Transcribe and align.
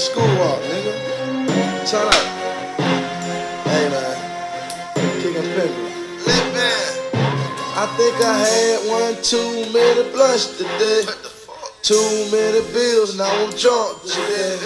school 0.00 0.24
walk, 0.40 0.60
nigga. 0.64 0.96
Turn 1.84 2.08
up. 2.08 2.14
Hey, 3.68 3.84
man. 3.92 4.16
Kicking 5.20 5.44
pimpin'. 5.52 6.24
Lit 6.24 6.46
man. 6.56 6.88
I 7.76 7.84
think 7.98 8.16
I 8.24 8.32
had 8.32 8.78
one 8.88 9.22
too 9.22 9.70
many 9.76 10.10
blunts 10.10 10.56
today. 10.56 11.04
Too 11.82 12.28
many 12.32 12.60
bills, 12.72 13.18
now 13.18 13.28
I'm 13.28 13.50
drunk 13.56 14.00
today. 14.02 14.56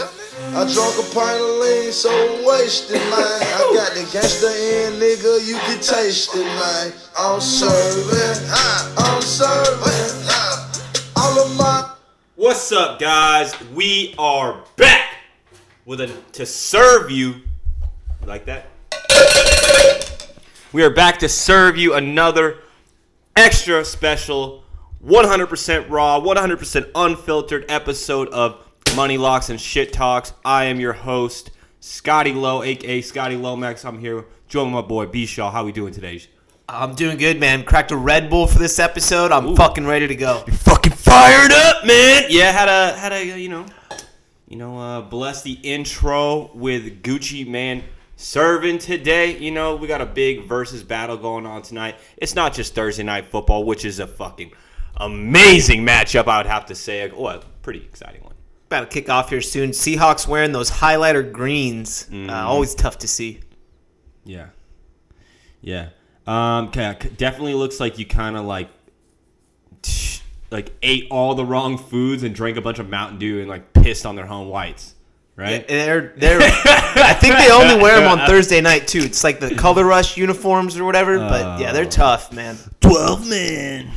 I 0.55 0.71
drunk 0.73 0.95
a 1.03 1.07
pint 1.15 1.41
of 1.41 1.59
lean, 1.63 1.91
so 1.91 2.11
I'm 2.11 2.47
wasted, 2.47 3.01
man. 3.11 3.43
I 3.59 3.73
got 3.75 3.91
the 3.95 4.07
gangster 4.13 4.47
in, 4.47 5.01
nigga, 5.03 5.47
you 5.47 5.59
can 5.67 5.81
taste 5.81 6.31
it, 6.35 6.45
man. 6.45 6.93
I'm 7.19 7.41
serving, 7.41 8.39
I'm 8.99 9.23
serving. 9.23 10.31
All 11.17 11.39
of 11.41 11.57
my 11.57 11.91
What's 12.37 12.73
up, 12.73 12.99
guys? 12.99 13.55
We 13.71 14.13
are 14.19 14.61
back 14.77 15.14
with 15.87 16.01
a 16.01 16.07
to 16.33 16.47
serve 16.47 17.11
you. 17.11 17.29
You 17.29 18.27
like 18.27 18.47
that? 18.47 18.67
We 20.73 20.83
are 20.83 20.91
back 20.91 21.19
to 21.21 21.29
serve 21.29 21.77
you 21.77 21.95
another 21.95 22.59
extra 23.37 23.85
special, 23.85 24.65
100% 25.05 25.91
raw, 25.91 26.21
100% 26.21 26.91
unfiltered 26.95 27.67
episode 27.69 28.29
of 28.31 28.59
Money 28.97 29.19
Locks 29.19 29.51
and 29.51 29.61
Shit 29.61 29.93
Talks. 29.93 30.33
I 30.45 30.65
am 30.65 30.81
your 30.81 30.95
host, 30.95 31.51
Scotty 31.81 32.33
Lowe, 32.33 32.63
aka 32.63 33.01
Scotty 33.03 33.37
Lomax. 33.37 33.85
I'm 33.85 33.99
here 33.99 34.25
joined 34.49 34.75
with 34.75 34.83
my 34.83 34.89
boy 34.89 35.07
B 35.07 35.27
Shaw. 35.27 35.51
How 35.51 35.65
we 35.65 35.73
doing 35.73 35.93
today? 35.93 36.23
I'm 36.67 36.95
doing 36.95 37.19
good, 37.19 37.39
man. 37.39 37.63
Cracked 37.63 37.93
a 37.93 37.97
Red 37.97 38.31
Bull 38.31 38.47
for 38.47 38.59
this 38.59 38.79
episode. 38.79 39.33
I'm 39.33 39.55
fucking 39.55 39.87
ready 39.87 40.07
to 40.09 40.15
go. 40.15 40.43
You're 40.47 40.57
fucking 40.57 40.95
fired 40.95 41.53
up, 41.53 41.85
man. 41.85 42.25
Yeah, 42.31 42.53
had 42.53 42.69
a 42.69 42.97
had 42.97 43.13
a 43.13 43.39
you 43.39 43.51
know, 43.51 43.67
you 44.55 44.61
know, 44.61 44.79
uh, 44.79 45.01
bless 45.01 45.43
the 45.43 45.59
intro 45.65 46.49
with 46.55 47.03
Gucci 47.03 47.45
Mane 47.45 47.83
serving 48.15 48.79
today. 48.79 49.37
You 49.37 49.51
know, 49.51 49.75
we 49.75 49.89
got 49.89 50.01
a 50.01 50.07
big 50.07 50.45
versus 50.45 50.85
battle 50.85 51.17
going 51.17 51.45
on 51.45 51.63
tonight. 51.63 51.97
It's 52.17 52.37
not 52.37 52.55
just 52.55 52.73
Thursday 52.73 53.03
night 53.03 53.27
football, 53.27 53.65
which 53.65 53.85
is 53.85 53.99
a 53.99 54.07
fucking 54.07 54.53
amazing 54.97 55.85
matchup. 55.85 56.29
I 56.29 56.37
would 56.37 56.47
have 56.47 56.67
to 56.67 56.77
say. 56.77 57.11
Oh, 57.11 57.27
a 57.27 57.41
pretty 57.63 57.81
exciting 57.81 58.23
one. 58.23 58.35
About 58.69 58.83
to 58.83 58.87
kick 58.87 59.11
off 59.11 59.29
here 59.29 59.41
soon. 59.41 59.71
Seahawks 59.71 60.29
wearing 60.29 60.53
those 60.53 60.71
highlighter 60.71 61.33
greens. 61.33 62.05
Mm-hmm. 62.05 62.31
Uh, 62.31 62.45
always 62.45 62.77
tough 62.77 62.99
to 62.99 63.09
see. 63.09 63.41
Yeah, 64.25 64.51
yeah. 65.63 65.89
Um, 66.29 66.69
okay, 66.69 66.97
definitely 67.17 67.55
looks 67.55 67.81
like 67.81 67.99
you 67.99 68.07
kind 68.07 68.37
of 68.37 68.45
like. 68.45 68.71
Like 70.55 70.71
ate 70.83 71.09
all 71.11 71.35
the 71.35 71.45
wrong 71.45 71.77
foods 71.77 72.23
and 72.23 72.35
drank 72.35 72.57
a 72.57 72.61
bunch 72.63 72.79
of 72.79 72.89
Mountain 72.89 73.19
Dew 73.19 73.41
and 73.41 73.49
like 73.49 73.73
pissed 73.73 74.07
on 74.07 74.15
their 74.15 74.25
home 74.27 74.49
whites, 74.49 74.95
right? 75.35 75.67
They're, 75.67 76.15
they're, 76.17 76.39
I 76.43 77.13
think 77.21 77.37
they 77.37 77.51
only 77.51 77.83
wear 77.83 77.99
them 78.01 78.09
on 78.21 78.27
Thursday 78.29 78.61
night 78.61 78.87
too. 78.87 79.01
It's 79.01 79.25
like 79.25 79.41
the 79.41 79.55
Color 79.57 79.85
Rush 79.85 80.17
uniforms 80.17 80.79
or 80.79 80.85
whatever. 80.85 81.19
But 81.19 81.45
oh. 81.45 81.59
yeah, 81.61 81.71
Oh. 81.71 81.73
they're 81.73 81.85
tough, 81.85 82.33
man. 82.33 82.57
12 82.81 83.29
man. 83.29 83.91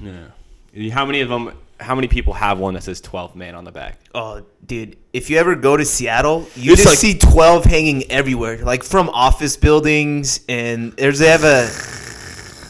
Yeah. 0.00 0.90
How 0.90 1.04
many 1.04 1.20
of 1.20 1.28
them? 1.28 1.50
How 1.80 1.96
many 1.96 2.06
people 2.06 2.32
have 2.34 2.60
one 2.60 2.74
that 2.74 2.84
says 2.84 3.00
12 3.00 3.34
man 3.34 3.56
on 3.56 3.64
the 3.64 3.72
back? 3.72 3.98
Oh, 4.14 4.42
dude, 4.64 4.96
if 5.12 5.28
you 5.28 5.38
ever 5.38 5.56
go 5.56 5.76
to 5.76 5.84
Seattle, 5.84 6.46
you 6.54 6.72
It's 6.74 6.82
just 6.84 6.92
like- 6.92 6.98
see 6.98 7.18
12 7.18 7.64
hanging 7.64 8.10
everywhere, 8.10 8.58
like 8.64 8.84
from 8.84 9.08
office 9.10 9.56
buildings. 9.56 10.40
And 10.48 10.92
there's 10.92 11.18
they 11.18 11.28
have 11.28 11.42
a 11.42 11.68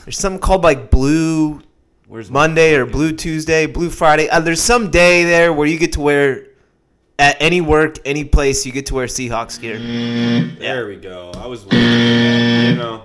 there's 0.05 0.19
something 0.19 0.41
called 0.41 0.65
like 0.65 0.91
Blue 0.91 1.61
Where's 2.07 2.31
Monday 2.31 2.75
or 2.75 2.85
Blue 2.85 3.13
Tuesday, 3.13 3.67
Blue 3.67 3.89
Friday. 3.89 4.29
Uh, 4.29 4.41
there's 4.41 4.61
some 4.61 4.91
day 4.91 5.25
there 5.25 5.53
where 5.53 5.67
you 5.67 5.79
get 5.79 5.93
to 5.95 6.01
wear 6.01 6.49
at 7.19 7.37
any 7.41 7.61
work, 7.61 7.97
any 8.05 8.25
place, 8.25 8.67
you 8.67 8.73
get 8.73 8.87
to 8.87 8.95
wear 8.95 9.07
Seahawks 9.07 9.59
gear. 9.61 9.79
There 10.59 10.87
we 10.87 10.97
go. 10.97 11.33
I 11.35 11.47
was 11.47 11.65
waiting. 11.65 11.81
for 11.81 11.87
that, 11.87 12.69
You 12.71 12.77
know, 12.77 13.05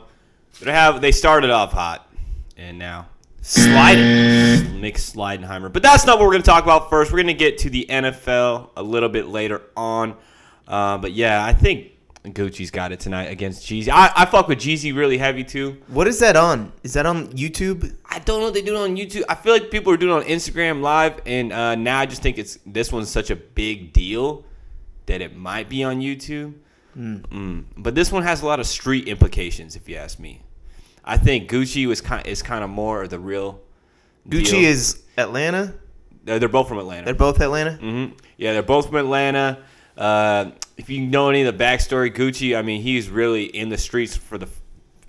they 0.62 0.72
have 0.74 1.00
they 1.00 1.12
started 1.14 1.50
off 1.50 1.72
hot, 1.72 2.10
and 2.58 2.78
now 2.78 3.08
Sliding. 3.42 4.82
Nick 4.82 4.96
Slidenheimer. 4.96 5.72
But 5.72 5.82
that's 5.82 6.06
not 6.06 6.20
what 6.20 6.26
we're 6.26 6.34
going 6.34 6.44
to 6.44 6.50
talk 6.50 6.64
about 6.64 6.90
first. 6.90 7.12
We're 7.12 7.20
going 7.20 7.28
to 7.28 7.34
get 7.34 7.60
to 7.60 7.70
the 7.70 7.86
NFL 7.90 8.72
a 8.76 8.84
little 8.84 9.10
bit 9.10 9.28
later 9.28 9.62
on. 9.78 10.16
Uh, 10.68 10.98
but 10.98 11.14
yeah, 11.14 11.44
I 11.44 11.54
think 11.54 11.92
Gucci's 12.26 12.70
got 12.72 12.92
it 12.92 13.00
tonight 13.00 13.26
against 13.32 13.66
Jeezy. 13.66 13.90
I, 13.90 14.12
I 14.16 14.26
fuck 14.26 14.48
with 14.48 14.60
Jeezy 14.60 14.96
really 14.96 15.18
heavy 15.18 15.44
too. 15.44 15.78
What 15.88 16.08
is 16.08 16.20
that 16.20 16.36
on? 16.36 16.72
Is 16.84 16.94
that 16.94 17.06
on 17.06 17.28
YouTube? 17.30 17.96
I 18.06 18.20
don't 18.20 18.40
know 18.40 18.46
what 18.46 18.54
they 18.54 18.62
do 18.62 18.76
it 18.76 18.78
on 18.80 18.96
YouTube. 18.98 19.24
I 19.30 19.36
feel 19.36 19.54
like 19.54 19.72
people 19.72 19.94
are 19.94 19.98
doing 19.98 20.12
it 20.12 20.24
on 20.24 20.30
Instagram 20.30 20.82
Live, 20.82 21.22
and 21.26 21.54
uh, 21.54 21.76
now 21.76 22.00
I 22.00 22.06
just 22.06 22.22
think 22.22 22.38
it's 22.38 22.60
this 22.66 22.92
one's 22.92 23.10
such 23.10 23.30
a 23.30 23.36
big 23.36 23.94
deal 23.94 24.44
that 25.06 25.22
it 25.22 25.36
might 25.36 25.70
be 25.70 25.84
on 25.84 26.02
YouTube. 26.02 26.54
Mm. 26.98 27.66
But 27.78 27.96
this 27.96 28.12
one 28.12 28.24
has 28.24 28.42
a 28.42 28.46
lot 28.46 28.60
of 28.60 28.68
street 28.68 29.08
implications, 29.08 29.76
if 29.76 29.88
you 29.88 29.96
ask 29.96 30.20
me. 30.20 30.42
I 31.06 31.18
think 31.18 31.50
Gucci 31.50 31.88
was 31.88 32.02
kind 32.02 32.26
is 32.28 32.42
kind 32.44 32.64
of 32.64 32.70
more 32.70 33.04
of 33.04 33.10
the 33.10 33.20
real. 33.20 33.62
Gucci 34.28 34.52
deal. 34.52 34.66
is 34.70 35.02
Atlanta. 35.18 35.74
They're, 36.26 36.38
they're 36.40 36.50
both 36.50 36.68
from 36.68 36.78
Atlanta. 36.80 37.06
They're 37.06 37.14
both 37.14 37.40
Atlanta. 37.40 37.74
hmm 37.78 38.08
Yeah, 38.38 38.54
they're 38.54 38.62
both 38.62 38.88
from 38.88 38.98
Atlanta. 38.98 39.64
Uh, 39.98 40.52
if 40.80 40.90
you 40.90 41.02
know 41.06 41.30
any 41.30 41.42
of 41.44 41.58
the 41.58 41.64
backstory, 41.64 42.10
Gucci, 42.14 42.58
I 42.58 42.62
mean, 42.62 42.82
he's 42.82 43.10
really 43.10 43.44
in 43.46 43.68
the 43.68 43.78
streets 43.78 44.16
for 44.16 44.38
the, 44.38 44.48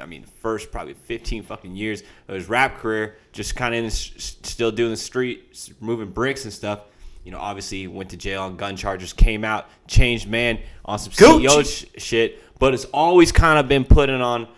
I 0.00 0.06
mean, 0.06 0.25
first 0.42 0.72
probably 0.72 0.94
15 0.94 1.44
fucking 1.44 1.76
years 1.76 2.03
of 2.26 2.34
his 2.34 2.48
rap 2.48 2.78
career, 2.78 3.16
just 3.32 3.54
kind 3.54 3.72
of 3.75 3.78
in 3.78 3.84
the, 3.84 3.92
s- 3.92 4.36
still 4.42 4.72
doing 4.72 4.91
the 4.91 4.97
street, 4.97 5.72
moving 5.80 6.10
bricks 6.10 6.42
and 6.44 6.53
stuff. 6.53 6.80
You 7.25 7.30
know, 7.30 7.38
obviously 7.38 7.86
went 7.86 8.10
to 8.10 8.16
jail 8.16 8.42
on 8.42 8.56
gun 8.56 8.76
charges, 8.76 9.12
came 9.12 9.44
out, 9.44 9.69
changed 9.86 10.28
man 10.28 10.59
on 10.84 10.98
some 10.98 11.12
Gucci. 11.12 11.47
CEO 11.47 11.64
sh- 11.97 12.03
shit, 12.03 12.42
but 12.59 12.75
it's 12.75 12.86
always 12.86 13.30
kind 13.30 13.59
of 13.59 13.69
been 13.69 13.84
putting 13.84 14.20
on 14.20 14.48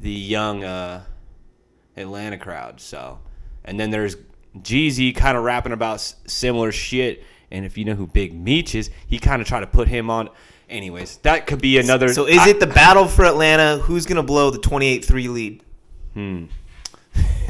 the 0.00 0.10
young 0.10 0.64
uh, 0.64 1.02
Atlanta 1.96 2.36
crowd. 2.36 2.80
So, 2.80 3.18
and 3.64 3.78
then 3.80 3.90
there's 3.90 4.16
Jeezy 4.58 5.14
kind 5.16 5.36
of 5.38 5.44
rapping 5.44 5.72
about 5.72 5.94
s- 5.94 6.16
similar 6.26 6.72
shit. 6.72 7.24
And 7.50 7.64
if 7.64 7.78
you 7.78 7.84
know 7.86 7.94
who 7.94 8.06
Big 8.06 8.34
Meech 8.34 8.74
is, 8.74 8.90
he 9.06 9.18
kind 9.18 9.40
of 9.40 9.48
tried 9.48 9.60
to 9.60 9.66
put 9.66 9.88
him 9.88 10.10
on. 10.10 10.28
Anyways, 10.68 11.16
that 11.18 11.46
could 11.46 11.60
be 11.62 11.78
another. 11.78 12.12
So 12.12 12.26
is 12.26 12.38
I- 12.38 12.50
it 12.50 12.60
the 12.60 12.66
battle 12.66 13.06
for 13.08 13.24
Atlanta? 13.24 13.78
Who's 13.78 14.04
gonna 14.06 14.22
blow 14.22 14.50
the 14.50 14.58
28-3 14.58 15.28
lead? 15.32 15.62
Hmm. 16.14 16.44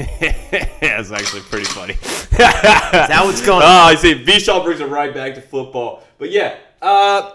That's 0.81 1.11
actually 1.11 1.43
pretty 1.43 1.65
funny. 1.67 1.95
Is 1.95 2.29
that 2.31 3.21
what's 3.25 3.45
going 3.45 3.63
Oh. 3.63 3.67
I 3.67 3.95
see. 3.97 4.25
Vishal 4.25 4.65
brings 4.65 4.81
it 4.81 4.87
right 4.89 5.13
back 5.13 5.35
to 5.35 5.41
football. 5.41 6.05
But 6.19 6.31
yeah, 6.31 6.57
uh, 6.81 7.33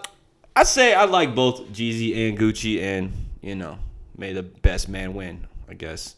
I 0.56 0.62
say 0.64 0.94
I 0.94 1.04
like 1.04 1.34
both 1.34 1.68
Jeezy 1.72 2.28
and 2.28 2.38
Gucci, 2.38 2.80
and 2.82 3.12
you 3.42 3.54
know, 3.54 3.78
may 4.16 4.32
the 4.32 4.42
best 4.42 4.88
man 4.88 5.14
win. 5.14 5.46
I 5.68 5.74
guess. 5.74 6.16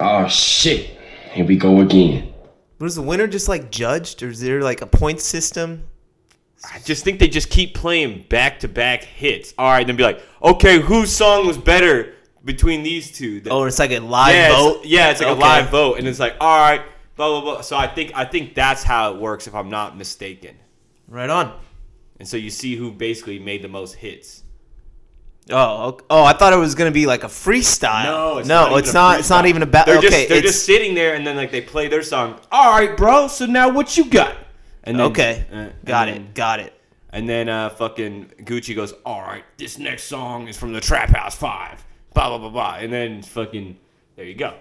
Oh 0.00 0.28
shit. 0.28 0.90
Here 1.32 1.44
we 1.44 1.56
go 1.56 1.80
again. 1.80 2.32
Was 2.78 2.94
the 2.94 3.02
winner 3.02 3.26
just 3.26 3.48
like 3.48 3.70
judged, 3.70 4.22
or 4.22 4.28
is 4.28 4.40
there 4.40 4.62
like 4.62 4.82
a 4.82 4.86
point 4.86 5.20
system? 5.20 5.87
I 6.64 6.80
just 6.80 7.04
think 7.04 7.18
they 7.20 7.28
just 7.28 7.50
keep 7.50 7.74
playing 7.74 8.26
back 8.28 8.60
to 8.60 8.68
back 8.68 9.02
hits. 9.04 9.54
All 9.58 9.70
right, 9.70 9.86
then 9.86 9.96
be 9.96 10.02
like, 10.02 10.20
okay, 10.42 10.80
whose 10.80 11.14
song 11.14 11.46
was 11.46 11.56
better 11.56 12.14
between 12.44 12.82
these 12.82 13.12
two? 13.12 13.42
Oh, 13.50 13.64
it's 13.64 13.78
like 13.78 13.92
a 13.92 14.00
live 14.00 14.34
yeah, 14.34 14.48
vote. 14.56 14.76
It's, 14.78 14.86
yeah, 14.86 15.10
it's 15.10 15.20
like 15.20 15.28
Okay. 15.30 15.38
a 15.40 15.44
live 15.44 15.70
vote, 15.70 15.98
and 15.98 16.08
it's 16.08 16.18
like, 16.18 16.34
all 16.40 16.58
right, 16.58 16.82
blah 17.16 17.28
blah 17.28 17.40
blah. 17.40 17.60
So 17.60 17.76
I 17.76 17.86
think 17.86 18.12
I 18.14 18.24
think 18.24 18.54
that's 18.54 18.82
how 18.82 19.14
it 19.14 19.20
works, 19.20 19.46
if 19.46 19.54
I'm 19.54 19.70
not 19.70 19.96
mistaken. 19.96 20.56
Right 21.06 21.30
on. 21.30 21.58
And 22.18 22.26
so 22.26 22.36
you 22.36 22.50
see 22.50 22.74
who 22.76 22.90
basically 22.90 23.38
made 23.38 23.62
the 23.62 23.68
most 23.68 23.94
hits. 23.94 24.42
Oh, 25.50 25.98
oh! 26.10 26.24
I 26.24 26.34
thought 26.34 26.52
it 26.52 26.56
was 26.58 26.74
gonna 26.74 26.90
be 26.90 27.06
like 27.06 27.22
a 27.24 27.28
freestyle. 27.28 28.04
No, 28.04 28.38
it's 28.38 28.48
no, 28.48 28.68
not. 28.70 28.78
it's 28.80 28.92
not. 28.92 29.18
It's 29.20 29.30
not 29.30 29.46
even 29.46 29.62
a 29.62 29.66
battle. 29.66 29.94
They're 29.94 29.98
Okay, 29.98 30.10
just 30.10 30.28
they're 30.28 30.42
just 30.42 30.66
sitting 30.66 30.94
there, 30.94 31.14
and 31.14 31.26
then 31.26 31.36
like 31.36 31.50
they 31.50 31.60
play 31.62 31.88
their 31.88 32.02
song. 32.02 32.38
All 32.52 32.72
right, 32.72 32.94
bro. 32.96 33.28
So 33.28 33.46
now 33.46 33.70
what 33.70 33.96
you 33.96 34.04
got? 34.10 34.36
And 34.84 34.98
then, 34.98 35.06
okay. 35.10 35.46
uh, 35.50 35.54
and 35.56 35.72
got 35.84 36.06
then- 36.06 36.16
it. 36.16 36.34
Got 36.34 36.60
it. 36.60 36.74
And 37.10 37.26
then 37.26 37.48
uh, 37.48 37.70
fucking 37.70 38.32
Gucci 38.40 38.76
goes, 38.76 38.92
all 39.06 39.22
right, 39.22 39.42
this 39.56 39.78
next 39.78 40.04
song 40.04 40.46
is 40.46 40.58
from 40.58 40.74
the 40.74 40.80
Trap 40.80 41.08
House 41.08 41.34
Five. 41.34 41.82
Blah 42.12 42.28
blah 42.28 42.38
blah 42.38 42.50
blah. 42.50 42.76
And 42.80 42.92
then 42.92 43.22
fucking 43.22 43.78
there 44.16 44.26
you 44.26 44.34
go. 44.34 44.54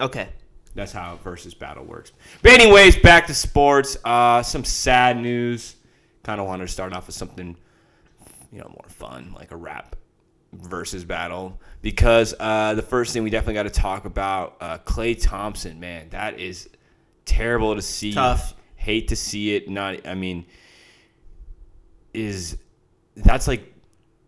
Okay. 0.00 0.28
That's 0.76 0.92
how 0.92 1.18
versus 1.24 1.54
battle 1.54 1.84
works. 1.84 2.12
But 2.42 2.52
anyways, 2.52 2.96
back 2.98 3.26
to 3.26 3.34
sports. 3.34 3.96
Uh, 4.04 4.42
some 4.44 4.64
sad 4.64 5.16
news. 5.20 5.74
Kind 6.22 6.40
of 6.40 6.46
wanted 6.46 6.66
to 6.66 6.72
start 6.72 6.92
off 6.92 7.08
with 7.08 7.16
something, 7.16 7.56
you 8.52 8.58
know, 8.60 8.68
more 8.68 8.88
fun, 8.88 9.32
like 9.34 9.50
a 9.50 9.56
rap 9.56 9.96
versus 10.52 11.04
battle. 11.04 11.58
Because 11.82 12.34
uh, 12.38 12.74
the 12.74 12.82
first 12.82 13.12
thing 13.12 13.24
we 13.24 13.30
definitely 13.30 13.54
got 13.54 13.64
to 13.64 13.70
talk 13.70 14.04
about, 14.04 14.56
uh, 14.60 14.78
Klay 14.78 15.20
Thompson. 15.20 15.80
Man, 15.80 16.10
that 16.10 16.38
is 16.38 16.68
terrible 17.24 17.74
to 17.74 17.82
see. 17.82 18.12
Tough. 18.12 18.54
Hate 18.88 19.08
to 19.08 19.16
see 19.16 19.54
it. 19.54 19.68
Not. 19.68 20.06
I 20.06 20.14
mean, 20.14 20.46
is 22.14 22.56
that's 23.16 23.46
like 23.46 23.70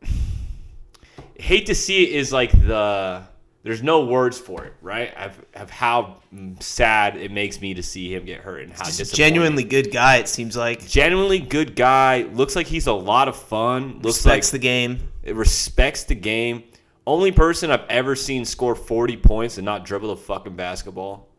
hate 1.35 1.65
to 1.65 1.75
see 1.75 2.03
it 2.03 2.11
is 2.11 2.31
like 2.31 2.53
the 2.53 3.23
there's 3.63 3.83
no 3.83 4.05
words 4.05 4.39
for 4.39 4.67
it, 4.67 4.75
right? 4.83 5.15
Of, 5.17 5.43
of 5.55 5.71
how 5.71 6.21
sad 6.61 7.17
it 7.17 7.33
makes 7.33 7.63
me 7.63 7.73
to 7.73 7.83
see 7.83 8.15
him 8.15 8.27
get 8.27 8.43
hurt 8.43 8.65
and 8.65 8.75
how 8.75 8.85
Just 8.85 9.15
genuinely 9.15 9.65
good 9.65 9.91
guy. 9.91 10.17
It 10.17 10.29
seems 10.29 10.59
like 10.59 10.87
genuinely 10.87 11.39
good 11.39 11.75
guy. 11.75 12.25
Looks 12.35 12.55
like 12.55 12.67
he's 12.67 12.87
a 12.87 12.93
lot 12.93 13.29
of 13.29 13.37
fun. 13.37 13.95
Looks 14.03 14.19
respects 14.19 14.49
like 14.49 14.61
the 14.61 14.67
game. 14.67 15.09
it 15.23 15.37
respects 15.37 16.05
the 16.05 16.15
game. 16.15 16.65
Only 17.07 17.33
person 17.33 17.71
I've 17.71 17.89
ever 17.89 18.15
seen 18.15 18.45
score 18.45 18.75
40 18.75 19.17
points 19.17 19.57
and 19.57 19.65
not 19.65 19.87
dribble 19.87 20.11
a 20.11 20.17
fucking 20.17 20.55
basketball. 20.55 21.30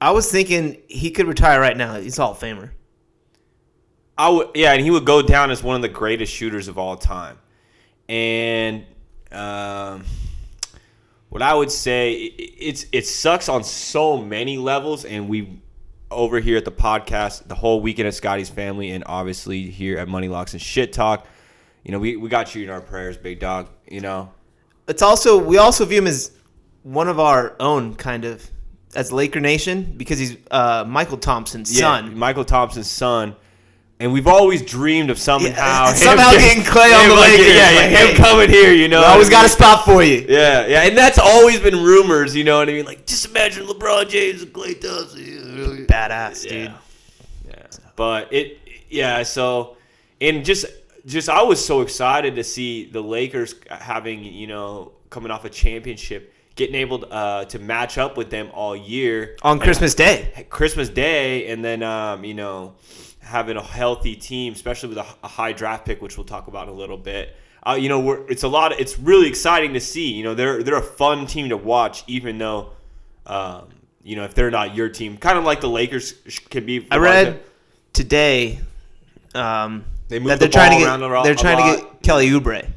I 0.00 0.10
was 0.10 0.30
thinking 0.30 0.82
he 0.88 1.10
could 1.10 1.26
retire 1.26 1.60
right 1.60 1.76
now. 1.76 1.94
He's 1.98 2.16
Hall 2.16 2.32
of 2.32 2.38
Famer. 2.38 2.70
I 4.18 4.28
would, 4.30 4.48
yeah, 4.54 4.72
and 4.72 4.82
he 4.82 4.90
would 4.90 5.04
go 5.04 5.22
down 5.22 5.50
as 5.50 5.62
one 5.62 5.76
of 5.76 5.82
the 5.82 5.88
greatest 5.88 6.32
shooters 6.32 6.68
of 6.68 6.78
all 6.78 6.96
time. 6.96 7.38
And 8.08 8.84
um, 9.32 10.04
what 11.28 11.42
I 11.42 11.54
would 11.54 11.70
say, 11.70 12.12
i- 12.14 12.42
i- 12.42 12.52
it's 12.58 12.86
it 12.92 13.06
sucks 13.06 13.48
on 13.48 13.64
so 13.64 14.16
many 14.16 14.58
levels. 14.58 15.04
And 15.04 15.28
we 15.28 15.60
over 16.10 16.40
here 16.40 16.56
at 16.56 16.64
the 16.64 16.72
podcast, 16.72 17.48
the 17.48 17.54
whole 17.54 17.80
weekend 17.80 18.06
at 18.08 18.14
Scotty's 18.14 18.48
family, 18.48 18.90
and 18.90 19.02
obviously 19.06 19.62
here 19.70 19.98
at 19.98 20.08
Money 20.08 20.28
Locks 20.28 20.52
and 20.52 20.62
Shit 20.62 20.92
Talk. 20.92 21.26
You 21.84 21.92
know, 21.92 21.98
we, 21.98 22.16
we 22.16 22.28
got 22.28 22.54
you 22.54 22.64
in 22.64 22.70
our 22.70 22.80
prayers, 22.80 23.16
big 23.16 23.38
dog. 23.38 23.68
You 23.90 24.00
know, 24.00 24.32
It's 24.88 25.02
also 25.02 25.36
we 25.42 25.58
also 25.58 25.84
view 25.84 25.98
him 25.98 26.06
as 26.06 26.32
one 26.84 27.08
of 27.08 27.18
our 27.20 27.54
own 27.60 27.94
kind 27.96 28.24
of 28.24 28.48
as 28.96 29.12
Laker 29.12 29.40
Nation 29.40 29.94
because 29.96 30.18
he's 30.18 30.36
uh, 30.50 30.84
Mychal 30.84 31.20
Thompson's 31.20 31.76
son. 31.76 32.16
Mychal 32.16 32.46
Thompson's 32.46 32.90
son. 32.90 33.36
And 33.98 34.12
we've 34.12 34.26
always 34.26 34.60
dreamed 34.62 35.08
of 35.10 35.18
somehow 35.28 35.46
Yeah, 35.48 35.94
somehow 35.94 36.32
getting 36.32 36.62
Klay 36.64 36.92
on 37.00 37.08
the 37.08 37.14
like- 37.14 37.30
Lakers. 37.30 37.46
Yeah, 37.46 37.70
yeah, 37.70 37.76
Like, 37.80 37.88
him 37.90 38.06
hey, 38.08 38.14
coming 38.14 38.50
here, 38.50 38.72
you 38.72 38.88
know. 38.88 39.00
I 39.02 39.12
always 39.12 39.30
got 39.30 39.46
a 39.46 39.48
spot 39.48 39.84
for 39.86 40.02
you. 40.02 40.26
Yeah, 40.28 40.66
yeah, 40.66 40.82
and 40.82 40.96
that's 40.98 41.18
always 41.18 41.60
been 41.60 41.82
rumors, 41.82 42.34
you 42.36 42.44
know 42.44 42.58
what 42.58 42.68
I 42.68 42.72
mean? 42.72 42.84
Like, 42.84 43.06
just 43.06 43.24
imagine 43.26 43.66
LeBron 43.66 44.08
James 44.10 44.42
and 44.42 44.52
Klay 44.52 44.78
Thompson. 44.80 45.86
Badass, 45.86 46.42
dude. 46.42 46.52
Yeah, 46.52 46.76
yeah. 47.48 47.66
But 47.96 48.32
it, 48.34 48.58
yeah. 48.90 49.22
So, 49.22 49.78
and 50.20 50.44
just, 50.44 50.66
just 51.06 51.30
I 51.30 51.42
was 51.42 51.64
so 51.64 51.80
excited 51.80 52.34
to 52.36 52.44
see 52.44 52.84
the 52.90 53.00
Lakers 53.02 53.54
having, 53.70 54.24
you 54.24 54.46
know, 54.46 54.92
coming 55.08 55.30
off 55.30 55.46
a 55.46 55.50
championship, 55.50 56.34
getting 56.56 56.74
able 56.74 57.00
to, 57.00 57.10
uh, 57.10 57.44
to 57.44 57.58
match 57.58 57.98
up 57.98 58.16
with 58.16 58.30
them 58.30 58.50
all 58.52 58.74
year 58.74 59.36
On 59.42 59.60
Christmas 59.60 59.94
Day. 59.94 60.46
Christmas 60.50 60.88
Day, 60.88 61.48
and 61.48 61.64
then 61.64 61.82
um, 61.82 62.24
you 62.24 62.34
know 62.34 62.74
having 63.20 63.56
a 63.56 63.62
healthy 63.62 64.16
team, 64.16 64.52
especially 64.52 64.88
with 64.88 64.98
a, 64.98 65.06
a 65.22 65.28
high 65.28 65.52
draft 65.52 65.84
pick, 65.84 66.00
which 66.00 66.16
we'll 66.16 66.26
talk 66.26 66.48
about 66.48 66.68
in 66.68 66.74
a 66.74 66.76
little 66.76 66.96
bit. 66.96 67.36
Uh, 67.66 67.74
you 67.74 67.88
know, 67.88 67.98
we're, 67.98 68.26
it's 68.28 68.44
a 68.44 68.48
lot. 68.48 68.72
Of, 68.72 68.78
it's 68.78 68.98
really 68.98 69.28
exciting 69.28 69.74
to 69.74 69.80
see. 69.80 70.12
You 70.12 70.24
know, 70.24 70.34
they're 70.34 70.62
they're 70.62 70.76
a 70.76 70.82
fun 70.82 71.26
team 71.26 71.48
to 71.48 71.56
watch, 71.56 72.04
even 72.06 72.38
though, 72.38 72.70
um, 73.26 73.68
you 74.02 74.16
know, 74.16 74.24
if 74.24 74.34
they're 74.34 74.50
not 74.50 74.74
your 74.74 74.88
team, 74.88 75.16
kind 75.16 75.36
of 75.36 75.44
like 75.44 75.60
the 75.60 75.68
Lakers 75.68 76.12
can 76.48 76.64
be. 76.64 76.86
I 76.90 76.98
read 76.98 77.42
today 77.92 78.60
um, 79.34 79.84
They 80.08 80.18
that 80.20 80.38
they're 80.38 80.48
trying 80.48 80.78
to 80.78 80.84
ball 80.84 80.86
around 80.86 81.02
a 81.02 81.08
get 81.08 81.24
they're 81.24 81.34
trying 81.34 81.76
to 81.76 81.82
get 81.82 82.02
Kelly 82.02 82.28
Oubre. 82.30 82.70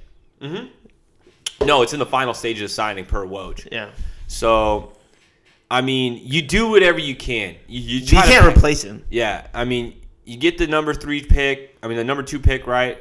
No, 1.66 1.82
it's 1.82 1.94
in 1.94 2.00
the 2.00 2.06
final 2.06 2.34
stages 2.34 2.64
of 2.64 2.72
signing 2.72 3.06
per 3.06 3.26
Woj. 3.26 3.68
Yeah, 3.72 3.90
So, 4.28 4.94
I 5.70 5.82
mean, 5.82 6.22
you 6.24 6.42
do 6.42 6.70
whatever 6.70 7.00
you 7.00 7.16
can. 7.16 7.56
You, 7.68 7.80
you, 7.82 8.00
you 8.00 8.06
can't 8.08 8.28
pick- 8.46 8.58
replace 8.58 8.82
him. 8.84 9.04
Yeah, 9.10 9.46
I 9.54 9.66
mean, 9.66 9.94
you 10.26 10.38
get 10.38 10.58
the 10.58 10.68
number 10.68 10.94
three 10.94 11.22
pick. 11.24 11.78
I 11.84 11.88
mean, 11.88 11.98
the 11.98 12.04
number 12.04 12.24
two 12.24 12.40
pick, 12.40 12.66
right? 12.66 12.98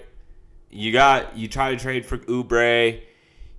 You 0.70 0.92
got 0.92 1.36
you 1.36 1.48
try 1.48 1.70
to 1.70 1.76
trade 1.80 2.04
for 2.04 2.18
Oubre. 2.18 3.00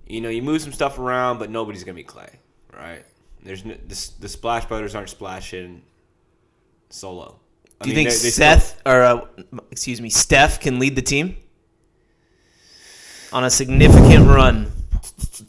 You 0.06 0.20
know, 0.20 0.28
you 0.28 0.42
move 0.42 0.60
some 0.62 0.72
stuff 0.72 0.98
around, 0.98 1.38
but 1.38 1.50
nobody's 1.50 1.82
gonna 1.82 1.94
be 1.96 2.04
Klay, 2.04 2.30
right? 2.76 3.04
There's 3.42 3.62
n- 3.64 3.80
the, 3.88 4.10
the 4.20 4.28
Splash 4.28 4.66
Brothers 4.66 4.94
aren't 4.94 5.08
splashing 5.08 5.82
solo. 6.90 7.40
I 7.80 7.84
Do 7.84 7.90
you 7.90 7.96
mean, 7.96 8.06
think 8.10 8.18
they- 8.20 8.26
they 8.26 8.30
Seth 8.30 8.80
or 8.86 9.02
uh, 9.02 9.26
excuse 9.72 10.00
me, 10.00 10.08
Steph 10.10 10.60
can 10.60 10.78
lead 10.78 10.94
the 10.94 11.02
team 11.02 11.36
on 13.32 13.44
a 13.44 13.50
significant 13.50 14.26
run? 14.28 14.70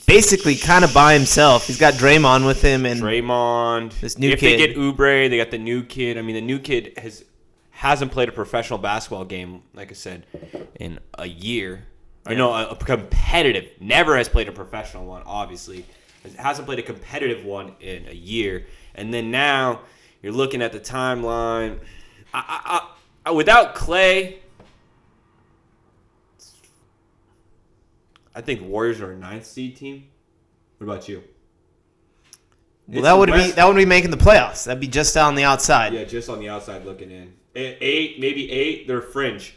Basically, 0.06 0.56
kind 0.56 0.84
of 0.84 0.94
by 0.94 1.14
himself. 1.14 1.68
He's 1.68 1.80
got 1.80 1.94
Draymond 1.96 2.46
with 2.46 2.62
him, 2.62 2.86
and 2.86 3.00
Draymond. 3.00 4.00
This 4.00 4.18
new 4.18 4.32
if 4.32 4.40
kid. 4.40 4.60
they 4.60 4.68
get 4.68 4.78
Oubre, 4.78 5.30
they 5.30 5.38
got 5.38 5.52
the 5.52 5.58
new 5.58 5.84
kid. 5.84 6.18
I 6.18 6.22
mean, 6.22 6.36
the 6.36 6.42
new 6.42 6.60
kid 6.60 6.94
has 6.98 7.24
hasn't 7.72 8.12
played 8.12 8.30
a 8.30 8.32
professional 8.32 8.78
basketball 8.78 9.26
game, 9.26 9.64
like 9.74 9.90
I 9.90 9.96
said, 9.96 10.26
in 10.80 11.00
a 11.18 11.28
year. 11.28 11.86
I 12.26 12.36
know 12.36 12.54
a, 12.54 12.68
a 12.70 12.76
competitive. 12.76 13.70
Never 13.80 14.18
has 14.18 14.30
played 14.30 14.48
a 14.48 14.52
professional 14.52 15.06
one. 15.06 15.24
Obviously, 15.26 15.86
hasn't 16.38 16.68
played 16.68 16.80
a 16.80 16.84
competitive 16.84 17.44
one 17.46 17.76
in 17.80 18.08
a 18.08 18.14
year. 18.14 18.68
And 18.96 19.14
then 19.14 19.32
now 19.32 19.82
you're 20.22 20.34
looking 20.34 20.62
at 20.62 20.72
the 20.72 20.80
timeline. 20.80 21.80
I, 22.34 22.88
I, 23.26 23.30
I, 23.30 23.32
without 23.32 23.76
Klay, 23.76 24.38
I 28.34 28.42
think 28.42 28.62
Warriors 28.62 29.02
are 29.02 29.12
a 29.12 29.18
ninth 29.18 29.46
seed 29.46 29.76
team. 29.76 30.06
What 30.78 30.86
about 30.86 31.08
you? 31.10 31.24
well, 32.88 32.98
It's 32.98 33.04
that 33.04 33.14
would 33.14 33.32
be 33.32 33.52
that 33.52 33.68
would 33.68 33.76
be 33.76 33.86
making 33.86 34.12
the 34.12 34.18
playoffs. 34.18 34.66
That'd 34.66 34.82
be 34.82 34.88
just 34.88 35.16
on 35.18 35.36
the 35.36 35.44
outside. 35.44 35.94
Yeah, 35.94 36.04
just 36.04 36.30
on 36.30 36.40
the 36.40 36.50
outside 36.50 36.86
looking 36.86 37.12
in. 37.12 37.34
Eight, 37.54 38.20
maybe 38.20 38.50
eight. 38.50 38.88
They're 38.88 39.02
fringe. 39.02 39.56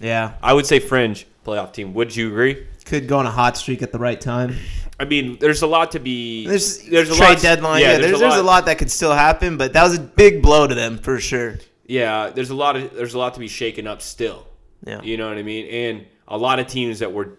Yeah, 0.00 0.34
I 0.42 0.52
would 0.52 0.66
say 0.66 0.80
fringe 0.80 1.26
playoff 1.44 1.72
team. 1.72 1.94
Would 1.94 2.14
you 2.14 2.28
agree? 2.28 2.66
could 2.88 3.06
go 3.06 3.18
on 3.18 3.26
a 3.26 3.30
hot 3.30 3.56
streak 3.56 3.82
at 3.82 3.92
the 3.92 3.98
right 3.98 4.20
time. 4.20 4.56
I 4.98 5.04
mean, 5.04 5.38
there's 5.38 5.62
a 5.62 5.66
lot 5.66 5.92
to 5.92 6.00
be. 6.00 6.46
There's 6.46 6.82
there's 6.88 7.10
a 7.10 7.14
trade 7.14 7.34
lot, 7.34 7.42
deadline. 7.42 7.82
Yeah, 7.82 7.98
there's, 7.98 8.18
there's 8.18 8.36
a 8.36 8.42
lot 8.42 8.66
that 8.66 8.78
could 8.78 8.90
still 8.90 9.12
happen, 9.12 9.56
but 9.56 9.74
that 9.74 9.84
was 9.84 9.96
a 9.96 10.00
big 10.00 10.42
blow 10.42 10.66
to 10.66 10.74
them 10.74 10.98
for 10.98 11.20
sure. 11.20 11.58
Yeah, 11.86 12.30
there's 12.30 12.50
a 12.50 12.54
lot 12.54 12.76
of 12.76 12.94
there's 12.94 13.14
a 13.14 13.18
lot 13.18 13.34
to 13.34 13.40
be 13.40 13.48
shaken 13.48 13.86
up 13.86 14.02
still. 14.02 14.46
Yeah. 14.84 15.00
You 15.02 15.16
know 15.16 15.28
what 15.28 15.38
I 15.38 15.42
mean? 15.42 15.66
And 15.66 16.06
a 16.26 16.36
lot 16.36 16.58
of 16.58 16.66
teams 16.66 16.98
that 16.98 17.12
were 17.12 17.38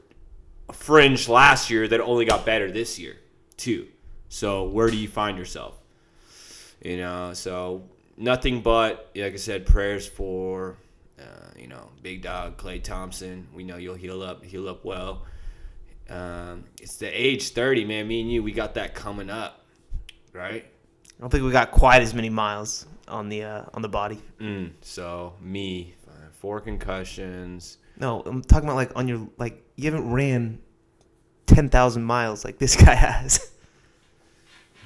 fringe 0.73 1.27
last 1.27 1.69
year 1.69 1.87
that 1.87 2.01
only 2.01 2.25
got 2.25 2.45
better 2.45 2.71
this 2.71 2.99
year 2.99 3.17
too. 3.57 3.87
So 4.29 4.65
where 4.69 4.89
do 4.89 4.97
you 4.97 5.07
find 5.07 5.37
yourself? 5.37 5.77
You 6.83 6.97
know, 6.97 7.33
so 7.33 7.83
nothing 8.17 8.61
but 8.61 9.11
like 9.15 9.33
I 9.33 9.37
said, 9.37 9.65
prayers 9.65 10.07
for 10.07 10.77
uh, 11.19 11.51
you 11.57 11.67
know 11.67 11.89
big 12.01 12.21
dog 12.21 12.57
Klay 12.57 12.81
Thompson. 12.81 13.47
We 13.53 13.63
know 13.63 13.77
you'll 13.77 13.95
heal 13.95 14.21
up, 14.21 14.43
heal 14.43 14.69
up 14.69 14.85
well. 14.85 15.25
Um, 16.09 16.65
it's 16.81 16.95
the 16.97 17.07
age 17.07 17.49
thirty, 17.49 17.85
man. 17.85 18.07
Me 18.07 18.21
and 18.21 18.31
you, 18.31 18.41
we 18.41 18.51
got 18.51 18.75
that 18.75 18.95
coming 18.95 19.29
up, 19.29 19.65
right? 20.33 20.65
I 20.65 21.21
don't 21.21 21.29
think 21.29 21.43
we 21.43 21.51
got 21.51 21.71
quite 21.71 22.01
as 22.01 22.13
many 22.13 22.29
miles 22.29 22.85
on 23.07 23.29
the 23.29 23.43
uh, 23.43 23.63
on 23.73 23.81
the 23.81 23.89
body. 23.89 24.21
Mm, 24.39 24.71
so 24.81 25.33
me, 25.41 25.95
four 26.39 26.61
concussions. 26.61 27.77
No, 27.97 28.23
I'm 28.25 28.41
talking 28.41 28.67
about 28.67 28.77
like 28.77 28.91
on 28.95 29.07
your 29.07 29.27
like 29.37 29.61
you 29.79 29.91
haven't 29.91 30.11
ran 30.11 30.59
ten 31.45 31.69
thousand 31.69 32.03
miles 32.03 32.43
like 32.43 32.57
this 32.57 32.75
guy 32.83 32.95
has. 32.95 33.51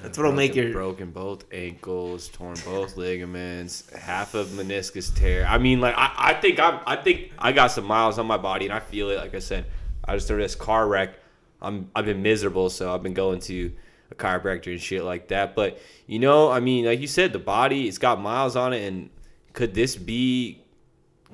That's 0.00 0.18
what'll 0.18 0.32
make 0.32 0.54
your 0.54 0.70
broken 0.70 1.10
both 1.12 1.44
ankles, 1.50 2.28
torn 2.28 2.56
both 2.64 2.96
ligaments, 2.98 3.90
half 3.94 4.34
of 4.34 4.48
meniscus 4.48 5.14
tear. 5.14 5.46
I 5.46 5.56
mean, 5.56 5.80
like 5.80 5.94
I, 5.96 6.12
I 6.16 6.34
think 6.34 6.60
I'm, 6.60 6.80
I 6.86 6.96
think 6.96 7.32
I 7.38 7.52
got 7.52 7.68
some 7.68 7.86
miles 7.86 8.18
on 8.18 8.26
my 8.26 8.36
body, 8.36 8.66
and 8.66 8.74
I 8.74 8.80
feel 8.80 9.08
it. 9.10 9.16
Like 9.16 9.34
I 9.34 9.38
said, 9.38 9.64
I 10.04 10.14
just 10.14 10.28
through 10.28 10.42
this 10.42 10.54
car 10.54 10.86
wreck. 10.86 11.14
I'm, 11.62 11.90
I've 11.96 12.04
been 12.04 12.20
miserable, 12.20 12.68
so 12.68 12.94
I've 12.94 13.02
been 13.02 13.14
going 13.14 13.40
to 13.40 13.72
a 14.10 14.14
chiropractor 14.14 14.72
and 14.72 14.80
shit 14.80 15.04
like 15.04 15.28
that. 15.28 15.54
But 15.54 15.80
you 16.06 16.18
know, 16.18 16.50
I 16.50 16.60
mean, 16.60 16.84
like 16.84 17.00
you 17.00 17.06
said, 17.06 17.32
the 17.32 17.38
body 17.38 17.88
it's 17.88 17.98
got 17.98 18.20
miles 18.20 18.56
on 18.56 18.74
it, 18.74 18.86
and 18.86 19.08
could 19.54 19.74
this 19.74 19.96
be? 19.96 20.60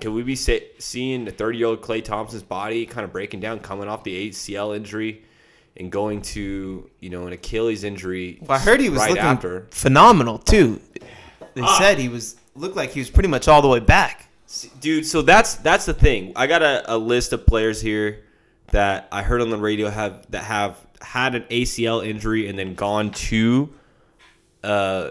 Could 0.00 0.12
we 0.12 0.23
be 0.23 0.37
se- 0.37 0.69
seeing 0.78 1.25
the 1.25 1.30
30 1.30 1.59
year 1.59 1.66
old 1.69 1.80
Klay 1.83 2.02
Thompson's 2.04 2.42
body 2.42 2.87
kind 2.87 3.04
of 3.04 3.12
breaking 3.12 3.40
down, 3.40 3.61
coming 3.61 3.88
off 3.88 4.04
the 4.04 4.28
ACL 4.30 4.75
injury? 4.76 5.23
And 5.76 5.90
going 5.90 6.21
to 6.23 6.90
you 7.00 7.11
know 7.11 7.26
an 7.26 7.33
Achilles 7.33 7.85
injury. 7.85 8.38
Well, 8.42 8.59
I 8.59 8.61
heard 8.61 8.80
he 8.80 8.90
was 8.90 8.99
right 8.99 9.11
looking 9.11 9.25
after. 9.25 9.66
phenomenal 9.71 10.37
too. 10.38 10.80
They 11.54 11.62
Ah. 11.62 11.78
said 11.78 11.99
he 11.99 12.09
was 12.09 12.37
looked 12.54 12.76
like 12.76 12.90
he 12.90 13.00
was 13.00 13.09
pretty 13.09 13.28
much 13.28 13.49
all 13.49 13.62
the 13.62 13.69
way 13.69 13.80
back. 13.80 14.28
dude 14.80 15.07
so 15.07 15.23
that's 15.23 15.54
that's 15.57 15.87
the 15.87 15.95
thing 15.95 16.33
i 16.35 16.45
got 16.49 16.61
a, 16.61 16.83
a 16.92 16.99
list 16.99 17.33
of 17.33 17.47
players 17.47 17.80
here 17.80 18.25
that 18.73 19.07
i 19.12 19.23
heard 19.23 19.40
on 19.40 19.49
the 19.49 19.57
radio 19.57 19.88
have 19.88 20.26
that 20.30 20.42
have 20.42 20.76
had 21.00 21.37
an 21.37 21.42
acl 21.45 22.04
injury 22.04 22.49
and 22.49 22.59
then 22.59 22.75
gone 22.75 23.12
to 23.12 23.73
uh 24.64 25.11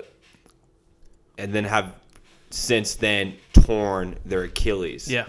and 1.38 1.54
then 1.54 1.64
have 1.64 1.94
since 2.50 2.96
then 2.96 3.36
torn 3.54 4.16
their 4.26 4.44
achilles. 4.44 5.10
Yeah. 5.10 5.26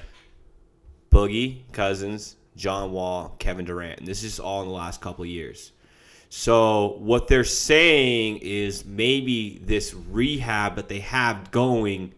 boogie 1.10 1.62
cousins 1.72 2.36
john 2.56 2.92
wall 2.92 3.34
kevin 3.38 3.64
durant. 3.64 3.98
And 4.00 4.08
this 4.08 4.22
is 4.22 4.38
all 4.40 4.62
in 4.62 4.68
the 4.68 4.74
last 4.74 5.00
couple 5.00 5.24
of 5.24 5.30
years. 5.30 5.72
So 6.28 6.96
what 6.98 7.26
they're 7.26 7.42
saying 7.44 8.38
is 8.38 8.84
maybe 8.84 9.60
this 9.64 9.94
rehab 9.94 10.76
that 10.76 10.88
they 10.88 11.00
have 11.00 11.50
going 11.50 12.14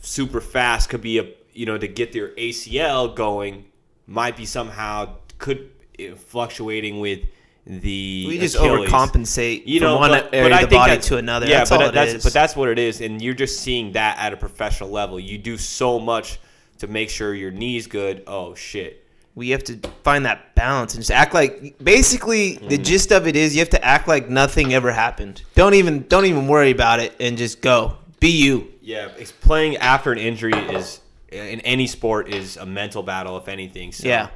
super 0.00 0.40
fast 0.40 0.88
could 0.88 1.02
be 1.02 1.18
a 1.18 1.28
you 1.52 1.66
know 1.66 1.76
to 1.76 1.88
get 1.88 2.12
their 2.12 2.28
ACL 2.30 3.14
going 3.14 3.64
might 4.06 4.36
be 4.36 4.46
somehow 4.46 5.16
could 5.38 5.70
eh, 5.98 6.14
fluctuating 6.14 7.00
with 7.00 7.20
the 7.68 8.24
We 8.26 8.38
just 8.38 8.56
Achilles. 8.56 8.88
overcompensate 8.90 9.66
you 9.66 9.78
from 9.80 9.88
know, 9.88 9.96
one 9.98 10.10
but, 10.10 10.34
area 10.34 10.50
but 10.50 10.64
of 10.64 10.70
the 10.70 10.76
body 10.76 10.98
to 10.98 11.16
another. 11.18 11.46
Yeah, 11.46 11.58
that's 11.58 11.70
but 11.70 11.92
that's 11.92 12.12
is. 12.14 12.24
but 12.24 12.32
that's 12.32 12.56
what 12.56 12.68
it 12.70 12.78
is, 12.78 13.00
and 13.00 13.20
you're 13.20 13.34
just 13.34 13.60
seeing 13.60 13.92
that 13.92 14.18
at 14.18 14.32
a 14.32 14.36
professional 14.36 14.90
level. 14.90 15.20
You 15.20 15.36
do 15.38 15.56
so 15.58 15.98
much 15.98 16.40
to 16.78 16.86
make 16.86 17.10
sure 17.10 17.34
your 17.34 17.50
knee's 17.50 17.86
good. 17.86 18.22
Oh 18.26 18.54
shit. 18.54 19.04
we 19.34 19.50
have 19.50 19.62
to 19.64 19.78
find 20.02 20.24
that 20.26 20.54
balance 20.54 20.94
and 20.94 21.00
just 21.02 21.10
act 21.12 21.32
like 21.34 21.76
basically 21.82 22.56
Mm-hmm. 22.56 22.68
the 22.68 22.78
gist 22.78 23.12
of 23.12 23.26
it 23.28 23.36
is 23.36 23.54
you 23.54 23.60
have 23.60 23.70
to 23.70 23.84
act 23.84 24.08
like 24.08 24.28
nothing 24.30 24.72
ever 24.74 24.90
happened. 24.90 25.42
Don't 25.54 25.74
even 25.74 26.06
don't 26.08 26.24
even 26.26 26.48
worry 26.48 26.70
about 26.70 27.00
it 27.00 27.14
and 27.20 27.36
just 27.38 27.60
go. 27.60 27.96
Be 28.20 28.30
you. 28.30 28.68
Yeah, 28.80 29.10
it's 29.18 29.30
playing 29.32 29.76
after 29.76 30.10
an 30.10 30.18
injury 30.18 30.54
is 30.54 31.00
in 31.30 31.60
any 31.60 31.86
sport 31.86 32.28
is 32.32 32.56
a 32.56 32.64
mental 32.64 33.02
battle, 33.02 33.36
if 33.36 33.48
anything. 33.48 33.92
So, 33.92 34.08
Yeah. 34.08 34.28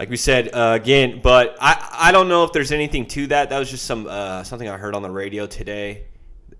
Like 0.00 0.08
we 0.08 0.16
said 0.16 0.54
uh, 0.54 0.78
again, 0.80 1.20
but 1.22 1.58
I 1.60 2.06
I 2.08 2.10
don't 2.10 2.30
know 2.30 2.44
if 2.44 2.54
there's 2.54 2.72
anything 2.72 3.04
to 3.08 3.26
that. 3.26 3.50
That 3.50 3.58
was 3.58 3.70
just 3.70 3.84
some 3.84 4.06
uh, 4.06 4.42
something 4.44 4.66
I 4.66 4.78
heard 4.78 4.94
on 4.94 5.02
the 5.02 5.10
radio 5.10 5.46
today. 5.46 6.06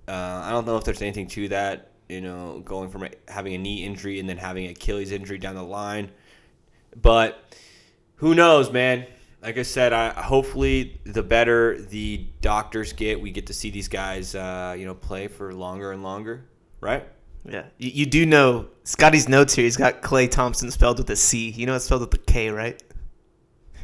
Uh, 0.06 0.42
I 0.44 0.50
don't 0.50 0.66
know 0.66 0.76
if 0.76 0.84
there's 0.84 1.00
anything 1.00 1.26
to 1.28 1.48
that. 1.48 1.90
You 2.10 2.20
know, 2.20 2.60
going 2.62 2.90
from 2.90 3.08
having 3.28 3.54
a 3.54 3.58
knee 3.58 3.82
injury 3.82 4.20
and 4.20 4.28
then 4.28 4.36
having 4.36 4.66
Achilles 4.66 5.10
injury 5.10 5.38
down 5.38 5.54
the 5.54 5.62
line, 5.62 6.10
but 7.00 7.56
who 8.16 8.34
knows, 8.34 8.70
man. 8.70 9.06
Like 9.42 9.56
I 9.56 9.62
said, 9.62 9.94
I 9.94 10.10
hopefully 10.10 11.00
the 11.04 11.22
better 11.22 11.80
the 11.80 12.26
doctors 12.42 12.92
get, 12.92 13.22
we 13.22 13.30
get 13.30 13.46
to 13.46 13.54
see 13.54 13.70
these 13.70 13.88
guys, 13.88 14.34
uh, 14.34 14.76
you 14.78 14.84
know, 14.84 14.94
play 14.94 15.28
for 15.28 15.54
longer 15.54 15.92
and 15.92 16.02
longer, 16.02 16.44
right? 16.82 17.08
Yeah. 17.46 17.64
You, 17.78 17.90
you 17.90 18.04
do 18.04 18.26
know 18.26 18.66
Scotty's 18.84 19.30
notes 19.30 19.54
here. 19.54 19.64
He's 19.64 19.78
got 19.78 20.02
Klay 20.02 20.30
Thompson 20.30 20.70
spelled 20.70 20.98
with 20.98 21.08
a 21.08 21.16
C. 21.16 21.48
You 21.48 21.64
know 21.64 21.74
it's 21.74 21.86
spelled 21.86 22.02
with 22.02 22.12
a 22.12 22.18
K, 22.18 22.50
right? 22.50 22.82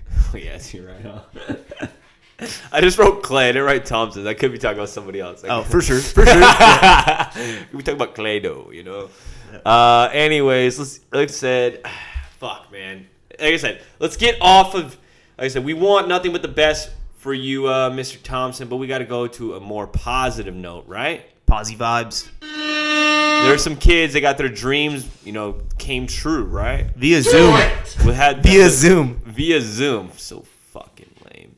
Oh, 0.35 0.37
yes, 0.37 0.75
you're 0.75 0.89
right. 0.89 1.01
Huh? 1.01 1.87
I 2.73 2.81
just 2.81 2.99
wrote 2.99 3.23
Clay. 3.23 3.49
I 3.49 3.53
didn't 3.53 3.65
write 3.65 3.87
Thompson. 3.87 4.27
I 4.27 4.35
could 4.35 4.53
be 4.53 4.59
talking 4.59 4.79
about 4.79 4.89
somebody 4.89 5.21
else. 5.21 5.45
Oh, 5.49 5.63
for 5.71 5.81
sure. 5.81 6.01
For 6.01 6.27
sure. 6.27 6.35
we 7.73 7.83
talk 7.83 7.95
about 7.95 8.15
Clay 8.15 8.41
though, 8.41 8.71
you 8.73 8.83
know. 8.83 9.09
Uh, 9.65 10.11
anyways, 10.13 10.79
let's 10.79 11.01
like 11.13 11.29
I 11.29 11.33
said, 11.33 11.83
fuck, 12.39 12.71
man. 12.73 13.07
Like 13.39 13.55
I 13.55 13.57
said, 13.57 13.83
let's 13.99 14.17
get 14.17 14.37
off 14.41 14.75
of. 14.75 14.99
Like 15.39 15.47
I 15.47 15.49
said, 15.49 15.65
we 15.65 15.75
want 15.75 16.09
nothing 16.09 16.33
but 16.33 16.43
the 16.43 16.49
best 16.49 16.91
for 17.19 17.33
you, 17.33 17.67
uh, 17.67 17.91
Mr. 17.91 18.23
Thompson. 18.23 18.69
But 18.69 18.77
we 18.77 18.87
got 18.87 18.99
to 18.99 19.05
go 19.05 19.27
to 19.27 19.55
a 19.55 19.61
more 19.61 19.87
positive 19.87 20.55
note, 20.55 20.87
right? 20.87 21.25
Posy 21.47 21.77
vibes. 21.77 22.29
There 23.45 23.55
are 23.55 23.59
some 23.59 23.77
kids 23.77 24.13
that 24.15 24.21
got 24.21 24.39
their 24.39 24.49
dreams, 24.49 25.07
you 25.25 25.33
know, 25.33 25.61
came 25.79 26.07
true, 26.07 26.45
right? 26.45 26.87
Via 26.97 27.23
Zoom. 27.23 27.55
We 28.05 28.13
had 28.13 28.43
Via 28.43 28.69
Zoom. 28.71 29.21
Via 29.25 29.61
Zoom. 29.61 30.11
So 30.17 30.43
fucking 30.73 31.11
lame. 31.33 31.55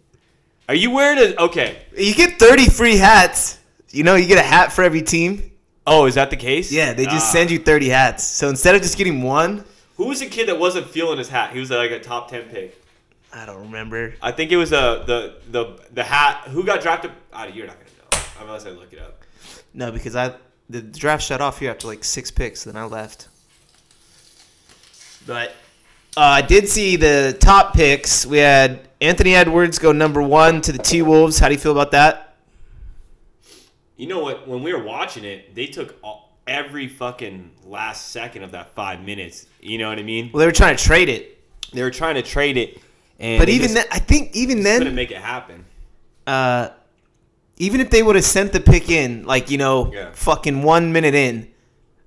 Are 0.68 0.74
you 0.74 0.90
wearing 0.90 1.18
a? 1.18 1.42
Okay. 1.44 1.78
You 1.96 2.14
get 2.14 2.38
30 2.38 2.68
free 2.68 2.96
hats. 2.96 3.58
You 3.90 4.02
know, 4.04 4.16
you 4.16 4.26
get 4.26 4.38
a 4.38 4.42
hat 4.46 4.72
for 4.72 4.82
every 4.84 5.02
team. 5.02 5.50
Oh, 5.86 6.04
is 6.04 6.16
that 6.16 6.28
the 6.28 6.36
case? 6.36 6.70
Yeah, 6.70 6.92
they 6.92 7.04
just 7.06 7.28
Ah. 7.28 7.32
send 7.32 7.50
you 7.50 7.58
30 7.58 7.88
hats. 7.88 8.22
So 8.24 8.48
instead 8.50 8.74
of 8.74 8.82
just 8.82 8.98
getting 8.98 9.22
one, 9.22 9.64
Who 9.96 10.06
was 10.08 10.20
the 10.20 10.26
kid 10.26 10.48
that 10.48 10.58
wasn't 10.58 10.88
feeling 10.90 11.16
his 11.18 11.28
hat? 11.30 11.52
He 11.54 11.58
was 11.60 11.70
like 11.70 11.90
a 11.90 11.98
top 11.98 12.30
ten 12.30 12.42
pick. 12.50 12.80
I 13.32 13.46
don't 13.46 13.62
remember. 13.62 14.14
I 14.22 14.30
think 14.32 14.52
it 14.52 14.56
was 14.56 14.72
uh, 14.72 15.04
the 15.06 15.36
the 15.50 15.78
the 15.92 16.04
hat. 16.04 16.48
Who 16.48 16.62
got 16.64 16.82
drafted? 16.82 17.10
Ah, 17.32 17.46
you're 17.46 17.66
not 17.66 17.76
gonna 17.78 17.90
know 18.42 18.46
unless 18.46 18.64
I 18.66 18.70
look 18.70 18.92
it 18.92 18.98
up. 19.00 19.22
No, 19.74 19.90
because 19.90 20.14
I 20.14 20.34
the 20.70 20.82
draft 20.82 21.24
shut 21.24 21.40
off 21.40 21.58
here 21.58 21.70
after 21.70 21.86
like 21.86 22.04
six 22.04 22.30
picks, 22.30 22.64
then 22.64 22.76
I 22.76 22.84
left. 22.84 23.28
But 25.26 25.50
uh, 26.16 26.20
I 26.20 26.42
did 26.42 26.68
see 26.68 26.96
the 26.96 27.36
top 27.40 27.74
picks. 27.74 28.24
We 28.26 28.38
had 28.38 28.88
Anthony 29.00 29.34
Edwards 29.34 29.78
go 29.78 29.92
number 29.92 30.22
one 30.22 30.60
to 30.62 30.72
the 30.72 30.78
T 30.78 31.02
Wolves. 31.02 31.38
How 31.38 31.48
do 31.48 31.54
you 31.54 31.60
feel 31.60 31.72
about 31.72 31.90
that? 31.92 32.36
You 33.96 34.06
know 34.06 34.20
what? 34.20 34.46
When 34.46 34.62
we 34.62 34.72
were 34.72 34.82
watching 34.82 35.24
it, 35.24 35.54
they 35.54 35.66
took 35.66 35.96
all, 36.02 36.32
every 36.46 36.88
fucking 36.88 37.50
last 37.66 38.08
second 38.10 38.42
of 38.42 38.52
that 38.52 38.74
five 38.74 39.02
minutes. 39.02 39.46
You 39.60 39.78
know 39.78 39.88
what 39.88 39.98
I 39.98 40.02
mean? 40.02 40.30
Well, 40.32 40.40
they 40.40 40.46
were 40.46 40.52
trying 40.52 40.76
to 40.76 40.82
trade 40.82 41.08
it, 41.08 41.38
They 41.72 41.82
were 41.82 41.90
trying 41.90 42.14
to 42.14 42.22
trade 42.22 42.56
it, 42.56 42.78
and 43.18 43.38
but 43.38 43.48
even 43.48 43.62
just 43.68 43.74
then, 43.74 43.86
I 43.90 43.98
think 43.98 44.34
even 44.34 44.58
couldn't 44.62 44.84
then, 44.84 44.94
make 44.94 45.10
it 45.10 45.18
happen. 45.18 45.64
uh, 46.26 46.70
even 47.58 47.80
if 47.80 47.90
they 47.90 48.02
would 48.02 48.16
have 48.16 48.24
sent 48.24 48.52
the 48.52 48.60
pick 48.60 48.90
in, 48.90 49.24
like 49.24 49.50
you 49.50 49.58
know, 49.58 49.92
Yeah. 49.92 50.10
fucking 50.12 50.62
one 50.62 50.92
minute 50.92 51.14
in. 51.14 51.48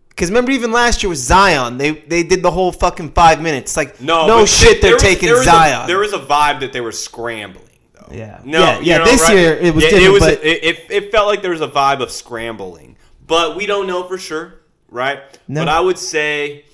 Because 0.10 0.30
remember, 0.30 0.52
even 0.52 0.72
last 0.72 1.02
year 1.04 1.10
was 1.10 1.20
Zion. 1.24 1.78
They 1.78 1.92
they 1.92 2.24
did 2.24 2.44
the 2.44 2.52
whole 2.52 2.72
fucking 2.72 3.12
five 3.12 3.42
minutes. 3.42 3.76
Like 3.78 4.00
No, 4.02 4.28
no 4.28 4.46
shit, 4.46 4.82
they're 4.82 4.94
was- 4.94 5.02
taking 5.02 5.30
there 5.30 5.44
Zion. 5.44 5.86
A, 5.86 5.88
there 5.88 6.00
was 6.00 6.14
a 6.14 6.20
vibe 6.20 6.60
that 6.60 6.74
they 6.74 6.82
were 6.82 6.92
scrambling. 6.92 7.66
Though. 7.94 8.08
Yeah. 8.16 8.40
No. 8.44 8.60
Yeah, 8.60 8.80
yeah, 8.82 8.98
know, 9.00 9.06
this 9.06 9.22
right? 9.22 9.34
year 9.38 9.54
it 9.56 9.74
was 9.74 9.84
Yeah, 9.86 9.90
different, 9.92 10.08
It, 10.08 10.12
was 10.12 10.22
but- 10.22 10.44
it, 10.46 10.64
it, 10.64 10.86
it 10.90 11.12
felt 11.12 11.28
like 11.28 11.42
there 11.42 11.52
was 11.52 11.62
a 11.62 11.68
vibe 11.68 12.02
of 12.02 12.12
scrambling, 12.12 12.98
but 13.26 13.56
we 13.56 13.66
don't 13.66 13.88
know 13.88 14.04
for 14.04 14.18
sure, 14.18 14.56
right? 14.90 15.20
No. 15.48 15.62
But 15.62 15.70
I 15.70 15.80
would 15.80 15.98
say, 15.98 16.66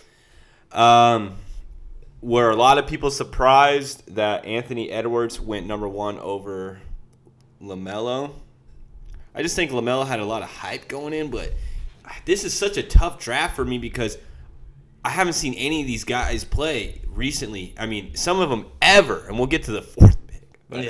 um, 0.72 1.34
were 2.22 2.50
a 2.50 2.56
lot 2.56 2.80
of 2.80 2.88
people 2.88 3.12
surprised 3.12 4.16
that 4.16 4.46
Anthony 4.46 4.90
Edwards 4.90 5.40
went 5.40 5.68
number 5.68 5.88
one 5.88 6.18
over 6.20 6.80
Lamelo? 7.62 8.32
I 9.38 9.44
just 9.44 9.56
think 9.56 9.70
Lamelo 9.70 10.06
had 10.06 10.20
a 10.20 10.26
lot 10.26 10.42
of 10.42 10.50
hype 10.50 10.88
going 10.88 11.14
in, 11.14 11.30
but 11.30 11.54
this 12.26 12.44
is 12.44 12.56
such 12.56 12.76
a 12.78 12.84
tough 12.84 13.20
draft 13.20 13.56
for 13.56 13.64
me 13.64 13.78
because 13.78 14.18
I 15.06 15.12
haven't 15.12 15.34
seen 15.34 15.54
any 15.54 15.82
of 15.82 15.86
these 15.86 16.04
guys 16.04 16.44
play 16.44 17.04
recently. 17.06 17.76
I 17.78 17.86
mean, 17.86 18.16
some 18.16 18.40
of 18.40 18.50
them 18.50 18.66
ever, 18.82 19.28
and 19.28 19.38
we'll 19.38 19.46
get 19.46 19.66
to 19.66 19.72
the 19.74 19.84
fourth 19.84 20.18
pick. 20.26 20.42
But, 20.68 20.88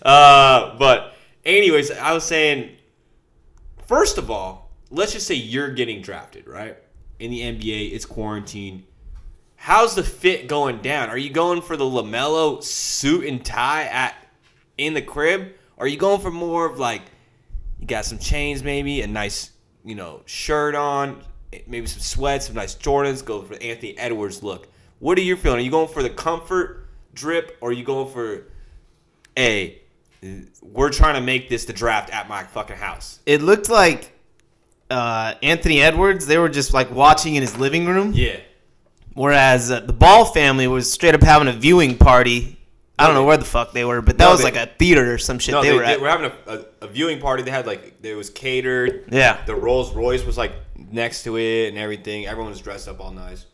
uh, 0.06 0.78
but 0.78 1.16
anyways, 1.44 1.90
I 1.90 2.14
was 2.14 2.24
saying, 2.24 2.76
first 3.86 4.16
of 4.16 4.30
all, 4.30 4.70
let's 4.90 5.12
just 5.12 5.26
say 5.26 5.34
you're 5.34 5.72
getting 5.72 6.00
drafted, 6.00 6.48
right? 6.48 6.78
In 7.18 7.30
the 7.30 7.40
NBA, 7.42 7.92
it's 7.92 8.06
quarantine. 8.06 8.84
How's 9.56 9.94
the 9.94 10.02
fit 10.02 10.48
going 10.48 10.80
down? 10.80 11.10
Are 11.10 11.18
you 11.18 11.28
going 11.28 11.60
for 11.60 11.76
the 11.76 11.84
Lamelo 11.84 12.62
suit 12.62 13.26
and 13.26 13.44
tie 13.44 13.84
at 13.84 14.14
in 14.78 14.94
the 14.94 15.02
crib? 15.02 15.56
Are 15.82 15.88
you 15.88 15.96
going 15.96 16.20
for 16.20 16.30
more 16.30 16.64
of 16.64 16.78
like 16.78 17.02
you 17.80 17.88
got 17.88 18.04
some 18.04 18.18
chains, 18.20 18.62
maybe 18.62 19.02
a 19.02 19.06
nice, 19.08 19.50
you 19.84 19.96
know, 19.96 20.22
shirt 20.26 20.76
on, 20.76 21.20
maybe 21.66 21.88
some 21.88 21.98
sweats, 21.98 22.46
some 22.46 22.54
nice 22.54 22.76
Jordans. 22.76 23.24
Go 23.24 23.42
for 23.42 23.56
the 23.56 23.62
Anthony 23.64 23.98
Edwards 23.98 24.44
look. 24.44 24.68
What 25.00 25.18
are 25.18 25.22
you 25.22 25.34
feeling? 25.34 25.58
Are 25.58 25.62
you 25.62 25.72
going 25.72 25.88
for 25.88 26.04
the 26.04 26.10
comfort 26.10 26.86
drip, 27.14 27.58
or 27.60 27.70
are 27.70 27.72
you 27.72 27.82
going 27.82 28.12
for 28.12 28.44
a? 29.36 29.82
We're 30.62 30.90
trying 30.90 31.16
to 31.16 31.20
make 31.20 31.48
this 31.48 31.64
the 31.64 31.72
draft 31.72 32.10
at 32.10 32.28
my 32.28 32.44
fucking 32.44 32.76
house. 32.76 33.18
it 33.26 33.42
looked 33.42 33.68
like 33.68 34.12
uh, 34.88 35.34
Anthony 35.42 35.82
Edwards. 35.82 36.28
They 36.28 36.38
were 36.38 36.48
just 36.48 36.72
like 36.72 36.92
watching 36.92 37.34
in 37.34 37.42
his 37.42 37.58
living 37.58 37.86
room, 37.86 38.12
Yeah, 38.14 38.38
whereas 39.14 39.72
uh, 39.72 39.80
the 39.80 39.92
Ball 39.92 40.26
family 40.26 40.68
was 40.68 40.92
straight 40.92 41.16
up 41.16 41.24
having 41.24 41.48
a 41.48 41.52
viewing 41.52 41.98
party. 41.98 42.60
I 43.02 43.06
don't 43.06 43.14
know 43.14 43.24
where 43.24 43.36
the 43.36 43.44
fuck 43.44 43.72
they 43.72 43.84
were, 43.84 44.00
but 44.00 44.16
that 44.18 44.24
No, 44.24 44.30
was 44.30 44.40
they- 44.40 44.44
like 44.52 44.56
a 44.56 44.66
theater 44.66 45.12
or 45.14 45.18
some 45.18 45.38
shit. 45.38 45.52
no, 45.52 45.62
they, 45.62 45.70
they, 45.70 45.76
were 45.76 45.84
at. 45.84 46.00
were 46.00 46.08
having 46.08 46.30
a, 46.46 46.50
a, 46.52 46.64
a 46.82 46.88
viewing 46.88 47.20
party. 47.20 47.42
They 47.42 47.50
had 47.50 47.66
like 47.66 47.94
it 48.02 48.14
was 48.14 48.30
catered. 48.30 49.04
Yeah. 49.10 49.44
the 49.46 49.54
Rolls 49.54 49.92
Royce 49.94 50.24
was 50.24 50.38
like 50.38 50.52
next 50.90 51.24
to 51.24 51.36
it 51.36 51.68
and 51.68 51.78
everything. 51.78 52.26
Everyone 52.26 52.50
was 52.50 52.60
dressed 52.60 52.88
up 52.88 53.00
all 53.00 53.10
nice. 53.10 53.46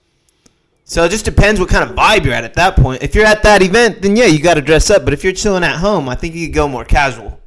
So 0.84 1.04
it 1.04 1.10
just 1.10 1.24
depends 1.26 1.60
what 1.60 1.68
kind 1.68 1.88
of 1.88 1.94
vibe 1.96 2.24
you're 2.24 2.32
at 2.32 2.44
at 2.44 2.54
that 2.54 2.76
point. 2.76 3.02
If 3.02 3.14
you're 3.14 3.26
at 3.26 3.42
that 3.42 3.60
event, 3.62 4.00
then 4.00 4.16
yeah, 4.16 4.24
you 4.24 4.40
got 4.40 4.54
to 4.54 4.62
dress 4.62 4.88
up. 4.90 5.04
But 5.04 5.12
if 5.12 5.22
you're 5.22 5.34
chilling 5.34 5.62
at 5.62 5.76
home, 5.76 6.08
I 6.08 6.14
think 6.14 6.34
you 6.34 6.46
could 6.46 6.54
go 6.54 6.66
more 6.66 6.84
casual. 6.84 7.38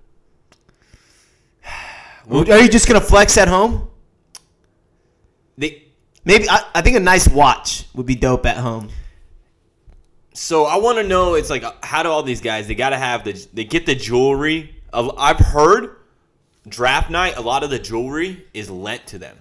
Are 2.32 2.60
you 2.60 2.70
just 2.70 2.88
gonna 2.88 3.02
flex 3.02 3.38
at 3.38 3.48
home? 3.48 3.90
They 5.58 5.88
Maybe 6.24 6.48
I, 6.50 6.64
I 6.76 6.82
think 6.82 6.96
a 6.98 7.00
nice 7.00 7.28
watch 7.28 7.86
would 7.96 8.06
be 8.06 8.16
dope 8.16 8.46
at 8.46 8.58
home. 8.58 8.90
So 10.34 10.66
I 10.66 10.78
want 10.78 10.98
to 10.98 11.04
know. 11.04 11.36
It's 11.36 11.50
like 11.50 11.64
uh, 11.64 11.74
how 11.84 12.04
do 12.04 12.10
all 12.10 12.24
these 12.24 12.42
guys? 12.42 12.68
They 12.68 12.76
got 12.76 12.90
to 12.90 12.98
have 12.98 13.24
the. 13.24 13.34
They 13.54 13.66
get 13.66 13.86
the 13.86 13.96
jewelry. 13.96 14.76
I've 14.94 15.40
heard 15.40 15.96
draft 16.68 17.10
night. 17.10 17.38
A 17.38 17.42
lot 17.42 17.64
of 17.64 17.70
the 17.70 17.80
jewelry 17.80 18.46
is 18.54 18.70
lent 18.70 19.08
to 19.08 19.18
them. 19.18 19.38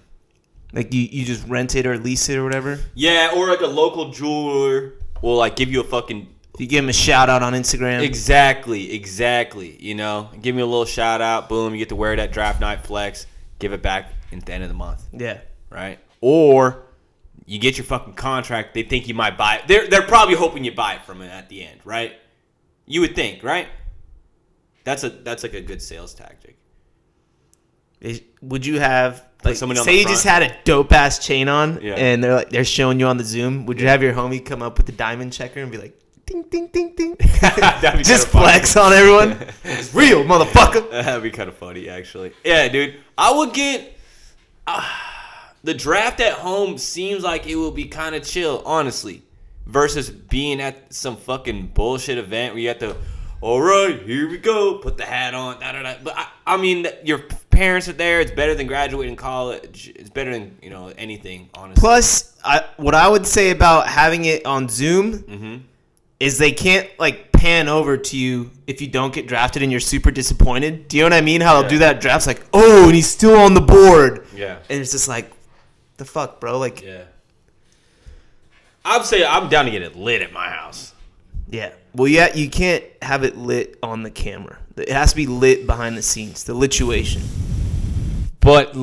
Like 0.73 0.95
you, 0.95 1.03
you 1.03 1.25
just 1.25 1.47
rent 1.49 1.75
it 1.75 1.87
or 1.87 1.99
lease 1.99 2.29
it 2.29 2.37
or 2.37 2.45
whatever. 2.45 2.79
Yeah, 2.95 3.33
or 3.35 3.49
like 3.49 3.61
a 3.61 3.67
local 3.67 4.11
jeweler 4.11 4.93
will 5.23 5.37
like 5.37 5.57
give 5.57 5.71
you 5.71 5.81
a 5.81 5.85
fucking. 5.85 6.29
You 6.59 6.67
give 6.67 6.85
him 6.85 6.91
a 6.91 6.95
shout 6.95 7.31
out 7.31 7.43
on 7.43 7.55
Instagram. 7.55 8.03
Exactly, 8.03 8.93
exactly. 8.93 9.77
You 9.81 9.95
know, 9.95 10.29
give 10.43 10.55
me 10.55 10.63
a 10.63 10.67
little 10.67 10.85
shout 10.85 11.21
out. 11.23 11.49
Boom, 11.49 11.73
you 11.73 11.79
get 11.79 11.89
to 11.89 11.97
wear 11.97 12.15
that 12.17 12.33
draft 12.33 12.61
night 12.61 12.85
flex. 12.85 13.27
Give 13.59 13.73
it 13.73 13.83
back 13.83 14.13
at 14.31 14.45
the 14.45 14.53
end 14.53 14.63
of 14.63 14.69
the 14.69 14.75
month, 14.75 15.05
yeah. 15.13 15.39
right? 15.71 15.99
Or 16.21 16.83
you 17.51 17.59
get 17.59 17.77
your 17.77 17.85
fucking 17.85 18.15
contract. 18.15 18.75
They 18.75 18.85
think 18.85 19.09
you 19.09 19.15
might 19.15 19.37
buy 19.37 19.57
it. 19.57 19.63
They're 19.67 19.89
they're 19.89 20.07
probably 20.07 20.37
hoping 20.37 20.63
you 20.63 20.71
buy 20.73 20.95
it 20.95 21.03
from 21.03 21.21
it 21.21 21.29
at 21.31 21.49
the 21.49 21.65
end, 21.65 21.81
right? 21.85 22.13
You 22.87 23.01
would 23.01 23.15
think, 23.17 23.43
right? 23.43 23.67
That's 24.85 25.03
a 25.03 25.11
that's 25.11 25.43
like 25.43 25.55
a 25.55 25.61
good 25.61 25.83
sales 25.83 26.15
tactic. 26.15 26.57
Is- 28.01 28.23
Would 28.41 28.65
you 28.65 28.79
have 28.81 29.25
like 29.45 29.57
someone 29.57 29.77
on 29.79 29.85
say 29.85 29.99
you 29.99 30.07
just 30.07 30.25
had 30.25 30.43
a 30.43 30.57
dope 30.65 30.93
ass 30.93 31.19
chain 31.19 31.49
on 31.49 31.81
Yeah. 31.83 31.95
and 31.95 32.23
they're 32.23 32.35
like 32.35 32.51
they're 32.51 32.65
showing 32.65 33.01
you 33.01 33.07
on 33.07 33.17
the 33.17 33.25
Zoom? 33.25 33.67
Would 33.67 33.81
you 33.81 33.89
have 33.89 34.03
your 34.03 34.13
homie 34.15 34.45
come 34.45 34.63
up 34.63 34.77
with 34.77 34.87
the 34.87 34.93
diamond 34.93 35.33
checker 35.33 35.61
and 35.61 35.71
be 35.73 35.79
like, 35.79 35.99
ding, 36.27 36.43
ding, 36.51 36.69
ding, 36.69 36.95
ding. 36.97 37.17
Just 37.21 37.33
kinda 37.43 38.03
funny. 38.19 38.45
flex 38.45 38.77
on 38.77 38.93
everyone. 38.93 39.37
It's 39.65 39.93
real, 39.95 40.23
motherfucker. 40.25 40.89
That'd 40.91 41.23
be 41.23 41.31
kind 41.31 41.49
of 41.49 41.57
funny, 41.57 41.89
actually. 41.89 42.33
Yeah, 42.45 42.69
dude. 42.69 42.95
I 43.19 43.33
would 43.37 43.53
get. 43.53 43.99
Uh, 44.67 44.87
the 45.65 45.75
draft 45.75 46.21
at 46.21 46.35
home 46.35 46.79
seems 46.79 47.23
like 47.23 47.47
it 47.47 47.57
will 47.57 47.71
be 47.71 47.85
kind 47.87 48.15
of 48.15 48.23
chill, 48.25 48.63
honestly, 48.65 49.23
versus 49.67 50.11
being 50.11 50.61
at 50.61 50.93
some 50.93 51.17
fucking 51.17 51.69
bullshit 51.75 52.19
event 52.19 52.55
where 52.55 52.63
you 52.63 52.69
have 52.69 52.79
to. 52.81 52.97
All 53.43 53.61
right, 53.63 54.03
here 54.03 54.29
we 54.29 54.37
go. 54.37 54.79
Put 54.79 54.99
the 54.99 55.05
hat 55.07 55.33
on. 55.33 55.59
Da, 55.61 55.73
da, 55.73 55.83
da. 55.83 55.95
But 56.05 56.15
I, 56.17 56.27
I 56.47 56.57
mean, 56.59 56.87
your 57.05 57.21
parents 57.49 57.89
are 57.89 57.95
there. 57.95 58.21
It's 58.21 58.31
better 58.31 58.55
than 58.55 58.67
graduating 58.67 59.17
college. 59.17 59.91
It's 59.97 60.11
better 60.11 60.31
than 60.31 60.59
you 60.61 60.69
know 60.69 60.93
anything, 60.99 61.49
honestly. 61.55 61.81
Plus, 61.81 62.37
I, 62.45 62.65
what 62.77 62.95
I 62.95 63.09
would 63.09 63.27
say 63.27 63.51
about 63.51 63.87
having 63.87 64.27
it 64.27 64.45
on 64.45 64.69
Zoom 64.69 65.21
Mm-hmm. 65.21 65.57
is 66.21 66.37
they 66.37 66.53
can't 66.53 66.87
like 66.99 67.33
pan 67.33 67.67
over 67.69 67.97
to 67.97 68.17
you 68.19 68.51
if 68.67 68.83
you 68.83 68.89
don't 68.89 69.15
get 69.15 69.27
drafted 69.27 69.63
and 69.63 69.71
you're 69.73 69.81
super 69.81 70.11
disappointed. 70.11 70.87
Do 70.89 70.99
you 70.99 71.03
know 71.05 71.07
what 71.07 71.15
I 71.15 71.23
mean? 71.23 71.41
How 71.41 71.61
they'll 71.63 71.71
do 71.71 71.77
Yeah. 71.77 71.93
that 71.93 72.03
draft's 72.03 72.27
like, 72.27 72.43
oh, 72.53 72.85
and 72.85 72.95
he's 72.95 73.09
still 73.09 73.37
on 73.39 73.55
the 73.55 73.63
board, 73.63 74.27
yeah, 74.37 74.59
and 74.69 74.83
it's 74.83 74.93
just 74.93 75.09
like, 75.09 75.33
the 76.01 76.05
fuck, 76.05 76.41
bro. 76.41 76.59
Like, 76.59 76.83
yeah. 76.83 77.05
I'd 78.85 79.05
say 79.05 79.25
I'm 79.25 79.49
down 79.49 79.67
to 79.67 79.71
get 79.71 79.83
it 79.83 79.95
lit 79.95 80.23
at 80.23 80.33
my 80.33 80.49
house. 80.49 80.95
Yeah. 81.49 81.73
Well, 81.95 82.09
yeah, 82.09 82.35
you 82.35 82.51
can't 82.51 82.83
have 83.03 83.23
it 83.23 83.37
lit 83.37 83.79
on 83.83 84.03
the 84.03 84.11
camera. 84.11 84.59
It 84.77 84.89
has 84.89 85.11
to 85.11 85.17
be 85.17 85.27
lit 85.27 85.67
behind 85.67 85.97
the 85.97 86.03
scenes. 86.03 86.45
The 86.45 86.55
lituation. 86.55 87.23
But 88.41 88.75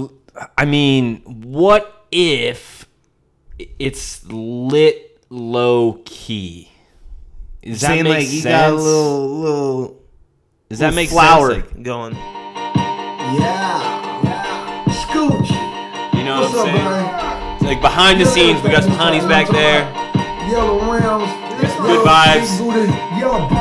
I 0.57 0.65
mean, 0.65 1.21
what 1.21 2.05
if 2.11 2.85
it's 3.79 4.23
lit 4.25 5.25
low 5.29 6.01
key? 6.05 6.71
Does 7.63 7.81
that 7.81 7.87
Saying 7.87 8.03
make 8.03 8.13
like 8.13 8.27
sense? 8.27 8.33
you 8.35 8.43
got 8.43 8.69
a 8.69 8.73
little 8.75 9.39
little, 9.39 10.01
Does 10.69 10.79
that 10.79 10.93
make 10.93 11.09
flower 11.09 11.55
sense? 11.55 11.73
Like, 11.73 11.83
going? 11.83 12.13
Yeah, 12.13 13.41
yeah. 14.23 14.83
Scooch. 14.85 15.56
Know 16.41 16.49
what 16.49 16.69
I'm 16.69 17.57
saying? 17.59 17.67
Like 17.67 17.81
behind 17.81 18.21
the 18.21 18.25
scenes, 18.25 18.61
we 18.63 18.69
got 18.69 18.83
some 18.83 18.93
honeys 18.93 19.25
back 19.25 19.49
there. 19.49 19.81
Yellow 20.49 20.79
rounds. 20.79 21.31
good 21.81 22.05
vibes. 22.05 22.59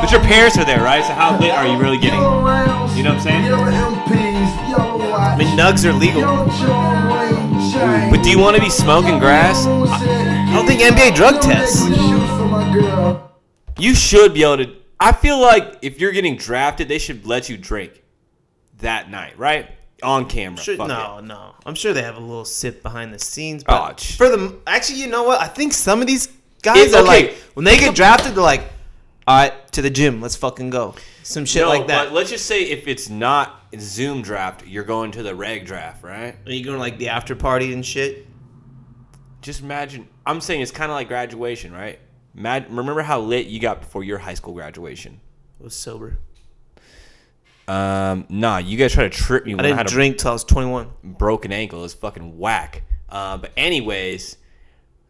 But 0.01 0.13
your 0.13 0.21
parents 0.21 0.57
are 0.59 0.65
there, 0.65 0.83
right? 0.83 1.05
So 1.05 1.13
how 1.13 1.39
lit 1.41 1.51
are 1.51 1.67
you 1.67 1.79
really 1.79 1.99
getting? 1.99 2.21
You 2.21 2.25
know 2.25 2.43
what 2.43 3.07
I'm 3.07 3.21
saying? 3.21 3.45
Yellow 3.45 3.65
MPs. 3.65 4.71
Yellow 4.71 4.99
watch. 5.11 5.35
I 5.35 5.37
mean, 5.37 5.59
nugs 5.59 5.85
are 5.85 5.93
legal. 5.93 6.21
Yellow 6.21 6.47
chain, 6.49 7.51
ring 7.51 7.73
chain. 7.73 8.11
But 8.11 8.23
do 8.23 8.31
you 8.31 8.39
want 8.39 8.57
to 8.57 8.63
be 8.63 8.71
smoking 8.71 9.19
grass? 9.19 9.67
I 9.67 10.53
don't 10.55 10.67
think 10.67 10.81
NBA 10.81 11.15
drug 11.17 11.41
tests. 11.41 11.85
Shoes 11.85 11.97
for 11.97 12.47
my 12.47 12.73
girl. 12.73 13.33
You 13.79 13.95
should 13.95 14.35
be 14.35 14.45
able 14.45 14.59
to. 14.59 14.77
I 15.01 15.13
feel 15.13 15.41
like 15.41 15.79
if 15.83 16.01
you're 16.01 16.13
getting 16.13 16.37
drafted, 16.37 16.89
they 16.89 16.99
should 16.99 17.27
let 17.27 17.49
you 17.49 17.57
drink 17.57 18.03
that 18.79 19.11
night, 19.11 19.39
right? 19.39 19.71
On 20.03 20.27
camera. 20.29 20.63
Sure, 20.63 20.77
no, 20.77 21.19
it. 21.19 21.25
no. 21.25 21.55
I'm 21.65 21.75
sure 21.75 21.93
they 21.95 22.03
have 22.03 22.17
a 22.17 22.21
little 22.21 22.45
sip 22.45 22.83
behind 22.83 23.15
the 23.15 23.19
scenes. 23.19 23.63
Oh, 23.67 23.87
But 23.89 23.97
ch- 23.99 24.17
for 24.17 24.29
the 24.29 24.57
actually, 24.67 25.01
you 25.01 25.07
know 25.07 25.23
what? 25.23 25.41
I 25.41 25.47
think 25.49 25.73
some 25.73 26.01
of 26.01 26.07
these 26.07 26.29
guys 26.63 26.93
are 26.93 26.99
okay. 27.03 27.07
like 27.29 27.35
when 27.55 27.65
they 27.65 27.79
get 27.79 27.95
drafted, 27.95 28.35
they're 28.35 28.43
like, 28.43 28.63
"All 29.27 29.37
right, 29.37 29.73
to 29.73 29.81
the 29.83 29.89
gym, 29.91 30.21
let's 30.21 30.37
fucking 30.37 30.69
go." 30.71 30.95
Some 31.23 31.45
shit 31.47 31.63
No, 31.63 31.69
like 31.71 31.87
that. 31.87 32.05
But 32.07 32.13
let's 32.13 32.29
just 32.31 32.45
say 32.47 32.65
if 32.65 32.87
it's 32.87 33.09
not 33.09 33.63
Zoom 33.79 34.21
draft, 34.23 34.67
you're 34.67 34.85
going 34.85 35.13
to 35.13 35.23
the 35.23 35.35
reg 35.35 35.65
draft, 35.65 36.05
right? 36.05 36.37
Are 36.47 36.53
you 36.53 36.63
going 36.63 36.77
to 36.77 36.81
like 36.81 36.99
the 36.99 37.09
after 37.09 37.35
party 37.35 37.73
and 37.73 37.85
shit? 37.85 38.27
Just 39.41 39.61
imagine. 39.63 40.09
I'm 40.27 40.41
saying 40.41 40.61
it's 40.61 40.71
kind 40.73 40.91
of 40.91 40.95
like 40.97 41.09
graduation, 41.09 41.73
right? 41.73 41.99
Mad, 42.35 42.67
remember 42.71 43.01
how 43.03 43.21
lit 43.21 43.47
you 43.47 43.61
got 43.61 43.81
before 43.81 44.05
your 44.05 44.19
high 44.19 44.35
school 44.35 44.53
graduation? 44.53 45.21
I 45.59 45.65
was 45.65 45.75
sober. 45.75 46.19
Um, 47.69 48.27
nah, 48.29 48.59
you 48.59 48.77
guys 48.77 48.93
try 48.93 49.05
to 49.05 49.11
trip 49.11 49.45
me 49.45 49.53
I 49.53 49.57
when 49.57 49.65
I, 49.65 49.69
didn't 49.69 49.79
had 49.79 49.87
drink 49.89 50.19
till 50.19 50.31
I 50.31 50.33
was 50.35 50.45
21. 50.45 50.89
broken 51.03 51.53
ankle. 51.53 51.85
It's 51.85 51.95
fucking 51.95 52.39
whack. 52.39 52.83
Uh, 53.09 53.37
but 53.39 53.53
anyways, 53.57 54.37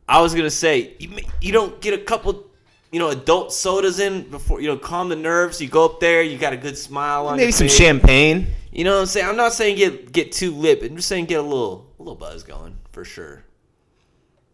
I 0.08 0.20
was 0.20 0.34
gonna 0.34 0.50
say 0.50 0.94
you 0.98 1.10
you 1.40 1.52
don't 1.52 1.80
get 1.80 1.94
a 1.94 1.98
couple, 1.98 2.46
you 2.92 2.98
know, 2.98 3.08
adult 3.10 3.52
sodas 3.52 3.98
in 3.98 4.30
before 4.30 4.60
you 4.60 4.68
know 4.68 4.76
calm 4.76 5.08
the 5.08 5.16
nerves. 5.16 5.60
You 5.60 5.68
go 5.68 5.84
up 5.84 6.00
there, 6.00 6.22
you 6.22 6.38
got 6.38 6.52
a 6.52 6.56
good 6.56 6.78
smile 6.78 7.26
on 7.26 7.36
Maybe 7.36 7.52
some 7.52 7.66
face. 7.66 7.76
champagne. 7.76 8.46
You 8.72 8.84
know 8.84 8.94
what 8.94 9.00
I'm 9.00 9.06
saying? 9.06 9.26
I'm 9.26 9.36
not 9.36 9.52
saying 9.52 9.76
get 9.76 10.12
get 10.12 10.32
too 10.32 10.50
lit. 10.52 10.82
I'm 10.82 10.96
just 10.96 11.08
saying 11.08 11.26
get 11.26 11.40
a 11.40 11.42
little 11.42 11.90
a 11.98 12.02
little 12.02 12.14
buzz 12.16 12.42
going 12.42 12.76
for 12.92 13.04
sure. 13.04 13.42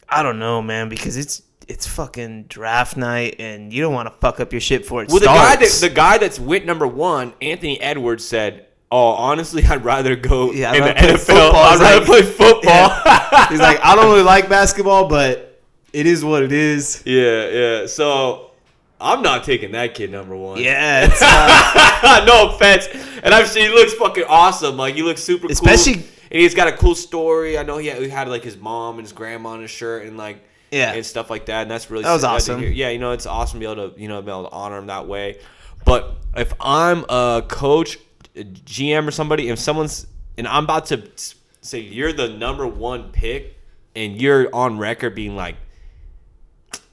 I 0.09 0.23
don't 0.23 0.39
know, 0.39 0.61
man, 0.63 0.89
because 0.89 1.17
it's 1.17 1.43
it's 1.69 1.87
fucking 1.87 2.45
draft 2.45 2.97
night, 2.97 3.37
and 3.39 3.73
you 3.73 3.83
don't 3.83 3.93
want 3.95 4.09
to 4.09 4.15
fuck 4.21 4.41
up 4.41 4.53
your 4.53 4.61
shit 4.61 4.85
for 4.87 5.03
it 5.03 5.09
Well, 5.11 5.21
the 5.21 5.27
guy 5.27 5.57
that 5.57 5.79
the 5.81 5.91
guy 5.91 6.19
that's 6.19 6.39
wit 6.39 6.65
number 6.67 6.87
one, 6.87 7.33
Anthony 7.41 7.81
Edwards 7.81 8.25
said, 8.27 8.67
"Oh, 8.91 9.09
honestly, 9.13 9.65
I'd 9.69 9.85
rather 9.85 10.17
go 10.17 10.53
Yeah, 10.53 10.71
I'd 10.73 10.77
in 10.77 10.85
the 10.85 10.95
NFL. 11.15 11.19
football." 11.19 11.57
I'd 11.57 11.81
rather 11.81 11.99
like- 11.99 12.07
play 12.07 12.23
football." 12.23 12.89
He's 13.49 13.61
like, 13.61 13.81
I 13.85 13.95
don't 13.97 14.07
really 14.07 14.23
like 14.23 14.49
basketball, 14.49 15.09
but 15.09 15.61
it 15.93 16.07
is 16.07 16.25
what 16.25 16.43
it 16.43 16.53
is. 16.53 17.03
yeah, 17.05 17.49
yeah. 17.49 17.87
So 17.87 18.51
I'm 19.01 19.21
not 19.23 19.45
taking 19.45 19.73
that 19.73 19.95
kid 19.95 20.11
number 20.11 20.37
one. 20.37 20.59
Yeah, 20.61 21.07
it's, 21.11 21.21
uh, 21.23 22.25
no 22.27 22.51
offense. 22.55 22.89
And 23.23 23.35
I've 23.35 23.49
seen 23.49 23.69
he 23.69 23.75
looks 23.75 23.93
fucking 23.95 24.25
awesome. 24.29 24.77
Like 24.77 24.95
he 24.95 25.03
looks 25.03 25.23
super 25.23 25.49
Especially- 25.49 25.95
cool. 25.95 26.03
And 26.31 26.41
he's 26.41 26.55
got 26.55 26.67
a 26.67 26.73
cool 26.73 26.95
story. 26.95 27.59
I 27.59 27.63
know 27.63 27.77
he 27.77 27.89
had, 27.89 28.01
he 28.01 28.09
had 28.09 28.27
like 28.27 28.43
his 28.43 28.57
mom 28.57 28.95
and 28.95 29.03
his 29.05 29.13
grandma 29.13 29.51
on 29.51 29.61
his 29.61 29.71
shirt 29.71 30.07
and 30.07 30.17
like 30.17 30.43
Yeah. 30.73 30.93
and 30.95 31.07
stuff 31.07 31.31
like 31.31 31.47
that. 31.47 31.63
And 31.63 31.71
that's 31.71 31.91
really 31.91 32.03
That 32.03 32.15
was 32.15 32.25
awesome. 32.25 32.63
Yeah, 32.63 32.89
you 32.89 32.99
know 32.99 33.13
it's 33.13 33.27
awesome 33.27 33.61
to 33.61 33.67
be 33.67 33.71
able 33.71 33.91
to 33.91 34.01
you 34.01 34.09
know 34.09 34.21
be 34.23 34.31
able 34.31 34.49
to 34.49 34.51
honor 34.51 34.79
him 34.79 34.87
that 34.87 35.07
way. 35.07 35.39
But 35.85 36.17
if 36.37 36.55
I'm 36.61 37.05
a 37.09 37.45
coach, 37.47 37.99
a 38.35 38.43
GM 38.43 39.07
or 39.07 39.11
somebody, 39.11 39.49
if 39.49 39.59
someone's 39.59 40.07
and 40.37 40.49
I'm 40.49 40.65
about 40.65 40.87
to 40.87 41.09
say 41.61 41.79
you're 41.79 42.13
the 42.13 42.29
number 42.29 42.67
one 42.67 43.13
pick 43.13 43.57
and 43.95 44.21
you're 44.21 44.53
on 44.55 44.79
record 44.79 45.15
being 45.15 45.37
like, 45.37 45.57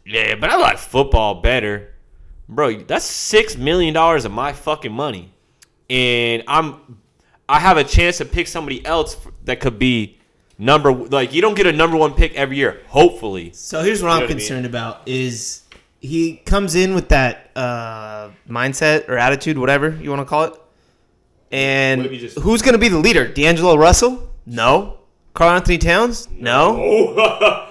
yeah, 0.05 0.35
but 0.35 0.49
I 0.49 0.57
like 0.57 0.77
football 0.77 1.41
better 1.41 1.93
bro, 2.49 2.79
that's 2.81 3.05
six 3.05 3.55
million 3.55 3.93
dollars 3.93 4.25
of 4.25 4.31
my 4.31 4.51
fucking 4.51 4.91
money, 4.91 5.31
and 5.89 6.43
I'm 6.47 6.97
I 7.47 7.59
have 7.59 7.77
a 7.77 7.83
chance 7.83 8.17
to 8.17 8.25
pick 8.25 8.47
somebody 8.47 8.85
else 8.85 9.15
that 9.45 9.59
could 9.59 9.79
be 9.79 10.18
number 10.59 10.91
like 10.93 11.33
you 11.33 11.41
don't 11.41 11.55
get 11.55 11.65
a 11.65 11.71
number 11.73 11.97
one 11.97 12.13
pick 12.13 12.35
every 12.35 12.57
year. 12.57 12.81
Hopefully, 12.89 13.51
so 13.53 13.81
here's 13.81 14.03
what 14.03 14.09
You 14.09 14.09
know 14.09 14.13
I'm 14.15 14.21
what 14.21 14.25
I 14.25 14.27
mean? 14.33 14.37
concerned 14.37 14.65
about 14.67 15.01
is 15.07 15.61
he 15.99 16.37
comes 16.45 16.75
in 16.75 16.93
with 16.93 17.09
that 17.09 17.49
uh, 17.55 18.29
mindset 18.47 19.09
or 19.09 19.17
attitude, 19.17 19.57
whatever 19.57 19.89
you 20.01 20.09
want 20.09 20.21
to 20.21 20.25
call 20.25 20.43
it. 20.43 20.53
And 21.51 22.01
What 22.01 22.05
if 22.05 22.11
you 22.13 22.19
just- 22.19 22.37
who's 22.39 22.61
going 22.61 22.73
to 22.73 22.79
be 22.79 22.89
the 22.89 22.99
leader? 22.99 23.27
D'Angelo 23.27 23.75
Russell? 23.75 24.29
No. 24.45 24.97
Karl-Anthony 25.33 25.77
Towns? 25.79 26.27
No. 26.31 26.73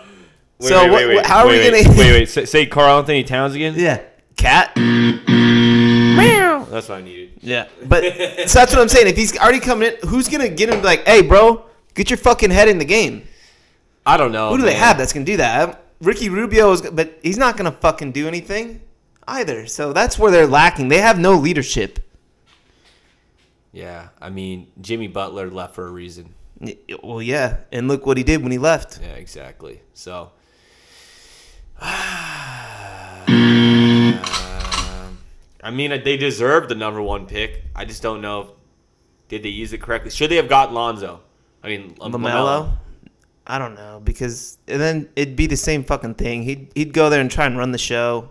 Wait, 0.59 0.68
So 0.68 0.90
what- 0.90 1.07
what- 1.14 1.27
how 1.27 1.46
are 1.46 1.48
we 1.48 1.59
gonna- 1.59 1.88
wait? 1.96 1.96
Wait, 1.96 2.29
say, 2.35 2.44
say 2.44 2.66
Karl-Anthony 2.66 3.22
Towns 3.24 3.55
again. 3.55 3.74
Yeah. 3.77 4.01
Cat? 4.37 4.72
That's 6.70 6.88
what 6.88 6.98
I 6.98 7.03
needed. 7.03 7.31
Yeah. 7.40 7.66
But 7.87 8.03
so 8.48 8.59
that's 8.59 8.72
what 8.74 8.79
I'm 8.79 8.88
saying. 8.88 9.07
If 9.07 9.16
he's 9.16 9.37
already 9.38 9.61
coming 9.61 9.92
in, 9.92 10.09
who's 10.09 10.29
going 10.29 10.42
to 10.42 10.48
get 10.48 10.68
him 10.68 10.83
like, 10.83 11.07
hey, 11.07 11.22
bro, 11.22 11.64
get 11.98 12.11
your 12.11 12.16
fucking 12.16 12.50
head 12.50 12.68
in 12.68 12.78
the 12.78 12.84
game? 12.84 13.28
I 14.06 14.16
don't 14.16 14.32
know. 14.32 14.50
Who 14.50 14.56
do 14.56 14.64
they 14.64 14.74
have 14.74 14.96
that's 14.96 15.12
going 15.12 15.26
to 15.26 15.32
do 15.32 15.37
that? 15.37 15.84
Ricky 16.00 16.30
Rubio 16.30 16.72
is, 16.72 16.82
but 16.82 17.18
he's 17.22 17.37
not 17.37 17.56
going 17.56 17.70
to 17.70 17.76
fucking 17.76 18.12
do 18.12 18.26
anything 18.26 18.80
either. 19.26 19.66
So 19.66 19.92
that's 19.92 20.18
where 20.18 20.30
they're 20.30 20.46
lacking. 20.46 20.88
They 20.88 20.98
have 20.98 21.18
no 21.18 21.34
leadership. 21.34 21.98
Yeah, 23.72 24.08
I 24.20 24.30
mean 24.30 24.68
Jimmy 24.80 25.08
Butler 25.08 25.50
left 25.50 25.74
for 25.74 25.87
a 25.87 25.90
reason. 25.90 26.34
Well, 27.02 27.20
yeah, 27.20 27.58
and 27.70 27.87
look 27.87 28.06
what 28.06 28.16
he 28.16 28.24
did 28.24 28.42
when 28.42 28.50
he 28.50 28.58
left. 28.58 28.98
Yeah, 29.00 29.08
exactly. 29.08 29.82
So. 29.92 30.32
I 35.61 35.70
mean, 35.70 35.90
they 36.02 36.16
deserve 36.16 36.68
the 36.68 36.74
number 36.74 37.02
one 37.02 37.26
pick. 37.26 37.62
I 37.76 37.84
just 37.84 38.02
don't 38.02 38.22
know. 38.22 38.40
If, 38.40 38.48
did 39.28 39.42
they 39.42 39.50
use 39.50 39.72
it 39.72 39.82
correctly? 39.82 40.11
Should 40.11 40.30
they 40.30 40.37
have 40.37 40.48
got 40.48 40.72
Lonzo? 40.72 41.20
I 41.62 41.68
mean, 41.68 41.94
Lam- 41.98 42.12
Lamelo. 42.12 42.72
I 43.46 43.58
don't 43.58 43.74
know 43.74 44.00
because 44.04 44.58
and 44.68 44.78
then 44.80 45.08
it'd 45.16 45.34
be 45.36 45.46
the 45.46 45.56
same 45.56 45.82
fucking 45.82 46.14
thing. 46.14 46.42
He'd 46.42 46.70
he'd 46.74 46.92
go 46.92 47.08
there 47.08 47.20
and 47.20 47.30
try 47.30 47.46
and 47.46 47.56
run 47.56 47.72
the 47.72 47.78
show. 47.78 48.28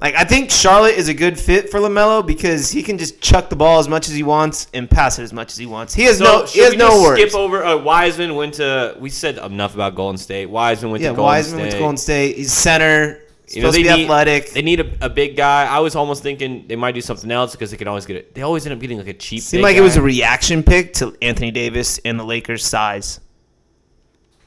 Like 0.00 0.14
I 0.14 0.24
think 0.24 0.50
Charlotte 0.50 0.94
is 0.94 1.08
a 1.08 1.14
good 1.14 1.38
fit 1.38 1.70
for 1.70 1.78
Lamelo 1.80 2.24
because 2.26 2.70
he 2.70 2.82
can 2.82 2.98
just 2.98 3.20
chuck 3.20 3.50
the 3.50 3.56
ball 3.56 3.78
as 3.80 3.88
much 3.88 4.08
as 4.08 4.14
he 4.14 4.22
wants 4.22 4.68
and 4.72 4.88
pass 4.88 5.18
it 5.18 5.22
as 5.24 5.32
much 5.32 5.50
as 5.52 5.58
he 5.58 5.66
wants. 5.66 5.92
He 5.92 6.04
has 6.04 6.18
So 6.18 6.24
no 6.24 6.46
he 6.46 6.60
has 6.60 6.70
we 6.70 6.76
no 6.76 7.02
words. 7.02 7.20
skip 7.20 7.34
over? 7.34 7.64
Uh, 7.64 7.76
Wiseman 7.76 8.34
went 8.36 8.54
to. 8.54 8.96
We 9.00 9.10
said 9.10 9.38
enough 9.38 9.74
about 9.74 9.94
Golden 9.96 10.16
State. 10.16 10.46
Wiseman 10.46 10.92
went 10.92 11.02
yeah, 11.02 11.10
to 11.10 11.16
Golden 11.16 11.26
Wiseman 11.26 11.58
State. 11.58 11.62
went 11.64 11.72
to 11.72 11.78
Golden 11.78 11.96
State. 11.96 12.36
He's 12.36 12.52
center. 12.52 13.20
You 13.50 13.62
know, 13.62 13.70
Supposed 13.70 13.76
be 13.76 13.82
they 13.84 13.96
need, 13.96 14.04
athletic. 14.04 14.50
They 14.50 14.62
need 14.62 14.80
a, 14.80 15.06
a 15.06 15.08
big 15.08 15.36
guy. 15.36 15.64
I 15.64 15.78
was 15.78 15.96
almost 15.96 16.22
thinking 16.22 16.66
they 16.68 16.76
might 16.76 16.92
do 16.92 17.00
something 17.00 17.30
else 17.30 17.52
because 17.52 17.70
they 17.70 17.76
can 17.76 17.88
always 17.88 18.04
get 18.04 18.16
it. 18.16 18.34
They 18.34 18.42
always 18.42 18.66
end 18.66 18.74
up 18.74 18.80
getting 18.80 18.98
like 18.98 19.08
a 19.08 19.14
cheap. 19.14 19.42
Seemed 19.42 19.58
big 19.60 19.64
like 19.64 19.76
it 19.76 19.80
was 19.80 19.96
a 19.96 20.02
reaction 20.02 20.62
pick 20.62 20.92
to 20.94 21.16
Anthony 21.22 21.50
Davis 21.50 21.98
and 22.04 22.20
the 22.20 22.24
Lakers' 22.24 22.64
size. 22.64 23.20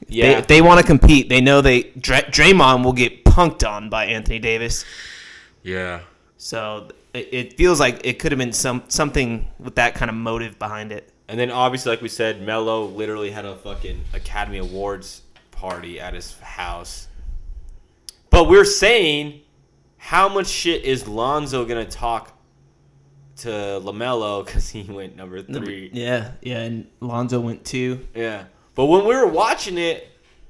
yeah. 0.08 0.26
They, 0.26 0.38
if 0.38 0.46
they 0.46 0.62
want 0.62 0.80
to 0.80 0.86
compete, 0.86 1.28
they 1.28 1.40
know 1.40 1.60
they 1.60 1.82
Dray- 1.82 2.22
Draymond 2.22 2.84
will 2.84 2.92
get 2.92 3.24
punked 3.24 3.68
on 3.68 3.90
by 3.90 4.06
Anthony 4.06 4.38
Davis. 4.38 4.84
Yeah. 5.62 6.00
So 6.36 6.88
it, 7.14 7.28
it 7.32 7.52
feels 7.56 7.80
like 7.80 8.00
it 8.04 8.18
could 8.18 8.32
have 8.32 8.38
been 8.38 8.52
some 8.52 8.82
something 8.88 9.48
with 9.58 9.76
that 9.76 9.94
kind 9.94 10.10
of 10.10 10.16
motive 10.16 10.58
behind 10.58 10.92
it. 10.92 11.12
And 11.28 11.40
then 11.40 11.50
obviously, 11.50 11.90
like 11.90 12.02
we 12.02 12.08
said, 12.08 12.42
Mello 12.42 12.84
literally 12.84 13.30
had 13.30 13.44
a 13.46 13.56
fucking 13.56 14.04
Academy 14.12 14.58
Awards 14.58 15.22
party 15.50 15.98
at 15.98 16.14
his 16.14 16.38
house. 16.40 17.08
But 18.32 18.48
we're 18.48 18.64
saying, 18.64 19.42
how 19.98 20.26
much 20.30 20.46
shit 20.48 20.84
is 20.84 21.06
Lonzo 21.06 21.66
gonna 21.66 21.84
talk 21.84 22.32
to 23.36 23.48
Lamelo 23.48 24.42
because 24.44 24.70
he 24.70 24.82
went 24.84 25.16
number 25.16 25.42
three? 25.42 25.90
Yeah, 25.92 26.32
yeah, 26.40 26.62
and 26.62 26.88
Lonzo 27.00 27.38
went 27.40 27.64
two. 27.66 28.08
Yeah. 28.14 28.44
But 28.74 28.86
when 28.86 29.04
we 29.04 29.14
were 29.14 29.26
watching 29.26 29.76
it, 29.76 30.08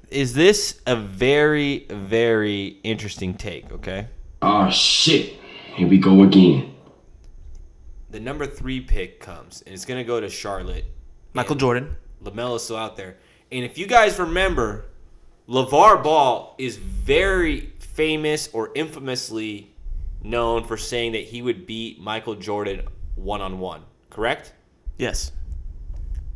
is 0.09 0.33
this 0.33 0.79
a 0.87 0.95
very, 0.95 1.85
very 1.89 2.79
interesting 2.83 3.33
take? 3.33 3.69
Okay. 3.73 4.07
Oh 4.41 4.69
shit. 4.69 5.33
Here 5.75 5.87
we 5.87 5.97
go 5.97 6.23
again. 6.23 6.73
The 8.11 8.21
number 8.21 8.47
three 8.47 8.79
pick 8.79 9.19
comes, 9.19 9.61
and 9.63 9.75
it's 9.75 9.83
gonna 9.83 10.05
go 10.05 10.21
to 10.21 10.29
Charlotte. 10.29 10.85
Michael 11.33 11.57
Jordan. 11.57 11.97
Lamelo's 12.23 12.63
still 12.63 12.77
out 12.77 12.95
there. 12.95 13.17
And 13.51 13.65
if 13.65 13.77
you 13.77 13.87
guys 13.87 14.17
remember, 14.17 14.85
LeVar 15.49 16.01
Ball 16.01 16.55
is 16.57 16.77
very 16.77 17.72
famous 17.93 18.49
or 18.53 18.71
infamously 18.75 19.71
known 20.21 20.63
for 20.63 20.77
saying 20.77 21.13
that 21.13 21.23
he 21.23 21.41
would 21.41 21.65
beat 21.65 21.99
Michael 21.99 22.35
Jordan 22.35 22.81
one 23.15 23.41
on 23.41 23.59
one. 23.59 23.83
Correct? 24.09 24.53
Yes. 24.97 25.31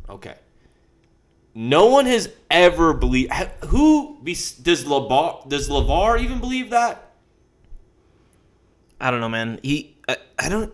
Okay. 0.08 0.34
No 1.54 1.86
one 1.86 2.06
has 2.06 2.30
ever 2.50 2.92
believed. 2.94 3.32
Who 3.66 4.18
does 4.22 4.84
LeVar 4.84 5.48
does 5.48 5.68
LeVar 5.68 6.20
even 6.20 6.38
believe 6.38 6.70
that? 6.70 7.12
I 9.00 9.10
don't 9.10 9.20
know, 9.20 9.28
man. 9.28 9.58
He, 9.62 9.96
I, 10.08 10.16
I 10.38 10.48
don't. 10.48 10.72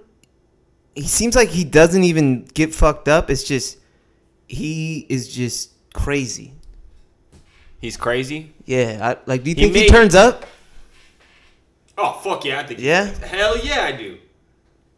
He 0.94 1.02
seems 1.02 1.36
like 1.36 1.48
he 1.48 1.64
doesn't 1.64 2.04
even 2.04 2.44
get 2.44 2.74
fucked 2.74 3.08
up. 3.08 3.30
It's 3.30 3.44
just 3.44 3.78
he 4.46 5.06
is 5.08 5.32
just 5.32 5.72
crazy. 5.92 6.52
He's 7.80 7.96
crazy. 7.96 8.52
Yeah, 8.64 8.98
I, 9.02 9.22
like, 9.26 9.42
do 9.42 9.50
you 9.50 9.56
He 9.56 9.62
think 9.70 9.76
he 9.76 9.88
turns 9.88 10.14
up? 10.14 10.46
Oh 11.96 12.12
fuck 12.24 12.44
yeah, 12.44 12.60
I 12.60 12.64
think. 12.66 12.80
Yeah? 12.80 13.04
Hell 13.26 13.56
yeah, 13.58 13.82
I 13.84 13.92
do. 13.92 14.18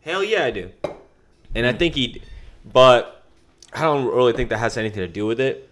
Hell 0.02 0.24
yeah, 0.24 0.44
I 0.44 0.50
do. 0.50 0.70
And 1.54 1.66
I 1.66 1.72
think 1.72 1.94
he, 1.94 2.22
but 2.72 3.24
I 3.72 3.82
don't 3.82 4.06
really 4.06 4.32
think 4.32 4.50
that 4.50 4.58
has 4.58 4.76
anything 4.76 5.00
to 5.00 5.08
do 5.08 5.26
with 5.26 5.40
it. 5.40 5.68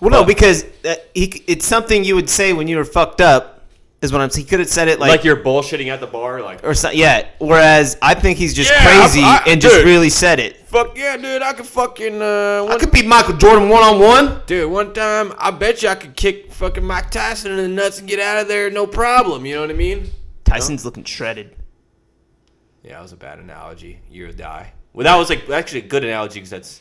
Well, 0.00 0.10
no, 0.10 0.24
because 0.24 0.64
uh, 0.84 0.94
he, 1.14 1.42
it's 1.46 1.66
something 1.66 2.04
you 2.04 2.14
would 2.14 2.30
say 2.30 2.52
when 2.52 2.68
you 2.68 2.76
were 2.76 2.84
fucked 2.84 3.20
up. 3.20 3.56
Is 4.02 4.12
what 4.12 4.22
I'm. 4.22 4.30
Saying 4.30 4.46
he 4.46 4.48
could 4.48 4.60
have 4.60 4.68
said 4.70 4.88
it 4.88 4.98
Like, 4.98 5.10
like, 5.10 5.24
you're 5.24 5.36
bullshitting 5.36 5.88
at 5.88 6.00
the 6.00 6.06
bar, 6.06 6.40
like 6.40 6.64
or 6.64 6.72
so, 6.72 6.88
yeah. 6.88 7.28
Whereas 7.38 7.98
I 8.00 8.14
think 8.14 8.38
he's 8.38 8.54
just 8.54 8.70
Yeah, 8.70 8.82
crazy 8.82 9.20
I- 9.20 9.42
I- 9.44 9.50
and 9.50 9.60
just 9.60 9.84
really 9.84 10.08
said 10.08 10.40
it. 10.40 10.56
fuck 10.68 10.96
yeah, 10.96 11.18
dude. 11.18 11.42
I 11.42 11.52
could 11.52 11.66
fucking 11.66 12.22
uh, 12.22 12.64
I 12.70 12.78
could 12.78 12.92
beat 12.92 13.04
Michael 13.04 13.36
Jordan 13.36 13.68
one 13.68 13.82
on 13.82 14.00
one. 14.00 14.40
dude. 14.46 14.70
One 14.72 14.94
time, 14.94 15.34
I 15.36 15.50
bet 15.50 15.82
you 15.82 15.90
I 15.90 15.96
could 15.96 16.16
kick 16.16 16.50
fucking 16.50 16.82
Mike 16.82 17.10
Tyson 17.10 17.50
in 17.52 17.58
the 17.58 17.68
nuts 17.68 17.98
and 17.98 18.08
get 18.08 18.20
out 18.20 18.38
of 18.40 18.48
there, 18.48 18.70
no 18.70 18.86
problem. 18.86 19.44
You 19.44 19.56
know 19.56 19.60
what 19.60 19.70
I 19.70 19.74
mean? 19.74 20.10
Tyson's 20.50 20.84
looking 20.84 21.04
shredded. 21.04 21.56
Yeah, 22.82 22.92
that 22.94 23.02
was 23.02 23.12
a 23.12 23.16
bad 23.16 23.38
analogy. 23.38 24.00
You 24.10 24.26
would 24.26 24.36
die. 24.36 24.72
Well, 24.92 25.04
that 25.04 25.16
was 25.16 25.28
like 25.30 25.48
actually 25.50 25.80
a 25.80 25.86
good 25.88 26.02
analogy 26.04 26.34
because 26.40 26.50
that's, 26.50 26.80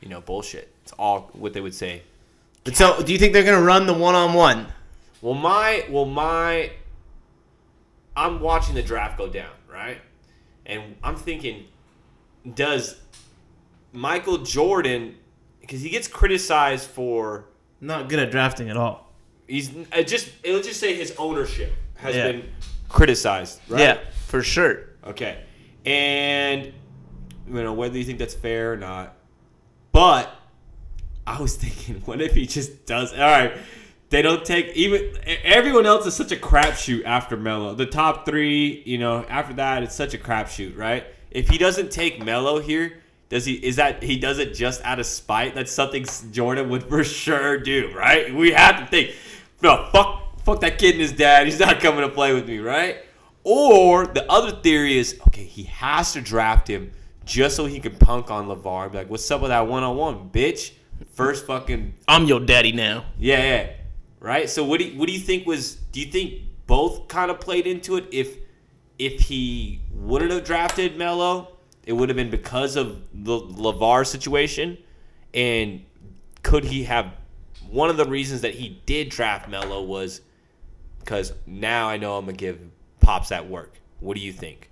you 0.00 0.08
know, 0.08 0.20
bullshit. 0.20 0.72
It's 0.82 0.92
all 0.92 1.30
what 1.34 1.52
they 1.52 1.60
would 1.60 1.74
say. 1.74 2.02
But 2.64 2.76
so, 2.76 3.02
do 3.02 3.12
you 3.12 3.18
think 3.18 3.32
they're 3.32 3.44
gonna 3.44 3.60
run 3.62 3.86
the 3.86 3.94
one 3.94 4.14
on 4.14 4.34
one? 4.34 4.66
Well, 5.20 5.34
my 5.34 5.84
well 5.90 6.06
my 6.06 6.72
I'm 8.16 8.40
watching 8.40 8.74
the 8.74 8.82
draft 8.82 9.18
go 9.18 9.28
down, 9.28 9.50
right? 9.70 9.98
And 10.66 10.96
I'm 11.02 11.16
thinking, 11.16 11.64
does 12.54 12.96
Michael 13.92 14.38
Jordan 14.38 15.16
because 15.60 15.80
he 15.82 15.90
gets 15.90 16.08
criticized 16.08 16.88
for 16.88 17.44
Not 17.80 18.08
good 18.08 18.18
at 18.18 18.30
drafting 18.30 18.70
at 18.70 18.76
all. 18.76 19.12
he's 19.46 19.70
it 19.92 20.06
just 20.08 20.30
it'll 20.42 20.62
just 20.62 20.80
say 20.80 20.94
his 20.94 21.14
ownership 21.18 21.72
has 21.96 22.16
Yeah. 22.16 22.32
been 22.32 22.48
criticized, 22.94 23.60
right? 23.68 23.80
Yeah, 23.80 23.98
for 24.26 24.42
sure. 24.42 24.90
Okay. 25.04 25.42
And 25.84 26.72
you 27.46 27.62
know 27.62 27.72
whether 27.72 27.98
you 27.98 28.04
think 28.04 28.20
that's 28.20 28.34
fair 28.34 28.72
or 28.72 28.76
not, 28.76 29.16
but 29.92 30.32
I 31.26 31.40
was 31.42 31.56
thinking, 31.62 32.00
what 32.06 32.22
if 32.22 32.34
he 32.34 32.46
just 32.46 32.86
does? 32.86 33.12
All 33.12 33.18
right, 33.18 33.52
they 34.10 34.22
don't 34.22 34.44
take 34.44 34.68
even 34.76 35.12
everyone 35.42 35.86
else 35.86 36.06
is 36.06 36.14
such 36.14 36.32
a 36.32 36.36
crapshoot 36.36 37.04
after 37.04 37.36
Melo. 37.36 37.74
The 37.74 37.86
top 37.86 38.24
three, 38.24 38.82
you 38.86 38.96
know, 38.96 39.26
after 39.28 39.54
that 39.54 39.82
it's 39.82 39.94
such 39.94 40.14
a 40.14 40.18
crapshoot, 40.18 40.78
right? 40.78 41.04
If 41.32 41.48
he 41.48 41.58
doesn't 41.58 41.90
take 41.90 42.24
Melo 42.24 42.60
here, 42.60 43.02
does 43.28 43.44
he? 43.44 43.54
Is 43.54 43.76
that 43.76 44.04
he 44.04 44.16
does 44.16 44.38
it 44.38 44.54
just 44.54 44.80
out 44.84 45.00
of 45.00 45.06
spite? 45.06 45.56
That's 45.56 45.72
something 45.72 46.06
Jordan 46.30 46.70
would 46.70 46.84
for 46.88 47.02
sure 47.02 47.58
do, 47.58 47.92
right? 47.92 48.32
We 48.32 48.52
have 48.52 48.78
to 48.78 48.86
think, 48.86 49.16
no, 49.60 49.88
fuck, 49.90 50.23
fuck 50.44 50.60
that 50.60 50.78
kid 50.78 50.92
and 50.92 51.00
his 51.00 51.12
dad. 51.12 51.46
He's 51.46 51.58
not 51.58 51.80
coming 51.80 52.00
to 52.02 52.08
play 52.08 52.32
with 52.34 52.46
me, 52.46 52.58
right? 52.58 52.98
Or 53.42 54.06
the 54.06 54.30
other 54.30 54.52
theory 54.52 54.96
is, 54.96 55.20
okay, 55.28 55.44
he 55.44 55.64
has 55.64 56.12
to 56.14 56.20
draft 56.20 56.68
him 56.68 56.92
just 57.24 57.56
so 57.56 57.66
he 57.66 57.80
can 57.80 57.96
punk 57.96 58.30
on 58.30 58.46
LeVar. 58.46 58.92
Be 58.92 58.98
like, 58.98 59.10
what's 59.10 59.30
up 59.30 59.40
with 59.40 59.50
that 59.50 59.66
one 59.66 59.82
on 59.82 59.96
one, 59.96 60.30
bitch? 60.30 60.72
First 61.12 61.46
fucking 61.46 61.94
I'm 62.08 62.24
your 62.26 62.40
daddy 62.40 62.72
now. 62.72 63.04
yeah, 63.18 63.42
yeah. 63.42 63.70
Right? 64.20 64.48
So 64.48 64.64
what 64.64 64.80
do 64.80 64.86
you, 64.86 64.98
what 64.98 65.06
do 65.06 65.12
you 65.12 65.18
think 65.18 65.46
was 65.46 65.74
do 65.74 66.00
you 66.00 66.06
think 66.06 66.42
both 66.66 67.08
kind 67.08 67.30
of 67.30 67.40
played 67.40 67.66
into 67.66 67.96
it 67.96 68.06
if 68.10 68.38
if 68.98 69.20
he 69.20 69.80
wouldn't 69.92 70.30
have 70.30 70.44
drafted 70.44 70.96
Melo, 70.96 71.56
it 71.84 71.92
would 71.92 72.08
have 72.08 72.16
been 72.16 72.30
because 72.30 72.76
of 72.76 73.02
the 73.12 73.38
LeVar 73.38 74.06
situation 74.06 74.78
and 75.34 75.84
could 76.42 76.64
he 76.64 76.84
have 76.84 77.12
one 77.68 77.90
of 77.90 77.96
the 77.96 78.06
reasons 78.06 78.42
that 78.42 78.54
he 78.54 78.80
did 78.86 79.08
draft 79.08 79.48
Melo 79.48 79.82
was 79.82 80.20
because 81.04 81.32
now 81.46 81.88
I 81.88 81.96
know 81.98 82.16
I'm 82.16 82.26
to 82.26 82.32
give 82.32 82.58
Pops 83.00 83.28
that 83.28 83.48
work. 83.48 83.78
What 84.00 84.16
do 84.16 84.22
you 84.22 84.32
think? 84.32 84.70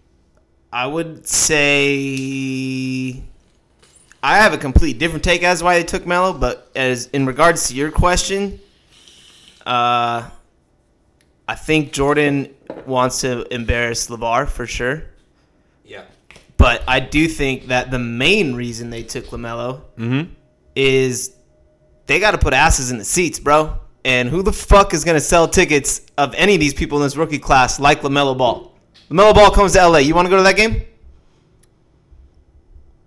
I 0.73 0.87
would 0.87 1.27
say 1.29 3.23
I 4.23 4.38
have 4.38 4.55
a 4.55 4.59
complete 4.59 4.99
different 4.99 5.23
take 5.23 5.42
as 5.42 5.62
why 5.62 5.79
they 5.79 5.85
took 5.85 6.07
Melo, 6.07 6.33
but 6.33 6.71
as 6.75 7.09
in 7.09 7.27
regards 7.27 7.68
to 7.68 7.75
your 7.75 7.90
question, 7.90 8.59
uh, 9.66 10.31
I 11.47 11.55
think 11.55 11.92
Jordan 11.92 12.55
wants 12.87 13.21
to 13.21 13.53
embarrass 13.53 14.09
Levar 14.09 14.49
for 14.49 14.66
sure. 14.66 15.05
Yeah. 15.85 16.05
But 16.57 16.83
I 16.88 17.01
do 17.01 17.29
think 17.29 17.66
that 17.66 17.90
the 17.90 17.99
main 17.99 18.55
reason 18.55 18.88
they 18.88 19.03
took 19.03 19.27
Lamelo 19.27 19.83
is 20.75 21.35
they 22.07 22.18
got 22.18 22.31
to 22.31 22.38
put 22.38 22.55
asses 22.55 22.90
in 22.90 22.99
the 22.99 23.05
seats, 23.05 23.38
bro. 23.38 23.79
And 24.05 24.29
who 24.29 24.43
the 24.43 24.53
fuck 24.53 24.95
is 24.95 25.05
gonna 25.05 25.21
sell 25.21 25.47
tickets 25.47 26.03
of 26.19 26.35
any 26.35 26.55
of 26.55 26.61
these 26.61 26.75
people 26.75 26.99
in 26.99 27.05
this 27.05 27.17
rookie 27.17 27.38
class 27.38 27.79
like 27.79 28.03
Lamelo 28.03 28.37
Ball? 28.37 28.73
Lamelo 29.11 29.35
Ball 29.35 29.51
comes 29.51 29.75
to 29.75 29.87
LA. 29.87 29.99
You 29.99 30.15
want 30.15 30.27
to 30.27 30.31
go 30.31 30.37
to 30.38 30.43
that 30.43 30.57
game? 30.57 30.83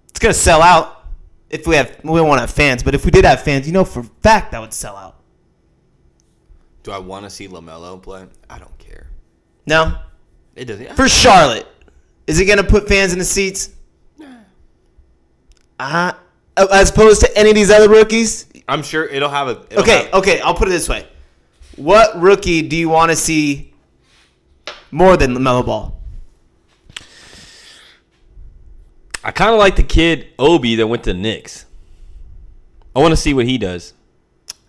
It's 0.10 0.20
gonna 0.20 0.34
sell 0.34 0.62
out. 0.62 1.06
If 1.50 1.68
we 1.68 1.76
have, 1.76 1.98
we 2.04 2.18
don't 2.18 2.28
want 2.28 2.38
to 2.40 2.42
have 2.42 2.52
fans, 2.52 2.82
but 2.84 2.96
if 2.96 3.06
we 3.06 3.12
did 3.12 3.26
have 3.26 3.42
fans, 3.44 3.68
you 3.68 3.74
know 3.74 3.84
for 3.86 4.00
a 4.02 4.04
fact 4.24 4.52
that 4.52 4.60
would 4.62 4.74
sell 4.74 4.96
out. 4.96 5.18
Do 6.84 6.92
I 6.92 6.98
want 7.00 7.26
to 7.26 7.30
see 7.30 7.48
LaMelo 7.48 8.02
play? 8.02 8.26
I 8.50 8.60
don't 8.60 8.78
care. 8.78 9.08
No, 9.66 9.98
It 10.56 10.66
doesn't. 10.66 10.96
for 10.96 11.08
Charlotte, 11.10 11.68
is 12.28 12.40
it 12.40 12.46
gonna 12.46 12.64
put 12.64 12.88
fans 12.88 13.12
in 13.14 13.20
the 13.20 13.26
seats? 13.26 13.70
Nah. 14.18 14.28
Uh, 15.80 16.14
Uh, 16.58 16.68
as 16.72 16.90
opposed 16.90 17.22
to 17.22 17.38
any 17.38 17.50
of 17.50 17.56
these 17.56 17.70
other 17.70 17.90
rookies, 17.90 18.46
I'm 18.68 18.82
sure 18.84 19.06
it'll 19.06 19.30
have 19.30 19.48
a 19.48 19.52
it'll 19.70 19.84
Okay, 19.84 20.06
have- 20.06 20.14
okay, 20.16 20.40
I'll 20.42 20.54
put 20.54 20.68
it 20.68 20.72
this 20.72 20.88
way. 20.88 21.06
What 21.76 22.20
rookie 22.20 22.62
do 22.62 22.76
you 22.78 22.88
want 22.90 23.12
to 23.12 23.16
see 23.18 23.74
more 24.92 25.18
than 25.18 25.34
LaMelo 25.36 25.66
Ball? 25.66 26.00
I 29.24 29.32
kind 29.32 29.52
of 29.52 29.60
like 29.60 29.76
the 29.76 29.84
kid 29.84 30.28
Obi 30.38 30.76
that 30.76 30.88
went 30.88 31.04
to 31.06 31.14
the 31.14 31.20
Knicks. 31.20 31.66
I 32.96 33.00
want 33.00 33.12
to 33.12 33.18
see 33.18 33.34
what 33.34 33.46
he 33.46 33.58
does. 33.58 33.94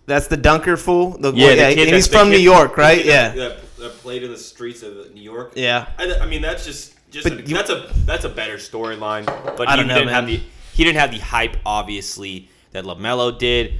That's 0.07 0.27
the 0.27 0.37
dunker 0.37 0.77
fool. 0.77 1.11
The, 1.17 1.31
Yeah, 1.33 1.49
yeah, 1.49 1.55
the 1.55 1.63
and 1.67 1.75
kid 1.75 1.93
he's 1.93 2.07
from 2.07 2.29
the 2.29 2.37
New 2.37 2.41
York, 2.43 2.75
right? 2.77 3.03
Yeah. 3.05 3.29
that, 3.29 3.35
that, 3.35 3.77
that 3.77 3.91
played 3.99 4.23
in 4.23 4.31
the 4.31 4.37
streets 4.37 4.81
of 4.83 5.13
New 5.13 5.21
York. 5.21 5.53
Yeah. 5.55 5.87
I, 5.97 6.15
I 6.21 6.25
mean, 6.25 6.41
that's 6.41 6.65
just 6.65 6.93
just 7.11 7.25
a, 7.27 7.35
you- 7.35 7.55
that's 7.55 7.69
a 7.69 7.89
that's 8.05 8.25
a 8.25 8.29
better 8.29 8.55
storyline. 8.57 9.25
But 9.55 9.67
I 9.67 9.71
he 9.71 9.77
don't 9.77 9.87
know, 9.87 9.93
didn't 9.95 10.07
man. 10.07 10.15
have 10.15 10.27
the 10.27 10.41
he 10.77 10.83
didn't 10.83 10.99
have 10.99 11.09
the 11.09 11.17
hype, 11.17 11.57
obviously, 11.65 12.49
that 12.69 12.83
Lamelo 12.85 13.35
did. 13.35 13.79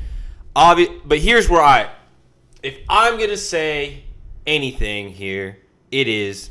Obvi- 0.56 1.00
but 1.06 1.20
here's 1.20 1.48
where 1.48 1.62
I, 1.62 1.92
if 2.64 2.80
I'm 2.90 3.20
gonna 3.20 3.38
say 3.38 4.04
anything 4.48 5.12
here, 5.12 5.60
it 5.92 6.08
is 6.08 6.50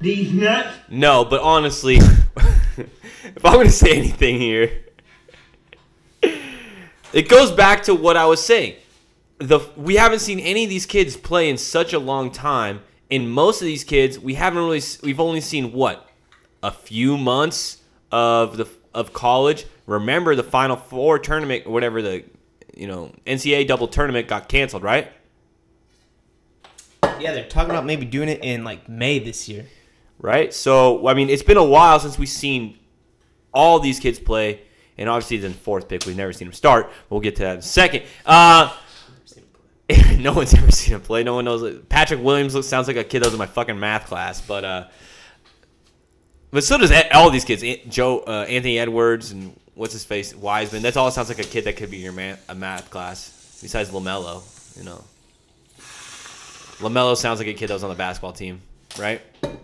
These 0.00 0.34
nuts. 0.34 0.76
no. 0.90 1.24
But 1.24 1.40
honestly, 1.40 1.96
if 1.96 3.42
I'm 3.42 3.54
gonna 3.54 3.70
say 3.70 3.96
anything 3.96 4.38
here, 4.38 4.84
it 7.14 7.26
goes 7.30 7.50
back 7.50 7.84
to 7.84 7.94
what 7.94 8.18
I 8.18 8.26
was 8.26 8.44
saying. 8.44 8.74
The 9.38 9.60
we 9.76 9.96
haven't 9.96 10.18
seen 10.18 10.40
any 10.40 10.64
of 10.64 10.68
these 10.68 10.84
kids 10.84 11.16
play 11.16 11.48
in 11.48 11.56
such 11.56 11.94
a 11.94 11.98
long 11.98 12.30
time, 12.30 12.82
in 13.08 13.30
most 13.30 13.62
of 13.62 13.64
these 13.64 13.82
kids, 13.82 14.18
we 14.18 14.34
haven't 14.34 14.58
really 14.62 14.82
we've 15.02 15.20
only 15.20 15.40
seen 15.40 15.72
what 15.72 16.06
a 16.62 16.70
few 16.70 17.16
months 17.16 17.78
of 18.12 18.58
the 18.58 18.68
of 18.94 19.12
college. 19.12 19.66
Remember 19.86 20.34
the 20.34 20.42
Final 20.42 20.76
Four 20.76 21.18
tournament, 21.18 21.66
or 21.66 21.72
whatever 21.72 22.02
the 22.02 22.24
you 22.76 22.86
know 22.86 23.12
NCAA 23.26 23.66
double 23.66 23.88
tournament 23.88 24.28
got 24.28 24.48
canceled, 24.48 24.82
right? 24.82 25.10
Yeah, 27.18 27.32
they're 27.32 27.48
talking 27.48 27.70
about 27.70 27.84
maybe 27.84 28.06
doing 28.06 28.28
it 28.28 28.42
in 28.42 28.64
like 28.64 28.88
May 28.88 29.18
this 29.18 29.48
year. 29.48 29.66
right? 30.18 30.52
So 30.54 31.06
I 31.06 31.14
mean, 31.14 31.28
it's 31.28 31.42
been 31.42 31.56
a 31.56 31.64
while 31.64 32.00
since 32.00 32.18
we've 32.18 32.28
seen 32.28 32.78
all 33.52 33.80
these 33.80 34.00
kids 34.00 34.18
play, 34.18 34.62
and 34.96 35.08
obviously 35.08 35.36
the 35.38 35.50
fourth 35.50 35.88
pick 35.88 36.06
we've 36.06 36.16
never 36.16 36.32
seen 36.32 36.48
him 36.48 36.54
start. 36.54 36.90
We'll 37.08 37.20
get 37.20 37.36
to 37.36 37.42
that 37.42 37.52
in 37.52 37.58
a 37.58 37.62
second. 37.62 38.04
Uh, 38.24 38.74
no 40.18 40.32
one's 40.32 40.54
ever 40.54 40.70
seen 40.70 40.94
him 40.94 41.00
play. 41.00 41.24
No 41.24 41.34
one 41.34 41.44
knows. 41.44 41.80
Patrick 41.88 42.22
Williams 42.22 42.54
looks 42.54 42.68
sounds 42.68 42.86
like 42.86 42.96
a 42.96 43.04
kid 43.04 43.20
that 43.20 43.26
was 43.26 43.34
in 43.34 43.38
my 43.38 43.46
fucking 43.46 43.78
math 43.78 44.06
class, 44.06 44.40
but 44.40 44.64
uh, 44.64 44.88
but 46.50 46.64
so 46.64 46.78
does 46.78 46.92
all 47.12 47.30
these 47.30 47.44
kids. 47.44 47.62
Joe 47.88 48.20
uh, 48.20 48.46
Anthony 48.48 48.78
Edwards 48.78 49.32
and 49.32 49.58
what's 49.74 49.92
his 49.92 50.04
face 50.04 50.34
Wiseman. 50.34 50.82
That's 50.82 50.96
all 50.96 51.10
sounds 51.10 51.28
like 51.28 51.38
a 51.38 51.44
kid 51.44 51.64
that 51.64 51.76
could 51.76 51.90
be 51.90 51.98
in 51.98 52.02
your 52.02 52.12
math, 52.12 52.44
a 52.48 52.54
math 52.54 52.90
class. 52.90 53.58
Besides 53.62 53.90
Lamelo, 53.90 54.42
you 54.76 54.84
know. 54.84 55.04
Lamelo 56.78 57.16
sounds 57.16 57.38
like 57.38 57.48
a 57.48 57.54
kid 57.54 57.68
that 57.68 57.74
was 57.74 57.84
on 57.84 57.90
the 57.90 57.96
basketball 57.96 58.32
team, 58.32 58.62
right? 58.98 59.20
I'm 59.42 59.58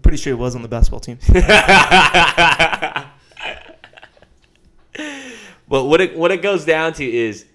pretty 0.00 0.16
sure 0.16 0.34
he 0.34 0.40
was 0.40 0.54
on 0.56 0.62
the 0.62 0.68
basketball 0.68 1.00
team. 1.00 1.18
But 5.72 5.84
what 5.84 6.02
it 6.02 6.18
what 6.18 6.30
it 6.30 6.42
goes 6.42 6.66
down 6.66 6.92
to 6.94 7.04
is 7.04 7.46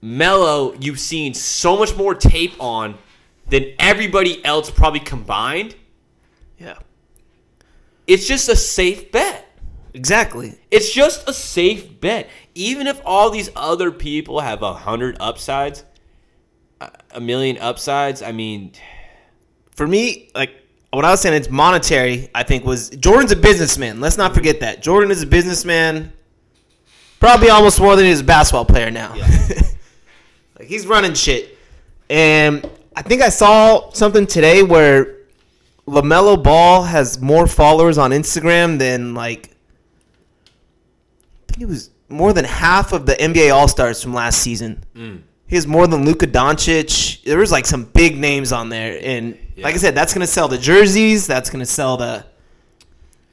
Mello, 0.00 0.74
you've 0.78 1.00
seen 1.00 1.34
so 1.34 1.76
much 1.76 1.96
more 1.96 2.14
tape 2.14 2.54
on 2.60 2.96
than 3.48 3.72
everybody 3.80 4.44
else 4.44 4.70
probably 4.70 5.00
combined. 5.00 5.74
Yeah, 6.58 6.76
It's 8.06 8.26
just 8.26 8.48
a 8.48 8.56
safe 8.56 9.10
bet. 9.12 9.46
exactly. 9.94 10.54
It's 10.70 10.92
just 10.92 11.28
a 11.28 11.32
safe 11.32 12.00
bet. 12.00 12.28
Even 12.54 12.86
if 12.86 13.00
all 13.04 13.30
these 13.30 13.50
other 13.56 13.90
people 13.90 14.40
have 14.40 14.62
a 14.62 14.72
hundred 14.74 15.16
upsides, 15.20 15.84
a- 16.80 17.20
million 17.20 17.58
upsides, 17.58 18.22
I 18.22 18.32
mean, 18.32 18.72
For 19.74 19.86
me, 19.86 20.30
like 20.34 20.50
what 20.90 21.04
I 21.04 21.10
was 21.10 21.20
saying, 21.20 21.34
it's 21.34 21.50
monetary. 21.50 22.28
I 22.34 22.42
think 22.42 22.64
was 22.64 22.88
Jordan's 22.90 23.32
a 23.32 23.36
businessman. 23.36 24.00
Let's 24.00 24.16
not 24.16 24.34
forget 24.34 24.60
that 24.60 24.82
Jordan 24.82 25.10
is 25.10 25.22
a 25.22 25.26
businessman. 25.26 26.12
Probably 27.20 27.50
almost 27.50 27.80
more 27.80 27.96
than 27.96 28.06
he's 28.06 28.20
a 28.20 28.24
basketball 28.24 28.64
player 28.66 28.90
now. 28.90 29.14
like 30.58 30.68
he's 30.68 30.86
running 30.86 31.14
shit. 31.14 31.58
And 32.08 32.66
I 32.94 33.02
think 33.02 33.20
I 33.20 33.28
saw 33.30 33.90
something 33.92 34.26
today 34.26 34.62
where 34.62 35.15
LaMelo 35.86 36.42
Ball 36.42 36.82
has 36.82 37.20
more 37.20 37.46
followers 37.46 37.96
on 37.98 38.10
Instagram 38.10 38.78
than 38.78 39.14
like 39.14 39.50
I 41.48 41.52
think 41.52 41.62
it 41.62 41.68
was 41.68 41.90
more 42.08 42.32
than 42.32 42.44
half 42.44 42.92
of 42.92 43.06
the 43.06 43.14
NBA 43.14 43.52
All-Stars 43.54 44.02
from 44.02 44.14
last 44.14 44.40
season. 44.40 44.84
Mm. 44.94 45.22
He 45.48 45.54
has 45.54 45.66
more 45.66 45.86
than 45.86 46.04
Luka 46.04 46.26
Doncic. 46.26 47.22
There 47.24 47.38
was 47.38 47.52
like 47.52 47.66
some 47.66 47.84
big 47.84 48.18
names 48.18 48.52
on 48.52 48.68
there 48.68 48.98
and 49.02 49.38
like 49.58 49.74
I 49.74 49.78
said 49.78 49.94
that's 49.94 50.12
going 50.12 50.26
to 50.26 50.32
sell 50.32 50.48
the 50.48 50.58
jerseys, 50.58 51.26
that's 51.26 51.50
going 51.50 51.60
to 51.60 51.70
sell 51.70 51.96
the 51.96 52.26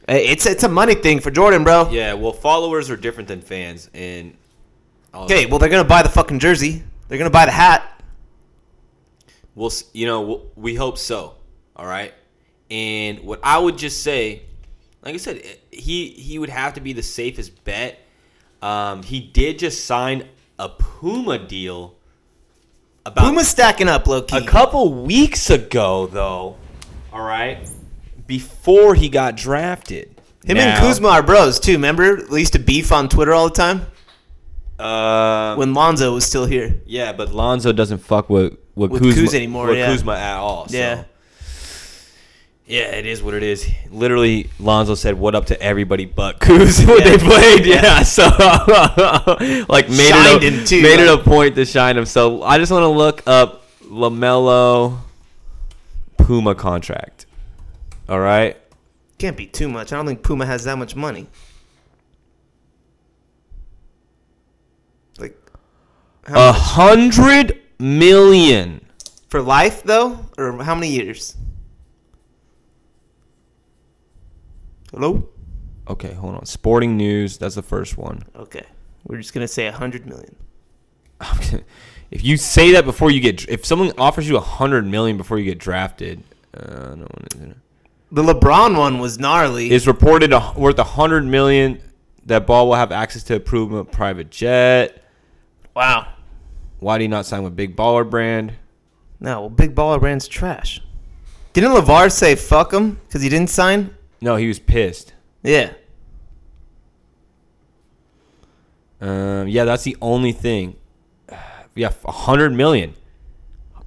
eh, 0.08 0.18
it's 0.18 0.46
it's 0.46 0.64
a 0.64 0.70
money 0.70 0.96
thing 0.96 1.20
for 1.20 1.32
Jordan, 1.32 1.64
bro. 1.64 1.90
yeah. 1.90 2.14
Well, 2.14 2.34
followers 2.34 2.90
are 2.90 2.96
different 2.98 3.28
than 3.28 3.42
fans, 3.42 3.90
and 3.94 4.36
Okay, 5.14 5.46
well 5.48 5.60
they're 5.60 5.70
going 5.70 5.84
to 5.84 5.90
buy 5.90 6.02
the 6.04 6.10
fucking 6.10 6.40
jersey. 6.40 6.84
They're 7.08 7.18
going 7.18 7.30
to 7.30 7.34
buy 7.34 7.46
the 7.46 7.52
hat. 7.52 8.02
We'll, 9.56 9.72
you 9.92 10.06
know, 10.08 10.44
we 10.56 10.76
hope 10.76 10.98
so. 10.98 11.36
All 11.76 11.86
right. 11.86 12.14
And 12.74 13.20
what 13.20 13.40
I 13.44 13.58
would 13.60 13.78
just 13.78 14.02
say, 14.02 14.42
like 15.04 15.14
I 15.14 15.18
said, 15.18 15.38
eh, 15.44 15.56
he 15.72 16.10
he 16.10 16.40
would 16.40 16.50
have 16.50 16.74
to 16.74 16.82
be 16.82 16.92
the 16.94 17.04
safest 17.04 17.64
bet. 17.64 18.00
Um, 18.62 19.04
he 19.04 19.20
did 19.20 19.60
just 19.60 19.86
sign 19.86 20.28
a 20.58 20.70
Puma 20.70 21.38
deal. 21.38 21.96
About 23.06 23.26
Puma's 23.26 23.48
stacking 23.50 23.90
up 23.90 24.08
low 24.08 24.22
key. 24.22 24.38
a 24.38 24.46
couple 24.46 25.04
weeks 25.04 25.50
ago, 25.50 26.08
though. 26.08 26.56
All 27.12 27.22
right. 27.22 27.70
Before 28.26 28.96
he 28.96 29.10
got 29.10 29.36
drafted. 29.36 30.10
Him 30.46 30.58
and 30.58 30.80
Kuzma 30.80 31.10
are 31.10 31.24
bros 31.24 31.60
too. 31.60 31.74
Remember, 31.74 32.22
they 32.22 32.40
used 32.40 32.54
to 32.54 32.60
beef 32.60 32.92
on 32.92 33.08
Twitter 33.10 33.34
all 33.34 33.50
the 33.50 33.56
time 33.56 33.86
Uh, 34.80 35.56
when 35.56 35.74
Lonzo 35.74 36.14
was 36.14 36.26
still 36.26 36.46
here. 36.46 36.82
yeah, 36.86 37.14
but 37.14 37.32
Lonzo 37.34 37.72
doesn't 37.72 38.00
fuck 38.00 38.30
with 38.30 38.58
with, 38.76 38.92
With 38.92 39.02
Kuzma 39.04 39.22
Kuz 39.22 39.34
anymore, 39.36 39.68
With 39.68 39.78
yeah. 39.78 39.86
Kuzma 39.88 40.14
at 40.16 40.38
all. 40.38 40.68
so. 40.68 40.76
Yeah. 40.78 41.04
Yeah, 42.66 42.96
it 42.96 43.06
is 43.06 43.22
what 43.22 43.34
it 43.34 43.44
is. 43.44 43.70
Literally, 43.92 44.50
Lonzo 44.58 44.96
said 44.96 45.16
"What 45.20 45.36
up" 45.36 45.48
to 45.48 45.62
everybody 45.62 46.06
but 46.06 46.40
Kuz 46.40 46.86
when 46.88 47.04
they 47.04 47.18
played. 47.18 47.66
Yeah, 47.66 48.04
so 48.04 48.24
like 49.70 49.90
made 49.90 50.10
Shined 50.10 50.44
it 50.44 50.72
a, 50.72 50.82
made 50.82 51.00
it 51.02 51.10
a 51.10 51.22
point 51.22 51.56
to 51.56 51.66
shine 51.66 51.98
him. 51.98 52.06
So 52.06 52.42
I 52.42 52.58
just 52.58 52.72
want 52.72 52.84
to 52.84 52.88
look 52.88 53.22
up 53.28 53.64
Lamelo 53.84 55.00
Puma 56.18 56.56
contract. 56.56 57.26
All 58.08 58.20
right, 58.20 58.58
Can't 59.18 59.36
be 59.36 59.46
too 59.46 59.68
much. 59.68 59.92
I 59.92 59.98
don't 59.98 60.06
think 60.06 60.24
Puma 60.24 60.46
has 60.46 60.64
that 60.64 60.78
much 60.78 60.96
money. 60.96 61.28
Like 65.20 65.38
a 66.28 66.52
hundred 66.54 67.60
million. 67.78 68.86
for 69.28 69.42
life 69.42 69.84
though, 69.84 70.20
or 70.38 70.64
how 70.64 70.76
many 70.76 70.90
years? 70.90 71.36
Hello. 74.94 75.28
Okay, 75.88 76.14
hold 76.14 76.36
on. 76.36 76.46
Sporting 76.46 76.96
News. 76.96 77.38
That's 77.38 77.56
the 77.56 77.64
first 77.64 77.98
one. 77.98 78.22
Okay, 78.36 78.64
we're 79.06 79.18
just 79.18 79.34
gonna 79.34 79.48
say 79.48 79.66
a 79.66 79.72
hundred 79.72 80.06
million. 80.06 80.36
if 82.12 82.24
you 82.24 82.38
say 82.38 82.74
that 82.74 82.86
before 82.86 83.10
you 83.10 83.20
get, 83.20 83.50
if 83.50 83.66
someone 83.66 83.92
offers 83.98 84.30
you 84.30 84.38
a 84.38 84.42
hundred 84.42 84.86
million 84.86 85.18
before 85.18 85.40
you 85.40 85.46
get 85.46 85.58
drafted, 85.58 86.24
uh, 86.56 86.96
no 86.96 87.08
one 87.08 87.28
is 87.34 87.42
in 87.42 87.52
it. 87.52 87.58
The 88.12 88.22
LeBron 88.22 88.78
one 88.78 89.00
was 89.00 89.18
gnarly. 89.18 89.72
is 89.72 89.88
reported 89.88 90.32
a, 90.32 90.54
worth 90.56 90.78
a 90.78 90.84
hundred 90.84 91.26
million. 91.26 91.82
That 92.28 92.46
ball 92.46 92.68
will 92.68 92.76
have 92.76 92.92
access 92.92 93.24
to 93.24 93.36
a 93.36 93.84
private 93.84 94.30
jet. 94.30 95.04
wow. 95.76 96.08
Why 96.80 96.98
do 97.00 97.04
you 97.04 97.10
not 97.10 97.26
sign 97.26 97.44
with 97.44 97.56
Big 97.56 97.76
Baller 97.76 98.08
Brand? 98.08 98.54
No, 99.20 99.42
well, 99.42 99.50
Big 99.50 99.74
Baller 99.74 100.00
Brand's 100.00 100.28
trash. 100.28 100.82
Didn't 101.54 101.72
Levar 101.72 102.12
say 102.12 102.36
fuck 102.36 102.74
him 102.74 103.00
because 103.08 103.22
he 103.22 103.30
didn't 103.30 103.50
sign? 103.50 103.96
No, 104.24 104.38
he 104.38 104.48
was 104.48 104.58
pissed. 104.58 105.14
Yeah. 105.44 105.74
Um, 109.02 109.50
yeah, 109.50 109.66
that's 109.66 109.84
the 109.84 109.98
only 110.02 110.32
thing. 110.32 110.78
Yeah, 111.76 111.92
a 112.06 112.12
hundred 112.12 112.54
million. 112.54 112.94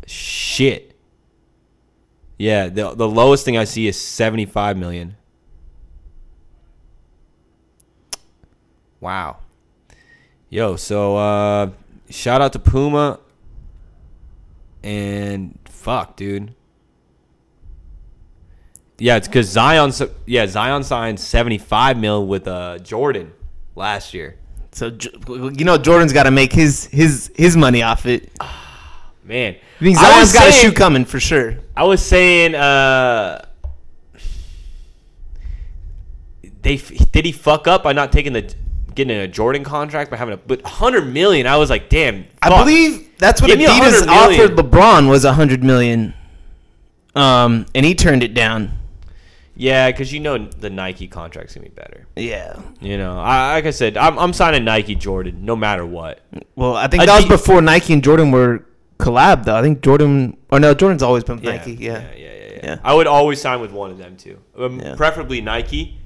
Shit. 0.09 0.97
Yeah, 2.37 2.67
the 2.67 2.97
the 2.97 3.09
lowest 3.09 3.45
thing 3.45 3.57
I 3.57 3.63
see 3.63 3.87
is 3.87 3.97
seventy 3.99 4.45
five 4.45 4.77
million. 4.77 5.17
Wow. 8.99 9.37
Yo, 10.51 10.75
so 10.75 11.17
uh 11.17 11.71
shout 12.11 12.41
out 12.41 12.53
to 12.55 12.59
Puma 12.59 13.21
and 14.83 15.57
fuck, 15.67 16.17
dude. 16.17 16.56
Yeah, 18.99 19.17
it's 19.17 19.29
because 19.29 19.49
Zion. 19.49 19.93
Yeah, 20.25 20.47
Zion 20.47 20.83
signed 20.83 21.21
seventy 21.21 21.59
five 21.59 21.99
mil 21.99 22.27
with 22.27 22.49
uh 22.49 22.79
Jordan 22.79 23.33
last 23.75 24.15
year. 24.15 24.37
So 24.73 24.97
you 25.29 25.65
know 25.65 25.79
Jordan's 25.79 26.13
got 26.13 26.25
to 26.25 26.31
make 26.31 26.53
his 26.53 26.87
his 26.87 27.31
his 27.35 27.57
money 27.57 27.83
off 27.83 28.07
it. 28.07 28.31
Man, 29.25 29.55
I 29.55 29.85
think 29.85 29.99
Zion's 29.99 30.33
got 30.33 30.49
a 30.49 30.53
shoe 30.53 30.71
coming 30.71 31.05
for 31.05 31.19
sure. 31.19 31.57
I 31.77 31.83
was 31.83 32.01
saying, 32.01 32.55
uh, 32.55 33.45
they 36.63 36.77
did 36.77 37.25
he 37.25 37.33
fuck 37.33 37.67
up 37.67 37.83
by 37.83 37.93
not 37.93 38.13
taking 38.13 38.33
the 38.33 38.55
getting 38.95 39.17
a 39.17 39.27
Jordan 39.27 39.65
contract 39.65 40.11
by 40.11 40.17
having 40.17 40.35
a 40.35 40.37
but 40.37 40.63
hundred 40.63 41.13
million? 41.13 41.47
I 41.47 41.57
was 41.57 41.71
like, 41.71 41.89
damn. 41.89 42.27
I 42.43 42.63
believe 42.63 43.11
that's 43.19 43.41
what 43.41 43.49
Give 43.49 43.59
Adidas 43.59 44.07
100 44.07 44.09
offered 44.09 44.57
LeBron 44.57 45.09
was 45.09 45.25
a 45.25 45.33
hundred 45.33 45.65
million, 45.65 46.15
um, 47.15 47.67
and 47.75 47.85
he 47.85 47.95
turned 47.95 48.23
it 48.23 48.35
down. 48.35 48.76
Yeah, 49.57 49.91
because 49.91 50.13
you 50.13 50.21
know 50.21 50.37
the 50.37 50.69
Nike 50.69 51.09
contract's 51.09 51.55
gonna 51.55 51.69
be 51.69 51.75
better. 51.75 52.07
Yeah. 52.15 52.61
You 52.81 52.99
know, 52.99 53.19
I, 53.19 53.55
like 53.55 53.65
I 53.67 53.71
said, 53.71 53.97
I'm, 53.97 54.19
I'm 54.19 54.33
signing 54.35 54.65
Nike 54.65 54.95
Jordan 54.95 55.45
no 55.45 55.57
matter 55.57 55.85
what. 55.87 56.21
Well, 56.55 56.77
I 56.77 56.89
think 56.89 57.05
that 57.05 57.17
was 57.17 57.25
before 57.27 57.63
Nike 57.63 57.95
and 57.95 58.05
Jordan 58.05 58.31
were 58.31 58.67
collab 58.99 59.45
though. 59.45 59.57
I 59.57 59.63
think 59.63 59.81
Jordan 59.83 60.37
or 60.51 60.61
no, 60.61 60.75
Jordan's 60.75 61.03
always 61.03 61.25
been 61.25 61.37
with 61.37 61.45
Nike. 61.45 61.73
Yeah. 61.73 62.01
yeah, 62.01 62.15
yeah, 62.17 62.33
yeah, 62.35 62.61
Yeah. 62.63 62.79
I 62.85 62.93
would 62.95 63.07
always 63.07 63.41
sign 63.41 63.61
with 63.61 63.73
one 63.73 63.91
of 63.91 63.99
them 63.99 64.17
too. 64.17 64.39
Um, 64.59 64.79
Yeah. 64.79 64.95
Preferably 64.95 65.41
Nike. 65.41 65.99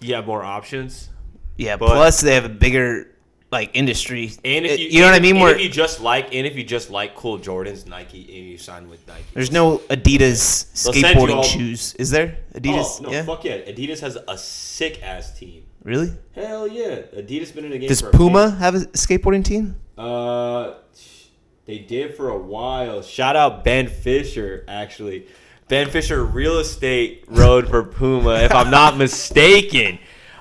You 0.00 0.14
have 0.14 0.26
more 0.26 0.42
options. 0.42 1.08
Yeah, 1.56 1.76
plus 1.76 2.20
they 2.22 2.34
have 2.34 2.46
a 2.46 2.48
bigger 2.50 3.08
like 3.50 3.70
industry. 3.74 4.32
And 4.44 4.64
if 4.64 4.72
It- 4.72 4.80
you, 4.80 4.88
you 4.90 5.00
know 5.00 5.06
what 5.06 5.14
I 5.14 5.20
mean? 5.20 5.36
and 5.36 5.42
Where 5.42 5.54
if 5.56 5.60
you 5.60 5.68
just 5.68 6.00
like, 6.00 6.34
and 6.34 6.46
if 6.46 6.56
you 6.56 6.62
just 6.64 6.88
like 6.90 7.14
cool 7.16 7.38
Jordans, 7.38 7.86
Nike, 7.86 8.20
and 8.38 8.46
you 8.48 8.58
sign 8.58 8.88
with 8.88 9.06
Nike. 9.08 9.24
there's 9.34 9.50
no 9.50 9.78
Adidas 9.90 10.72
They'll 10.84 10.92
send 10.92 10.96
you 10.96 11.02
skateboarding 11.02 11.36
all- 11.36 11.42
shoes, 11.42 11.94
is 11.98 12.10
there? 12.10 12.38
Adidas, 12.54 12.98
Oh 13.00 13.04
no, 13.04 13.10
yeah, 13.10 13.22
fuck 13.24 13.44
yeah! 13.44 13.56
Adidas 13.58 14.00
has 14.00 14.16
a 14.28 14.38
sick 14.38 15.02
ass 15.02 15.36
team. 15.38 15.64
really? 15.82 16.12
Hell 16.34 16.68
yeah! 16.68 17.02
Adidas 17.16 17.52
been 17.54 17.64
in 17.64 17.72
the 17.72 17.78
game. 17.78 17.88
Does 17.88 18.02
Puma 18.02 18.50
have 18.50 18.74
a 18.74 18.80
skateboarding 18.96 19.44
team? 19.44 19.76
Uh, 19.98 20.74
they 21.66 21.78
did 21.78 22.16
for 22.16 22.28
a 22.30 22.38
while. 22.38 23.02
Shout 23.02 23.36
out 23.36 23.64
Ben 23.64 23.86
Fisher, 23.88 24.64
actually. 24.68 25.26
Ben 25.68 25.88
Fisher 25.90 26.24
Real 26.24 26.58
Estate 26.58 27.24
rode 27.28 27.68
for 27.68 27.82
Puma, 27.84 28.40
if 28.40 28.52
I'm 28.52 28.70
not 28.70 28.96
mistaken. 29.04 29.98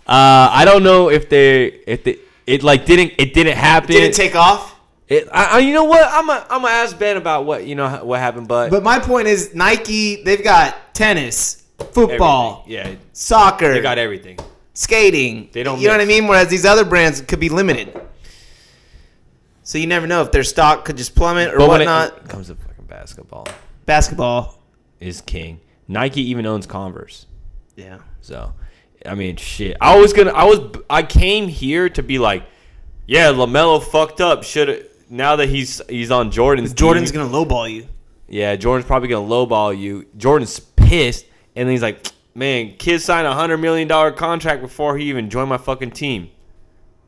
Uh, 0.08 0.50
I 0.52 0.64
don't 0.66 0.82
know 0.84 1.10
if 1.10 1.30
they 1.30 1.66
if 1.86 2.04
they 2.04 2.18
it 2.50 2.64
like 2.64 2.86
didn't 2.86 3.14
it 3.18 3.34
didn't 3.34 3.58
happen. 3.58 3.92
Did 3.92 4.04
it 4.04 4.14
take 4.14 4.36
off? 4.36 4.76
It, 5.08 5.28
I, 5.32 5.46
I- 5.56 5.60
you 5.60 5.74
know 5.74 5.86
what? 5.86 6.08
I'm 6.12 6.30
a, 6.30 6.46
I'm 6.50 6.62
gonna 6.62 6.74
ask 6.74 6.98
Ben 6.98 7.18
about 7.18 7.46
what 7.46 7.66
you 7.66 7.76
know 7.76 7.90
what 8.06 8.20
happened, 8.20 8.48
but, 8.48 8.70
But 8.70 8.84
my 8.84 9.00
point 9.00 9.28
is, 9.28 9.56
Nike, 9.56 10.24
they've 10.24 10.44
got 10.44 10.94
tennis, 10.94 11.64
football, 11.92 12.64
everything. 12.68 12.94
yeah, 12.94 13.00
soccer, 13.14 13.74
they 13.74 13.82
got 13.82 13.98
everything. 13.98 14.38
skating. 14.74 15.50
They 15.52 15.64
don't 15.64 15.80
You 15.80 15.88
know 15.88 15.94
what 15.96 16.02
I 16.02 16.06
mean? 16.06 16.28
Whereas 16.28 16.48
these 16.50 16.66
other 16.66 16.86
brands 16.86 17.22
could 17.22 17.40
be 17.40 17.50
limited. 17.50 18.00
So 19.64 19.78
you 19.78 19.88
never 19.88 20.08
know 20.08 20.22
if 20.22 20.32
their 20.32 20.44
stock 20.44 20.86
could 20.86 20.98
just 20.98 21.16
plummet 21.16 21.50
or 21.54 21.58
But 21.60 21.70
when 21.70 21.80
whatnot. 21.82 22.18
it 22.18 22.28
comes 22.30 22.48
to 22.48 22.56
fucking 22.56 22.86
basketball, 22.86 23.48
Basketball. 23.86 24.60
is 25.00 25.22
king. 25.22 25.60
Nike 25.88 26.22
even 26.30 26.46
owns 26.46 26.66
Converse. 26.66 27.26
Yeah. 27.76 28.00
So, 28.22 28.54
I 29.06 29.16
mean, 29.16 29.38
shit. 29.38 29.78
I 29.80 29.98
was 29.98 30.14
gonna. 30.14 30.32
I 30.32 30.44
was. 30.46 30.82
I 30.90 31.04
came 31.04 31.48
here 31.48 31.90
to 31.90 32.04
be 32.04 32.20
like, 32.20 32.44
yeah, 33.08 33.32
Lamelo 33.32 33.82
fucked 33.82 34.22
up. 34.22 34.44
Should 34.44 34.90
now 35.10 35.38
that 35.38 35.50
he's 35.50 35.82
he's 35.90 36.12
on 36.12 36.32
Jordan's. 36.32 36.74
Jordan's 36.74 37.12
team, 37.12 37.22
gonna 37.22 37.34
lowball 37.34 37.72
you. 37.72 37.88
Yeah, 38.28 38.56
Jordan's 38.56 38.88
probably 38.88 39.10
gonna 39.10 39.28
lowball 39.28 39.78
you. 39.78 40.06
Jordan's 40.18 40.60
pissed, 40.60 41.26
and 41.56 41.68
then 41.68 41.72
he's 41.72 41.82
like, 41.82 42.06
man, 42.36 42.76
kid 42.78 43.02
signed 43.02 43.26
a 43.28 43.34
hundred 43.34 43.58
million 43.58 43.88
dollar 43.88 44.12
contract 44.12 44.62
before 44.62 44.98
he 44.98 45.06
even 45.10 45.30
joined 45.30 45.50
my 45.50 45.58
fucking 45.58 45.92
team. 45.92 46.30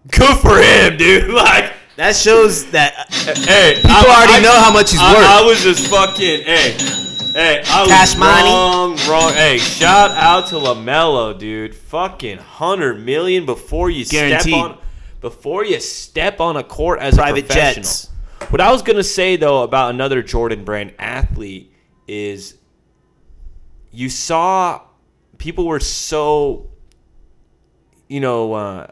Good 0.10 0.38
for 0.40 0.58
him, 0.58 0.98
dude. 0.98 1.30
Like, 1.34 1.74
That 1.98 2.16
shows 2.16 2.72
that 2.72 2.94
hey, 3.12 3.76
people 3.76 3.92
already 3.92 4.42
know 4.44 4.58
how 4.60 4.72
much 4.74 4.92
he's 4.92 5.00
I, 5.00 5.14
worth. 5.14 5.26
I 5.28 5.42
was 5.46 5.62
just 5.62 5.88
fucking 5.92 6.44
hey, 6.44 6.76
hey, 7.34 7.64
I 7.66 7.82
was 7.82 7.90
Cash 7.90 8.18
money. 8.18 8.50
wrong, 8.50 8.98
wrong. 9.10 9.34
Hey, 9.34 9.58
shout 9.58 10.12
out 10.12 10.48
to 10.48 10.56
Lamelo, 10.56 11.38
dude. 11.38 11.76
Fucking 11.76 12.38
hundred 12.38 13.04
million 13.06 13.46
before 13.46 13.90
you 13.90 14.06
Guaranteed. 14.06 14.42
step 14.42 14.54
on 14.54 14.78
before 15.22 15.64
you 15.66 15.80
step 15.80 16.40
on 16.40 16.58
a 16.58 16.64
court 16.64 17.00
as 17.00 17.16
Private 17.16 17.46
a 17.46 17.48
professional. 17.48 17.84
jets. 17.84 18.10
What 18.50 18.60
I 18.62 18.72
was 18.72 18.82
gonna 18.82 19.04
say 19.04 19.36
though 19.36 19.64
about 19.64 19.92
another 19.92 20.22
Jordan 20.24 20.64
brand 20.64 20.94
athlete 21.00 21.74
is 22.08 22.56
you 23.92 24.10
saw 24.10 24.82
people 25.38 25.66
were 25.68 25.80
so 25.80 26.70
you 28.10 28.20
know 28.20 28.54
uh, 28.54 28.88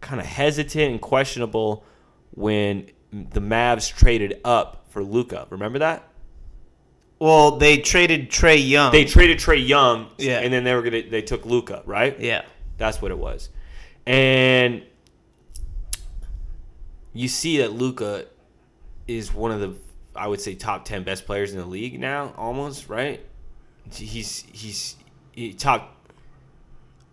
kind 0.00 0.20
of 0.20 0.26
hesitant 0.26 0.90
and 0.92 1.00
questionable 1.00 1.84
when 2.30 2.88
the 3.12 3.40
Mavs 3.40 3.92
traded 3.94 4.40
up 4.44 4.86
for 4.90 5.02
Luka. 5.02 5.46
Remember 5.50 5.78
that? 5.80 6.08
Well, 7.18 7.56
they 7.56 7.78
traded 7.78 8.30
Trae 8.30 8.68
Young. 8.68 8.92
They 8.92 9.04
traded 9.04 9.38
Trae 9.38 9.66
Young, 9.66 10.08
Yeah. 10.18 10.40
and 10.40 10.52
then 10.52 10.64
they 10.64 10.74
were 10.74 10.82
gonna 10.82 11.02
they 11.08 11.22
took 11.22 11.46
Luka, 11.46 11.82
right? 11.86 12.18
yeah. 12.20 12.42
That's 12.78 13.00
what 13.00 13.10
it 13.10 13.18
was. 13.18 13.48
And 14.06 14.82
you 17.14 17.28
see 17.28 17.58
that 17.58 17.72
Luka 17.72 18.26
is 19.08 19.32
one 19.32 19.50
of 19.50 19.60
the 19.60 19.74
I 20.14 20.28
would 20.28 20.40
say 20.40 20.54
top 20.54 20.84
10 20.84 21.02
best 21.04 21.26
players 21.26 21.52
in 21.52 21.58
the 21.58 21.66
league 21.66 21.98
now 22.00 22.32
almost, 22.36 22.88
right? 22.88 23.20
He's 23.92 24.44
he's 24.52 24.96
he, 25.32 25.52
top 25.54 25.95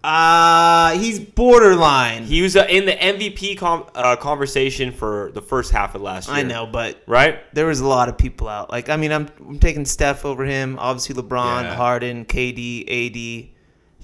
Uh 0.03 0.97
he's 0.97 1.17
borderline. 1.19 2.23
he 2.25 2.41
was 2.41 2.55
uh, 2.57 2.65
in 2.69 2.85
the 2.85 2.91
MVP 2.91 3.57
com, 3.57 3.85
uh, 3.95 4.15
conversation 4.17 4.91
for 4.91 5.31
the 5.33 5.41
first 5.41 5.71
half 5.71 5.95
of 5.95 6.01
last 6.01 6.27
year. 6.27 6.37
I 6.37 6.43
know, 6.43 6.65
but 6.65 7.01
Right? 7.07 7.39
there 7.55 7.67
was 7.67 7.79
a 7.79 7.87
lot 7.87 8.09
of 8.09 8.17
people 8.17 8.49
out. 8.49 8.69
Like, 8.69 8.89
I 8.89 8.97
mean, 8.97 9.13
I'm, 9.13 9.29
I'm 9.39 9.59
taking 9.59 9.85
Steph 9.85 10.25
over 10.25 10.43
him. 10.43 10.77
Obviously, 10.77 11.15
LeBron, 11.15 11.63
Yeah. 11.63 11.75
Harden, 11.75 12.25
KD, 12.25 12.83
AD, 12.83 13.49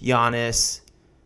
Giannis, 0.01 0.81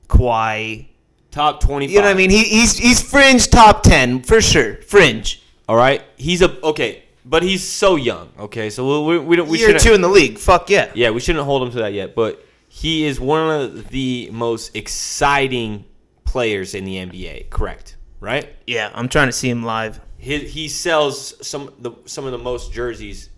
Kawhi. 0.08 0.88
Top 1.30 1.60
twenty. 1.62 1.88
You 1.88 2.00
know 2.00 2.06
what 2.06 2.12
I 2.12 2.14
mean? 2.16 2.30
He, 2.30 2.44
he's 2.44 2.78
he's 2.78 3.02
fringe 3.02 3.50
top 3.50 3.82
ten 3.84 4.22
for 4.22 4.40
sure. 4.42 4.76
Fringe. 4.84 5.42
All 5.68 5.76
right? 5.76 6.04
He's 6.16 6.42
a 6.44 6.60
okay, 6.64 7.04
but 7.26 7.42
he's 7.42 7.64
so 7.68 7.96
young, 7.96 8.30
okay? 8.40 8.70
So 8.70 9.06
we 9.08 9.18
we, 9.18 9.26
we 9.26 9.36
don't 9.36 9.48
we 9.50 9.58
Year 9.58 9.68
shouldn't 9.70 9.84
two 9.84 9.94
in 9.94 10.02
the 10.02 10.10
league. 10.10 10.38
Fuck 10.38 10.70
yeah. 10.70 10.92
Yeah, 10.94 11.10
we 11.10 11.20
shouldn't 11.20 11.44
hold 11.46 11.64
him 11.64 11.72
to 11.72 11.78
that 11.80 11.94
yet, 11.94 12.14
but 12.14 12.44
he 12.76 13.06
is 13.06 13.20
one 13.20 13.52
of 13.62 13.90
the 13.90 14.30
most 14.32 14.76
exciting 14.76 15.86
players 16.26 16.74
in 16.74 16.86
the 16.86 16.96
NBA. 16.96 17.52
Correct, 17.52 17.98
right? 18.20 18.50
Yeah, 18.66 18.90
I'm 18.96 19.08
trying 19.08 19.28
to 19.28 19.32
see 19.32 19.48
him 19.48 19.64
live. 19.64 20.02
He, 20.18 20.40
he 20.40 20.68
sells 20.68 21.36
some 21.48 21.72
the 21.78 21.92
some 22.06 22.26
of 22.26 22.32
the 22.32 22.40
most 22.40 22.74
jerseys 22.74 23.30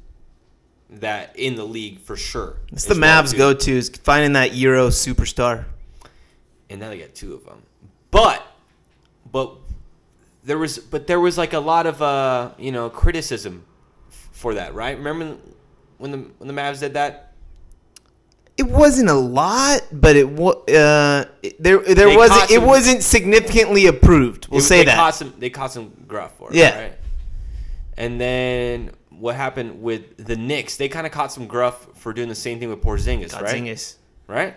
that 0.89 1.35
in 1.37 1.55
the 1.55 1.65
league 1.65 1.99
for 1.99 2.15
sure. 2.15 2.55
It's 2.71 2.85
the 2.85 2.93
Mavs 2.93 3.35
go 3.35 3.53
to 3.53 3.71
is 3.73 3.89
finding 3.89 4.33
that 4.33 4.55
Euro 4.55 4.87
superstar. 4.87 5.65
and 6.69 6.79
now 6.79 6.87
they 6.87 6.97
got 6.99 7.13
two 7.13 7.33
of 7.33 7.43
them. 7.43 7.61
But 8.11 8.41
but 9.29 9.51
there 10.45 10.57
was 10.57 10.79
but 10.79 11.07
there 11.07 11.19
was 11.19 11.37
like 11.37 11.51
a 11.51 11.59
lot 11.59 11.87
of 11.87 12.01
uh 12.01 12.51
you 12.57 12.71
know 12.71 12.89
criticism 12.89 13.65
f- 14.07 14.29
for 14.31 14.53
that, 14.53 14.73
right? 14.73 14.97
Remember 14.97 15.35
when 15.97 16.11
the 16.11 16.17
when 16.37 16.47
the 16.47 16.53
Mavs 16.53 16.79
did 16.79 16.93
that? 16.93 17.33
It 18.57 18.67
wasn't 18.67 19.09
a 19.09 19.13
lot, 19.13 19.81
but 19.91 20.15
it 20.15 20.29
was 20.29 20.55
uh, 20.69 21.25
there. 21.59 21.79
There 21.79 21.93
they 21.93 22.15
wasn't. 22.15 22.49
it 22.51 22.55
some- 22.55 22.65
wasn't 22.65 23.03
significantly 23.03 23.87
approved. 23.87 24.47
We'll 24.47 24.61
They- 24.61 24.65
say 24.65 24.77
they 24.79 24.85
that. 24.85 24.95
Caught 24.95 25.15
some, 25.15 25.33
they 25.39 25.49
caught 25.49 25.73
some 25.73 25.91
gruff 26.07 26.37
for 26.37 26.49
it. 26.51 26.55
Yeah. 26.55 26.79
Right? 26.81 26.93
And 27.97 28.19
then 28.19 28.91
what 29.09 29.35
happened 29.35 29.81
with 29.81 30.17
the 30.25 30.35
Knicks? 30.37 30.77
They 30.77 30.87
kind 30.89 31.05
of 31.05 31.11
caught 31.11 31.31
some 31.33 31.47
gruff 31.47 31.85
for 31.95 32.13
doing 32.13 32.29
the 32.29 32.35
same 32.35 32.59
thing 32.59 32.69
with 32.69 32.81
Porzingis, 32.81 33.33
right? 33.33 33.43
Porzingis. 33.55 33.95
Right. 34.27 34.55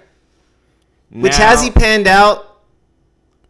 Which 1.11 1.37
has 1.37 1.63
he 1.63 1.71
panned 1.71 2.07
out? 2.07 2.61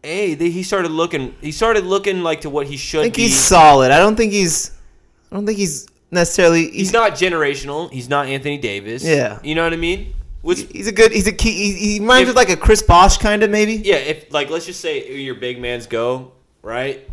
Hey, 0.01 0.33
they, 0.33 0.49
he 0.49 0.63
started 0.63 0.91
looking. 0.91 1.35
He 1.41 1.51
started 1.51 1.83
looking 1.83 2.23
like 2.23 2.41
to 2.41 2.49
what 2.49 2.67
he 2.67 2.77
should 2.77 3.01
I 3.01 3.03
think 3.03 3.15
be. 3.17 3.21
he's 3.23 3.37
solid. 3.37 3.91
I 3.91 3.99
don't 3.99 4.15
think 4.15 4.31
he's. 4.31 4.71
I 5.31 5.35
don't 5.35 5.45
think 5.45 5.57
he's 5.59 5.87
necessarily. 6.09 6.63
He's, 6.71 6.73
He's 6.73 6.93
not 6.93 7.11
generational. 7.13 7.91
He's 7.91 8.07
not 8.09 8.27
Anthony 8.27 8.57
Davis. 8.57 9.03
Yeah. 9.03 9.39
You 9.43 9.55
know 9.55 9.63
what 9.63 9.73
I 9.73 9.77
mean? 9.77 10.15
Was 10.41 10.61
He's 10.61 10.87
a 10.87 10.91
good. 10.91 11.11
He's 11.11 11.27
a 11.27 11.31
key. 11.33 11.51
He, 11.51 11.73
he 11.93 11.99
reminds 11.99 12.21
If- 12.21 12.27
me 12.27 12.29
of 12.31 12.35
like 12.35 12.49
a 12.49 12.57
Chris 12.57 12.81
Bosh 12.81 13.17
kind 13.17 13.43
of 13.43 13.49
maybe. 13.49 13.73
yeah. 13.75 13.95
If 13.95 14.31
like 14.31 14.49
let's 14.49 14.65
just 14.65 14.79
say 14.79 15.19
your 15.19 15.35
big 15.35 15.59
man's 15.59 15.85
go 15.87 16.31
right. 16.61 17.07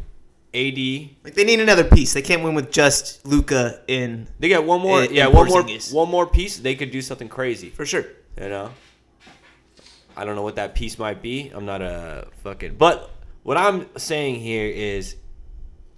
AD. 0.54 0.78
Like 1.24 1.34
they 1.34 1.44
need 1.44 1.60
another 1.60 1.84
piece. 1.84 2.14
They 2.14 2.22
can't 2.22 2.42
win 2.42 2.54
with 2.54 2.70
just 2.70 3.26
Luka 3.26 3.82
in 3.88 4.26
They 4.38 4.48
got 4.48 4.64
one 4.64 4.80
more. 4.80 5.02
And- 5.02 5.10
yeah, 5.12 5.26
and 5.26 5.34
one 5.34 5.48
more. 5.48 5.62
One 5.92 6.08
more 6.10 6.26
piece. 6.26 6.56
They 6.58 6.74
could 6.74 6.90
do 6.90 7.02
something 7.02 7.28
crazy. 7.28 7.68
for 7.70 7.84
sure. 7.84 8.04
You 8.40 8.48
know. 8.48 8.70
I 10.16 10.24
don't 10.24 10.34
know 10.34 10.42
what 10.42 10.56
that 10.56 10.74
piece 10.74 10.98
might 10.98 11.20
be. 11.20 11.50
I'm 11.54 11.66
not 11.66 11.82
a 11.82 12.28
fucking. 12.42 12.76
But 12.76 13.10
what 13.42 13.56
I'm 13.58 13.86
saying 13.98 14.36
here 14.36 14.66
is, 14.66 15.16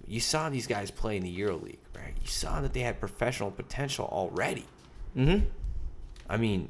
you 0.07 0.19
saw 0.19 0.49
these 0.49 0.67
guys 0.67 0.91
play 0.91 1.15
in 1.15 1.23
the 1.23 1.39
EuroLeague, 1.39 1.77
right? 1.95 2.13
You 2.21 2.27
saw 2.27 2.59
that 2.59 2.73
they 2.73 2.81
had 2.81 2.99
professional 2.99 3.49
potential 3.49 4.05
already. 4.11 4.65
Mm-hmm. 5.15 5.45
I 6.29 6.35
mean, 6.37 6.67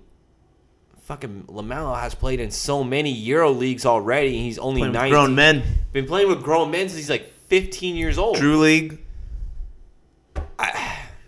fucking 1.10 1.46
Lamelo 1.48 2.00
has 2.00 2.14
played 2.14 2.40
in 2.40 2.52
so 2.52 2.84
many 2.84 3.12
Euro 3.12 3.50
leagues 3.50 3.84
already. 3.84 4.28
and 4.28 4.46
He's 4.46 4.60
only 4.60 4.82
Playing 4.82 4.94
19. 4.94 5.12
grown 5.12 5.36
men. 5.36 5.64
Been 5.92 6.06
playing 6.06 6.30
with 6.30 6.44
grown 6.44 6.70
men 6.70 6.88
since 6.88 6.98
he's 6.98 7.10
like 7.10 7.34
15 7.48 7.96
years 7.96 8.20
old. 8.20 8.38
Drew 8.38 8.60
League. 8.60 9.00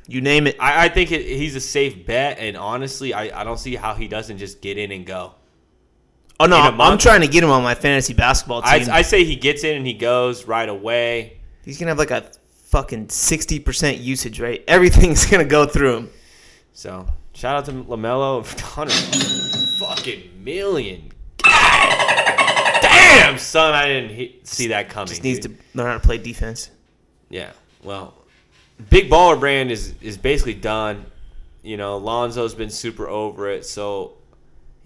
you 0.08 0.22
name 0.22 0.46
it. 0.46 0.56
I, 0.60 0.86
I 0.86 0.90
think 0.90 1.12
it, 1.12 1.26
he's 1.26 1.56
a 1.56 1.60
safe 1.60 2.06
bet, 2.06 2.38
and 2.38 2.56
honestly, 2.56 3.12
I, 3.16 3.42
I 3.42 3.44
don't 3.44 3.58
see 3.58 3.76
how 3.76 3.96
he 3.96 4.08
doesn't 4.08 4.38
just 4.38 4.62
get 4.62 4.78
in 4.78 4.92
and 4.92 5.04
go. 5.04 5.34
Oh 6.40 6.46
no, 6.46 6.58
I'm, 6.58 6.98
trying 7.00 7.22
to 7.22 7.28
get 7.28 7.44
him 7.44 7.50
on 7.50 7.64
my 7.64 7.76
fantasy 7.76 8.14
basketball 8.14 8.62
I, 8.64 8.80
team. 8.80 8.90
I 8.92 9.02
say 9.02 9.24
he 9.24 9.36
gets 9.36 9.64
in 9.64 9.78
and 9.78 9.86
he 9.86 9.94
goes 9.94 10.46
right 10.46 10.70
away. 10.70 11.40
He's 11.66 11.80
gonna 11.80 11.90
have 11.90 12.00
like 12.00 12.12
a 12.12 12.32
fucking 12.66 13.10
sixty 13.10 13.60
percent 13.60 13.98
usage 13.98 14.40
rate. 14.40 14.64
Everything's 14.68 15.26
gonna 15.30 15.46
go 15.46 15.66
through 15.66 15.98
him. 15.98 16.10
So 16.74 17.08
shout 17.34 17.56
out 17.56 17.66
to 17.66 17.72
Lamelo, 17.72 18.46
hundred 18.62 18.94
fucking 19.80 20.44
million. 20.44 21.12
Damn, 22.82 23.38
son, 23.38 23.74
I 23.74 23.88
didn't 23.88 24.12
he- 24.12 24.40
see 24.44 24.68
that 24.68 24.90
coming. 24.90 25.08
Just 25.08 25.24
needs 25.24 25.40
dude. 25.40 25.58
to 25.58 25.64
learn 25.78 25.88
how 25.88 25.94
to 25.94 26.00
play 26.00 26.18
defense. 26.18 26.70
Yeah. 27.30 27.52
Well, 27.84 28.14
Big 28.90 29.10
Baller 29.10 29.40
brand 29.40 29.72
is 29.72 29.94
is 30.02 30.18
basically 30.18 30.54
done. 30.56 31.06
You 31.64 31.78
know, 31.78 31.98
Lonzo's 31.98 32.56
been 32.56 32.70
super 32.70 33.08
over 33.08 33.50
it. 33.50 33.66
So 33.66 34.14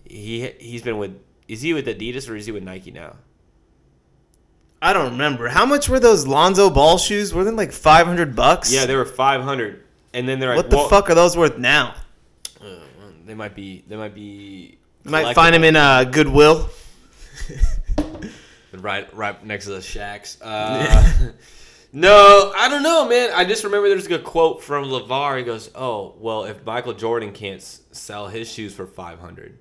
he 0.04 0.50
he's 0.60 0.82
been 0.82 0.98
with 0.98 1.20
is 1.48 1.62
he 1.62 1.74
with 1.74 1.88
Adidas 1.88 2.30
or 2.30 2.36
is 2.36 2.46
he 2.46 2.52
with 2.52 2.64
Nike 2.64 2.92
now? 2.92 3.16
I 4.82 4.94
don't 4.94 5.12
remember. 5.12 5.48
How 5.48 5.66
much 5.66 5.90
were 5.90 6.00
those 6.00 6.28
Lonzo 6.28 6.70
Ball 6.70 6.98
shoes? 6.98 7.34
Were 7.34 7.44
they 7.44 7.52
like 7.52 7.72
500 7.72 8.36
bucks? 8.36 8.72
Yeah, 8.72 8.86
they 8.86 8.96
were 8.96 9.06
five 9.06 9.42
hundred, 9.42 9.84
and 10.14 10.28
then 10.28 10.40
they're 10.40 10.50
like, 10.50 10.58
What 10.58 10.70
the 10.70 10.76
well, 10.78 10.90
fuck 10.90 11.10
are 11.10 11.16
those 11.16 11.36
worth 11.36 11.58
now? 11.58 11.96
They 13.26 13.34
might 13.34 13.56
be. 13.56 13.84
They 13.88 13.96
might 13.96 14.14
be. 14.14 14.78
You 15.04 15.12
might 15.12 15.34
find 15.34 15.54
them 15.54 15.64
in 15.64 15.76
uh, 15.76 16.04
Goodwill. 16.04 16.70
right 18.74 19.14
right 19.16 19.46
next 19.46 19.66
to 19.66 19.72
the 19.72 19.82
shacks. 19.82 20.40
Uh, 20.42 21.32
no, 21.94 22.54
I 22.56 22.70
don't 22.70 22.84
know, 22.84 23.08
man. 23.10 23.32
I 23.34 23.46
just 23.46 23.64
remember 23.64 23.90
there's 23.90 24.08
a 24.08 24.20
quote 24.20 24.64
from 24.64 24.86
LaVar. 24.86 25.40
He 25.40 25.44
goes, 25.44 25.72
"Oh, 25.76 26.16
well, 26.20 26.44
if 26.44 26.64
Michael 26.66 26.94
Jordan 26.94 27.32
can't 27.32 27.62
s- 27.62 27.82
sell 27.92 28.28
his 28.28 28.52
shoes 28.52 28.74
for 28.74 28.86
500, 28.86 29.58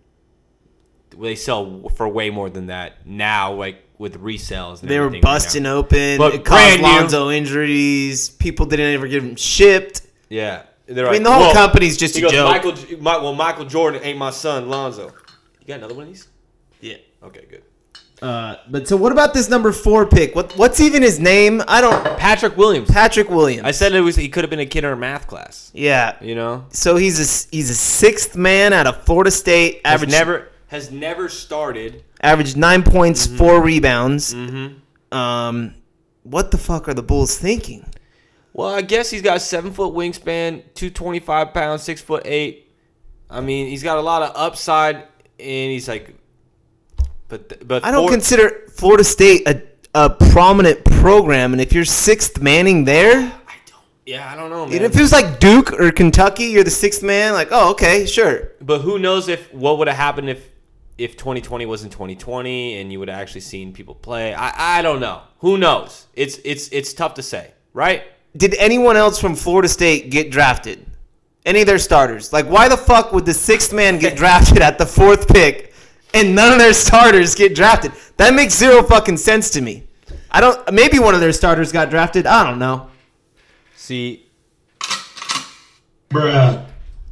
they 1.18 1.34
sell 1.34 1.88
for 1.94 2.08
way 2.08 2.30
more 2.30 2.50
than 2.50 2.66
that 2.66 3.06
now. 3.06 3.54
Like 3.54 3.82
with 3.98 4.20
resales, 4.20 4.80
and 4.82 4.90
They 4.90 4.98
were 4.98 5.06
everything 5.06 5.22
right 5.24 5.34
busting 5.34 5.66
open. 5.66 6.18
But 6.18 6.34
it 6.34 6.44
caused. 6.44 6.80
Lonzo 6.80 7.30
injuries. 7.30 8.28
People 8.28 8.66
didn't 8.66 8.94
ever 8.94 9.06
get 9.08 9.22
them 9.22 9.36
shipped. 9.36 10.02
Yeah, 10.28 10.62
they're 10.86 11.08
I 11.08 11.12
mean, 11.12 11.22
like, 11.22 11.24
the 11.24 11.32
whole 11.32 11.40
"Well," 11.42 11.52
company's 11.54 11.96
just 11.96 12.14
he 12.14 12.20
a 12.20 12.24
goes, 12.24 12.32
joke. 12.32 12.50
Michael, 12.50 12.72
J- 12.72 12.96
Mi- 12.96 13.00
well, 13.02 13.34
Michael 13.34 13.64
Jordan 13.64 14.00
ain't 14.04 14.18
my 14.18 14.30
son, 14.30 14.68
Lonzo. 14.68 15.12
You 15.60 15.66
got 15.66 15.78
another 15.78 15.94
one 15.94 16.02
of 16.04 16.08
these? 16.10 16.28
Yeah. 16.80 16.96
Okay, 17.22 17.46
good. 17.48 17.62
Uh, 18.22 18.56
but 18.70 18.86
so 18.86 18.96
what 18.96 19.10
about 19.12 19.34
this 19.34 19.48
number 19.48 19.72
four 19.72 20.06
pick? 20.06 20.34
What 20.34 20.52
what's 20.56 20.80
even 20.80 21.02
his 21.02 21.18
name? 21.18 21.62
I 21.68 21.80
don't. 21.80 22.16
Patrick 22.18 22.56
Williams. 22.56 22.90
Patrick 22.90 23.28
Williams. 23.28 23.66
I 23.66 23.70
said 23.72 23.92
it 23.94 24.00
was 24.00 24.14
he 24.16 24.28
could 24.28 24.44
have 24.44 24.50
been 24.50 24.60
a 24.60 24.66
kid 24.66 24.84
in 24.84 24.84
our 24.90 24.96
math 24.96 25.26
class. 25.26 25.70
yeah. 25.74 26.16
You 26.22 26.34
know, 26.34 26.64
So 26.70 26.96
he's 26.96 27.18
a 27.18 27.48
he's 27.54 27.70
a 27.70 27.74
sixth 27.74 28.36
man 28.36 28.72
out 28.72 28.86
of 28.86 29.04
Florida 29.04 29.30
State. 29.30 29.80
has 29.84 29.94
Average 29.94 30.10
never 30.10 30.48
has 30.68 30.90
never 30.90 31.28
started. 31.28 32.04
averaged 32.20 32.56
nine 32.56 32.82
points, 32.82 33.26
Mm-hmm. 33.26 33.36
four 33.36 33.62
rebounds. 33.62 34.34
Um, 35.12 35.74
what 36.22 36.50
the 36.50 36.58
fuck 36.58 36.88
are 36.88 36.94
the 36.94 37.02
Bulls 37.02 37.36
thinking? 37.38 37.84
Well, 38.54 38.72
I 38.72 38.82
guess 38.82 39.10
he's 39.10 39.20
got 39.20 39.36
a 39.36 39.40
seven 39.40 39.72
foot 39.72 39.92
wingspan, 39.92 40.62
two 40.74 40.88
twenty 40.88 41.18
five 41.18 41.52
pounds, 41.52 41.82
six 41.82 42.00
foot 42.00 42.22
eight. 42.24 42.72
I 43.28 43.40
mean, 43.40 43.66
he's 43.66 43.82
got 43.82 43.98
a 43.98 44.00
lot 44.00 44.22
of 44.22 44.30
upside, 44.36 44.94
and 44.94 45.06
he's 45.38 45.88
like, 45.88 46.14
but 47.28 47.66
but 47.66 47.84
I 47.84 47.90
don't 47.90 48.08
consider 48.08 48.68
Florida 48.70 49.02
State 49.02 49.48
a 49.48 49.60
a 49.92 50.08
prominent 50.08 50.84
program, 50.84 51.52
and 51.52 51.60
if 51.60 51.72
you're 51.72 51.84
sixth 51.84 52.40
manning 52.40 52.84
there, 52.84 53.18
I 53.18 53.54
don't. 53.66 53.82
Yeah, 54.06 54.30
I 54.30 54.36
don't 54.36 54.50
know, 54.50 54.66
man. 54.66 54.82
if 54.82 54.94
it 54.94 55.00
was 55.00 55.12
like 55.12 55.40
Duke 55.40 55.72
or 55.72 55.90
Kentucky, 55.90 56.44
you're 56.44 56.62
the 56.64 56.70
sixth 56.70 57.02
man. 57.02 57.32
Like, 57.32 57.48
oh, 57.50 57.72
okay, 57.72 58.06
sure. 58.06 58.52
But 58.60 58.82
who 58.82 59.00
knows 59.00 59.26
if 59.26 59.52
what 59.52 59.78
would 59.78 59.88
have 59.88 59.96
happened 59.96 60.30
if 60.30 60.48
if 60.96 61.16
2020 61.16 61.66
wasn't 61.66 61.90
2020 61.90 62.76
and 62.76 62.92
you 62.92 63.00
would 63.00 63.08
have 63.08 63.18
actually 63.20 63.40
seen 63.40 63.72
people 63.72 63.96
play. 63.96 64.32
I 64.32 64.78
I 64.78 64.82
don't 64.82 65.00
know. 65.00 65.22
Who 65.38 65.58
knows? 65.58 66.06
It's 66.14 66.38
it's 66.44 66.68
it's 66.68 66.92
tough 66.92 67.14
to 67.14 67.22
say, 67.22 67.52
right? 67.72 68.04
Did 68.36 68.54
anyone 68.54 68.96
else 68.96 69.18
from 69.20 69.34
Florida 69.34 69.68
State 69.68 70.10
get 70.10 70.30
drafted? 70.30 70.84
Any 71.46 71.60
of 71.60 71.66
their 71.66 71.78
starters? 71.78 72.32
Like, 72.32 72.46
why 72.46 72.68
the 72.68 72.76
fuck 72.76 73.12
would 73.12 73.26
the 73.26 73.34
sixth 73.34 73.72
man 73.72 73.98
get 73.98 74.16
drafted 74.16 74.60
at 74.60 74.78
the 74.78 74.86
fourth 74.86 75.28
pick 75.28 75.72
and 76.12 76.34
none 76.34 76.52
of 76.52 76.58
their 76.58 76.72
starters 76.72 77.34
get 77.34 77.54
drafted? 77.54 77.92
That 78.16 78.34
makes 78.34 78.54
zero 78.54 78.82
fucking 78.82 79.18
sense 79.18 79.50
to 79.50 79.60
me. 79.60 79.86
I 80.30 80.40
don't. 80.40 80.72
Maybe 80.72 80.98
one 80.98 81.14
of 81.14 81.20
their 81.20 81.32
starters 81.32 81.70
got 81.70 81.90
drafted. 81.90 82.26
I 82.26 82.42
don't 82.42 82.58
know. 82.58 82.88
See, 83.76 84.26
Bruh. 86.08 86.66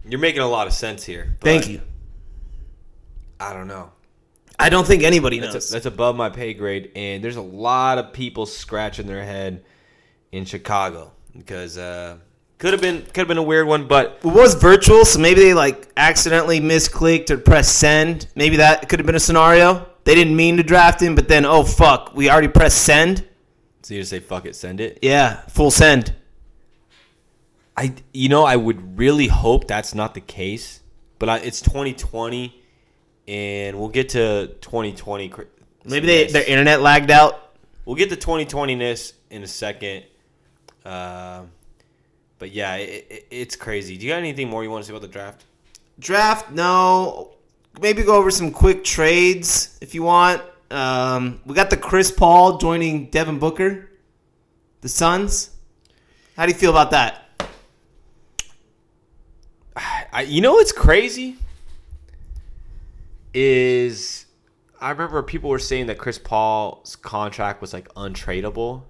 you're 0.08 0.18
making 0.18 0.40
a 0.40 0.48
lot 0.48 0.66
of 0.66 0.72
sense 0.72 1.04
here. 1.04 1.36
Thank 1.40 1.68
you. 1.68 1.82
I 3.38 3.52
don't 3.52 3.68
know. 3.68 3.92
I 4.58 4.68
don't 4.70 4.86
think 4.86 5.02
anybody 5.02 5.38
knows. 5.40 5.52
That's, 5.52 5.70
that's 5.70 5.86
above 5.86 6.16
my 6.16 6.30
pay 6.30 6.54
grade, 6.54 6.92
and 6.96 7.22
there's 7.22 7.36
a 7.36 7.42
lot 7.42 7.98
of 7.98 8.12
people 8.12 8.46
scratching 8.46 9.06
their 9.06 9.24
head 9.24 9.64
in 10.32 10.46
Chicago 10.46 11.12
because 11.36 11.78
uh, 11.78 12.16
could 12.58 12.72
have 12.72 12.80
been 12.80 13.02
could 13.02 13.18
have 13.18 13.28
been 13.28 13.38
a 13.38 13.42
weird 13.42 13.66
one, 13.66 13.86
but 13.86 14.20
it 14.24 14.28
was 14.28 14.54
virtual, 14.54 15.04
so 15.04 15.18
maybe 15.18 15.40
they 15.40 15.54
like 15.54 15.88
accidentally 15.96 16.60
misclicked 16.60 17.30
or 17.30 17.38
pressed 17.38 17.76
send. 17.76 18.26
Maybe 18.34 18.56
that 18.56 18.88
could 18.88 18.98
have 18.98 19.06
been 19.06 19.16
a 19.16 19.20
scenario. 19.20 19.88
They 20.04 20.14
didn't 20.14 20.34
mean 20.34 20.56
to 20.56 20.62
draft 20.62 21.00
him, 21.00 21.14
but 21.14 21.28
then 21.28 21.44
oh 21.44 21.62
fuck, 21.62 22.14
we 22.14 22.30
already 22.30 22.48
pressed 22.48 22.82
send. 22.82 23.26
so 23.82 23.94
you 23.94 24.00
just 24.00 24.10
say 24.10 24.20
fuck 24.20 24.46
it, 24.46 24.56
send 24.56 24.80
it. 24.80 24.98
Yeah, 25.02 25.42
full 25.48 25.70
send. 25.70 26.14
I 27.76 27.94
you 28.12 28.28
know 28.28 28.44
I 28.44 28.56
would 28.56 28.98
really 28.98 29.28
hope 29.28 29.66
that's 29.66 29.94
not 29.94 30.14
the 30.14 30.20
case, 30.20 30.80
but 31.18 31.28
I, 31.28 31.38
it's 31.38 31.60
2020, 31.60 32.62
and 33.28 33.78
we'll 33.78 33.88
get 33.88 34.10
to 34.10 34.48
2020. 34.60 35.32
Maybe 35.84 36.06
they 36.06 36.26
their 36.26 36.44
internet 36.44 36.80
lagged 36.80 37.10
out. 37.10 37.56
We'll 37.84 37.96
get 37.96 38.10
to 38.10 38.16
2020 38.16 38.76
ness 38.76 39.14
in 39.30 39.42
a 39.42 39.48
second. 39.48 40.04
Um, 40.84 41.50
but 42.38 42.50
yeah, 42.50 42.76
it, 42.76 43.06
it, 43.10 43.26
it's 43.30 43.56
crazy. 43.56 43.96
Do 43.96 44.06
you 44.06 44.12
got 44.12 44.18
anything 44.18 44.48
more 44.48 44.62
you 44.64 44.70
want 44.70 44.84
to 44.84 44.86
say 44.86 44.92
about 44.92 45.02
the 45.02 45.08
draft? 45.08 45.44
Draft, 45.98 46.50
no. 46.50 47.34
Maybe 47.80 48.02
go 48.02 48.16
over 48.16 48.30
some 48.30 48.50
quick 48.50 48.84
trades 48.84 49.78
if 49.80 49.94
you 49.94 50.02
want. 50.02 50.42
Um, 50.70 51.40
we 51.46 51.54
got 51.54 51.70
the 51.70 51.76
Chris 51.76 52.10
Paul 52.10 52.58
joining 52.58 53.10
Devin 53.10 53.38
Booker, 53.38 53.90
the 54.80 54.88
Suns. 54.88 55.50
How 56.36 56.46
do 56.46 56.52
you 56.52 56.58
feel 56.58 56.70
about 56.70 56.90
that? 56.92 57.18
I, 59.76 60.22
you 60.22 60.40
know 60.40 60.54
what's 60.54 60.72
crazy 60.72 61.36
is 63.32 64.26
I 64.80 64.90
remember 64.90 65.22
people 65.22 65.48
were 65.48 65.58
saying 65.58 65.86
that 65.86 65.98
Chris 65.98 66.18
Paul's 66.18 66.96
contract 66.96 67.60
was 67.60 67.72
like 67.72 67.92
untradeable. 67.94 68.82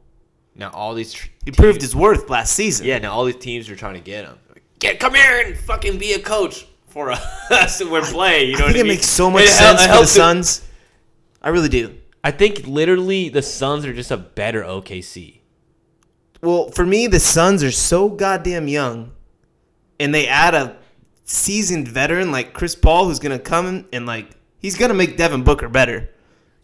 Now 0.54 0.70
all 0.70 0.94
these 0.94 1.12
tr- 1.12 1.28
He 1.44 1.50
proved 1.50 1.80
his 1.80 1.94
worth 1.96 2.28
last 2.30 2.52
season. 2.54 2.86
yeah. 2.86 2.98
Now 2.98 3.12
all 3.12 3.24
these 3.24 3.36
teams 3.36 3.68
are 3.70 3.76
trying 3.76 3.94
to 3.94 4.00
get 4.00 4.24
him. 4.26 4.38
Get 4.78 4.98
come 5.00 5.14
here 5.14 5.42
and 5.46 5.56
fucking 5.56 5.98
be 5.98 6.12
a 6.12 6.18
coach 6.18 6.66
for 6.88 7.10
us 7.50 7.80
and 7.80 7.90
we're 7.90 8.02
playing. 8.02 8.50
You 8.50 8.58
know 8.58 8.66
I 8.66 8.72
think 8.72 8.74
what 8.74 8.76
I 8.76 8.80
it 8.80 8.82
mean? 8.82 8.92
makes 8.94 9.06
so 9.08 9.30
much 9.30 9.44
It 9.44 9.50
hel- 9.50 9.56
sense 9.78 9.80
it 9.80 9.82
for 9.84 9.88
the 9.88 9.94
helps 9.94 10.10
it- 10.10 10.14
Suns. 10.14 10.68
I 11.40 11.48
really 11.48 11.68
do. 11.68 11.96
I 12.24 12.30
think 12.30 12.66
literally 12.66 13.28
the 13.28 13.42
Suns 13.42 13.84
are 13.84 13.92
just 13.92 14.10
a 14.10 14.16
better 14.16 14.62
OKC. 14.62 15.40
Well, 16.40 16.70
for 16.70 16.84
me, 16.84 17.06
the 17.06 17.18
Suns 17.20 17.62
are 17.62 17.70
so 17.72 18.08
goddamn 18.08 18.66
young, 18.68 19.12
and 20.00 20.12
they 20.14 20.26
add 20.28 20.54
a 20.54 20.76
seasoned 21.24 21.88
veteran 21.88 22.30
like 22.32 22.52
Chris 22.52 22.74
Paul, 22.74 23.06
who's 23.06 23.18
gonna 23.20 23.38
come 23.38 23.86
and 23.92 24.06
like 24.06 24.30
he's 24.58 24.76
gonna 24.76 24.94
make 24.94 25.16
Devin 25.16 25.42
Booker 25.44 25.68
better. 25.68 26.10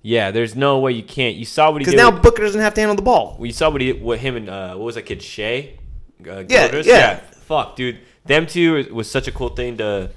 Yeah, 0.02 0.30
there's 0.30 0.54
no 0.54 0.78
way 0.78 0.92
you 0.92 1.02
can't. 1.02 1.36
You 1.36 1.44
saw 1.44 1.70
what 1.70 1.80
he 1.80 1.84
Because 1.84 1.94
did. 1.94 1.98
now 1.98 2.10
with- 2.10 2.22
Booker 2.22 2.42
doesn't 2.42 2.60
have 2.60 2.74
to 2.74 2.80
handle 2.80 2.96
the 2.96 3.02
ball. 3.02 3.36
Well, 3.38 3.46
you 3.46 3.52
saw 3.52 3.68
what 3.70 3.80
he 3.80 3.92
what 3.92 4.18
him 4.20 4.36
and 4.36 4.48
uh, 4.48 4.74
what 4.74 4.84
was 4.84 4.94
that 4.94 5.02
kid 5.02 5.22
Shai? 5.22 5.78
Uh, 6.26 6.44
Yeah, 6.48 6.68
Gilgeous? 6.68 6.86
yeah. 6.86 7.16
Fuck, 7.46 7.76
dude. 7.76 7.98
Them 8.24 8.46
two 8.46 8.86
was- 8.92 9.10
such 9.10 9.26
a 9.28 9.32
cool 9.32 9.48
thing 9.50 9.76
to. 9.78 10.10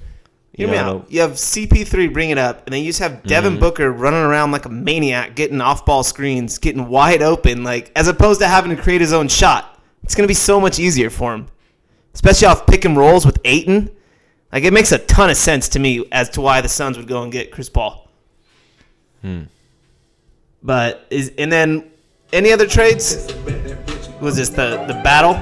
You 0.54 0.66
Hear 0.66 0.68
me 0.76 0.82
know, 0.82 0.96
out. 0.98 1.06
You 1.10 1.22
have 1.22 1.30
CP3 1.32 2.12
bring 2.12 2.28
it 2.28 2.36
up, 2.36 2.66
and 2.66 2.74
then 2.74 2.82
you 2.82 2.88
just 2.90 2.98
have 2.98 3.12
Mm-hmm. 3.12 3.28
Devin 3.28 3.58
Booker 3.58 3.90
running 3.90 4.20
around 4.20 4.50
like 4.52 4.66
a 4.66 4.68
maniac, 4.68 5.34
getting 5.34 5.62
off-ball 5.62 6.02
screens, 6.02 6.58
getting 6.58 6.88
wide 6.88 7.22
open, 7.22 7.64
like 7.64 7.90
as 7.96 8.06
opposed 8.06 8.38
to 8.42 8.46
having 8.46 8.76
to 8.76 8.80
create 8.82 9.00
his 9.00 9.14
own 9.14 9.28
shot. 9.28 9.80
It's 10.04 10.14
gonna 10.14 10.28
be 10.28 10.34
so 10.34 10.60
much 10.60 10.78
easier 10.78 11.08
for 11.08 11.32
him, 11.34 11.46
especially 12.12 12.48
off 12.48 12.66
pick 12.66 12.84
and 12.84 12.98
rolls 12.98 13.24
with 13.24 13.38
Ayton. 13.46 13.90
Like 14.52 14.64
it 14.64 14.74
makes 14.74 14.92
a 14.92 14.98
ton 14.98 15.30
of 15.30 15.38
sense 15.38 15.70
to 15.70 15.78
me 15.78 16.04
as 16.12 16.28
to 16.30 16.42
why 16.42 16.60
the 16.60 16.68
Suns 16.68 16.98
would 16.98 17.08
go 17.08 17.22
and 17.22 17.32
get 17.32 17.50
Chris 17.50 17.70
Paul. 17.70 18.10
Hmm. 19.22 19.44
But 20.62 21.06
is 21.10 21.32
and 21.38 21.50
then 21.50 21.90
any 22.32 22.52
other 22.52 22.66
trades? 22.66 23.32
Was 24.20 24.36
this 24.36 24.50
the 24.50 24.84
the 24.86 25.00
battle? 25.02 25.34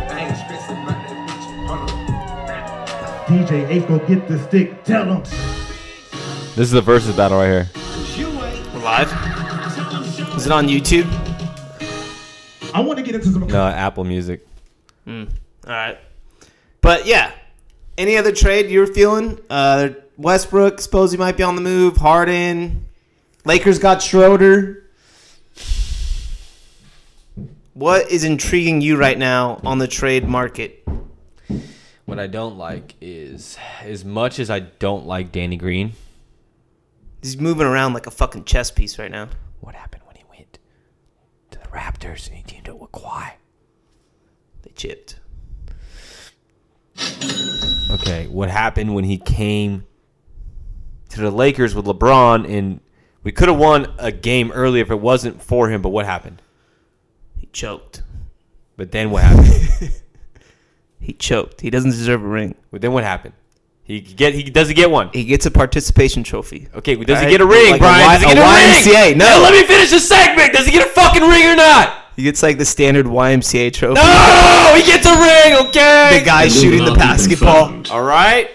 DJ 3.27 3.69
Ace 3.69 3.85
go 3.85 3.99
get 4.07 4.27
the 4.27 4.39
stick. 4.49 4.83
Tell 4.85 5.05
him. 5.05 5.23
This 6.57 6.67
is 6.67 6.71
the 6.73 6.81
versus 6.81 7.15
battle 7.17 7.39
right 7.39 7.47
here. 7.47 7.71
Live? 8.83 9.13
Is 10.37 10.47
it 10.47 10.53
on 10.53 10.67
YouTube? 10.67 11.07
I 12.73 12.81
want 12.81 12.99
to 12.99 13.05
get 13.05 13.15
into 13.15 13.29
some. 13.29 13.47
No, 13.47 13.67
Apple 13.67 14.05
Music. 14.05 14.47
All 15.07 15.27
right. 15.67 15.99
But 16.81 17.05
yeah, 17.05 17.33
any 17.99 18.17
other 18.17 18.33
trade 18.33 18.71
you're 18.71 18.87
feeling? 18.87 19.39
Uh, 19.51 19.91
Westbrook, 20.17 20.81
suppose 20.81 21.13
he 21.13 21.19
might 21.19 21.37
be 21.37 21.43
on 21.43 21.57
the 21.57 21.61
move. 21.61 21.99
Harden, 21.99 22.87
Lakers 23.45 23.79
got 23.79 24.03
Schroeder. 24.03 24.85
What 27.81 28.11
is 28.11 28.25
intriguing 28.25 28.83
you 28.83 28.99
right 28.99 29.17
now 29.17 29.59
on 29.65 29.79
the 29.79 29.89
trade 29.89 30.29
market? 30.29 30.87
What 32.05 32.19
I 32.19 32.27
don't 32.27 32.59
like 32.59 32.95
is, 33.01 33.57
as 33.81 34.05
much 34.05 34.39
as 34.39 34.51
I 34.51 34.61
don't 34.61 35.07
like 35.07 35.33
Danny 35.33 35.57
Green, 35.57 35.93
He's 37.23 37.39
moving 37.39 37.67
around 37.67 37.95
like 37.95 38.07
a 38.07 38.11
fucking 38.11 38.45
chess 38.45 38.71
piece 38.71 38.99
right 38.99 39.11
now. 39.11 39.31
what 39.61 39.75
happened 39.75 40.03
when 40.05 40.17
he 40.17 40.25
went 40.29 40.59
to 41.53 41.59
the 41.59 41.65
Raptors 41.69 42.29
and 42.29 42.37
he 42.37 42.43
teamed 42.43 42.69
up 42.69 42.79
with 42.79 42.93
Kawhi? 42.93 43.31
They 44.61 44.73
chipped. 44.73 45.19
Okay, 47.93 48.27
what 48.27 48.51
happened 48.51 48.95
when 48.95 49.05
he 49.05 49.17
came 49.17 49.87
to 51.09 51.23
the 51.23 51.31
Lakers 51.31 51.75
with 51.75 51.87
LeBron 51.87 52.47
and 52.47 52.81
we 53.23 53.33
could 53.33 53.49
have 53.49 53.59
won 53.59 53.95
a 53.99 54.13
game 54.13 54.53
early 54.53 54.81
if 54.81 54.91
it 54.91 55.01
wasn't 55.01 55.41
for 55.41 55.71
him, 55.71 55.81
but 55.81 55.89
what 55.89 56.05
happened? 56.05 56.43
He 57.41 57.47
choked. 57.53 58.03
But 58.77 58.93
then 58.93 59.11
what 59.11 59.25
happened? 59.25 59.91
He 61.01 61.15
choked. 61.15 61.63
He 61.63 61.71
doesn't 61.71 61.91
deserve 61.93 62.23
a 62.23 62.29
ring. 62.29 62.55
but 62.71 62.83
then 62.83 62.93
what 62.93 63.05
happened? 63.05 63.33
He 63.83 64.01
get 64.01 64.35
he 64.35 64.45
does 64.45 64.69
he 64.69 64.75
get 64.75 64.91
one? 64.91 65.09
He 65.13 65.25
gets 65.25 65.47
a 65.47 65.51
participation 65.51 66.23
trophy. 66.23 66.69
Okay, 66.75 66.95
does 66.95 67.21
he 67.23 67.29
get 67.29 67.41
a 67.41 67.47
ring, 67.47 67.73
like 67.73 67.81
Brian? 67.81 68.07
Y- 68.07 68.13
does 68.15 68.23
he 68.23 68.31
a 68.31 68.35
get 68.35 68.39
a, 68.39 68.91
YMCA, 68.93 69.09
ring? 69.09 69.19
no. 69.19 69.25
Hey, 69.27 69.41
let 69.41 69.53
me 69.53 69.67
finish 69.67 69.91
the 69.91 69.99
segment. 69.99 70.53
Does 70.53 70.67
he 70.67 70.73
get 70.73 70.87
a 70.87 70.91
fucking 70.91 71.23
ring 71.23 71.47
or 71.47 71.57
not? 71.57 71.97
He 72.15 72.23
gets 72.23 72.43
like 72.43 72.59
the 72.59 72.65
standard 72.67 73.07
YMCA 73.07 73.73
trophy. 73.73 73.95
No, 73.95 74.73
he 74.77 74.83
gets 74.85 75.07
a 75.07 75.11
ring. 75.11 75.67
Okay. 75.69 76.19
The 76.21 76.25
guy 76.25 76.49
shooting 76.49 76.85
the 76.85 76.95
basketball. 76.95 77.83
All 77.91 78.03
right. 78.03 78.51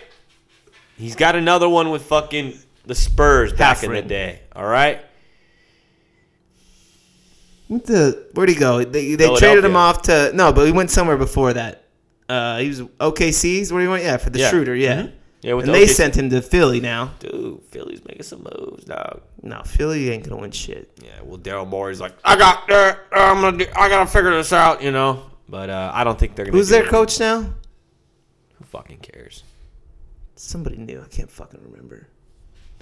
He's 0.97 1.15
got 1.15 1.35
another 1.35 1.67
one 1.67 1.89
with 1.89 2.03
fucking 2.03 2.57
the 2.85 2.95
Spurs 2.95 3.51
back 3.51 3.77
Half 3.77 3.83
in 3.85 3.91
the 3.91 4.01
day. 4.03 4.41
All 4.55 4.67
right. 4.67 5.03
What 7.67 7.85
the, 7.85 8.27
where'd 8.33 8.49
he 8.49 8.55
go? 8.55 8.83
They, 8.83 9.15
they 9.15 9.35
traded 9.37 9.65
him 9.65 9.75
off 9.75 10.03
to 10.03 10.31
no, 10.33 10.53
but 10.53 10.65
he 10.65 10.71
went 10.71 10.91
somewhere 10.91 11.17
before 11.17 11.53
that. 11.53 11.83
Uh, 12.29 12.59
he 12.59 12.67
was 12.69 12.81
OKC's. 12.81 13.71
Where 13.73 13.81
he 13.81 13.87
went? 13.87 14.03
Yeah, 14.03 14.17
for 14.17 14.29
the 14.29 14.39
Yeah. 14.39 14.49
Schroeder. 14.49 14.75
Yeah, 14.75 15.01
Mhm. 15.03 15.11
Yeah, 15.41 15.53
with 15.53 15.65
and 15.65 15.73
the 15.73 15.79
they 15.79 15.85
OKC. 15.85 15.93
sent 15.95 16.15
him 16.17 16.29
to 16.31 16.41
Philly 16.41 16.79
now. 16.79 17.13
Dude, 17.19 17.61
Philly's 17.69 18.03
making 18.05 18.23
some 18.23 18.43
moves, 18.43 18.85
dog. 18.85 19.21
No, 19.43 19.61
Philly 19.63 20.09
ain't 20.11 20.27
gonna 20.27 20.41
win 20.41 20.51
shit. 20.51 20.91
Yeah, 21.03 21.09
well, 21.23 21.37
Daryl 21.37 21.67
Morey's 21.67 22.01
like, 22.01 22.13
I 22.23 22.35
got, 22.35 22.69
uh, 22.71 22.95
I'm 23.11 23.41
gonna, 23.41 23.57
do, 23.57 23.65
I 23.75 23.89
gotta 23.89 24.09
figure 24.09 24.31
this 24.35 24.51
out, 24.53 24.81
you 24.81 24.91
know. 24.91 25.23
But 25.47 25.69
uh, 25.69 25.91
I 25.93 26.03
don't 26.03 26.17
think 26.17 26.35
they're 26.35 26.45
gonna. 26.45 26.57
Who's 26.57 26.67
do 26.69 26.75
their 26.75 26.85
it. 26.85 26.89
coach 26.89 27.19
now? 27.19 27.41
Who 27.41 28.65
fucking 28.65 28.97
cares? 28.99 29.43
Somebody 30.35 30.77
new. 30.77 31.01
I 31.01 31.07
can't 31.07 31.29
fucking 31.29 31.61
remember. 31.63 32.07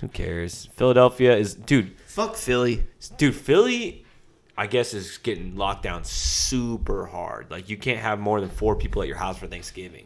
Who 0.02 0.08
cares? 0.08 0.70
Philadelphia 0.76 1.36
is, 1.38 1.54
dude, 1.56 1.92
Fuck 2.08 2.36
Philly. 2.36 2.86
dude. 3.18 3.36
Philly, 3.36 4.03
I 4.58 4.68
guess, 4.68 4.94
is 4.94 5.18
getting 5.18 5.56
locked 5.56 5.84
down 5.84 6.04
super 6.04 7.06
hard. 7.06 7.50
Like, 7.50 7.70
you 7.70 7.78
can't 7.78 8.00
have 8.00 8.20
more 8.20 8.40
than 8.40 8.50
four 8.50 8.76
people 8.76 9.02
at 9.02 9.08
your 9.08 9.18
house 9.18 9.38
for 9.38 9.48
Thanksgiving. 9.48 10.06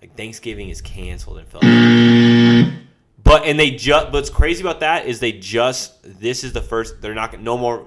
Like, 0.00 0.16
Thanksgiving 0.16 0.68
is 0.68 0.80
canceled 0.80 1.38
in 1.38 1.46
Philadelphia. 1.46 2.78
But 3.24 3.44
and 3.44 3.58
they 3.58 3.72
just. 3.72 4.12
What's 4.12 4.30
crazy 4.30 4.62
about 4.62 4.80
that 4.80 5.06
is 5.06 5.20
they 5.20 5.32
just. 5.32 6.20
This 6.20 6.44
is 6.44 6.52
the 6.52 6.62
first. 6.62 7.00
They're 7.02 7.14
not. 7.14 7.38
No 7.40 7.58
more 7.58 7.86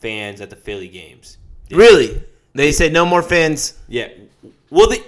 fans 0.00 0.40
at 0.40 0.50
the 0.50 0.56
Philly 0.56 0.88
games. 0.88 1.38
Really? 1.70 2.22
They 2.54 2.72
said 2.72 2.92
no 2.92 3.06
more 3.06 3.22
fans. 3.22 3.78
Yeah. 3.88 4.08
Well, 4.70 4.88
the 4.88 5.04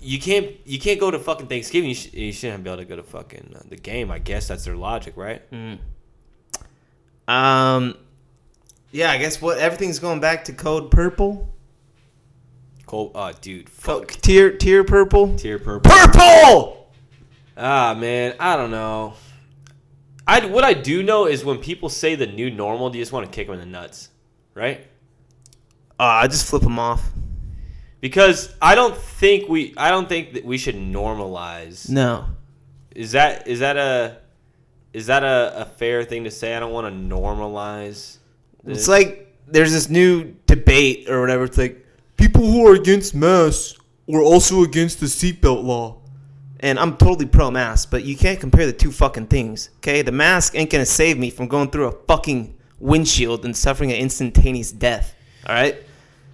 you 0.00 0.20
can't 0.20 0.50
you 0.64 0.78
can't 0.78 1.00
go 1.00 1.10
to 1.10 1.18
fucking 1.18 1.46
Thanksgiving. 1.46 1.90
You, 1.90 1.94
sh- 1.94 2.12
you 2.12 2.32
shouldn't 2.32 2.64
be 2.64 2.70
able 2.70 2.78
to 2.78 2.84
go 2.84 2.96
to 2.96 3.02
fucking 3.02 3.54
uh, 3.56 3.62
the 3.68 3.76
game. 3.76 4.10
I 4.10 4.18
guess 4.18 4.48
that's 4.48 4.64
their 4.64 4.76
logic, 4.76 5.14
right? 5.16 5.42
Um, 7.26 7.96
yeah, 8.90 9.10
I 9.10 9.18
guess 9.18 9.40
what 9.40 9.58
everything's 9.58 9.98
going 9.98 10.20
back 10.20 10.44
to 10.44 10.52
code 10.52 10.90
purple. 10.90 11.54
Cole, 12.86 13.12
uh, 13.14 13.32
dude, 13.40 13.68
Fuck 13.68 14.10
fuck 14.12 14.20
tier 14.22 14.56
tier 14.56 14.82
purple. 14.84 15.36
tier 15.36 15.58
purple. 15.58 15.90
Purple. 15.90 16.90
Ah, 17.56 17.94
man, 17.94 18.34
I 18.40 18.56
don't 18.56 18.70
know. 18.70 19.14
I 20.26 20.46
what 20.46 20.64
I 20.64 20.74
do 20.74 21.02
know 21.02 21.26
is 21.26 21.44
when 21.44 21.58
people 21.58 21.88
say 21.88 22.14
the 22.14 22.26
new 22.26 22.50
normal, 22.50 22.94
you 22.94 23.02
just 23.02 23.12
want 23.12 23.26
to 23.26 23.32
kick 23.34 23.46
them 23.46 23.54
in 23.54 23.60
the 23.60 23.66
nuts, 23.66 24.10
right? 24.54 24.86
Uh, 25.98 26.04
I 26.04 26.28
just 26.28 26.46
flip 26.48 26.62
them 26.62 26.78
off. 26.78 27.02
Because 28.00 28.54
I 28.62 28.74
don't 28.76 28.96
think 28.96 29.48
we 29.48 29.74
I 29.76 29.90
don't 29.90 30.08
think 30.08 30.34
that 30.34 30.44
we 30.44 30.56
should 30.56 30.76
normalize. 30.76 31.88
No. 31.90 32.26
Is 32.94 33.12
that 33.12 33.48
is 33.48 33.58
that 33.58 33.76
a 33.76 34.18
is 34.92 35.06
that 35.06 35.24
a, 35.24 35.62
a 35.62 35.64
fair 35.64 36.04
thing 36.04 36.24
to 36.24 36.30
say? 36.30 36.54
I 36.54 36.60
don't 36.60 36.72
want 36.72 36.86
to 36.86 37.14
normalize. 37.16 38.17
It's 38.68 38.88
like 38.88 39.34
there's 39.46 39.72
this 39.72 39.88
new 39.88 40.34
debate 40.46 41.08
or 41.08 41.20
whatever. 41.20 41.44
It's 41.44 41.58
like 41.58 41.84
people 42.16 42.50
who 42.50 42.66
are 42.66 42.74
against 42.74 43.14
masks 43.14 43.78
are 44.12 44.20
also 44.20 44.62
against 44.62 45.00
the 45.00 45.06
seatbelt 45.06 45.64
law. 45.64 45.96
And 46.60 46.78
I'm 46.78 46.96
totally 46.96 47.26
pro 47.26 47.50
mask, 47.50 47.90
but 47.90 48.04
you 48.04 48.16
can't 48.16 48.40
compare 48.40 48.66
the 48.66 48.72
two 48.72 48.90
fucking 48.90 49.28
things. 49.28 49.70
Okay, 49.76 50.02
the 50.02 50.12
mask 50.12 50.56
ain't 50.56 50.70
gonna 50.70 50.86
save 50.86 51.16
me 51.16 51.30
from 51.30 51.46
going 51.46 51.70
through 51.70 51.86
a 51.86 51.92
fucking 51.92 52.56
windshield 52.80 53.44
and 53.44 53.56
suffering 53.56 53.92
an 53.92 53.98
instantaneous 53.98 54.72
death. 54.72 55.14
All 55.46 55.54
right. 55.54 55.76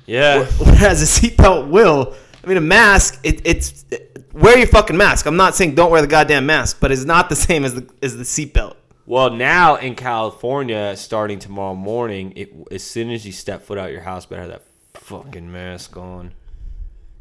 yeah. 0.06 0.44
Whereas 0.58 1.02
a 1.02 1.20
seatbelt 1.20 1.68
will. 1.68 2.14
I 2.42 2.46
mean, 2.46 2.56
a 2.56 2.62
mask. 2.62 3.20
It, 3.22 3.42
it's 3.44 3.84
wear 4.32 4.58
your 4.58 4.66
fucking 4.66 4.96
mask. 4.96 5.26
I'm 5.26 5.36
not 5.36 5.54
saying 5.54 5.74
don't 5.74 5.90
wear 5.90 6.00
the 6.00 6.06
goddamn 6.06 6.46
mask, 6.46 6.78
but 6.80 6.90
it's 6.90 7.04
not 7.04 7.28
the 7.28 7.36
same 7.48 7.64
as 7.64 7.74
the 7.74 7.88
as 8.02 8.16
the 8.16 8.24
seatbelt. 8.24 8.73
Well, 9.06 9.30
now 9.30 9.76
in 9.76 9.94
California, 9.96 10.96
starting 10.96 11.38
tomorrow 11.38 11.74
morning, 11.74 12.32
it, 12.36 12.52
as 12.70 12.82
soon 12.82 13.10
as 13.10 13.26
you 13.26 13.32
step 13.32 13.62
foot 13.62 13.76
out 13.78 13.92
your 13.92 14.00
house, 14.00 14.24
better 14.24 14.42
have 14.42 14.50
that 14.50 14.62
fucking 14.94 15.50
mask 15.52 15.96
on. 15.96 16.32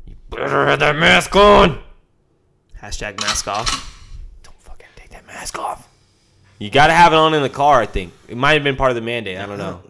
You 0.07 0.15
better 0.29 0.65
have 0.67 0.79
that 0.79 0.95
mask 0.95 1.35
on. 1.35 1.81
Hashtag 2.81 3.19
mask 3.21 3.47
off. 3.49 3.99
Don't 4.43 4.57
fucking 4.61 4.87
take 4.95 5.09
that 5.09 5.27
mask 5.27 5.59
off. 5.59 5.89
You 6.59 6.69
got 6.69 6.87
to 6.87 6.93
have 6.93 7.11
it 7.11 7.17
on 7.17 7.33
in 7.33 7.41
the 7.41 7.49
car. 7.49 7.81
I 7.81 7.85
think 7.85 8.13
it 8.29 8.37
might 8.37 8.53
have 8.53 8.63
been 8.63 8.77
part 8.77 8.91
of 8.91 8.95
the 8.95 9.01
mandate. 9.01 9.37
I 9.37 9.45
don't 9.45 9.57
know. 9.57 9.81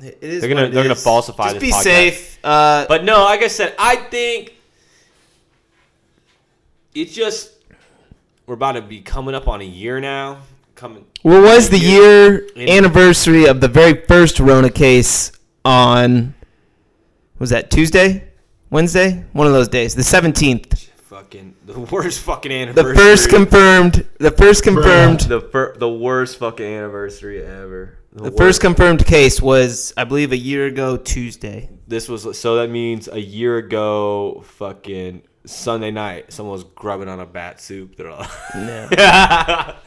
It 0.00 0.18
is 0.20 0.40
They're 0.42 0.48
gonna- 0.52 0.68
they're 0.68 0.82
gonna 0.82 0.94
is. 0.94 1.02
falsify 1.02 1.52
Just 1.52 1.60
this 1.60 1.62
be 1.62 1.72
podcast. 1.72 1.82
safe. 1.82 2.38
Uh, 2.44 2.86
But 2.88 3.04
no, 3.04 3.22
like 3.24 3.40
I 3.42 3.48
said, 3.48 3.74
I 3.78 3.96
think 3.96 4.52
it's 6.94 7.12
just 7.14 7.52
we're 8.46 8.54
about 8.54 8.72
to 8.72 8.82
be 8.82 9.00
coming 9.00 9.34
up 9.34 9.46
on 9.48 9.60
a 9.60 9.64
year 9.64 10.00
now. 10.00 10.38
Coming. 10.74 11.04
what 11.22 11.42
was 11.42 11.68
the 11.70 11.78
year 11.78 12.38
In- 12.56 12.68
anniversary 12.68 13.44
of 13.46 13.60
the 13.60 13.68
very 13.68 13.94
first 14.06 14.40
Rona 14.40 14.70
case 14.70 15.30
on? 15.64 16.34
Was 17.38 17.50
that 17.50 17.70
Tuesday, 17.70 18.24
Wednesday? 18.70 19.24
One 19.32 19.46
of 19.46 19.52
those 19.52 19.68
days. 19.68 19.94
The 19.94 20.02
seventeenth. 20.02 20.88
Fucking 21.08 21.54
the 21.66 21.78
worst 21.78 22.20
fucking 22.20 22.50
anniversary. 22.50 22.92
The 22.94 22.98
first 22.98 23.28
confirmed. 23.28 24.06
The 24.18 24.30
first 24.30 24.62
confirmed. 24.64 25.20
the 25.20 25.40
fir- 25.40 25.76
the 25.76 25.88
worst 25.88 26.38
fucking 26.38 26.64
anniversary 26.66 27.44
ever. 27.44 27.98
The 28.14 28.30
first 28.32 28.60
confirmed 28.60 29.06
case 29.06 29.40
was, 29.40 29.94
I 29.96 30.04
believe, 30.04 30.32
a 30.32 30.36
year 30.36 30.66
ago 30.66 30.96
Tuesday. 30.98 31.70
this 31.88 32.08
was 32.08 32.38
so 32.38 32.56
that 32.56 32.68
means 32.70 33.08
a 33.08 33.20
year 33.20 33.56
ago, 33.58 34.42
fucking 34.46 35.22
Sunday 35.46 35.90
night, 35.90 36.32
someone 36.32 36.52
was 36.52 36.64
grubbing 36.64 37.08
on 37.08 37.20
a 37.20 37.26
bat 37.26 37.60
soup. 37.60 37.96
They're 37.96 38.10
all 38.10 38.26
Yeah. 38.54 39.76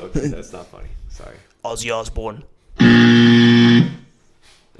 okay, 0.00 0.28
that's 0.28 0.52
not 0.52 0.66
funny. 0.66 0.88
Sorry. 1.10 1.36
Ozzy 1.64 1.94
Osbourne. 1.94 2.42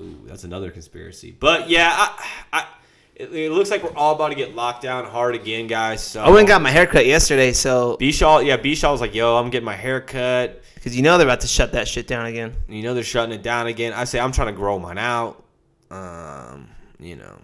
Ooh, 0.00 0.20
that's 0.26 0.44
another 0.44 0.70
conspiracy. 0.70 1.34
But 1.38 1.68
yeah, 1.68 1.90
I, 1.92 2.28
I, 2.52 2.66
it, 3.14 3.32
it 3.32 3.52
looks 3.52 3.70
like 3.70 3.84
we're 3.84 3.96
all 3.96 4.14
about 4.14 4.28
to 4.28 4.34
get 4.34 4.54
locked 4.54 4.82
down 4.82 5.04
hard 5.04 5.34
again, 5.34 5.66
guys. 5.66 6.02
So 6.02 6.22
I 6.22 6.28
went 6.28 6.40
and 6.40 6.48
got 6.48 6.62
my 6.62 6.70
haircut 6.70 7.06
yesterday, 7.06 7.52
so 7.52 7.96
Bishaw, 8.00 8.44
yeah, 8.44 8.56
Bishaw 8.56 8.90
was 8.90 9.00
like, 9.00 9.14
"Yo, 9.14 9.36
I'm 9.36 9.50
getting 9.50 9.64
my 9.64 9.76
hair 9.76 10.00
cut." 10.00 10.62
because 10.74 10.94
you 10.94 11.02
know 11.02 11.16
they're 11.16 11.26
about 11.26 11.40
to 11.40 11.46
shut 11.46 11.72
that 11.72 11.88
shit 11.88 12.06
down 12.06 12.26
again. 12.26 12.52
You 12.68 12.82
know 12.82 12.92
they're 12.92 13.02
shutting 13.02 13.34
it 13.34 13.42
down 13.42 13.68
again. 13.68 13.94
I 13.94 14.04
say 14.04 14.20
I'm 14.20 14.32
trying 14.32 14.48
to 14.48 14.52
grow 14.52 14.78
mine 14.78 14.98
out. 14.98 15.42
Um, 15.90 16.68
you 16.98 17.16
know, 17.16 17.38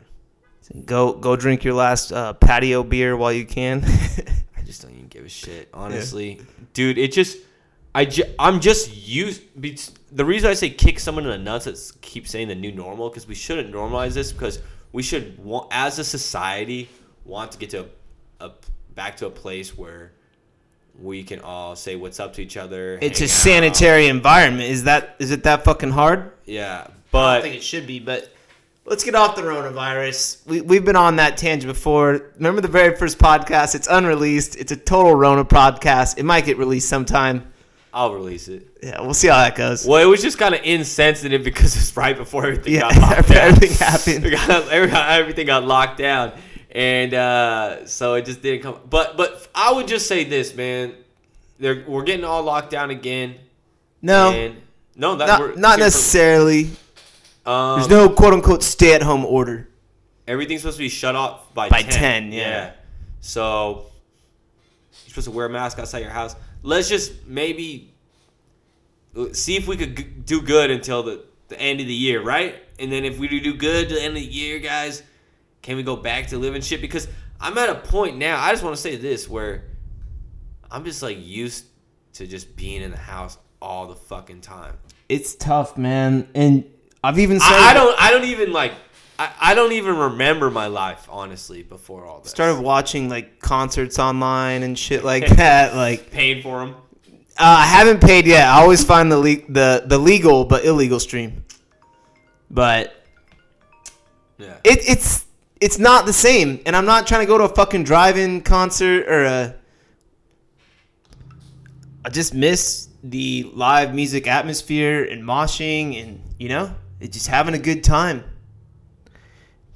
Go 0.84 1.14
go 1.14 1.34
drink 1.34 1.64
your 1.64 1.74
last 1.74 2.12
uh, 2.12 2.32
patio 2.34 2.84
beer 2.84 3.16
while 3.16 3.32
you 3.32 3.44
can. 3.44 3.82
I 4.56 4.62
just 4.62 4.82
don't 4.82 4.92
even 4.92 5.08
give 5.08 5.24
a 5.24 5.28
shit, 5.28 5.68
honestly, 5.74 6.40
dude. 6.74 6.96
It 6.96 7.12
just, 7.12 7.38
I, 7.94 8.04
ju- 8.04 8.24
I'm 8.38 8.60
just 8.60 8.94
used. 8.96 9.42
be- 9.60 9.78
The 10.12 10.24
reason 10.24 10.50
I 10.50 10.54
say 10.54 10.70
kick 10.70 11.00
someone 11.00 11.24
in 11.24 11.30
the 11.30 11.38
nuts 11.38 11.64
that 11.64 11.92
keep 12.02 12.28
saying 12.28 12.48
the 12.48 12.54
new 12.54 12.72
normal 12.72 13.08
because 13.08 13.26
we 13.26 13.34
shouldn't 13.34 13.72
normalize 13.74 14.12
this 14.14 14.32
because 14.32 14.60
we 14.92 15.02
should, 15.02 15.38
want, 15.44 15.68
as 15.70 15.98
a 15.98 16.04
society, 16.04 16.88
want 17.24 17.52
to 17.52 17.58
get 17.58 17.70
to 17.70 17.86
a, 18.40 18.46
a 18.46 18.52
back 18.94 19.16
to 19.18 19.26
a 19.26 19.30
place 19.30 19.76
where 19.76 20.12
we 21.00 21.22
can 21.22 21.40
all 21.40 21.74
say 21.76 21.96
what's 21.96 22.20
up 22.20 22.34
to 22.34 22.42
each 22.42 22.56
other. 22.56 22.98
it's 23.00 23.20
a 23.20 23.24
out. 23.24 23.30
sanitary 23.30 24.06
environment. 24.08 24.68
Is 24.70 24.84
that 24.84 25.16
is 25.18 25.30
it 25.30 25.44
that 25.44 25.64
fucking 25.64 25.90
hard? 25.92 26.32
Yeah, 26.44 26.88
but 27.10 27.18
I 27.18 27.34
don't 27.34 27.42
think 27.42 27.54
it 27.56 27.62
should 27.62 27.86
be, 27.86 27.98
but 28.00 28.32
let's 28.84 29.02
get 29.04 29.14
off 29.14 29.34
the 29.36 29.42
coronavirus. 29.42 30.46
We, 30.46 30.60
we've 30.60 30.84
been 30.84 30.96
on 30.96 31.16
that 31.16 31.36
tangent 31.36 31.72
before. 31.72 32.32
Remember 32.36 32.60
the 32.60 32.68
very 32.68 32.96
first 32.96 33.18
podcast? 33.18 33.74
It's 33.74 33.86
unreleased. 33.88 34.56
It's 34.56 34.72
a 34.72 34.76
total 34.76 35.14
Rona 35.14 35.44
podcast. 35.44 36.18
It 36.18 36.24
might 36.24 36.44
get 36.44 36.58
released 36.58 36.88
sometime. 36.88 37.49
I'll 37.92 38.14
release 38.14 38.46
it. 38.48 38.68
Yeah, 38.82 39.00
we'll 39.00 39.14
see 39.14 39.28
how 39.28 39.36
that 39.38 39.56
goes. 39.56 39.84
Well, 39.86 40.00
it 40.00 40.06
was 40.06 40.22
just 40.22 40.38
kind 40.38 40.54
of 40.54 40.60
insensitive 40.62 41.42
because 41.42 41.74
it's 41.80 41.96
right 41.96 42.16
before 42.16 42.46
everything 42.46 42.74
Yeah, 42.74 42.80
got 42.82 42.96
locked 43.16 43.28
down. 43.28 43.36
everything 43.48 43.76
happened. 43.76 44.24
We 44.24 44.30
got- 44.30 44.68
everything 45.10 45.46
got 45.46 45.64
locked 45.64 45.98
down, 45.98 46.32
and 46.70 47.12
uh, 47.14 47.86
so 47.86 48.14
it 48.14 48.24
just 48.26 48.42
didn't 48.42 48.62
come. 48.62 48.78
But 48.88 49.16
but 49.16 49.48
I 49.54 49.72
would 49.72 49.88
just 49.88 50.06
say 50.06 50.24
this, 50.24 50.54
man. 50.54 50.94
They're, 51.58 51.84
we're 51.86 52.04
getting 52.04 52.24
all 52.24 52.42
locked 52.42 52.70
down 52.70 52.90
again. 52.90 53.34
No, 54.00 54.30
and, 54.30 54.56
no, 54.96 55.16
that 55.16 55.26
not, 55.26 55.58
not 55.58 55.78
necessarily. 55.78 56.70
um, 57.44 57.80
There's 57.80 57.90
no 57.90 58.08
quote 58.08 58.32
unquote 58.32 58.62
stay 58.62 58.94
at 58.94 59.02
home 59.02 59.24
order. 59.26 59.68
everything's 60.26 60.62
supposed 60.62 60.78
to 60.78 60.82
be 60.84 60.88
shut 60.88 61.14
off 61.16 61.52
by 61.52 61.68
By 61.68 61.82
10. 61.82 61.90
10, 62.30 62.32
yeah. 62.32 62.72
So 63.20 63.86
you're 65.04 65.08
supposed 65.10 65.26
to 65.26 65.32
wear 65.32 65.46
a 65.46 65.50
mask 65.50 65.78
outside 65.78 65.98
your 65.98 66.10
house. 66.10 66.34
Let's 66.62 66.88
just 66.88 67.26
maybe 67.26 67.94
uh, 69.16 69.32
see 69.32 69.56
if 69.56 69.66
we 69.66 69.76
could 69.76 69.96
g- 69.96 70.02
do 70.04 70.42
good 70.42 70.70
until 70.70 71.02
the, 71.02 71.24
the 71.48 71.60
end 71.60 71.80
of 71.80 71.86
the 71.86 71.94
year, 71.94 72.22
right? 72.22 72.56
And 72.78 72.90
then 72.92 73.04
if 73.04 73.18
we 73.18 73.28
do 73.28 73.54
good 73.54 73.88
to 73.88 73.94
the 73.94 74.00
end 74.02 74.16
of 74.16 74.22
the 74.22 74.28
year, 74.28 74.58
guys, 74.58 75.02
can 75.62 75.76
we 75.76 75.82
go 75.82 75.96
back 75.96 76.28
to 76.28 76.38
living 76.38 76.62
shit? 76.62 76.80
Because 76.80 77.08
I'm 77.40 77.56
at 77.58 77.68
a 77.68 77.74
point 77.74 78.16
now. 78.18 78.42
I 78.42 78.50
just 78.50 78.62
want 78.62 78.76
to 78.76 78.80
say 78.80 78.96
this 78.96 79.28
where 79.28 79.64
I'm 80.70 80.84
just 80.84 81.02
like 81.02 81.18
used 81.20 81.64
to 82.14 82.26
just 82.26 82.56
being 82.56 82.82
in 82.82 82.90
the 82.90 82.96
house 82.96 83.38
all 83.60 83.86
the 83.86 83.96
fucking 83.96 84.40
time. 84.40 84.74
It's 85.08 85.34
tough, 85.34 85.76
man. 85.76 86.28
And 86.34 86.64
I've 87.02 87.18
even 87.18 87.40
said 87.40 87.48
I, 87.52 87.70
I 87.70 87.74
don't. 87.74 88.00
I 88.00 88.10
don't 88.10 88.24
even 88.24 88.52
like. 88.52 88.72
I, 89.20 89.32
I 89.50 89.54
don't 89.54 89.72
even 89.72 89.96
remember 89.98 90.50
my 90.50 90.66
life 90.68 91.06
honestly 91.10 91.62
before 91.62 92.06
all 92.06 92.20
this. 92.20 92.30
started 92.30 92.58
watching 92.62 93.10
like 93.10 93.38
concerts 93.38 93.98
online 93.98 94.62
and 94.62 94.78
shit 94.78 95.04
like 95.04 95.26
that. 95.36 95.76
Like 95.76 96.10
paying 96.10 96.42
for 96.42 96.60
them. 96.60 96.74
uh, 97.38 97.58
I 97.58 97.66
haven't 97.66 98.00
paid 98.00 98.26
yet. 98.26 98.46
I 98.48 98.62
always 98.62 98.82
find 98.82 99.12
the 99.12 99.18
le- 99.18 99.46
the 99.48 99.82
the 99.84 99.98
legal 99.98 100.46
but 100.46 100.64
illegal 100.64 100.98
stream. 100.98 101.44
But 102.50 102.94
Yeah. 104.38 104.56
it, 104.64 104.78
it's 104.88 105.26
it's 105.60 105.78
not 105.78 106.06
the 106.06 106.14
same. 106.14 106.60
And 106.64 106.74
I'm 106.74 106.86
not 106.86 107.06
trying 107.06 107.20
to 107.20 107.26
go 107.26 107.36
to 107.36 107.44
a 107.44 107.48
fucking 107.54 107.84
drive-in 107.84 108.40
concert 108.40 109.06
or 109.06 109.24
a. 109.24 109.54
I 112.06 112.08
just 112.08 112.32
miss 112.32 112.88
the 113.04 113.50
live 113.52 113.94
music 113.94 114.26
atmosphere 114.26 115.04
and 115.04 115.22
moshing 115.22 116.02
and 116.02 116.22
you 116.38 116.48
know, 116.48 116.74
it's 117.00 117.12
just 117.14 117.26
having 117.28 117.52
a 117.52 117.58
good 117.58 117.84
time. 117.84 118.24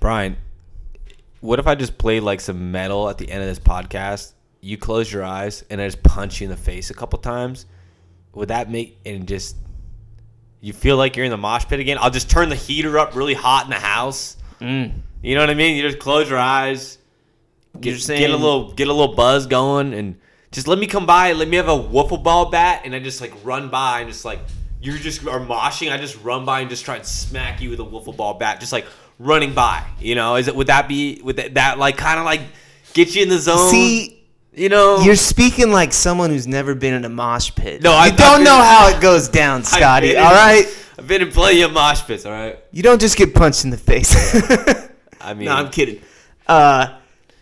Brian, 0.04 0.36
what 1.40 1.58
if 1.58 1.66
I 1.66 1.74
just 1.74 1.96
played 1.96 2.24
like 2.24 2.38
some 2.38 2.70
metal 2.70 3.08
at 3.08 3.16
the 3.16 3.30
end 3.30 3.40
of 3.40 3.48
this 3.48 3.58
podcast? 3.58 4.34
You 4.60 4.76
close 4.76 5.10
your 5.10 5.24
eyes 5.24 5.64
and 5.70 5.80
I 5.80 5.86
just 5.86 6.02
punch 6.02 6.42
you 6.42 6.44
in 6.44 6.50
the 6.50 6.58
face 6.58 6.90
a 6.90 6.94
couple 6.94 7.18
times. 7.20 7.64
Would 8.34 8.48
that 8.48 8.70
make 8.70 8.98
and 9.06 9.26
just 9.26 9.56
you 10.60 10.74
feel 10.74 10.98
like 10.98 11.16
you're 11.16 11.24
in 11.24 11.30
the 11.30 11.38
mosh 11.38 11.64
pit 11.64 11.80
again? 11.80 11.96
I'll 11.98 12.10
just 12.10 12.28
turn 12.28 12.50
the 12.50 12.54
heater 12.54 12.98
up 12.98 13.16
really 13.16 13.32
hot 13.32 13.64
in 13.64 13.70
the 13.70 13.76
house. 13.76 14.36
Mm. 14.60 14.92
You 15.22 15.36
know 15.36 15.40
what 15.40 15.48
I 15.48 15.54
mean? 15.54 15.74
You 15.74 15.80
just 15.80 16.00
close 16.00 16.28
your 16.28 16.38
eyes, 16.38 16.98
get, 17.80 17.92
You're 17.92 17.98
saying- 17.98 18.20
get 18.20 18.30
a 18.30 18.36
little 18.36 18.74
get 18.74 18.88
a 18.88 18.92
little 18.92 19.14
buzz 19.14 19.46
going, 19.46 19.94
and 19.94 20.20
just 20.52 20.68
let 20.68 20.78
me 20.78 20.86
come 20.86 21.06
by. 21.06 21.32
Let 21.32 21.48
me 21.48 21.56
have 21.56 21.68
a 21.68 21.82
wiffle 21.82 22.22
ball 22.22 22.50
bat, 22.50 22.82
and 22.84 22.94
I 22.94 22.98
just 22.98 23.22
like 23.22 23.32
run 23.42 23.70
by 23.70 24.00
and 24.00 24.10
just 24.10 24.26
like 24.26 24.40
you're 24.82 24.98
just 24.98 25.26
are 25.26 25.40
moshing. 25.40 25.90
I 25.90 25.96
just 25.96 26.22
run 26.22 26.44
by 26.44 26.60
and 26.60 26.68
just 26.68 26.84
try 26.84 26.96
and 26.96 27.06
smack 27.06 27.62
you 27.62 27.70
with 27.70 27.80
a 27.80 27.84
wiffle 27.84 28.14
ball 28.14 28.34
bat, 28.34 28.60
just 28.60 28.70
like 28.70 28.84
running 29.18 29.54
by. 29.54 29.84
You 30.00 30.14
know, 30.14 30.36
is 30.36 30.48
it 30.48 30.56
would 30.56 30.66
that 30.68 30.88
be 30.88 31.20
would 31.22 31.36
that, 31.36 31.54
that 31.54 31.78
like 31.78 31.96
kind 31.96 32.18
of 32.18 32.24
like 32.24 32.40
get 32.92 33.14
you 33.14 33.22
in 33.22 33.28
the 33.28 33.38
zone? 33.38 33.70
See, 33.70 34.22
you 34.52 34.68
know, 34.68 35.00
You're 35.00 35.16
speaking 35.16 35.72
like 35.72 35.92
someone 35.92 36.30
who's 36.30 36.46
never 36.46 36.74
been 36.74 36.94
in 36.94 37.04
a 37.04 37.08
mosh 37.08 37.52
pit. 37.54 37.82
No, 37.82 37.90
you 37.92 37.96
I- 37.96 38.10
don't 38.10 38.36
been- 38.38 38.44
know 38.44 38.56
how 38.56 38.88
it 38.88 39.00
goes 39.00 39.28
down, 39.28 39.64
Scotty. 39.64 40.16
All 40.16 40.32
right, 40.32 40.66
I've 40.98 41.08
been 41.08 41.22
in 41.22 41.30
plenty 41.30 41.62
of 41.62 41.72
mosh 41.72 42.02
pits. 42.02 42.24
All 42.26 42.32
right, 42.32 42.58
you 42.70 42.82
don't 42.82 43.00
just 43.00 43.16
get 43.16 43.34
punched 43.34 43.64
in 43.64 43.70
the 43.70 43.76
face. 43.76 44.14
I 45.20 45.34
mean, 45.34 45.46
no, 45.46 45.52
I'm 45.52 45.70
kidding. 45.70 46.00
Uh, 46.46 46.98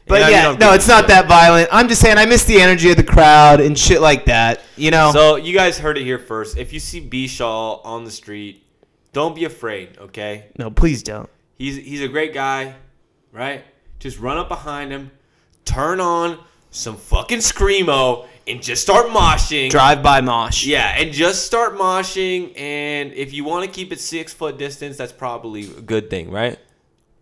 but 0.07 0.21
Yeah, 0.21 0.29
yeah, 0.53 0.57
no, 0.57 0.73
it's 0.73 0.89
not 0.89 1.09
that 1.09 1.27
violent. 1.27 1.69
I'm 1.73 1.89
just 1.89 2.01
saying 2.01 2.17
I 2.19 2.27
miss 2.27 2.45
the 2.45 2.61
energy 2.61 2.91
of 2.91 2.97
the 2.97 3.05
crowd 3.05 3.61
and 3.61 3.79
shit 3.79 4.01
like 4.01 4.25
that. 4.27 4.61
You 4.77 4.91
know, 4.91 5.11
So 5.13 5.37
you 5.37 5.53
guys 5.55 5.79
heard 5.79 5.97
it 5.99 6.05
here 6.05 6.19
first. 6.19 6.57
If 6.57 6.73
you 6.73 6.81
see 6.81 7.01
B 7.01 7.27
Shaw 7.29 7.81
on 7.83 8.05
the 8.05 8.11
street, 8.11 8.65
don't 9.13 9.35
be 9.35 9.45
afraid. 9.45 9.99
Okay, 9.99 10.47
no, 10.59 10.71
please 10.71 11.03
don't. 11.03 11.29
He's 11.63 11.77
he's 11.77 12.03
a 12.03 12.09
great 12.09 12.35
guy, 12.35 12.75
right? 13.31 13.63
Just 14.01 14.19
run 14.19 14.37
up 14.37 14.49
behind 14.49 14.91
him, 14.91 15.13
turn 15.65 16.01
on 16.01 16.41
some 16.73 16.97
fucking 16.97 17.39
screamo, 17.39 18.27
and 18.49 18.61
just 18.61 18.83
start 18.83 19.07
moshing. 19.11 19.71
Drive 19.71 20.03
by 20.03 20.21
mosh. 20.21 20.67
Yeah, 20.67 20.93
and 20.99 21.13
just 21.13 21.47
start 21.47 21.77
moshing. 21.77 22.59
And 22.59 23.13
if 23.13 23.33
you 23.33 23.45
want 23.45 23.65
to 23.65 23.71
keep 23.71 23.93
it 23.93 24.01
six 24.01 24.33
foot 24.35 24.59
distance, 24.59 24.97
that's 24.97 25.13
probably 25.13 25.63
a 25.63 25.81
good 25.83 26.11
thing, 26.11 26.33
right? 26.33 26.59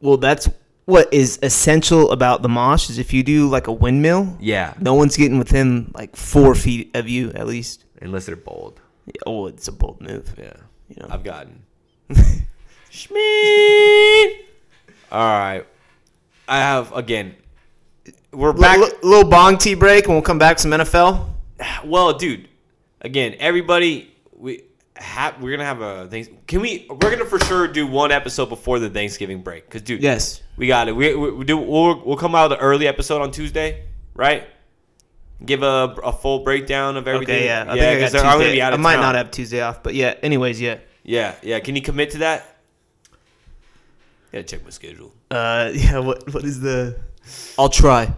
Well, 0.01 0.17
that's 0.17 0.49
what 0.87 1.13
is 1.13 1.39
essential 1.43 2.11
about 2.11 2.41
the 2.41 2.49
mosh 2.49 2.89
is 2.89 2.97
if 2.99 3.13
you 3.13 3.23
do 3.23 3.47
like 3.47 3.67
a 3.67 3.73
windmill, 3.73 4.39
Yeah, 4.41 4.73
no 4.81 4.95
one's 4.95 5.19
getting 5.19 5.39
within 5.39 5.91
like 5.95 6.17
four 6.17 6.55
feet 6.55 6.97
of 6.97 7.11
you 7.11 7.31
at 7.33 7.47
least. 7.47 7.85
unless 8.01 8.25
they're 8.25 8.37
bold. 8.37 8.81
Oh, 9.27 9.49
it's 9.49 9.69
a 9.69 9.73
bold 9.73 10.01
move. 10.01 10.35
Yeah, 10.39 10.55
You 10.89 10.97
know. 11.03 11.09
I've 11.11 11.25
gotten. 11.25 11.63
Schmeed. 12.91 14.33
All 15.13 15.21
right, 15.25 15.65
I 16.49 16.59
have 16.59 16.93
again. 16.93 17.35
We're 18.33 18.53
back. 18.53 18.79
L- 18.79 18.91
little 19.03 19.29
bong 19.31 19.59
tea 19.59 19.75
break, 19.75 20.05
and 20.05 20.15
we'll 20.15 20.23
come 20.23 20.39
back 20.39 20.57
to 20.57 20.63
some 20.63 20.71
NFL. 20.73 21.29
Well, 21.85 22.15
dude, 22.17 22.49
again, 23.01 23.35
everybody, 23.39 24.15
we 24.37 24.65
have 24.97 25.41
we're 25.43 25.51
gonna 25.57 25.65
have 25.69 25.81
a 25.81 26.07
thing. 26.09 26.39
Can 26.47 26.61
we? 26.61 26.87
We're 26.89 26.97
gonna 27.11 27.25
for 27.27 27.39
sure 27.41 27.67
do 27.69 27.87
one 27.87 28.13
episode 28.13 28.47
before 28.47 28.79
the 28.79 28.89
Thanksgiving 28.91 29.43
break, 29.43 29.69
cause 29.71 29.83
dude, 29.83 30.03
Yes. 30.03 30.43
we 30.57 30.67
got 30.67 30.89
it. 30.89 30.95
We, 30.97 31.15
we, 31.15 31.31
we 31.33 31.45
do. 31.45 31.59
We'll, 31.59 32.03
we'll 32.05 32.17
come 32.17 32.35
out 32.35 32.51
with 32.51 32.59
an 32.59 32.65
early 32.65 32.87
episode 32.87 33.21
on 33.23 33.31
Tuesday, 33.31 33.85
right? 34.15 34.47
Give 35.45 35.63
a, 35.63 35.97
a 36.05 36.13
full 36.13 36.41
breakdown 36.41 36.97
of 36.97 37.09
everything. 37.09 37.37
Okay, 37.37 37.45
yeah. 37.47 37.63
I 37.69 37.73
think 37.73 37.83
I 37.83 37.95
got 37.95 38.01
'cause 38.01 38.13
they're- 38.13 38.23
I'm 38.23 38.39
Tuesday. 38.39 38.53
be 38.57 38.63
out 38.63 38.75
I 38.75 38.77
might 38.77 38.95
town. 38.95 39.03
not 39.03 39.15
have 39.15 39.31
Tuesday 39.31 39.61
off, 39.63 39.83
but 39.83 39.95
yeah. 39.95 40.15
Anyways, 40.23 40.61
yeah. 40.61 40.79
Yeah, 41.03 41.35
yeah. 41.43 41.61
Can 41.61 41.75
you 41.77 41.83
commit 41.83 42.11
to 42.13 42.19
that? 42.19 42.47
Yeah, 44.33 44.43
check 44.43 44.65
my 44.65 44.71
schedule. 44.71 45.13
Uh, 45.31 45.71
yeah. 45.75 45.99
What 45.99 46.33
What 46.33 46.45
is 46.45 46.61
the? 46.61 46.97
I'll 47.59 47.69
try. 47.69 48.13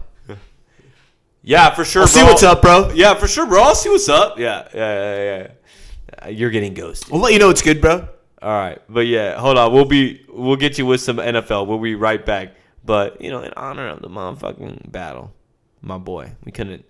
Yeah, 1.45 1.75
for 1.75 1.83
sure. 1.83 2.03
I'll 2.03 2.07
see 2.07 2.23
what's 2.23 2.41
up, 2.41 2.61
bro. 2.61 2.89
Yeah, 2.95 3.15
for 3.15 3.27
sure, 3.27 3.45
bro. 3.45 3.63
I'll 3.63 3.75
see 3.75 3.89
what's 3.89 4.07
up. 4.07 4.39
Yeah, 4.39 4.65
yeah, 4.73 5.15
yeah, 5.15 5.23
yeah. 5.25 6.25
Uh, 6.25 6.29
You're 6.29 6.51
getting 6.51 6.73
ghosted. 6.73 7.11
We'll 7.11 7.19
let 7.19 7.33
you 7.33 7.39
know 7.39 7.49
it's 7.49 7.61
good, 7.61 7.81
bro. 7.81 8.07
All 8.41 8.49
right, 8.49 8.81
but 8.87 9.07
yeah, 9.07 9.37
hold 9.37 9.57
on. 9.57 9.73
We'll 9.73 9.85
be 9.85 10.25
we'll 10.29 10.55
get 10.55 10.77
you 10.77 10.85
with 10.85 11.01
some 11.01 11.17
NFL. 11.17 11.67
We'll 11.67 11.79
be 11.79 11.95
right 11.95 12.25
back. 12.25 12.55
But 12.85 13.21
you 13.21 13.29
know, 13.29 13.41
in 13.41 13.53
honor 13.55 13.87
of 13.89 14.01
the 14.01 14.09
motherfucking 14.09 14.91
battle, 14.91 15.33
my 15.81 15.97
boy, 15.97 16.33
we 16.43 16.51
couldn't. 16.51 16.85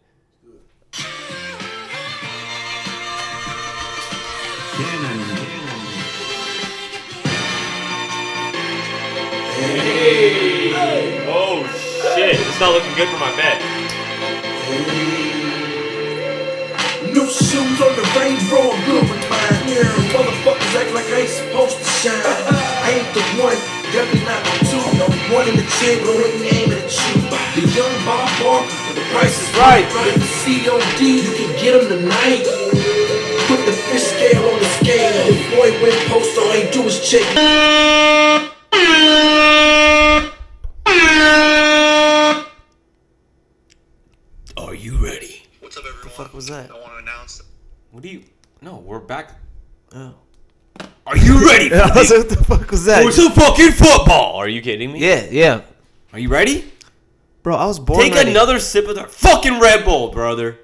Oh 11.30 11.64
shit! 12.16 12.36
It's 12.39 12.59
not 12.59 12.74
looking 12.74 12.93
good 12.95 13.09
for 13.09 13.18
my 13.20 13.32
bet. 13.36 13.61
New 17.14 17.28
shoes 17.30 17.78
on 17.80 17.93
the 17.95 18.05
Range 18.18 18.41
Rover, 18.51 18.74
good 18.89 19.03
with 19.05 19.24
mine. 19.30 19.64
Yeah, 19.70 19.86
motherfuckers 20.11 20.74
act 20.76 20.91
like 20.93 21.05
I 21.14 21.22
ain't 21.22 21.30
supposed 21.30 21.78
to 21.78 21.86
shine. 21.86 22.18
I 22.18 22.89
ain't 22.97 23.09
the 23.14 23.22
one, 23.38 23.55
definitely 23.93 24.26
not 24.26 24.41
the 24.43 24.66
two. 24.66 24.84
No 24.97 25.05
one 25.36 25.47
in 25.47 25.55
the 25.55 25.68
chamber 25.80 26.09
when 26.09 26.32
we 26.41 26.47
aiming 26.49 26.82
at 26.82 26.89
you. 26.89 27.22
The 27.53 27.61
young 27.78 27.93
Bob 28.05 28.28
Barker, 28.41 28.93
the 28.97 29.01
price 29.14 29.38
is 29.39 29.49
Right. 29.55 29.86
right. 29.93 30.14
The 30.18 30.26
COD, 30.26 31.01
you 31.22 31.34
can 31.38 31.51
get 31.61 31.72
them 31.78 31.86
tonight. 32.01 32.43
Put 33.47 33.61
the 33.66 33.74
fish 33.74 34.09
scale 34.09 34.43
on 34.49 34.57
the 34.59 34.70
scale. 34.82 35.14
The 35.30 35.55
boy 35.55 35.70
went 35.84 35.99
post, 36.09 36.38
all 36.39 36.51
he 36.51 36.66
do 36.72 36.82
is 36.89 36.97
check. 37.07 38.49
Are 44.57 44.74
you 44.76 44.97
ready? 44.97 45.43
What's 45.59 45.78
up, 45.78 45.84
everyone? 45.86 46.03
What 46.03 46.03
the 46.03 46.09
fuck 46.09 46.34
was 46.34 46.47
that? 46.47 46.71
I 46.71 46.74
want 46.74 46.93
to 46.93 46.97
announce. 46.97 47.41
What 47.91 48.01
do 48.03 48.09
you? 48.09 48.24
No, 48.61 48.78
we're 48.78 48.99
back. 48.99 49.32
Oh. 49.93 50.13
Are 51.05 51.17
you 51.17 51.45
ready? 51.47 51.71
I 51.74 51.91
was 51.95 52.09
like, 52.09 52.19
what 52.19 52.30
the 52.30 52.43
fuck 52.43 52.71
was 52.71 52.86
that? 52.86 53.03
For 53.03 53.11
some 53.11 53.32
fucking 53.34 53.71
football? 53.71 54.36
Are 54.38 54.47
you 54.47 54.61
kidding 54.61 54.91
me? 54.91 54.99
Yeah, 54.99 55.28
yeah. 55.30 55.61
Are 56.11 56.19
you 56.19 56.30
ready? 56.30 56.71
Bro, 57.43 57.55
I 57.57 57.65
was 57.65 57.80
born 57.80 57.99
Take 58.01 58.13
ready. 58.15 58.32
another 58.32 58.59
sip 58.59 58.88
of 58.88 58.95
the 58.95 59.03
fucking 59.03 59.59
Red 59.59 59.84
Bull, 59.86 60.11
brother. 60.11 60.57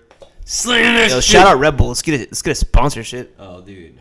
Slam 0.45 0.95
that 0.95 1.09
Yo, 1.09 1.15
shit. 1.17 1.23
shout 1.25 1.47
out 1.47 1.59
Red 1.59 1.77
Bull. 1.77 1.89
Let's 1.89 2.01
get 2.01 2.15
it. 2.21 2.29
Let's 2.31 2.41
get 2.41 2.51
a 2.51 2.55
sponsorship. 2.55 3.35
Oh, 3.37 3.61
dude. 3.61 3.99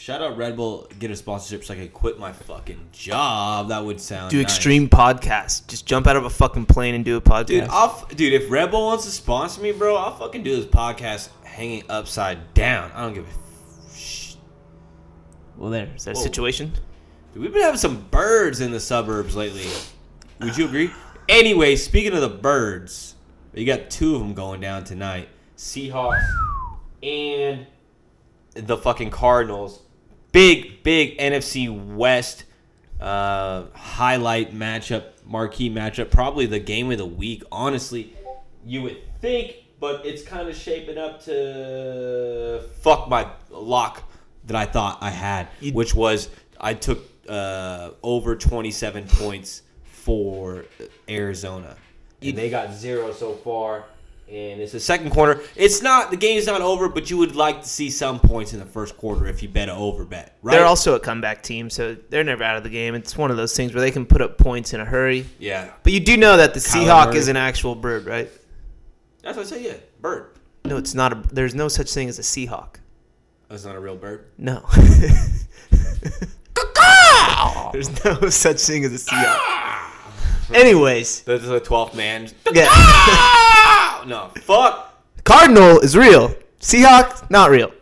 Shout 0.00 0.22
out 0.22 0.38
Red 0.38 0.56
Bull. 0.56 0.88
Get 0.98 1.10
a 1.10 1.14
sponsorship 1.14 1.62
so 1.62 1.74
I 1.74 1.76
could 1.76 1.92
quit 1.92 2.18
my 2.18 2.32
fucking 2.32 2.88
job. 2.90 3.68
That 3.68 3.84
would 3.84 4.00
sound 4.00 4.30
Do 4.30 4.38
nice. 4.38 4.46
extreme 4.46 4.88
podcast. 4.88 5.66
Just 5.66 5.84
jump 5.84 6.06
out 6.06 6.16
of 6.16 6.24
a 6.24 6.30
fucking 6.30 6.64
plane 6.64 6.94
and 6.94 7.04
do 7.04 7.18
a 7.18 7.20
podcast. 7.20 7.46
Dude, 7.46 7.64
I'll, 7.64 8.08
dude, 8.16 8.32
if 8.32 8.50
Red 8.50 8.70
Bull 8.70 8.86
wants 8.86 9.04
to 9.04 9.10
sponsor 9.10 9.60
me, 9.60 9.72
bro, 9.72 9.96
I'll 9.96 10.16
fucking 10.16 10.42
do 10.42 10.56
this 10.56 10.64
podcast 10.64 11.28
hanging 11.44 11.82
upside 11.90 12.54
down. 12.54 12.90
I 12.94 13.02
don't 13.02 13.12
give 13.12 13.26
a 13.26 13.94
sh- 13.94 14.36
well, 15.58 15.68
there. 15.68 15.90
Is 15.94 16.04
that 16.06 16.12
a 16.12 16.14
Whoa. 16.14 16.22
situation? 16.22 16.72
Dude, 17.34 17.42
we've 17.42 17.52
been 17.52 17.60
having 17.60 17.76
some 17.76 18.00
birds 18.10 18.62
in 18.62 18.70
the 18.70 18.80
suburbs 18.80 19.36
lately. 19.36 19.66
Would 20.40 20.56
you 20.56 20.64
agree? 20.64 20.90
Anyway, 21.28 21.76
speaking 21.76 22.14
of 22.14 22.22
the 22.22 22.28
birds, 22.30 23.16
you 23.52 23.66
got 23.66 23.90
two 23.90 24.14
of 24.14 24.22
them 24.22 24.32
going 24.32 24.62
down 24.62 24.82
tonight. 24.84 25.28
Seahawks 25.58 26.24
and 27.02 27.66
the 28.54 28.78
fucking 28.78 29.10
Cardinals. 29.10 29.82
Big, 30.32 30.82
big 30.82 31.18
NFC 31.18 31.68
West 31.94 32.44
uh, 33.00 33.64
highlight 33.74 34.54
matchup, 34.54 35.04
marquee 35.26 35.70
matchup. 35.70 36.10
Probably 36.10 36.46
the 36.46 36.60
game 36.60 36.90
of 36.90 36.98
the 36.98 37.06
week, 37.06 37.42
honestly. 37.50 38.14
You 38.64 38.82
would 38.82 38.98
think, 39.20 39.56
but 39.80 40.04
it's 40.06 40.22
kind 40.22 40.48
of 40.48 40.54
shaping 40.56 40.98
up 40.98 41.24
to 41.24 42.62
fuck 42.80 43.08
my 43.08 43.28
lock 43.50 44.10
that 44.46 44.56
I 44.56 44.66
thought 44.66 44.98
I 45.00 45.10
had, 45.10 45.48
which 45.72 45.94
was 45.94 46.28
I 46.60 46.74
took 46.74 47.00
uh, 47.28 47.90
over 48.02 48.36
27 48.36 49.06
points 49.08 49.62
for 49.84 50.64
Arizona. 51.08 51.76
And 52.22 52.36
they 52.36 52.50
got 52.50 52.74
zero 52.74 53.12
so 53.12 53.32
far. 53.32 53.84
And 54.30 54.60
it's 54.60 54.70
the 54.70 54.78
second 54.78 55.10
quarter. 55.10 55.42
It's 55.56 55.82
not 55.82 56.12
the 56.12 56.16
game's 56.16 56.46
not 56.46 56.60
over, 56.60 56.88
but 56.88 57.10
you 57.10 57.16
would 57.18 57.34
like 57.34 57.62
to 57.62 57.68
see 57.68 57.90
some 57.90 58.20
points 58.20 58.52
in 58.52 58.60
the 58.60 58.64
first 58.66 58.96
quarter 58.96 59.26
if 59.26 59.42
you 59.42 59.48
bet 59.48 59.68
an 59.68 59.74
over 59.76 60.04
bet, 60.04 60.36
right? 60.40 60.52
They're 60.52 60.66
also 60.66 60.94
a 60.94 61.00
comeback 61.00 61.42
team, 61.42 61.68
so 61.68 61.96
they're 62.10 62.22
never 62.22 62.44
out 62.44 62.56
of 62.56 62.62
the 62.62 62.68
game. 62.70 62.94
It's 62.94 63.16
one 63.16 63.32
of 63.32 63.36
those 63.36 63.56
things 63.56 63.74
where 63.74 63.80
they 63.80 63.90
can 63.90 64.06
put 64.06 64.22
up 64.22 64.38
points 64.38 64.72
in 64.72 64.78
a 64.80 64.84
hurry. 64.84 65.26
yeah. 65.40 65.72
But 65.82 65.92
you 65.92 65.98
do 65.98 66.16
know 66.16 66.36
that 66.36 66.54
the 66.54 66.60
Kyler 66.60 66.84
Seahawk 66.86 67.06
Murray. 67.08 67.18
is 67.18 67.26
an 67.26 67.36
actual 67.36 67.74
bird, 67.74 68.06
right? 68.06 68.30
That's 69.22 69.36
what 69.36 69.46
I 69.46 69.48
say. 69.50 69.64
Yeah, 69.64 69.74
bird. 70.00 70.38
No, 70.64 70.76
it's 70.76 70.94
not. 70.94 71.12
A, 71.12 71.34
there's 71.34 71.56
no 71.56 71.66
such 71.66 71.90
thing 71.92 72.08
as 72.08 72.20
a 72.20 72.22
Seahawk. 72.22 72.76
Oh, 72.76 72.78
That's 73.48 73.64
not 73.64 73.74
a 73.74 73.80
real 73.80 73.96
bird. 73.96 74.26
No. 74.38 74.64
there's 77.72 78.04
no 78.04 78.28
such 78.30 78.60
thing 78.60 78.84
as 78.84 78.92
a 78.92 78.96
Seahawk. 78.96 79.36
Ah! 79.38 79.76
Anyways, 80.54 81.22
That's 81.22 81.46
the 81.46 81.60
12th 81.60 81.94
man. 81.94 82.28
yeah. 82.52 82.68
No, 84.06 84.30
fuck. 84.42 84.86
Cardinal 85.24 85.80
is 85.80 85.96
real. 85.96 86.34
Seahawks, 86.60 87.28
not 87.30 87.50
real. 87.50 87.72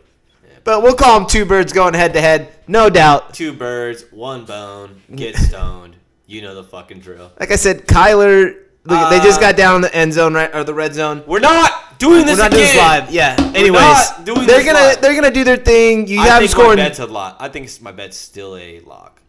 But 0.63 0.83
we'll 0.83 0.95
call 0.95 1.19
them 1.19 1.27
two 1.27 1.45
birds 1.45 1.73
going 1.73 1.93
head 1.93 2.13
to 2.13 2.21
head, 2.21 2.49
no 2.67 2.89
doubt. 2.89 3.33
Two 3.33 3.53
birds, 3.53 4.03
one 4.11 4.45
bone, 4.45 5.01
get 5.15 5.35
stoned. 5.47 5.95
You 6.27 6.41
know 6.43 6.53
the 6.53 6.63
fucking 6.63 6.99
drill. 6.99 7.31
Like 7.39 7.51
I 7.51 7.55
said, 7.55 7.87
Kyler, 7.87 8.55
look, 8.83 9.09
they 9.09 9.19
just 9.19 9.39
Uh, 9.39 9.41
got 9.41 9.55
down 9.57 9.77
in 9.77 9.81
the 9.81 9.95
end 9.95 10.13
zone, 10.13 10.33
right, 10.35 10.53
or 10.53 10.63
the 10.63 10.73
red 10.75 10.93
zone. 10.93 11.23
We're 11.25 11.39
not 11.39 11.97
doing 11.97 12.25
this 12.25 12.37
We're 12.37 12.43
not 12.43 12.53
again. 12.53 12.59
doing 12.59 12.67
this 12.67 12.77
live. 12.77 13.11
Yeah. 13.11 13.51
Anyways, 13.55 14.09
doing 14.25 14.45
they're 14.45 14.63
gonna 14.63 14.79
live. 14.79 15.01
they're 15.01 15.15
gonna 15.15 15.31
do 15.31 15.43
their 15.43 15.57
thing. 15.57 16.05
You 16.07 16.19
I 16.19 16.25
have 16.27 16.39
think 16.39 16.51
scoring. 16.51 16.77
my 16.77 16.83
bet's 16.85 16.99
a 16.99 17.07
lot. 17.07 17.37
I 17.39 17.49
think 17.49 17.69
my 17.81 17.91
bet's 17.91 18.15
still 18.17 18.55
a 18.55 18.79
lock. 18.81 19.21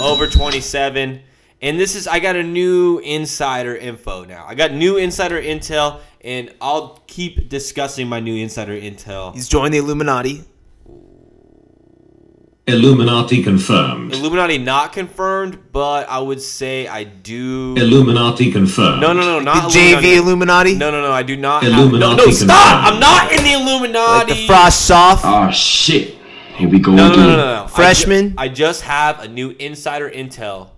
Over 0.00 0.26
27. 0.28 1.20
And 1.62 1.78
this 1.78 1.94
is 1.94 2.08
I 2.08 2.20
got 2.20 2.36
a 2.36 2.42
new 2.42 2.98
insider 3.00 3.76
info 3.76 4.24
now. 4.24 4.46
I 4.48 4.54
got 4.54 4.72
new 4.72 4.96
insider 4.96 5.40
intel 5.40 6.00
and 6.22 6.54
I'll 6.60 7.02
keep 7.06 7.48
discussing 7.50 8.08
my 8.08 8.18
new 8.20 8.34
insider 8.34 8.72
intel. 8.72 9.34
He's 9.34 9.48
joined 9.48 9.74
the 9.74 9.78
Illuminati. 9.78 10.44
Illuminati 12.66 13.42
confirmed. 13.42 14.14
Illuminati 14.14 14.58
not 14.58 14.92
confirmed, 14.92 15.58
but 15.72 16.08
I 16.08 16.18
would 16.20 16.40
say 16.40 16.86
I 16.86 17.04
do 17.04 17.74
Illuminati 17.76 18.52
confirmed. 18.52 19.00
No, 19.00 19.12
no, 19.12 19.22
no, 19.22 19.40
not 19.40 19.54
The 19.54 19.60
not 19.62 20.02
JV 20.02 20.16
Illuminati. 20.16 20.74
No, 20.76 20.90
no, 20.90 21.02
no, 21.02 21.12
I 21.12 21.22
do 21.22 21.36
not. 21.36 21.62
Have, 21.62 21.72
Illuminati 21.72 22.16
no, 22.16 22.24
no, 22.24 22.30
stop! 22.30 22.84
confirmed. 22.84 22.94
I'm 22.94 23.00
not 23.00 23.32
in 23.32 23.44
the 23.44 23.52
Illuminati. 23.52 23.98
Like 23.98 24.26
the 24.28 24.46
Frost 24.46 24.86
Soft. 24.86 25.24
Oh 25.26 25.50
shit. 25.50 26.16
Here 26.56 26.68
we 26.68 26.78
go 26.78 26.92
No, 26.92 27.08
no, 27.08 27.16
no, 27.16 27.36
no, 27.36 27.62
no. 27.62 27.66
Freshman? 27.68 28.34
I, 28.38 28.48
ju- 28.48 28.52
I 28.52 28.54
just 28.54 28.82
have 28.82 29.20
a 29.20 29.28
new 29.28 29.50
insider 29.58 30.10
intel, 30.10 30.68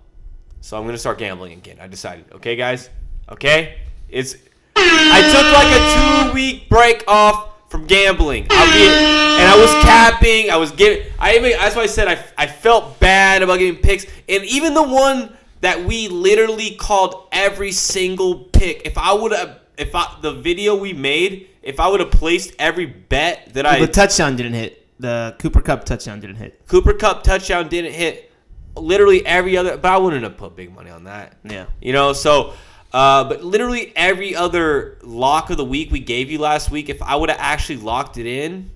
so 0.63 0.77
I'm 0.77 0.85
gonna 0.85 0.97
start 0.97 1.17
gambling 1.17 1.51
again. 1.51 1.77
I 1.81 1.87
decided. 1.87 2.23
Okay, 2.31 2.55
guys. 2.55 2.89
Okay. 3.29 3.79
It's. 4.07 4.37
I 4.77 5.21
took 5.21 5.51
like 5.51 6.29
a 6.29 6.29
two 6.29 6.33
week 6.33 6.69
break 6.69 7.03
off 7.05 7.69
from 7.69 7.85
gambling. 7.85 8.47
I'll 8.49 8.73
be, 8.73 8.85
and 8.85 9.45
I 9.45 9.57
was 9.59 9.69
capping. 9.83 10.49
I 10.49 10.55
was 10.55 10.71
giving. 10.71 11.05
I 11.19 11.35
even. 11.35 11.51
That's 11.51 11.75
why 11.75 11.81
I 11.81 11.87
said 11.87 12.07
I. 12.07 12.23
I 12.37 12.47
felt 12.47 12.97
bad 13.01 13.43
about 13.43 13.59
getting 13.59 13.81
picks, 13.81 14.05
and 14.29 14.45
even 14.45 14.73
the 14.73 14.83
one 14.83 15.35
that 15.59 15.83
we 15.83 16.07
literally 16.07 16.75
called 16.75 17.27
every 17.33 17.73
single 17.73 18.45
pick. 18.45 18.83
If 18.85 18.97
I 18.97 19.11
would 19.11 19.33
have. 19.33 19.59
If 19.77 19.93
I 19.95 20.17
the 20.21 20.31
video 20.31 20.77
we 20.77 20.93
made, 20.93 21.49
if 21.61 21.81
I 21.81 21.89
would 21.89 21.99
have 21.99 22.11
placed 22.11 22.53
every 22.57 22.85
bet 22.85 23.53
that 23.53 23.65
I 23.65 23.79
the 23.79 23.87
touchdown 23.87 24.37
didn't 24.37 24.53
hit. 24.53 24.79
The 24.97 25.35
Cooper 25.39 25.59
Kupp 25.59 25.83
touchdown 25.83 26.21
didn't 26.21 26.37
hit. 26.37 26.65
Cooper 26.67 26.93
Kupp 26.93 27.23
touchdown 27.23 27.67
didn't 27.67 27.91
hit 27.91 28.31
literally 28.75 29.25
every 29.25 29.57
other, 29.57 29.77
but 29.77 29.91
I 29.91 29.97
wouldn't 29.97 30.23
have 30.23 30.37
put 30.37 30.55
big 30.55 30.73
money 30.73 30.89
on 30.89 31.05
that. 31.05 31.37
Yeah. 31.43 31.65
You 31.81 31.93
know, 31.93 32.13
so, 32.13 32.53
uh, 32.91 33.23
but 33.23 33.43
literally 33.43 33.91
every 33.95 34.35
other 34.35 34.97
lock 35.01 35.49
of 35.49 35.57
the 35.57 35.65
week 35.65 35.91
we 35.91 35.99
gave 35.99 36.29
you 36.31 36.39
last 36.39 36.71
week, 36.71 36.89
if 36.89 37.01
I 37.01 37.15
would 37.15 37.29
have 37.29 37.39
actually 37.39 37.77
locked 37.77 38.17
it 38.17 38.25
in, 38.25 38.71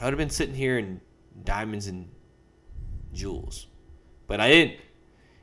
I 0.00 0.04
would 0.04 0.12
have 0.12 0.18
been 0.18 0.30
sitting 0.30 0.54
here 0.54 0.78
in 0.78 1.00
diamonds 1.44 1.86
and 1.86 2.10
jewels. 3.12 3.66
But 4.26 4.40
I 4.40 4.48
didn't. 4.48 4.76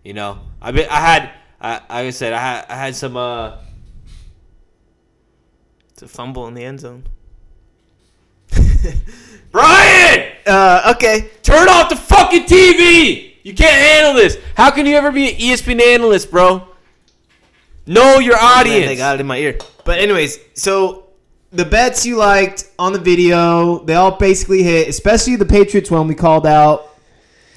You 0.04 0.14
know, 0.14 0.40
I 0.62 0.72
been, 0.72 0.90
I 0.90 1.00
had, 1.00 1.32
I, 1.62 1.74
like 1.74 1.86
I 1.90 2.10
said, 2.10 2.34
I 2.34 2.40
had, 2.40 2.66
I 2.70 2.76
had 2.76 2.96
some, 2.96 3.16
uh, 3.16 3.58
It's 6.02 6.12
a 6.12 6.16
fumble 6.16 6.48
in 6.48 6.56
the 6.56 6.64
end 6.64 6.80
zone. 6.80 7.04
Brian! 9.52 10.31
Uh, 10.46 10.94
okay. 10.96 11.30
Turn 11.44 11.68
off 11.70 11.90
the 11.90 11.96
fucking 11.96 12.44
TV! 12.46 13.34
You 13.44 13.54
can't 13.56 13.76
handle 13.76 14.14
this. 14.14 14.38
How 14.56 14.70
can 14.72 14.86
you 14.86 14.96
ever 14.96 15.12
be 15.12 15.30
an 15.30 15.36
ESPN 15.36 15.82
analyst, 15.82 16.30
bro? 16.30 16.68
Know 17.88 18.20
your 18.20 18.36
Man, 18.36 18.44
audience. 18.60 18.86
they 18.86 18.96
got 18.96 19.16
it 19.16 19.22
in 19.22 19.28
my 19.28 19.38
ear. 19.38 19.58
But 19.84 20.00
anyways, 20.00 20.38
so 20.54 21.08
the 21.52 21.66
bets 21.66 22.06
you 22.06 22.18
liked 22.18 22.70
on 22.78 22.94
the 22.94 23.00
video, 23.00 23.80
they 23.84 23.96
all 23.96 24.12
basically 24.18 24.62
hit, 24.64 24.88
especially 24.88 25.36
the 25.36 25.46
Patriots 25.46 25.90
one 25.90 26.08
we 26.08 26.16
called 26.16 26.46
out. 26.46 26.88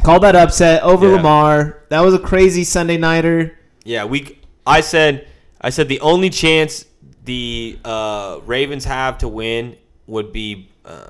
Called 0.03 0.23
that 0.23 0.35
upset 0.37 0.83
over 0.83 1.07
Yeah. 1.09 1.17
Lamar. 1.17 1.83
That 1.91 2.01
was 2.01 2.15
a 2.15 2.19
crazy 2.19 2.65
Sunday 2.65 2.97
nighter. 2.97 3.59
yeah, 3.85 4.05
we. 4.05 4.39
I 4.67 4.81
said, 4.81 5.29
I 5.61 5.69
said 5.71 5.89
the 5.89 6.01
only 6.01 6.31
chance 6.31 6.87
the 7.25 7.79
uh, 7.85 8.41
Ravens 8.47 8.85
have 8.87 9.19
to 9.19 9.29
win 9.29 9.77
would 10.07 10.33
be 10.33 10.71
uh, 10.87 11.09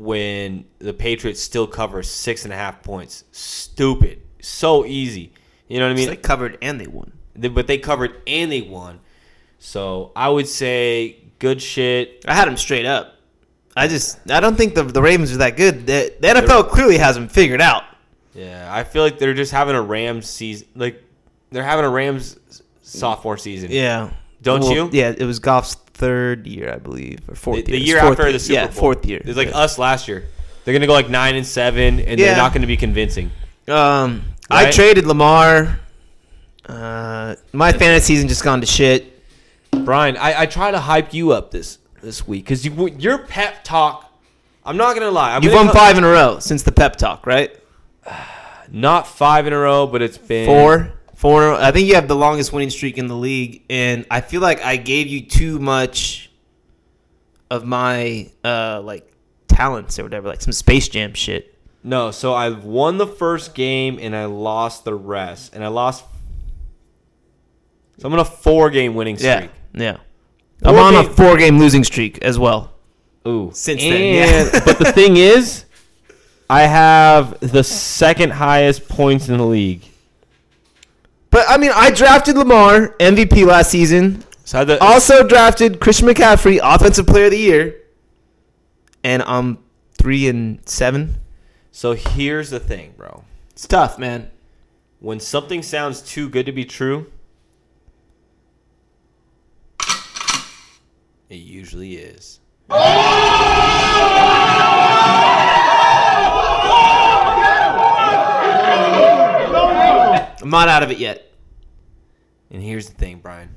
when 0.00 0.64
the 0.78 0.94
Patriots 0.94 1.40
still 1.42 1.66
cover 1.66 2.02
six 2.02 2.44
and 2.44 2.52
a 2.52 2.56
half 2.56 2.82
points. 2.82 3.24
Stupid, 3.32 4.22
so 4.40 4.84
easy. 4.86 5.32
You 5.68 5.78
know 5.78 5.86
what 5.86 5.92
I 5.92 5.94
mean? 5.96 6.08
they 6.08 6.16
covered 6.16 6.58
and 6.62 6.80
they 6.80 6.86
won. 6.86 7.12
They- 7.36 7.48
but 7.48 7.66
they 7.66 7.78
covered 7.78 8.20
and 8.26 8.50
they 8.50 8.62
won. 8.62 9.00
So 9.58 10.12
I 10.16 10.28
would 10.30 10.48
say 10.48 11.18
good 11.38 11.60
shit. 11.60 12.24
I 12.26 12.34
had 12.34 12.48
them 12.48 12.56
straight 12.56 12.86
up. 12.86 13.14
I 13.76 13.86
just 13.88 14.18
I 14.30 14.40
don't 14.40 14.56
think 14.56 14.74
the 14.74 14.82
the 14.84 15.02
Ravens 15.02 15.32
are 15.32 15.36
that 15.38 15.56
good. 15.56 15.86
The, 15.86 16.12
the 16.18 16.28
NFL 16.28 16.70
clearly 16.70 16.98
has 16.98 17.14
them 17.14 17.28
figured 17.28 17.60
out. 17.60 17.84
Yeah, 18.34 18.68
I 18.72 18.84
feel 18.84 19.02
like 19.02 19.18
they're 19.18 19.34
just 19.34 19.52
having 19.52 19.76
a 19.76 19.82
Rams 19.82 20.28
season. 20.28 20.66
Like 20.74 21.04
they're 21.50 21.62
having 21.62 21.84
a 21.84 21.90
Rams 21.90 22.38
sophomore 22.82 23.36
season. 23.36 23.70
Yeah. 23.70 24.10
Don't 24.42 24.64
you? 24.64 24.88
Yeah, 24.92 25.12
it 25.16 25.24
was 25.24 25.38
Goff's 25.38 25.76
third 26.00 26.46
year, 26.46 26.72
I 26.72 26.78
believe, 26.78 27.20
or 27.28 27.34
fourth 27.34 27.64
the 27.66 27.72
year. 27.72 27.78
The 27.80 27.86
year 27.86 27.98
after 27.98 28.22
year. 28.24 28.32
the 28.32 28.38
Super 28.38 28.54
yeah, 28.54 28.66
Bowl. 28.66 28.74
fourth 28.74 29.06
year. 29.06 29.20
It's 29.24 29.36
like 29.36 29.48
Yeah. 29.50 29.58
us 29.58 29.78
last 29.78 30.08
year. 30.08 30.24
They're 30.64 30.74
gonna 30.74 30.86
go 30.86 30.92
like 30.94 31.10
nine 31.10 31.36
and 31.36 31.46
seven, 31.46 32.00
and 32.00 32.18
Yeah. 32.18 32.26
they're 32.26 32.36
not 32.36 32.52
gonna 32.54 32.66
be 32.66 32.76
convincing. 32.76 33.30
Um, 33.68 34.22
I 34.50 34.70
traded 34.70 35.06
Lamar. 35.06 35.78
Uh, 36.66 37.36
my 37.52 37.72
fantasy 37.72 38.14
season 38.14 38.28
just 38.28 38.42
gone 38.44 38.60
to 38.60 38.66
shit. 38.66 39.22
Brian, 39.84 40.16
I, 40.16 40.42
I 40.42 40.46
try 40.46 40.70
to 40.70 40.78
hype 40.78 41.12
you 41.14 41.32
up 41.32 41.50
this 41.50 41.78
this 42.02 42.26
week 42.26 42.44
because 42.44 42.64
you 42.64 42.88
your 42.98 43.18
pep 43.18 43.62
talk. 43.64 44.06
I'm 44.64 44.76
not 44.76 44.94
gonna 44.94 45.10
lie. 45.10 45.34
I'm 45.34 45.42
You've 45.42 45.52
gonna 45.52 45.66
won 45.66 45.74
five 45.74 45.96
in 45.98 46.04
a 46.04 46.08
row 46.08 46.38
since 46.38 46.62
the 46.62 46.72
pep 46.72 46.96
talk, 46.96 47.26
right? 47.26 47.50
not 48.70 49.06
five 49.06 49.46
in 49.46 49.52
a 49.52 49.58
row, 49.58 49.86
but 49.86 50.02
it's 50.02 50.18
been 50.18 50.46
Four, 50.46 50.92
four. 51.20 51.52
a. 51.52 51.56
I 51.56 51.70
think 51.70 51.86
you 51.86 51.94
have 51.94 52.08
the 52.08 52.16
longest 52.16 52.52
winning 52.52 52.70
streak 52.70 52.98
in 52.98 53.06
the 53.06 53.16
league, 53.16 53.62
and 53.70 54.06
I 54.10 54.22
feel 54.22 54.40
like 54.40 54.62
I 54.64 54.76
gave 54.76 55.06
you 55.06 55.20
too 55.20 55.58
much 55.58 56.30
of 57.50 57.64
my 57.64 58.30
uh 58.44 58.80
like 58.82 59.10
talents 59.48 59.98
or 59.98 60.04
whatever, 60.04 60.28
like 60.28 60.40
some 60.40 60.52
Space 60.52 60.88
Jam 60.88 61.14
shit. 61.14 61.54
No, 61.82 62.10
so 62.10 62.34
I 62.34 62.50
won 62.50 62.98
the 62.98 63.06
first 63.06 63.54
game 63.54 63.98
and 64.00 64.14
I 64.14 64.26
lost 64.26 64.84
the 64.84 64.94
rest, 64.94 65.54
and 65.54 65.62
I 65.62 65.68
lost. 65.68 66.04
So 67.98 68.06
I'm 68.06 68.12
on 68.14 68.20
a 68.20 68.24
four 68.24 68.70
game 68.70 68.94
winning 68.94 69.16
streak. 69.16 69.50
Yeah, 69.74 69.82
yeah. 69.82 69.96
I'm 70.62 70.74
Four 70.74 70.84
on 70.84 70.94
a 70.94 71.04
four 71.04 71.36
game 71.36 71.58
losing 71.58 71.84
streak 71.84 72.22
as 72.22 72.38
well. 72.38 72.72
Ooh. 73.26 73.50
Since 73.52 73.82
and, 73.82 73.92
then, 73.92 74.14
yeah. 74.14 74.60
but 74.64 74.78
the 74.78 74.92
thing 74.92 75.16
is, 75.16 75.64
I 76.48 76.62
have 76.62 77.38
the 77.40 77.62
second 77.62 78.32
highest 78.32 78.88
points 78.88 79.28
in 79.28 79.38
the 79.38 79.46
league. 79.46 79.89
But 81.30 81.46
I 81.48 81.56
mean, 81.58 81.70
I 81.74 81.90
drafted 81.90 82.36
Lamar 82.36 82.88
MVP 82.98 83.46
last 83.46 83.70
season. 83.70 84.24
So 84.44 84.64
the, 84.64 84.82
Also 84.82 85.22
drafted 85.26 85.80
Christian 85.80 86.08
McCaffrey 86.08 86.58
Offensive 86.62 87.06
Player 87.06 87.26
of 87.26 87.30
the 87.30 87.38
Year, 87.38 87.76
and 89.04 89.22
I'm 89.22 89.58
three 89.92 90.28
and 90.28 90.58
seven. 90.68 91.16
so 91.70 91.92
here's 91.92 92.50
the 92.50 92.58
thing, 92.58 92.94
bro. 92.96 93.24
It's 93.52 93.66
tough, 93.66 93.98
man. 93.98 94.30
When 94.98 95.20
something 95.20 95.62
sounds 95.62 96.02
too 96.02 96.28
good 96.28 96.46
to 96.46 96.52
be 96.52 96.64
true, 96.64 97.06
it 101.28 101.36
usually 101.36 101.94
is. 101.94 102.40
Oh! 102.68 104.19
I'm 110.42 110.50
not 110.50 110.68
out 110.68 110.82
of 110.82 110.90
it 110.90 110.98
yet. 110.98 111.32
And 112.50 112.62
here's 112.62 112.88
the 112.88 112.94
thing, 112.94 113.20
Brian. 113.20 113.48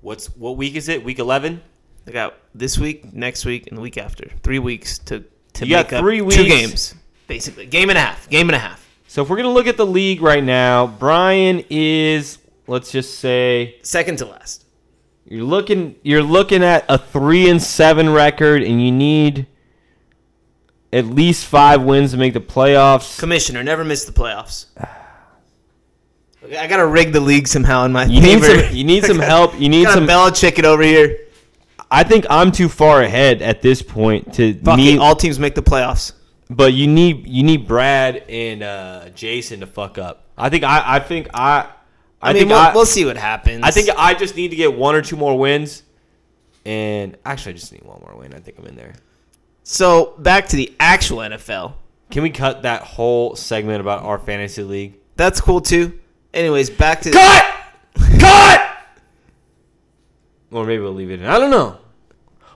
What's 0.00 0.26
what 0.36 0.56
week 0.56 0.74
is 0.74 0.88
it? 0.88 1.04
Week 1.04 1.18
11? 1.18 1.62
I 2.06 2.10
got 2.10 2.34
this 2.54 2.78
week, 2.78 3.12
next 3.12 3.44
week, 3.44 3.66
and 3.68 3.76
the 3.76 3.82
week 3.82 3.98
after. 3.98 4.28
Three 4.42 4.58
weeks 4.58 4.98
to 5.00 5.24
to 5.54 5.66
You 5.66 5.76
make 5.76 5.92
up 5.92 6.00
three 6.00 6.18
two 6.20 6.46
games, 6.46 6.94
basically. 7.26 7.66
Game 7.66 7.90
and 7.90 7.98
a 7.98 8.00
half. 8.00 8.28
Game 8.30 8.48
and 8.48 8.56
a 8.56 8.58
half. 8.58 8.84
So 9.06 9.22
if 9.22 9.28
we're 9.28 9.36
gonna 9.36 9.50
look 9.52 9.66
at 9.66 9.76
the 9.76 9.86
league 9.86 10.22
right 10.22 10.42
now, 10.42 10.86
Brian 10.86 11.64
is 11.70 12.38
let's 12.66 12.90
just 12.90 13.18
say 13.18 13.76
Second 13.82 14.18
to 14.18 14.26
last. 14.26 14.64
you're 15.26 15.44
looking 15.44 15.96
you're 16.02 16.22
looking 16.22 16.64
at 16.64 16.84
a 16.88 16.96
three 16.96 17.48
and 17.50 17.62
seven 17.62 18.10
record, 18.10 18.62
and 18.62 18.82
you 18.82 18.90
need 18.90 19.46
at 20.92 21.04
least 21.06 21.46
five 21.46 21.82
wins 21.82 22.12
to 22.12 22.16
make 22.16 22.32
the 22.32 22.40
playoffs. 22.40 23.18
Commissioner 23.18 23.62
never 23.62 23.84
missed 23.84 24.06
the 24.06 24.12
playoffs. 24.12 24.66
I 26.42 26.66
gotta 26.66 26.86
rig 26.86 27.12
the 27.12 27.20
league 27.20 27.46
somehow 27.46 27.84
in 27.84 27.92
my 27.92 28.04
You 28.04 28.20
need 28.20 28.40
favor. 28.40 28.66
some. 28.66 28.74
You 28.76 28.84
need 28.84 29.04
some 29.04 29.18
help. 29.32 29.58
You 29.60 29.68
need 29.68 29.88
some. 29.88 30.06
Belichick 30.06 30.58
it 30.58 30.64
over 30.64 30.82
here. 30.82 31.18
I 31.90 32.04
think 32.04 32.24
I'm 32.30 32.52
too 32.52 32.68
far 32.68 33.02
ahead 33.02 33.42
at 33.42 33.62
this 33.62 33.82
point 33.82 34.34
to 34.34 34.54
Fuck 34.54 34.76
need. 34.78 34.94
it, 34.94 34.98
all 35.00 35.16
teams 35.16 35.38
make 35.38 35.54
the 35.54 35.62
playoffs. 35.62 36.12
but 36.48 36.72
you 36.72 36.86
need 36.86 37.26
you 37.26 37.42
need 37.42 37.66
Brad 37.68 38.18
and 38.28 38.62
uh, 38.62 39.08
Jason 39.10 39.60
to 39.60 39.66
fuck 39.66 39.98
up. 39.98 40.24
I 40.38 40.48
think 40.48 40.64
I. 40.64 40.82
I 40.96 41.00
think 41.00 41.28
I. 41.34 41.68
I, 42.22 42.30
I, 42.30 42.32
mean, 42.34 42.40
think 42.40 42.50
we'll, 42.50 42.58
I, 42.58 42.74
we'll 42.74 42.86
see 42.86 43.04
what 43.06 43.16
happens. 43.16 43.62
I 43.64 43.70
think 43.70 43.88
I 43.96 44.12
just 44.14 44.36
need 44.36 44.48
to 44.50 44.56
get 44.56 44.74
one 44.74 44.94
or 44.94 45.00
two 45.02 45.16
more 45.16 45.38
wins, 45.38 45.82
and 46.66 47.16
actually, 47.24 47.54
I 47.54 47.56
just 47.56 47.72
need 47.72 47.82
one 47.82 48.00
more 48.00 48.14
win. 48.16 48.34
I 48.34 48.38
think 48.40 48.58
I'm 48.58 48.66
in 48.66 48.76
there. 48.76 48.94
so. 49.62 50.14
Back 50.18 50.48
to 50.48 50.56
the 50.56 50.72
actual 50.80 51.18
NFL. 51.18 51.74
Can 52.10 52.22
we 52.22 52.30
cut 52.30 52.62
that 52.62 52.82
whole 52.82 53.36
segment 53.36 53.80
about 53.80 54.02
our 54.02 54.18
fantasy 54.18 54.62
league? 54.62 54.94
That's 55.16 55.40
cool 55.40 55.60
too. 55.60 55.98
Anyways, 56.32 56.70
back 56.70 57.00
to 57.02 57.10
cut, 57.10 57.44
cut. 58.18 58.62
Or 60.52 60.64
maybe 60.64 60.82
we'll 60.82 60.94
leave 60.94 61.10
it 61.10 61.20
in. 61.20 61.26
I 61.26 61.38
don't 61.38 61.50
know. 61.50 61.78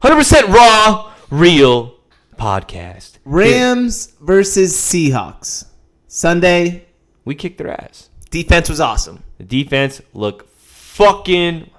Hundred 0.00 0.16
percent 0.16 0.48
raw, 0.48 1.12
real 1.30 1.94
podcast. 2.36 3.18
Rams 3.24 4.12
versus 4.20 4.74
Seahawks 4.76 5.66
Sunday. 6.06 6.86
We 7.24 7.34
kicked 7.34 7.58
their 7.58 7.70
ass. 7.70 8.10
Defense 8.30 8.68
was 8.68 8.80
awesome. 8.80 9.22
The 9.38 9.44
defense 9.44 10.02
looked 10.12 10.48
fucking 10.50 11.70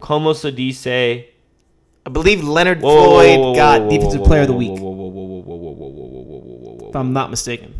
como 0.00 0.32
se 0.32 0.50
dice. 0.52 0.86
I 2.06 2.10
believe 2.10 2.42
Leonard 2.42 2.80
Floyd 2.80 3.56
got 3.56 3.90
defensive 3.90 4.24
player 4.24 4.42
of 4.42 4.48
the 4.48 4.54
week. 4.54 4.78
If 6.88 6.96
I'm 6.96 7.12
not 7.12 7.28
mistaken. 7.30 7.77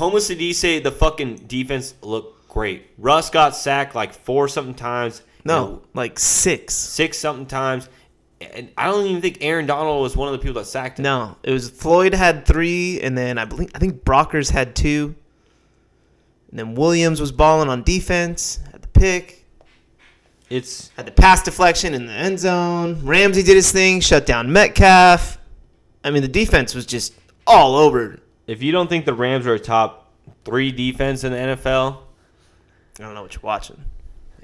Como 0.00 0.18
dice, 0.18 0.80
the 0.82 0.90
fucking 0.90 1.44
defense 1.46 1.92
looked 2.00 2.48
great. 2.48 2.86
Russ 2.96 3.28
got 3.28 3.54
sacked 3.54 3.94
like 3.94 4.14
four 4.14 4.48
something 4.48 4.72
times. 4.72 5.20
No, 5.44 5.66
and 5.66 5.80
like 5.92 6.18
six. 6.18 6.74
six 6.74 7.18
something 7.18 7.44
times. 7.44 7.86
And 8.40 8.70
I 8.78 8.86
don't 8.86 9.04
even 9.04 9.20
think 9.20 9.36
Aaron 9.42 9.66
Donald 9.66 10.00
was 10.00 10.16
one 10.16 10.28
of 10.28 10.32
the 10.32 10.38
people 10.38 10.62
that 10.62 10.64
sacked 10.64 10.98
him. 10.98 11.02
No, 11.02 11.36
it 11.42 11.50
was 11.50 11.68
Floyd 11.68 12.14
had 12.14 12.46
three, 12.46 12.98
and 13.02 13.16
then 13.16 13.36
I 13.36 13.44
believe 13.44 13.72
I 13.74 13.78
think 13.78 14.02
Brockers 14.02 14.50
had 14.50 14.74
two, 14.74 15.14
and 16.48 16.58
then 16.58 16.74
Williams 16.74 17.20
was 17.20 17.30
balling 17.30 17.68
on 17.68 17.82
defense, 17.82 18.58
had 18.72 18.80
the 18.80 18.88
pick, 18.88 19.44
It's 20.48 20.88
had 20.96 21.04
the 21.04 21.12
pass 21.12 21.42
deflection 21.42 21.92
in 21.92 22.06
the 22.06 22.12
end 22.14 22.38
zone. 22.38 23.04
Ramsey 23.04 23.42
did 23.42 23.54
his 23.54 23.70
thing, 23.70 24.00
shut 24.00 24.24
down 24.24 24.50
Metcalf. 24.50 25.36
I 26.02 26.10
mean, 26.10 26.22
the 26.22 26.28
defense 26.28 26.74
was 26.74 26.86
just 26.86 27.12
all 27.46 27.76
over. 27.76 28.18
If 28.50 28.62
you 28.62 28.72
don't 28.72 28.88
think 28.88 29.04
the 29.04 29.14
Rams 29.14 29.46
are 29.46 29.54
a 29.54 29.58
top 29.60 30.10
three 30.44 30.72
defense 30.72 31.24
in 31.24 31.32
the 31.32 31.38
NFL, 31.38 31.98
I 32.98 33.02
don't 33.02 33.14
know 33.14 33.22
what 33.22 33.34
you're 33.34 33.42
watching. 33.42 33.82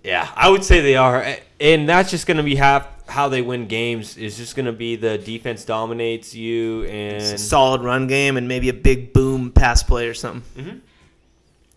yeah, 0.04 0.28
I 0.36 0.48
would 0.48 0.64
say 0.64 0.80
they 0.80 0.96
are. 0.96 1.36
And 1.60 1.88
that's 1.88 2.10
just 2.10 2.26
going 2.26 2.36
to 2.36 2.42
be 2.42 2.54
half 2.54 2.86
how 3.08 3.28
they 3.28 3.42
win 3.42 3.66
games. 3.66 4.16
Is 4.16 4.36
just 4.36 4.54
going 4.56 4.66
to 4.66 4.72
be 4.72 4.96
the 4.96 5.18
defense 5.18 5.64
dominates 5.64 6.34
you 6.34 6.82
It's 6.82 7.28
a 7.28 7.30
and 7.32 7.40
solid 7.40 7.82
run 7.82 8.06
game 8.06 8.36
and 8.36 8.46
maybe 8.48 8.68
a 8.68 8.72
big 8.74 9.12
boom 9.12 9.50
pass 9.52 9.82
play 9.82 10.08
or 10.08 10.14
something, 10.14 10.64
Mhm. 10.64 10.80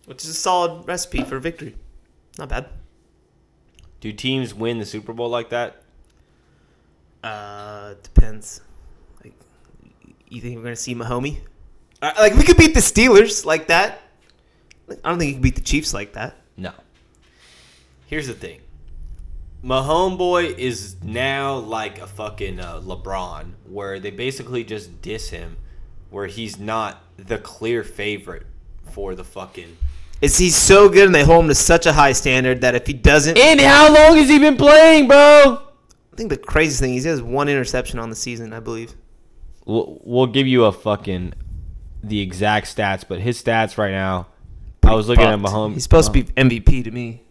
which 0.06 0.22
is 0.24 0.30
a 0.30 0.34
solid 0.34 0.86
recipe 0.86 1.22
for 1.22 1.38
victory. 1.38 1.74
Not 2.38 2.48
bad. 2.48 2.66
do 4.00 4.12
teams 4.12 4.54
win 4.54 4.78
the 4.78 4.86
Super 4.86 5.12
Bowl 5.12 5.28
like 5.28 5.50
that? 5.50 5.82
Uh, 7.22 7.94
depends. 8.02 8.62
Like, 9.22 9.34
you 10.28 10.40
think 10.40 10.56
we're 10.56 10.62
gonna 10.62 10.76
see 10.76 10.94
Mahomie? 10.94 11.40
Like, 12.02 12.34
we 12.34 12.42
could 12.44 12.56
beat 12.56 12.74
the 12.74 12.80
Steelers 12.80 13.44
like 13.44 13.66
that. 13.68 14.00
I 15.04 15.10
don't 15.10 15.18
think 15.18 15.28
you 15.28 15.34
can 15.34 15.42
beat 15.42 15.54
the 15.54 15.60
Chiefs 15.60 15.92
like 15.92 16.14
that. 16.14 16.36
No. 16.56 16.72
Here's 18.06 18.26
the 18.26 18.34
thing. 18.34 18.60
Mahomes 19.62 20.16
boy 20.16 20.46
is 20.46 20.96
now 21.02 21.56
like 21.56 22.00
a 22.00 22.06
fucking 22.06 22.58
uh, 22.58 22.80
LeBron, 22.80 23.52
where 23.68 24.00
they 24.00 24.10
basically 24.10 24.64
just 24.64 25.02
diss 25.02 25.28
him, 25.28 25.58
where 26.08 26.26
he's 26.26 26.58
not 26.58 27.02
the 27.18 27.36
clear 27.38 27.84
favorite 27.84 28.46
for 28.90 29.14
the 29.14 29.24
fucking. 29.24 29.76
Is 30.22 30.38
he 30.38 30.50
so 30.50 30.88
good 30.88 31.06
and 31.06 31.14
they 31.14 31.24
hold 31.24 31.44
him 31.44 31.48
to 31.48 31.54
such 31.54 31.86
a 31.86 31.92
high 31.92 32.12
standard 32.12 32.62
that 32.62 32.74
if 32.74 32.86
he 32.86 32.92
doesn't, 32.94 33.38
And 33.38 33.60
how 33.60 33.92
long 33.92 34.16
has 34.16 34.28
he 34.28 34.38
been 34.38 34.56
playing, 34.56 35.08
bro? 35.08 35.62
I 36.12 36.16
think 36.16 36.30
the 36.30 36.36
craziest 36.36 36.80
thing 36.80 36.94
is 36.94 37.04
he 37.04 37.10
has 37.10 37.22
one 37.22 37.48
interception 37.48 37.98
on 37.98 38.10
the 38.10 38.16
season, 38.16 38.52
I 38.52 38.60
believe. 38.60 38.94
We'll, 39.66 40.00
we'll 40.04 40.26
give 40.26 40.46
you 40.46 40.64
a 40.64 40.72
fucking 40.72 41.34
the 42.02 42.20
exact 42.20 42.74
stats, 42.74 43.04
but 43.06 43.20
his 43.20 43.42
stats 43.42 43.78
right 43.78 43.92
now. 43.92 44.26
I 44.82 44.94
was 44.94 45.08
looking 45.08 45.24
at 45.24 45.38
Fucked. 45.38 45.54
Mahomes. 45.54 45.74
He's 45.74 45.82
supposed 45.82 46.12
to 46.12 46.24
be 46.24 46.24
MVP 46.32 46.84
to 46.84 46.90
me, 46.90 47.22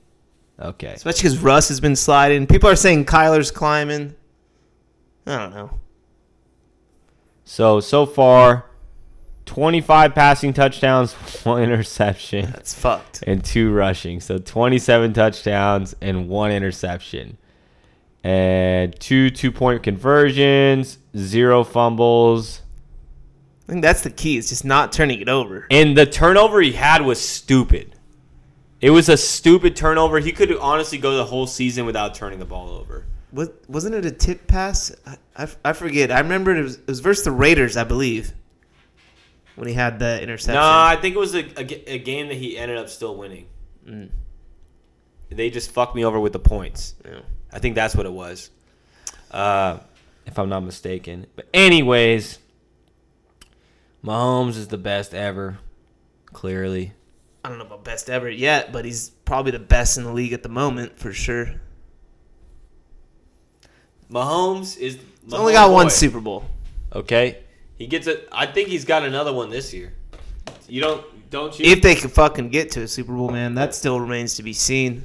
okay. 0.59 0.93
especially 0.93 1.30
because 1.30 1.38
Russ 1.39 1.67
has 1.70 1.80
been 1.80 1.95
sliding. 1.95 2.47
People 2.47 2.70
are 2.70 2.76
saying 2.76 3.05
Kyler's 3.05 3.51
climbing. 3.51 4.15
I 5.26 5.38
don't 5.38 5.53
know. 5.53 5.72
So 7.43 7.80
so 7.80 8.05
far, 8.05 8.65
twenty 9.45 9.82
five 9.82 10.13
passing 10.13 10.53
touchdowns, 10.53 11.13
one 11.43 11.61
interception. 11.63 12.45
That's 12.51 12.74
fucked. 12.74 13.24
and 13.26 13.43
two 13.43 13.72
rushing. 13.74 14.20
So 14.22 14.38
27 14.38 15.13
touchdowns 15.13 15.95
and 15.99 16.30
one 16.30 16.51
interception. 16.51 17.38
And 18.24 18.97
two 18.99 19.32
two 19.32 19.51
point 19.51 19.82
conversions, 19.82 20.99
zero 21.17 21.63
fumbles. 21.63 22.61
I 23.70 23.72
think 23.72 23.84
that's 23.84 24.01
the 24.01 24.09
key. 24.09 24.36
Is 24.36 24.49
just 24.49 24.65
not 24.65 24.91
turning 24.91 25.22
it 25.22 25.30
over. 25.30 25.67
And 25.70 25.95
the 25.95 26.07
turnover 26.07 26.59
he 26.59 26.72
had 26.72 27.03
was 27.03 27.22
stupid. 27.22 27.95
It 28.82 28.89
was 28.89 29.09
a 29.09 29.15
stupid 29.15 29.76
turnover. 29.76 30.20
He 30.20 30.32
could 30.32 30.57
honestly 30.57 30.97
go 30.97 31.15
the 31.17 31.26
whole 31.26 31.45
season 31.45 31.86
without 31.86 32.15
turning 32.15 32.39
the 32.39 32.45
ball 32.45 32.72
over. 32.72 33.05
Was, 33.32 33.51
wasn't 33.67 33.93
it 33.93 34.05
a 34.05 34.11
tip 34.11 34.47
pass? 34.47 34.91
I, 35.05 35.17
I, 35.38 35.47
I 35.65 35.74
forget. 35.74 36.11
I 36.11 36.20
remember 36.22 36.55
it 36.55 36.63
was, 36.63 36.78
it 36.78 36.88
was 36.88 36.99
versus 36.99 37.26
the 37.26 37.32
Raiders, 37.32 37.78
I 37.78 37.84
believe, 37.84 38.34
when 39.55 39.67
he 39.67 39.76
had 39.76 39.99
the 39.99 40.20
interception. 40.20 40.55
No, 40.55 40.67
I 40.67 40.97
think 40.99 41.15
it 41.15 41.20
was 41.20 41.36
a, 41.36 41.43
a, 41.59 41.93
a 41.93 41.99
game 41.99 42.30
that 42.30 42.38
he 42.38 42.57
ended 42.57 42.80
up 42.80 42.89
still 42.89 43.15
winning. 43.15 43.45
They 45.30 45.51
just 45.51 45.70
fucked 45.70 45.95
me 45.95 46.03
over 46.05 46.20
with 46.20 46.34
the 46.34 46.39
points. 46.39 46.95
Yeah. 47.05 47.20
I 47.53 47.59
think 47.59 47.76
that's 47.76 47.95
what 47.95 48.07
it 48.07 48.11
was, 48.11 48.49
uh, 49.30 49.78
if 50.26 50.39
I'm 50.39 50.49
not 50.49 50.61
mistaken. 50.61 51.28
But 51.36 51.47
anyways, 51.53 52.39
Mahomes 54.04 54.56
is 54.58 54.68
the 54.70 54.78
best 54.78 55.14
ever, 55.14 55.60
clearly. 56.28 56.93
I 57.43 57.50
don't 57.50 57.58
know 57.58 57.66
about 57.66 57.84
best 57.84 58.10
ever 58.10 58.30
yet, 58.30 58.72
but 58.72 58.86
he's 58.86 59.10
probably 59.10 59.52
the 59.52 59.60
best 59.60 59.97
in 59.97 60.04
the 60.04 60.12
league 60.14 60.34
at 60.34 60.43
the 60.43 60.50
moment 60.50 60.97
for 60.97 61.12
sure. 61.12 61.54
Mahomes 64.12 64.78
is 64.78 64.97
He's 65.24 65.34
only 65.34 65.54
got 65.54 65.72
one 65.72 65.89
Super 65.89 66.20
Bowl. 66.20 66.45
Okay, 66.93 67.43
he 67.78 67.86
gets 67.86 68.08
it. 68.08 68.28
I 68.32 68.45
think 68.47 68.70
he's 68.70 68.86
got 68.86 69.04
another 69.04 69.32
one 69.32 69.50
this 69.50 69.74
year. 69.74 69.93
You 70.68 70.82
don't, 70.82 71.30
don't 71.30 71.58
you? 71.60 71.66
If 71.72 71.82
they 71.82 71.95
can 71.95 72.10
fucking 72.10 72.50
get 72.50 72.72
to 72.72 72.82
a 72.82 72.88
Super 72.88 73.14
Bowl, 73.14 73.30
man, 73.30 73.56
that 73.56 73.76
still 73.76 74.00
remains 74.00 74.36
to 74.36 74.43
be 74.43 74.54
seen. 74.54 75.04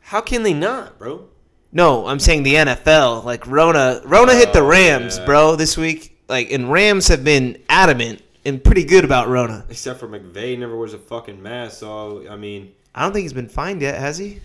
How 0.00 0.20
can 0.20 0.42
they 0.42 0.54
not, 0.54 0.98
bro? 0.98 1.28
No, 1.70 2.06
I'm 2.06 2.18
saying 2.18 2.42
the 2.42 2.54
NFL. 2.54 3.24
Like 3.24 3.46
Rona, 3.46 4.00
Rona 4.04 4.34
hit 4.34 4.52
the 4.52 4.60
Oh, 4.60 4.66
Rams, 4.66 5.18
yeah. 5.18 5.24
bro, 5.26 5.54
this 5.54 5.76
week. 5.76 6.17
Like, 6.28 6.50
and 6.52 6.70
Rams 6.70 7.08
have 7.08 7.24
been 7.24 7.58
adamant 7.68 8.22
and 8.44 8.62
pretty 8.62 8.84
good 8.84 9.04
about 9.04 9.28
Rona. 9.28 9.64
Except 9.70 9.98
for 10.00 10.08
McVay, 10.08 10.58
never 10.58 10.76
wears 10.76 10.94
a 10.94 10.98
fucking 10.98 11.42
mask. 11.42 11.78
So 11.80 12.26
I 12.30 12.36
mean, 12.36 12.72
I 12.94 13.02
don't 13.02 13.12
think 13.12 13.22
he's 13.22 13.32
been 13.32 13.48
fined 13.48 13.80
yet, 13.82 13.98
has 13.98 14.18
he? 14.18 14.38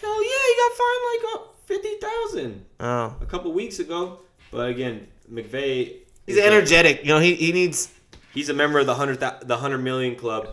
hell 0.00 0.22
yeah, 0.22 0.28
he 0.28 0.56
got 0.56 0.72
fined 0.76 1.02
like 1.12 1.34
uh, 1.34 1.46
fifty 1.66 1.94
thousand 2.00 2.64
Oh, 2.80 3.16
a 3.20 3.26
couple 3.26 3.52
weeks 3.52 3.78
ago. 3.78 4.20
But 4.50 4.70
again, 4.70 5.06
McVay. 5.32 5.96
he's 6.26 6.38
energetic. 6.38 7.02
You 7.02 7.08
know, 7.08 7.18
he 7.20 7.34
he 7.34 7.52
needs. 7.52 7.92
He's 8.34 8.48
a 8.48 8.54
member 8.54 8.78
of 8.78 8.86
the 8.86 8.94
hundred 8.94 9.20
the 9.42 9.56
hundred 9.56 9.78
million 9.78 10.16
club 10.16 10.48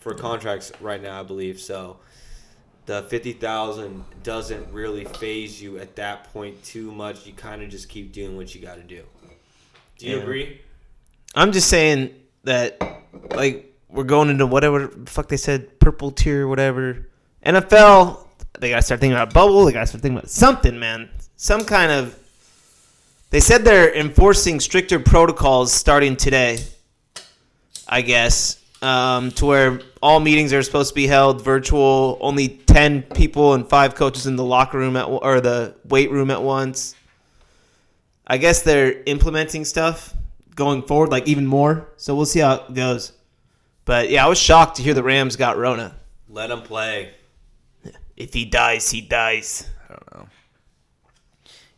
for 0.00 0.14
contracts 0.14 0.72
right 0.80 1.00
now, 1.02 1.20
I 1.20 1.22
believe. 1.24 1.60
So 1.60 1.98
the 2.86 3.02
fifty 3.04 3.32
thousand 3.32 4.04
doesn't 4.22 4.72
really 4.72 5.04
faze 5.04 5.60
you 5.60 5.78
at 5.78 5.96
that 5.96 6.32
point 6.32 6.62
too 6.64 6.90
much. 6.92 7.26
You 7.26 7.32
kind 7.32 7.62
of 7.62 7.68
just 7.70 7.88
keep 7.88 8.12
doing 8.12 8.36
what 8.36 8.54
you 8.54 8.60
got 8.60 8.76
to 8.76 8.82
do. 8.82 9.02
Do 10.00 10.06
you 10.08 10.16
Yeah. 10.16 10.22
agree? 10.22 10.60
I'm 11.34 11.52
just 11.52 11.68
saying 11.68 12.10
that, 12.44 12.78
like, 13.34 13.72
we're 13.88 14.04
going 14.04 14.30
into 14.30 14.46
whatever 14.46 14.86
the 14.88 15.10
fuck 15.10 15.28
they 15.28 15.36
said, 15.36 15.78
purple 15.78 16.10
tier, 16.10 16.46
whatever. 16.48 17.08
NFL, 17.44 18.26
they 18.58 18.70
gotta 18.70 18.82
start 18.82 19.00
thinking 19.00 19.16
about 19.16 19.32
bubble. 19.32 19.64
They 19.64 19.72
gotta 19.72 19.86
start 19.86 20.02
thinking 20.02 20.18
about 20.18 20.30
something, 20.30 20.78
man. 20.78 21.08
Some 21.36 21.64
kind 21.64 21.92
of. 21.92 22.16
They 23.30 23.40
said 23.40 23.64
they're 23.64 23.94
enforcing 23.94 24.58
stricter 24.58 24.98
protocols 24.98 25.72
starting 25.72 26.16
today 26.16 26.58
I 27.92 28.02
guess, 28.02 28.58
um, 28.82 29.32
to 29.32 29.46
where 29.46 29.80
all 30.00 30.20
meetings 30.20 30.52
are 30.52 30.62
supposed 30.62 30.90
to 30.90 30.94
be 30.94 31.08
held 31.08 31.42
virtual. 31.42 32.18
Only 32.20 32.48
ten 32.48 33.02
people 33.02 33.54
and 33.54 33.68
five 33.68 33.96
coaches 33.96 34.26
in 34.28 34.36
the 34.36 34.44
locker 34.44 34.78
room 34.78 34.96
at 34.96 35.04
or 35.04 35.40
the 35.40 35.74
weight 35.88 36.10
room 36.12 36.30
at 36.30 36.40
once. 36.40 36.94
I 38.30 38.36
guess 38.36 38.62
they're 38.62 39.02
implementing 39.06 39.64
stuff 39.64 40.14
going 40.54 40.82
forward, 40.82 41.10
like 41.10 41.26
even 41.26 41.48
more. 41.48 41.88
So 41.96 42.14
we'll 42.14 42.26
see 42.26 42.38
how 42.38 42.64
it 42.64 42.74
goes. 42.74 43.12
But 43.84 44.08
yeah, 44.08 44.24
I 44.24 44.28
was 44.28 44.38
shocked 44.38 44.76
to 44.76 44.84
hear 44.84 44.94
the 44.94 45.02
Rams 45.02 45.34
got 45.34 45.58
Rona. 45.58 45.96
Let 46.28 46.52
him 46.52 46.62
play. 46.62 47.10
If 48.16 48.32
he 48.32 48.44
dies, 48.44 48.88
he 48.88 49.00
dies. 49.00 49.68
I 49.84 49.94
don't 49.94 50.14
know. 50.14 50.28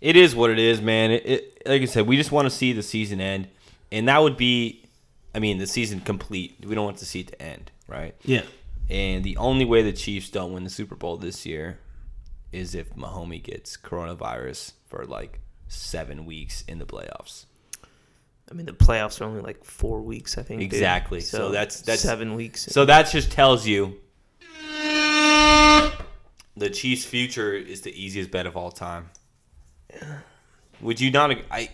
It 0.02 0.14
is 0.14 0.36
what 0.36 0.50
it 0.50 0.58
is, 0.58 0.82
man. 0.82 1.12
It, 1.12 1.24
it 1.24 1.62
like 1.64 1.80
I 1.80 1.86
said, 1.86 2.06
we 2.06 2.18
just 2.18 2.30
want 2.30 2.44
to 2.44 2.50
see 2.50 2.74
the 2.74 2.82
season 2.82 3.18
end, 3.18 3.48
and 3.90 4.06
that 4.08 4.22
would 4.22 4.36
be, 4.36 4.84
I 5.34 5.38
mean, 5.38 5.56
the 5.56 5.66
season 5.66 6.00
complete. 6.00 6.56
We 6.62 6.74
don't 6.74 6.84
want 6.84 6.98
to 6.98 7.06
see 7.06 7.20
it 7.20 7.28
to 7.28 7.40
end, 7.40 7.70
right? 7.88 8.14
Yeah. 8.24 8.42
And 8.90 9.24
the 9.24 9.38
only 9.38 9.64
way 9.64 9.80
the 9.80 9.94
Chiefs 9.94 10.28
don't 10.28 10.52
win 10.52 10.64
the 10.64 10.70
Super 10.70 10.96
Bowl 10.96 11.16
this 11.16 11.46
year 11.46 11.78
is 12.52 12.74
if 12.74 12.94
Mahomes 12.94 13.42
gets 13.42 13.78
coronavirus 13.78 14.72
for 14.84 15.06
like 15.06 15.38
seven 15.72 16.24
weeks 16.26 16.62
in 16.68 16.78
the 16.78 16.84
playoffs. 16.86 17.46
I 18.50 18.54
mean, 18.54 18.66
the 18.66 18.72
playoffs 18.72 19.20
are 19.20 19.24
only 19.24 19.40
like 19.40 19.64
four 19.64 20.02
weeks, 20.02 20.36
I 20.36 20.42
think. 20.42 20.60
Exactly. 20.62 21.20
So 21.20 21.50
that's- 21.50 21.80
that's- 21.80 22.02
seven 22.02 22.34
weeks. 22.34 22.66
So 22.70 22.84
that 22.84 23.10
just 23.10 23.30
tells 23.32 23.66
you 23.66 23.98
the 26.56 26.68
Chiefs' 26.70 27.04
future 27.04 27.54
is 27.54 27.80
the 27.80 27.92
easiest 28.00 28.30
bet 28.30 28.46
of 28.46 28.56
all 28.56 28.70
time. 28.70 29.10
Would 30.80 31.00
you 31.00 31.10
not? 31.10 31.30
I 31.50 31.70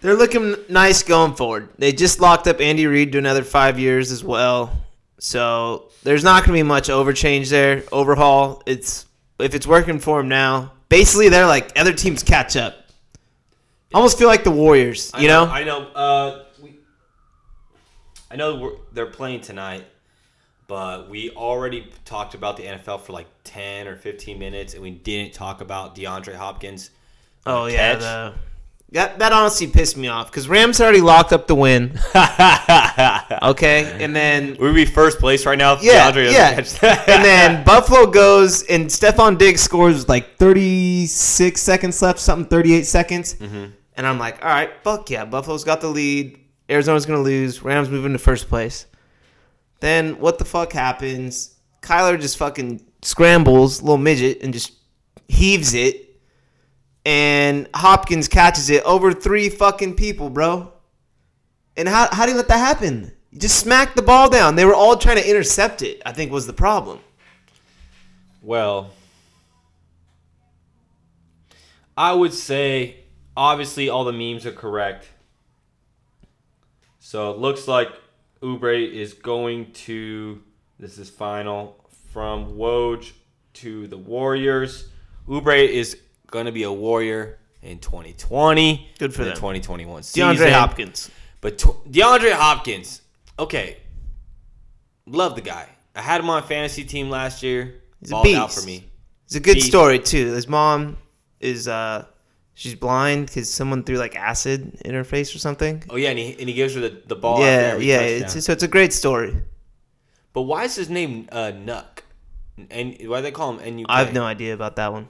They're 0.00 0.14
looking 0.14 0.56
nice 0.68 1.02
going 1.02 1.34
forward. 1.34 1.70
They 1.78 1.92
just 1.92 2.20
locked 2.20 2.46
up 2.46 2.60
Andy 2.60 2.86
Reid 2.86 3.12
to 3.12 3.18
another 3.18 3.42
five 3.44 3.78
years 3.78 4.10
as 4.12 4.22
well. 4.22 4.82
So 5.18 5.88
there's 6.02 6.22
not 6.24 6.44
going 6.44 6.56
to 6.58 6.62
be 6.64 6.68
much 6.68 6.88
overchange 6.88 7.48
there, 7.48 7.82
overhaul. 7.92 8.62
It's 8.66 9.06
if 9.38 9.54
it's 9.54 9.66
working 9.66 9.98
for 10.00 10.20
him 10.20 10.28
now. 10.28 10.72
Basically, 10.88 11.28
they're 11.28 11.46
like 11.46 11.72
other 11.76 11.92
teams 11.92 12.22
catch 12.22 12.56
up. 12.56 12.74
Almost 13.94 14.18
feel 14.18 14.28
like 14.28 14.44
the 14.44 14.50
Warriors, 14.50 15.12
you 15.18 15.24
I 15.24 15.26
know? 15.26 15.44
I 15.44 15.64
know. 15.64 15.86
Uh, 15.88 16.44
we, 16.62 16.78
I 18.30 18.36
know 18.36 18.56
we're, 18.56 18.72
they're 18.92 19.06
playing 19.06 19.40
tonight, 19.40 19.84
but 20.66 21.08
we 21.08 21.30
already 21.30 21.90
talked 22.04 22.34
about 22.34 22.56
the 22.56 22.64
NFL 22.64 23.02
for 23.02 23.12
like 23.12 23.26
ten 23.44 23.86
or 23.86 23.96
fifteen 23.96 24.38
minutes, 24.38 24.74
and 24.74 24.82
we 24.82 24.90
didn't 24.90 25.32
talk 25.32 25.60
about 25.60 25.94
DeAndre 25.94 26.34
Hopkins. 26.34 26.90
oh 27.46 27.66
yeah, 27.66 27.94
the, 27.94 28.34
that 28.92 29.18
that 29.18 29.32
honestly 29.32 29.66
pissed 29.66 29.96
me 29.96 30.08
off 30.08 30.30
because 30.30 30.48
Rams 30.48 30.80
already 30.80 31.00
locked 31.00 31.32
up 31.32 31.46
the 31.46 31.54
win. 31.54 31.98
okay, 33.42 33.96
and 34.02 34.14
then 34.14 34.56
We'd 34.60 34.74
be 34.74 34.84
first 34.84 35.18
place 35.18 35.44
right 35.44 35.58
now. 35.58 35.74
If 35.74 35.82
Yeah, 35.82 36.10
DeAndre 36.10 36.24
doesn't 36.24 36.34
yeah. 36.34 36.54
catch 36.54 36.72
that. 36.80 37.08
and 37.08 37.24
then 37.24 37.64
Buffalo 37.66 38.06
goes 38.06 38.62
and 38.64 38.86
Stefon 38.86 39.38
Diggs 39.38 39.60
scores 39.60 40.08
like 40.08 40.36
36 40.36 41.60
seconds 41.60 42.00
left, 42.00 42.20
something 42.20 42.48
38 42.48 42.86
seconds. 42.86 43.34
Mm-hmm. 43.34 43.66
And 43.96 44.06
I'm 44.06 44.18
like, 44.18 44.44
all 44.44 44.50
right, 44.50 44.70
fuck 44.84 45.10
yeah. 45.10 45.24
Buffalo's 45.24 45.64
got 45.64 45.80
the 45.80 45.88
lead. 45.88 46.38
Arizona's 46.68 47.06
going 47.06 47.18
to 47.18 47.24
lose. 47.24 47.62
Rams 47.62 47.88
moving 47.88 48.12
to 48.12 48.18
first 48.18 48.48
place. 48.48 48.86
Then 49.80 50.18
what 50.20 50.38
the 50.38 50.44
fuck 50.44 50.72
happens? 50.72 51.54
Kyler 51.82 52.20
just 52.20 52.36
fucking 52.36 52.82
scrambles, 53.02 53.82
little 53.82 53.98
midget, 53.98 54.42
and 54.42 54.52
just 54.52 54.72
heaves 55.28 55.74
it. 55.74 56.05
And 57.06 57.68
Hopkins 57.72 58.26
catches 58.26 58.68
it 58.68 58.82
over 58.82 59.12
three 59.12 59.48
fucking 59.48 59.94
people, 59.94 60.28
bro. 60.28 60.72
And 61.76 61.88
how, 61.88 62.08
how 62.10 62.26
do 62.26 62.32
you 62.32 62.36
let 62.36 62.48
that 62.48 62.58
happen? 62.58 63.12
You 63.30 63.38
just 63.38 63.60
smacked 63.60 63.94
the 63.94 64.02
ball 64.02 64.28
down. 64.28 64.56
They 64.56 64.64
were 64.64 64.74
all 64.74 64.96
trying 64.96 65.18
to 65.18 65.30
intercept 65.30 65.82
it, 65.82 66.02
I 66.04 66.10
think 66.10 66.32
was 66.32 66.48
the 66.48 66.52
problem. 66.52 66.98
Well, 68.42 68.90
I 71.96 72.12
would 72.12 72.34
say 72.34 73.04
obviously 73.36 73.88
all 73.88 74.04
the 74.04 74.12
memes 74.12 74.44
are 74.44 74.52
correct. 74.52 75.08
So 76.98 77.30
it 77.30 77.38
looks 77.38 77.68
like 77.68 77.88
Oubre 78.42 78.92
is 78.92 79.14
going 79.14 79.70
to 79.72 80.42
this 80.80 80.98
is 80.98 81.08
final 81.08 81.88
from 82.12 82.56
Woj 82.56 83.12
to 83.54 83.86
the 83.86 83.96
Warriors. 83.96 84.88
Oubre 85.28 85.68
is 85.68 85.98
going 86.28 86.46
to 86.46 86.52
be 86.52 86.62
a 86.64 86.72
Warrior 86.72 87.38
in 87.62 87.78
2020. 87.78 88.90
Good 88.98 89.12
for 89.14 89.22
the 89.24 89.30
them. 89.30 89.36
2021 89.36 90.02
season. 90.02 90.36
DeAndre 90.36 90.52
Hopkins. 90.52 91.10
But 91.40 91.58
tw- 91.58 91.84
DeAndre 91.90 92.32
Hopkins, 92.32 93.02
okay, 93.38 93.76
love 95.06 95.34
the 95.34 95.40
guy. 95.42 95.68
I 95.94 96.02
had 96.02 96.20
him 96.20 96.28
on 96.30 96.42
a 96.42 96.46
fantasy 96.46 96.84
team 96.84 97.08
last 97.10 97.42
year. 97.42 97.82
He's 98.00 98.10
a 98.10 98.12
Balled 98.12 98.26
out 98.28 98.48
beast. 98.48 98.60
for 98.60 98.66
me. 98.66 98.84
It's 99.26 99.34
a 99.34 99.40
good 99.40 99.54
Beast. 99.54 99.66
story 99.68 99.98
too. 99.98 100.32
His 100.32 100.46
mom 100.46 100.98
is 101.40 101.66
uh 101.68 102.04
she's 102.54 102.74
blind 102.74 103.26
because 103.26 103.50
someone 103.50 103.82
threw 103.84 103.96
like 103.96 104.14
acid 104.16 104.80
in 104.84 104.94
her 104.94 105.04
face 105.04 105.34
or 105.34 105.38
something. 105.38 105.82
Oh 105.90 105.96
yeah, 105.96 106.10
and 106.10 106.18
he, 106.18 106.32
and 106.38 106.48
he 106.48 106.54
gives 106.54 106.74
her 106.74 106.80
the, 106.80 107.02
the 107.06 107.16
ball. 107.16 107.40
yeah, 107.40 107.76
yeah. 107.76 108.00
It's, 108.00 108.44
so 108.44 108.52
it's 108.52 108.62
a 108.62 108.68
great 108.68 108.92
story. 108.92 109.34
but 110.32 110.42
why 110.42 110.64
is 110.64 110.74
his 110.76 110.88
name 110.90 111.28
uh, 111.32 111.52
Nuk? 111.54 112.02
And 112.70 112.96
why 113.08 113.18
do 113.18 113.22
they 113.22 113.30
call 113.32 113.52
him 113.52 113.58
And 113.60 113.80
you? 113.80 113.86
I 113.88 113.98
have 113.98 114.12
no 114.14 114.24
idea 114.24 114.54
about 114.54 114.76
that 114.76 114.92
one. 114.92 115.08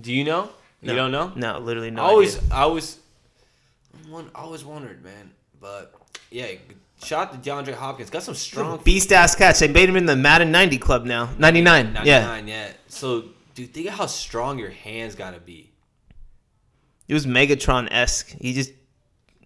Do 0.00 0.12
you 0.12 0.24
know? 0.24 0.50
You 0.82 0.94
don't 0.94 1.12
know? 1.12 1.32
No, 1.34 1.58
literally 1.58 1.90
no. 1.90 2.02
I 2.02 2.06
always, 2.08 2.36
idea. 2.36 2.54
I 2.54 2.60
always, 2.62 2.98
one, 4.08 4.30
I 4.34 4.40
always 4.42 4.64
wondered, 4.64 5.02
man. 5.02 5.30
But 5.60 5.94
yeah, 6.30 6.48
shot 7.02 7.32
to 7.32 7.50
DeAndre 7.50 7.74
Hopkins. 7.74 8.10
Got 8.10 8.22
some 8.22 8.34
strong 8.34 8.80
beast 8.84 9.12
ass 9.12 9.34
catch. 9.34 9.60
They 9.60 9.68
made 9.68 9.88
him 9.88 9.96
in 9.96 10.04
the 10.06 10.16
Madden 10.16 10.50
90 10.50 10.78
club 10.78 11.04
now. 11.06 11.30
99. 11.38 11.94
99, 11.94 12.06
Yeah, 12.06 12.36
yeah. 12.66 12.72
So, 12.88 13.24
dude, 13.54 13.72
think 13.72 13.88
of 13.88 13.94
how 13.94 14.06
strong 14.06 14.58
your 14.58 14.70
hands 14.70 15.14
gotta 15.14 15.40
be. 15.40 15.70
it 17.08 17.14
was 17.14 17.26
Megatron 17.26 17.88
esque. 17.90 18.30
He 18.38 18.52
just 18.52 18.72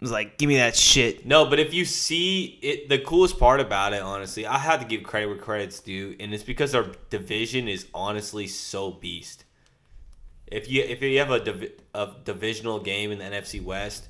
was 0.01 0.11
like, 0.11 0.37
"Give 0.37 0.47
me 0.49 0.57
that 0.57 0.75
shit." 0.75 1.25
No, 1.25 1.45
but 1.45 1.59
if 1.59 1.73
you 1.73 1.85
see 1.85 2.59
it, 2.61 2.89
the 2.89 2.99
coolest 2.99 3.37
part 3.39 3.59
about 3.61 3.93
it, 3.93 4.01
honestly, 4.01 4.45
I 4.45 4.57
had 4.57 4.79
to 4.81 4.85
give 4.85 5.03
credit 5.03 5.27
where 5.27 5.37
credit's 5.37 5.79
due, 5.79 6.15
and 6.19 6.33
it's 6.33 6.43
because 6.43 6.73
our 6.75 6.87
division 7.09 7.67
is 7.67 7.85
honestly 7.93 8.47
so 8.47 8.91
beast. 8.91 9.45
If 10.51 10.69
you 10.69 10.83
if 10.83 11.01
you 11.01 11.19
have 11.19 11.31
a, 11.31 11.39
divi- 11.39 11.71
a 11.93 12.09
divisional 12.25 12.79
game 12.79 13.11
in 13.11 13.19
the 13.19 13.25
NFC 13.25 13.63
West, 13.63 14.07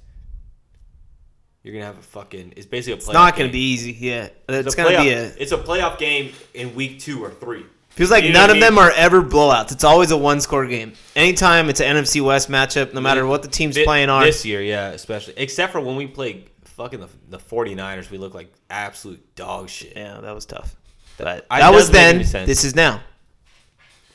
you're 1.64 1.74
gonna 1.74 1.86
have 1.86 1.98
a 1.98 2.02
fucking. 2.02 2.54
It's 2.56 2.66
basically 2.66 2.94
a 2.94 2.98
playoff. 2.98 3.00
It's 3.10 3.14
not 3.14 3.34
gonna 3.34 3.44
game. 3.46 3.52
be 3.52 3.60
easy. 3.60 3.92
Yeah, 4.00 4.30
it's, 4.48 4.68
It's 4.68 4.76
gonna 4.76 4.90
playoff, 4.92 5.04
be 5.04 5.10
a. 5.10 5.24
It's 5.38 5.52
a 5.52 5.58
playoff 5.58 5.98
game 5.98 6.32
in 6.54 6.74
week 6.76 7.00
two 7.00 7.24
or 7.24 7.32
three. 7.32 7.66
Feels 7.90 8.12
like 8.12 8.24
You 8.24 8.32
none 8.32 8.50
of 8.50 8.58
I 8.58 8.60
them 8.62 8.78
are 8.78 8.92
ever 8.92 9.22
blowouts. 9.22 9.74
It's 9.74 9.84
always 9.84 10.12
a 10.12 10.18
one 10.18 10.40
score 10.40 10.66
game. 10.66 10.94
Anytime 11.18 11.70
it's 11.70 11.82
an 11.82 11.98
NFC 11.98 12.22
West 12.22 12.50
matchup, 12.50 12.94
no 12.94 13.02
matter 13.02 13.26
what 13.26 13.42
the 13.42 13.50
teams 13.50 13.76
Thi- 13.76 13.84
playing 13.84 14.10
are. 14.10 14.24
this 14.24 14.46
year, 14.46 14.62
yeah, 14.62 14.90
especially 14.90 15.34
except 15.36 15.74
for 15.74 15.82
when 15.82 15.98
we 15.98 16.08
play 16.08 16.46
fucking 16.64 17.02
the, 17.02 17.10
the 17.30 17.38
49ers, 17.40 18.10
we 18.10 18.18
look 18.18 18.34
like 18.34 18.54
absolute 18.70 19.36
dog 19.36 19.68
shit. 19.68 19.94
Yeah, 19.98 20.22
that 20.22 20.34
was 20.34 20.46
tough. 20.46 20.76
But 21.18 21.46
I- 21.52 21.60
that 21.60 21.74
was 21.74 21.90
then. 21.90 22.20
This 22.20 22.64
is 22.64 22.74
now. 22.76 23.02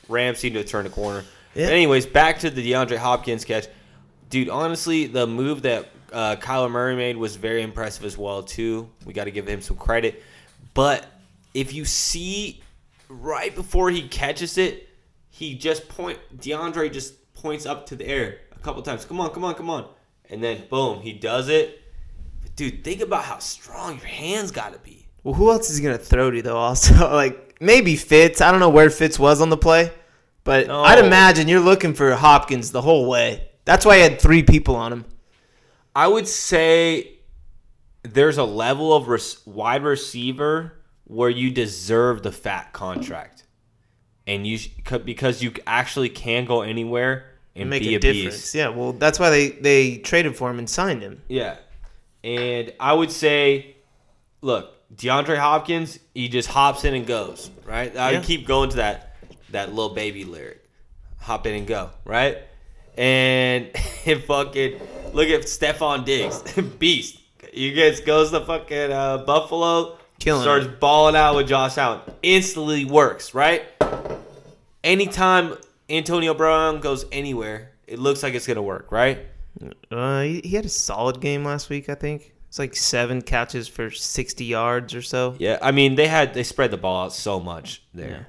Rams 0.09 0.39
seem 0.39 0.53
to 0.53 0.63
turn 0.63 0.85
the 0.85 0.89
corner. 0.89 1.23
Yeah. 1.55 1.67
Anyways, 1.67 2.05
back 2.05 2.39
to 2.39 2.49
the 2.49 2.71
DeAndre 2.71 2.97
Hopkins 2.97 3.45
catch. 3.45 3.67
Dude, 4.29 4.49
honestly, 4.49 5.07
the 5.07 5.25
move 5.25 5.61
that 5.63 5.87
uh, 6.11 6.35
Kyler 6.35 6.69
Murray 6.69 6.95
made 6.95 7.17
was 7.17 7.35
very 7.35 7.61
impressive 7.61 8.05
as 8.05 8.17
well 8.17 8.43
too. 8.43 8.89
We 9.05 9.13
got 9.13 9.25
to 9.25 9.31
give 9.31 9.47
him 9.47 9.61
some 9.61 9.77
credit. 9.77 10.21
But 10.73 11.05
if 11.53 11.73
you 11.73 11.85
see 11.85 12.61
right 13.09 13.55
before 13.55 13.89
he 13.89 14.07
catches 14.07 14.57
it, 14.57 14.89
he 15.29 15.55
just 15.55 15.87
point 15.89 16.19
DeAndre 16.37 16.91
just 16.91 17.33
points 17.33 17.65
up 17.65 17.85
to 17.87 17.95
the 17.95 18.07
air 18.07 18.39
a 18.55 18.59
couple 18.59 18.81
times. 18.81 19.05
Come 19.05 19.19
on, 19.19 19.31
come 19.31 19.43
on, 19.43 19.55
come 19.55 19.69
on. 19.69 19.87
And 20.29 20.43
then 20.43 20.63
boom, 20.69 21.01
he 21.01 21.13
does 21.13 21.49
it. 21.49 21.81
But 22.41 22.55
dude, 22.55 22.83
think 22.83 23.01
about 23.01 23.23
how 23.23 23.39
strong 23.39 23.97
your 23.97 24.07
hands 24.07 24.51
got 24.51 24.73
to 24.73 24.79
be. 24.79 25.05
Well, 25.23 25.33
who 25.33 25.51
else 25.51 25.69
is 25.69 25.77
he 25.77 25.83
gonna 25.83 25.97
throw 25.97 26.31
to 26.31 26.41
though? 26.41 26.57
Also, 26.57 26.93
like 27.13 27.55
maybe 27.59 27.95
Fitz. 27.95 28.41
I 28.41 28.51
don't 28.51 28.59
know 28.59 28.69
where 28.69 28.89
Fitz 28.89 29.17
was 29.17 29.41
on 29.41 29.49
the 29.49 29.57
play, 29.57 29.91
but 30.45 30.67
No. 30.67 30.81
I'd 30.83 30.99
imagine 30.99 31.49
you're 31.49 31.59
looking 31.59 31.93
for 31.93 32.13
Hopkins 32.15 32.71
the 32.71 32.81
whole 32.81 33.09
way. 33.09 33.49
That's 33.65 33.85
why 33.85 33.97
he 33.97 34.01
had 34.03 34.21
three 34.21 34.43
people 34.43 34.75
on 34.77 34.93
him. 34.93 35.05
I 35.93 36.07
would 36.07 36.27
say 36.27 37.17
there's 38.03 38.37
a 38.37 38.43
level 38.45 38.93
of 38.95 39.07
res- 39.09 39.39
wide 39.45 39.83
receiver 39.83 40.73
where 41.05 41.29
you 41.29 41.51
deserve 41.51 42.23
the 42.23 42.31
fat 42.31 42.71
contract, 42.73 43.43
and 44.27 44.45
you 44.47 44.57
sh- 44.57 44.69
because 45.03 45.41
you 45.43 45.51
actually 45.67 46.09
can 46.09 46.45
go 46.45 46.61
anywhere 46.61 47.25
and 47.55 47.69
Make 47.69 47.83
be 47.83 47.93
a 47.93 47.97
a, 47.97 47.99
difference. 47.99 48.35
beast. 48.35 48.55
Yeah, 48.55 48.69
well, 48.69 48.91
that's 48.93 49.19
why 49.19 49.29
they 49.29 49.49
they 49.49 49.97
traded 49.97 50.35
for 50.35 50.49
him 50.49 50.59
and 50.59 50.69
signed 50.69 51.01
him. 51.01 51.21
Yeah, 51.27 51.57
and 52.23 52.73
I 52.79 52.93
would 52.93 53.11
say, 53.11 53.75
look, 54.41 54.73
DeAndre 54.95 55.37
Hopkins, 55.37 55.99
he 56.13 56.27
just 56.27 56.49
hops 56.49 56.83
in 56.85 56.93
and 56.93 57.05
goes. 57.07 57.49
Right, 57.65 57.95
I 57.95 58.11
Yeah. 58.11 58.21
keep 58.21 58.45
going 58.47 58.69
to 58.71 58.75
that 58.77 59.04
that 59.55 59.73
little 59.73 59.93
baby 59.93 60.23
lyric, 60.23 60.63
hop 61.19 61.47
in 61.47 61.55
and 61.55 61.67
go. 61.67 61.89
Right, 62.05 62.37
and 62.97 63.69
if 64.05 64.25
fucking 64.25 64.79
look 65.13 65.27
at 65.29 65.41
Stefon 65.41 66.05
Diggs, 66.05 66.41
beast. 66.79 67.19
You 67.53 67.73
gets 67.73 68.01
goes 68.01 68.31
to 68.31 68.41
fucking 68.41 68.91
uh, 68.91 69.19
Buffalo, 69.19 69.97
Killing 70.19 70.41
starts 70.41 70.65
it. 70.65 70.79
balling 70.79 71.15
out 71.15 71.35
with 71.37 71.47
Josh 71.47 71.77
Allen. 71.77 72.01
Instantly 72.21 72.83
works, 72.83 73.33
right? 73.33 73.63
Anytime 74.83 75.55
Antonio 75.89 76.33
Brown 76.33 76.79
goes 76.81 77.05
anywhere, 77.13 77.71
it 77.87 77.97
looks 77.97 78.23
like 78.23 78.33
it's 78.33 78.45
gonna 78.45 78.61
work, 78.61 78.91
right? 78.91 79.25
Uh, 79.89 80.21
he, 80.23 80.41
he 80.43 80.55
had 80.55 80.65
a 80.65 80.69
solid 80.69 81.21
game 81.21 81.45
last 81.45 81.69
week. 81.69 81.87
I 81.87 81.95
think 81.95 82.33
it's 82.49 82.59
like 82.59 82.75
seven 82.75 83.21
catches 83.21 83.69
for 83.69 83.89
sixty 83.89 84.45
yards 84.45 84.93
or 84.93 85.01
so. 85.01 85.35
Yeah, 85.39 85.57
I 85.61 85.71
mean 85.71 85.95
they 85.95 86.07
had 86.07 86.33
they 86.33 86.43
spread 86.43 86.71
the 86.71 86.77
ball 86.77 87.05
out 87.05 87.13
so 87.13 87.39
much 87.39 87.83
there. 87.93 88.27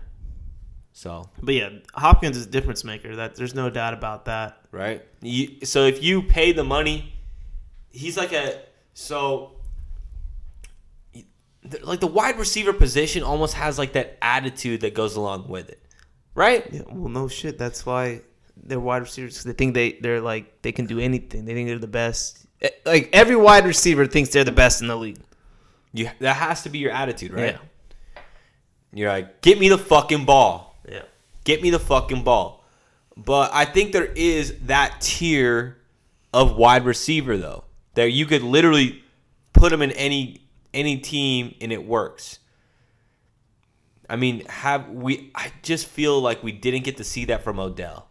Yeah. 0.96 1.02
So 1.02 1.30
But 1.42 1.54
yeah, 1.54 1.68
Hopkins 1.94 2.36
is 2.36 2.46
a 2.46 2.50
difference 2.50 2.82
maker. 2.84 3.16
That 3.16 3.36
there's 3.36 3.54
no 3.54 3.68
doubt 3.70 3.92
about 3.94 4.24
that. 4.24 4.58
right? 4.72 5.02
You, 5.20 5.64
so 5.64 5.84
if 5.84 6.02
you 6.02 6.22
pay 6.22 6.52
the 6.52 6.64
money, 6.64 7.12
he's 7.90 8.16
like 8.16 8.32
a 8.32 8.60
so 8.94 9.52
like 11.82 12.00
the 12.00 12.06
wide 12.06 12.38
receiver 12.38 12.72
position 12.72 13.22
almost 13.22 13.54
has 13.54 13.78
like 13.78 13.92
that 13.94 14.16
attitude 14.22 14.80
that 14.82 14.94
goes 14.94 15.16
along 15.16 15.48
with 15.48 15.68
it, 15.68 15.82
right? 16.34 16.64
Yeah, 16.72 16.82
well, 16.90 17.08
no 17.08 17.26
shit. 17.28 17.58
That's 17.58 17.84
why 17.84 18.22
they're 18.56 18.78
wide 18.80 19.02
receivers. 19.02 19.42
They 19.42 19.52
think 19.52 19.74
they 19.74 19.92
they're 20.00 20.20
like 20.20 20.62
they 20.62 20.72
can 20.72 20.86
do 20.86 20.98
anything. 21.00 21.44
They 21.44 21.54
think 21.54 21.68
they're 21.68 21.78
the 21.78 21.88
best. 21.88 22.46
Eh, 22.62 22.70
Like 22.84 23.10
every 23.12 23.36
wide 23.36 23.66
receiver 23.66 24.06
thinks 24.06 24.30
they're 24.30 24.44
the 24.44 24.52
best 24.52 24.80
in 24.80 24.86
the 24.88 24.96
league. 24.96 25.18
You 25.92 26.08
that 26.20 26.36
has 26.36 26.62
to 26.62 26.68
be 26.70 26.78
your 26.78 26.92
attitude, 26.92 27.32
right? 27.32 27.54
Yeah. 27.54 28.22
You're 28.92 29.10
like, 29.10 29.42
get 29.42 29.58
me 29.58 29.68
the 29.68 29.76
fucking 29.78 30.24
ball. 30.24 30.65
Get 31.46 31.62
me 31.62 31.70
the 31.70 31.78
fucking 31.78 32.24
ball. 32.24 32.64
But 33.16 33.50
I 33.54 33.64
think 33.64 33.92
there 33.92 34.04
is 34.04 34.58
that 34.66 35.00
tier 35.00 35.78
of 36.34 36.56
wide 36.56 36.84
receiver 36.84 37.38
though 37.38 37.64
that 37.94 38.10
you 38.10 38.26
could 38.26 38.42
literally 38.42 39.02
put 39.54 39.70
them 39.70 39.80
in 39.80 39.92
any 39.92 40.42
any 40.74 40.98
team 40.98 41.54
and 41.60 41.72
it 41.72 41.86
works. 41.86 42.40
I 44.10 44.16
mean, 44.16 44.44
have 44.46 44.90
we? 44.90 45.30
I 45.34 45.52
just 45.62 45.86
feel 45.86 46.20
like 46.20 46.42
we 46.42 46.52
didn't 46.52 46.82
get 46.82 46.96
to 46.98 47.04
see 47.04 47.24
that 47.26 47.42
from 47.42 47.58
Odell 47.60 48.08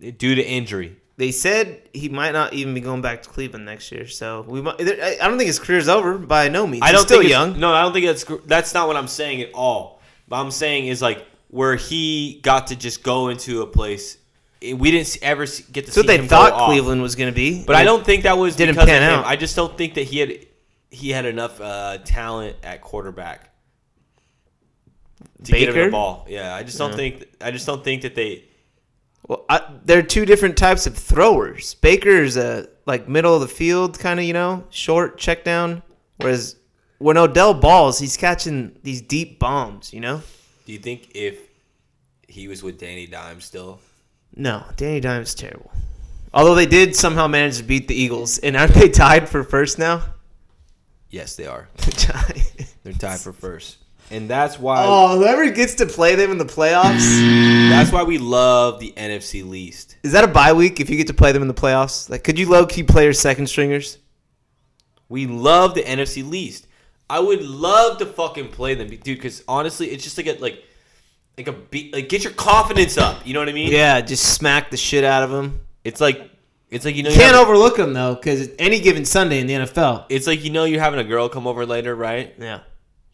due 0.00 0.34
to 0.34 0.42
injury. 0.42 0.96
They 1.18 1.30
said 1.30 1.82
he 1.92 2.08
might 2.08 2.32
not 2.32 2.54
even 2.54 2.72
be 2.72 2.80
going 2.80 3.02
back 3.02 3.22
to 3.22 3.28
Cleveland 3.28 3.66
next 3.66 3.92
year. 3.92 4.06
So 4.06 4.46
we 4.48 4.62
might. 4.62 4.80
I 4.80 5.18
I 5.20 5.28
don't 5.28 5.36
think 5.36 5.48
his 5.48 5.58
career's 5.58 5.88
over 5.88 6.16
by 6.16 6.48
no 6.48 6.66
means. 6.66 6.82
I 6.82 6.92
don't 6.92 7.00
He's 7.00 7.06
still 7.06 7.20
think 7.20 7.30
young. 7.30 7.60
No, 7.60 7.74
I 7.74 7.82
don't 7.82 7.92
think 7.92 8.06
that's 8.06 8.24
that's 8.46 8.72
not 8.72 8.88
what 8.88 8.96
I'm 8.96 9.08
saying 9.08 9.42
at 9.42 9.52
all. 9.52 10.00
What 10.26 10.38
I'm 10.38 10.50
saying 10.50 10.86
is 10.86 11.02
like 11.02 11.26
where 11.48 11.76
he 11.76 12.40
got 12.42 12.68
to 12.68 12.76
just 12.76 13.02
go 13.02 13.28
into 13.28 13.62
a 13.62 13.66
place. 13.66 14.18
We 14.60 14.90
didn't 14.90 15.18
ever 15.22 15.46
get 15.46 15.52
to 15.52 15.72
That's 15.72 15.94
see 15.94 16.00
what 16.00 16.06
they 16.06 16.18
him 16.18 16.28
thought 16.28 16.50
go 16.50 16.56
off. 16.56 16.68
Cleveland 16.68 17.00
was 17.00 17.14
going 17.14 17.30
to 17.30 17.34
be. 17.34 17.64
But 17.64 17.76
I 17.76 17.84
don't 17.84 18.04
think 18.04 18.24
that 18.24 18.36
was 18.38 18.56
Didn't 18.56 18.74
because 18.74 18.88
pan 18.88 19.02
of 19.02 19.08
him. 19.08 19.18
out. 19.20 19.26
I 19.26 19.36
just 19.36 19.54
don't 19.56 19.76
think 19.76 19.94
that 19.94 20.04
he 20.04 20.18
had 20.18 20.46
he 20.90 21.10
had 21.10 21.26
enough 21.26 21.60
uh, 21.60 21.98
talent 21.98 22.56
at 22.62 22.80
quarterback 22.80 23.50
to 25.44 25.52
get 25.52 25.68
him 25.68 25.74
the 25.76 25.90
ball. 25.90 26.26
Yeah, 26.28 26.54
I 26.54 26.62
just 26.62 26.78
don't 26.78 26.94
think 26.94 27.26
I 27.40 27.50
just 27.50 27.66
don't 27.66 27.84
think 27.84 28.02
that 28.02 28.14
they. 28.14 28.44
Well, 29.26 29.44
I, 29.48 29.62
they're 29.84 30.02
two 30.02 30.24
different 30.24 30.56
types 30.56 30.86
of 30.86 30.96
throwers. 30.96 31.74
Baker's 31.74 32.36
a 32.36 32.68
like 32.86 33.08
middle 33.08 33.34
of 33.34 33.42
the 33.42 33.48
field 33.48 33.98
kind 33.98 34.18
of, 34.18 34.24
you 34.24 34.32
know, 34.32 34.64
short 34.70 35.18
check 35.18 35.44
down, 35.44 35.82
whereas 36.16 36.56
when 36.98 37.16
Odell 37.16 37.54
balls, 37.54 37.98
he's 37.98 38.16
catching 38.16 38.78
these 38.82 39.02
deep 39.02 39.38
bombs. 39.38 39.92
You 39.92 40.00
know. 40.00 40.22
Do 40.68 40.74
you 40.74 40.80
think 40.80 41.12
if 41.14 41.48
he 42.28 42.46
was 42.46 42.62
with 42.62 42.78
Danny 42.78 43.06
Dimes 43.06 43.46
still? 43.46 43.80
No, 44.36 44.66
Danny 44.76 45.00
Dimes 45.00 45.34
terrible. 45.34 45.72
Although 46.34 46.54
they 46.54 46.66
did 46.66 46.94
somehow 46.94 47.26
manage 47.26 47.56
to 47.56 47.62
beat 47.62 47.88
the 47.88 47.94
Eagles, 47.94 48.36
and 48.36 48.54
aren't 48.54 48.74
they 48.74 48.90
tied 48.90 49.30
for 49.30 49.42
first 49.42 49.78
now? 49.78 50.04
Yes, 51.08 51.36
they 51.36 51.46
are. 51.46 51.70
They're 52.82 52.92
tied 52.92 53.18
for 53.18 53.32
first, 53.32 53.78
and 54.10 54.28
that's 54.28 54.58
why. 54.58 54.84
oh, 54.86 55.18
whoever 55.18 55.50
gets 55.50 55.72
to 55.76 55.86
play 55.86 56.16
them 56.16 56.30
in 56.30 56.36
the 56.36 56.44
playoffs. 56.44 57.18
That's 57.70 57.90
why 57.90 58.02
we 58.02 58.18
love 58.18 58.78
the 58.78 58.92
NFC 58.94 59.48
least. 59.48 59.96
Is 60.02 60.12
that 60.12 60.24
a 60.24 60.28
bye 60.28 60.52
week 60.52 60.80
if 60.80 60.90
you 60.90 60.98
get 60.98 61.06
to 61.06 61.14
play 61.14 61.32
them 61.32 61.40
in 61.40 61.48
the 61.48 61.54
playoffs? 61.54 62.10
Like, 62.10 62.24
could 62.24 62.38
you 62.38 62.46
low 62.46 62.66
key 62.66 62.82
play 62.82 63.04
your 63.04 63.14
second 63.14 63.46
stringers? 63.46 63.96
We 65.08 65.26
love 65.26 65.72
the 65.72 65.82
NFC 65.82 66.28
least. 66.28 66.67
I 67.10 67.20
would 67.20 67.42
love 67.42 67.98
to 67.98 68.06
fucking 68.06 68.48
play 68.48 68.74
them, 68.74 68.88
dude. 68.88 69.02
Because 69.04 69.42
honestly, 69.48 69.88
it's 69.88 70.04
just 70.04 70.16
like 70.18 70.26
a 70.26 70.34
like, 70.40 70.62
like 71.36 71.48
a 71.48 71.52
beat. 71.52 71.92
Like 71.92 72.08
get 72.08 72.24
your 72.24 72.32
confidence 72.34 72.98
up. 72.98 73.26
You 73.26 73.34
know 73.34 73.40
what 73.40 73.48
I 73.48 73.52
mean? 73.52 73.70
Yeah, 73.72 74.00
just 74.00 74.34
smack 74.34 74.70
the 74.70 74.76
shit 74.76 75.04
out 75.04 75.22
of 75.22 75.30
them. 75.30 75.60
It's 75.84 76.00
like 76.00 76.30
it's 76.70 76.84
like 76.84 76.96
you 76.96 77.02
know 77.02 77.10
You 77.10 77.16
can't 77.16 77.34
have- 77.34 77.46
overlook 77.46 77.76
them 77.76 77.94
though, 77.94 78.14
because 78.14 78.50
any 78.58 78.78
given 78.80 79.04
Sunday 79.04 79.40
in 79.40 79.46
the 79.46 79.54
NFL. 79.54 80.04
It's 80.10 80.26
like 80.26 80.44
you 80.44 80.50
know 80.50 80.64
you're 80.64 80.80
having 80.82 81.00
a 81.00 81.04
girl 81.04 81.28
come 81.28 81.46
over 81.46 81.64
later, 81.64 81.94
right? 81.94 82.34
Yeah, 82.38 82.60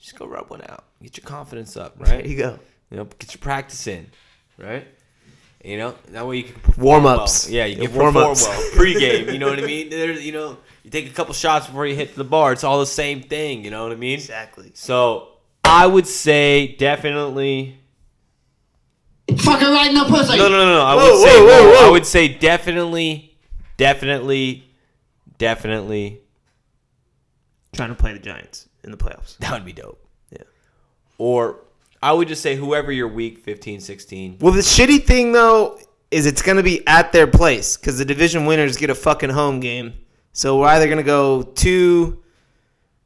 Just 0.01 0.19
go 0.19 0.27
rub 0.27 0.51
one 0.51 0.63
out. 0.69 0.85
Get 1.03 1.17
your 1.19 1.25
confidence 1.27 1.77
up, 1.77 1.95
right? 1.99 2.09
there 2.09 2.27
you 2.27 2.37
go. 2.37 2.59
You 2.91 2.97
know, 2.99 3.05
get 3.19 3.33
your 3.35 3.41
practice 3.41 3.87
in, 3.87 4.07
right? 4.59 4.87
You 5.65 5.79
know, 5.79 5.95
that 6.11 6.27
way 6.27 6.39
you 6.39 6.43
can 6.45 6.61
Warm-ups. 6.83 7.47
Well. 7.47 7.55
Yeah, 7.55 7.65
you 7.67 7.83
Yeah, 7.83 7.87
can 7.89 7.97
warm-ups. 7.97 8.47
well 8.47 8.71
pre-game. 8.75 9.29
You 9.31 9.39
know 9.39 9.49
what 9.49 9.59
I 9.59 9.63
mean? 9.63 9.89
There's, 9.89 10.23
you 10.25 10.33
know, 10.33 10.59
you 10.85 10.91
take 10.91 11.07
a 11.11 11.13
couple 11.13 11.35
shots 11.35 11.67
before 11.67 11.87
you 11.87 11.97
hit 11.97 12.15
the 12.15 12.25
bar. 12.25 12.53
It's 12.53 12.63
all 12.63 12.79
the 12.79 12.87
same 12.87 13.23
thing. 13.23 13.65
You 13.65 13.71
know 13.71 13.83
what 13.83 13.93
I 13.93 13.97
mean? 13.97 14.19
Exactly. 14.19 14.71
So 14.75 15.29
I 15.65 15.87
would 15.87 16.07
say 16.07 16.77
definitely. 16.77 17.79
Fucking 19.39 19.69
right 19.69 19.89
in 19.89 19.95
the 19.95 20.05
pussy. 20.05 20.37
No, 20.37 20.49
no, 20.49 20.59
no, 20.59 20.75
no. 20.75 20.83
I 20.83 20.95
Whoa, 20.95 21.11
would 21.11 21.27
say. 21.27 21.41
whoa, 21.41 21.47
whoa, 21.47 21.65
no, 21.65 21.71
whoa. 21.71 21.89
I 21.89 21.91
would 21.91 22.05
say 22.05 22.29
definitely, 22.29 23.39
definitely, 23.79 24.71
definitely. 25.39 26.21
Trying 27.73 27.89
to 27.89 27.95
play 27.95 28.13
the 28.13 28.19
Giants 28.19 28.69
in 28.85 28.91
the 28.91 28.99
playoffs. 28.99 29.39
That 29.39 29.53
would 29.53 29.65
be 29.65 29.73
dope. 29.73 30.07
Yeah. 30.31 30.43
Or 31.17 31.61
I 32.03 32.13
would 32.13 32.29
just 32.29 32.43
say 32.43 32.55
whoever 32.57 32.93
your 32.93 33.09
week 33.09 33.39
15, 33.39 33.81
16. 33.81 34.37
Well, 34.41 34.53
the 34.53 34.61
shitty 34.61 35.05
thing 35.05 35.33
though 35.33 35.81
is 36.11 36.27
it's 36.27 36.43
going 36.43 36.59
to 36.59 36.63
be 36.63 36.87
at 36.87 37.11
their 37.11 37.27
place 37.27 37.79
because 37.79 37.97
the 37.97 38.05
division 38.05 38.45
winners 38.45 38.77
get 38.77 38.91
a 38.91 38.95
fucking 38.95 39.31
home 39.31 39.59
game. 39.61 39.95
So 40.35 40.59
we're 40.59 40.67
either 40.67 40.87
going 40.87 40.99
to 40.99 41.03
go 41.05 41.43
to 41.43 42.21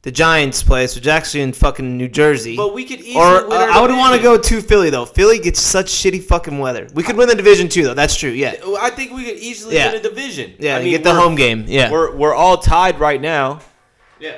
the 0.01 0.11
Giants' 0.11 0.63
place, 0.63 0.95
which 0.95 1.03
is 1.03 1.07
actually 1.09 1.41
in 1.41 1.53
fucking 1.53 1.95
New 1.97 2.07
Jersey. 2.07 2.55
But 2.57 2.73
we 2.73 2.83
could 2.85 3.01
easily 3.01 3.15
or 3.15 3.47
win 3.47 3.57
our 3.61 3.69
uh, 3.69 3.77
I 3.77 3.81
would 3.81 3.91
want 3.91 4.13
to 4.15 4.17
division. 4.21 4.37
go 4.37 4.61
to 4.61 4.61
Philly 4.67 4.89
though. 4.89 5.05
Philly 5.05 5.39
gets 5.39 5.59
such 5.61 5.87
shitty 5.91 6.23
fucking 6.23 6.57
weather. 6.57 6.87
We 6.93 7.03
could 7.03 7.15
win 7.17 7.27
the 7.29 7.35
division 7.35 7.69
too 7.69 7.83
though. 7.83 7.93
That's 7.93 8.15
true. 8.15 8.31
Yeah. 8.31 8.55
I 8.79 8.89
think 8.89 9.11
we 9.13 9.23
could 9.25 9.37
easily 9.37 9.75
Yeah. 9.75 9.91
win 9.91 9.99
a 9.99 10.03
division. 10.03 10.55
Yeah. 10.59 10.75
I 10.75 10.79
you 10.79 10.83
mean, 10.85 10.91
get 10.93 11.03
the 11.03 11.11
we're- 11.11 11.21
home 11.21 11.35
game. 11.35 11.65
Yeah. 11.67 11.91
We're 11.91 12.15
we're 12.15 12.33
all 12.33 12.57
tied 12.57 12.99
right 12.99 13.21
now. 13.21 13.59
yeah. 14.19 14.37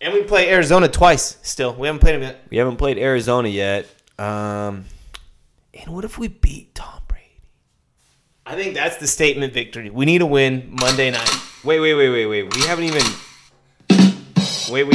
And 0.00 0.12
we 0.12 0.22
play 0.22 0.50
Arizona 0.50 0.86
twice. 0.88 1.38
Still, 1.42 1.74
we 1.74 1.86
haven't 1.86 2.00
played 2.00 2.16
them 2.16 2.22
yet. 2.22 2.38
We 2.50 2.56
haven't 2.58 2.76
played 2.76 2.98
Arizona 2.98 3.48
yet. 3.48 3.86
Um, 4.18 4.84
and 5.72 5.88
what 5.94 6.04
if 6.04 6.18
we 6.18 6.28
beat 6.28 6.74
Tom 6.74 7.00
Brady? 7.08 7.40
I 8.44 8.54
think 8.54 8.74
that's 8.74 8.96
the 8.98 9.06
statement 9.06 9.54
victory. 9.54 9.88
We 9.88 10.04
need 10.04 10.18
to 10.18 10.26
win 10.26 10.76
Monday 10.80 11.10
night. 11.10 11.30
Wait, 11.64 11.80
wait, 11.80 11.94
wait, 11.94 12.10
wait, 12.10 12.26
wait. 12.26 12.54
We 12.54 12.60
haven't 12.66 12.84
even. 12.84 13.02
Wait, 14.70 14.84
wait. 14.84 14.92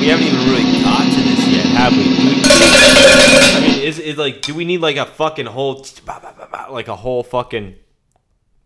We 0.00 0.06
haven't 0.06 0.26
even 0.26 0.48
really 0.48 0.82
got 0.82 1.02
to 1.02 1.20
this 1.20 1.48
yet, 1.48 1.66
have 1.66 1.92
we? 1.92 2.04
We 2.04 2.40
I 2.44 3.60
mean, 3.60 3.82
is 3.82 3.98
is 3.98 4.16
like, 4.16 4.40
do 4.40 4.54
we 4.54 4.64
need 4.64 4.80
like 4.80 4.96
a 4.96 5.06
fucking 5.06 5.46
whole, 5.46 5.84
like 6.70 6.86
a 6.86 6.94
whole 6.94 7.24
fucking? 7.24 7.74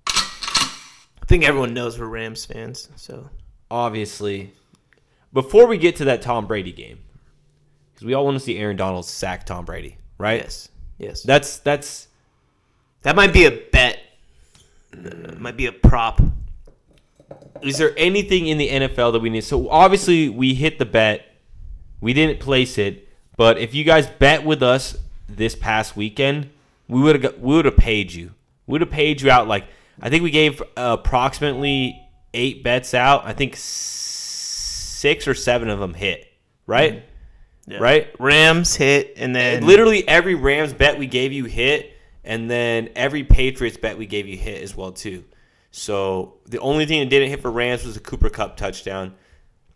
I 0.07 1.27
think 1.27 1.45
everyone 1.45 1.73
knows 1.73 1.99
we're 1.99 2.07
Rams 2.07 2.45
fans. 2.45 2.91
So 2.97 3.31
Obviously, 3.71 4.53
before 5.33 5.67
we 5.67 5.79
get 5.79 5.97
to 5.97 6.05
that 6.07 6.21
Tom 6.21 6.47
Brady 6.47 6.73
game, 6.73 6.99
because 7.95 8.07
we 8.07 8.13
all 8.13 8.27
want 8.27 8.35
to 8.37 8.41
see 8.41 8.59
Aaron 8.59 8.77
Donald 8.77 9.07
sack 9.07 9.47
Tom 9.47 9.65
Brady, 9.65 9.97
right? 10.19 10.43
yes, 10.43 10.69
yes. 10.99 11.23
That's 11.23 11.59
that's 11.61 12.09
That 13.03 13.17
might 13.17 13.33
be 13.33 13.47
a 13.47 13.51
bet. 13.51 14.01
Might 15.39 15.57
be 15.57 15.67
a 15.67 15.73
prop. 15.73 16.21
Is 17.63 17.79
there 17.79 17.93
anything 17.97 18.47
in 18.47 18.59
the 18.59 18.69
NFL 18.69 19.13
that 19.13 19.21
we 19.21 19.31
need? 19.31 19.45
So 19.45 19.69
obviously 19.69 20.29
we 20.29 20.55
hit 20.55 20.79
the 20.79 20.87
bet. 20.87 21.27
We 22.01 22.13
didn't 22.13 22.41
place 22.41 22.79
it, 22.79 23.09
but 23.37 23.59
if 23.59 23.75
you 23.75 23.85
guys 23.85 24.07
bet 24.07 24.45
with 24.45 24.63
us 24.63 24.97
this 25.29 25.55
past 25.55 25.97
weekend, 25.97 26.51
we 26.87 27.01
would 27.01 27.23
have 27.23 27.39
we 27.39 27.57
would 27.57 27.65
have 27.65 27.77
paid 27.77 28.13
you. 28.13 28.33
We 28.67 28.73
would 28.73 28.81
have 28.83 28.91
paid 28.91 29.21
you 29.21 29.31
out 29.31 29.49
like 29.49 29.67
I 30.01 30.11
think 30.11 30.23
we 30.23 30.31
gave 30.31 30.63
approximately 30.77 32.01
eight 32.35 32.63
bets 32.63 32.95
out. 32.95 33.25
I 33.25 33.33
think 33.33 33.55
six 33.57 35.27
or 35.27 35.35
seven 35.35 35.69
of 35.69 35.81
them 35.81 35.95
hit. 35.95 36.27
Right, 36.67 37.03
mm-hmm. 37.69 37.83
right. 37.83 38.15
Rams 38.19 38.77
hit, 38.77 39.15
and 39.17 39.35
then 39.35 39.67
literally 39.67 40.07
every 40.07 40.35
Rams 40.35 40.73
bet 40.73 40.99
we 40.99 41.07
gave 41.07 41.33
you 41.33 41.47
hit, 41.47 41.93
and 42.23 42.51
then 42.51 42.91
every 42.95 43.25
Patriots 43.25 43.77
bet 43.77 43.99
we 43.99 44.07
gave 44.07 44.27
you 44.27 44.37
hit 44.37 44.63
as 44.63 44.77
well 44.77 44.93
too. 44.93 45.25
So 45.71 46.39
the 46.47 46.59
only 46.59 46.87
thing 46.87 47.01
that 47.01 47.11
didn't 47.11 47.29
hit 47.29 47.41
for 47.43 47.51
Rams 47.51 47.85
was 47.85 47.95
the 47.95 48.01
Cooper 48.01 48.31
Kupp 48.31 48.57
touchdown. 48.57 49.15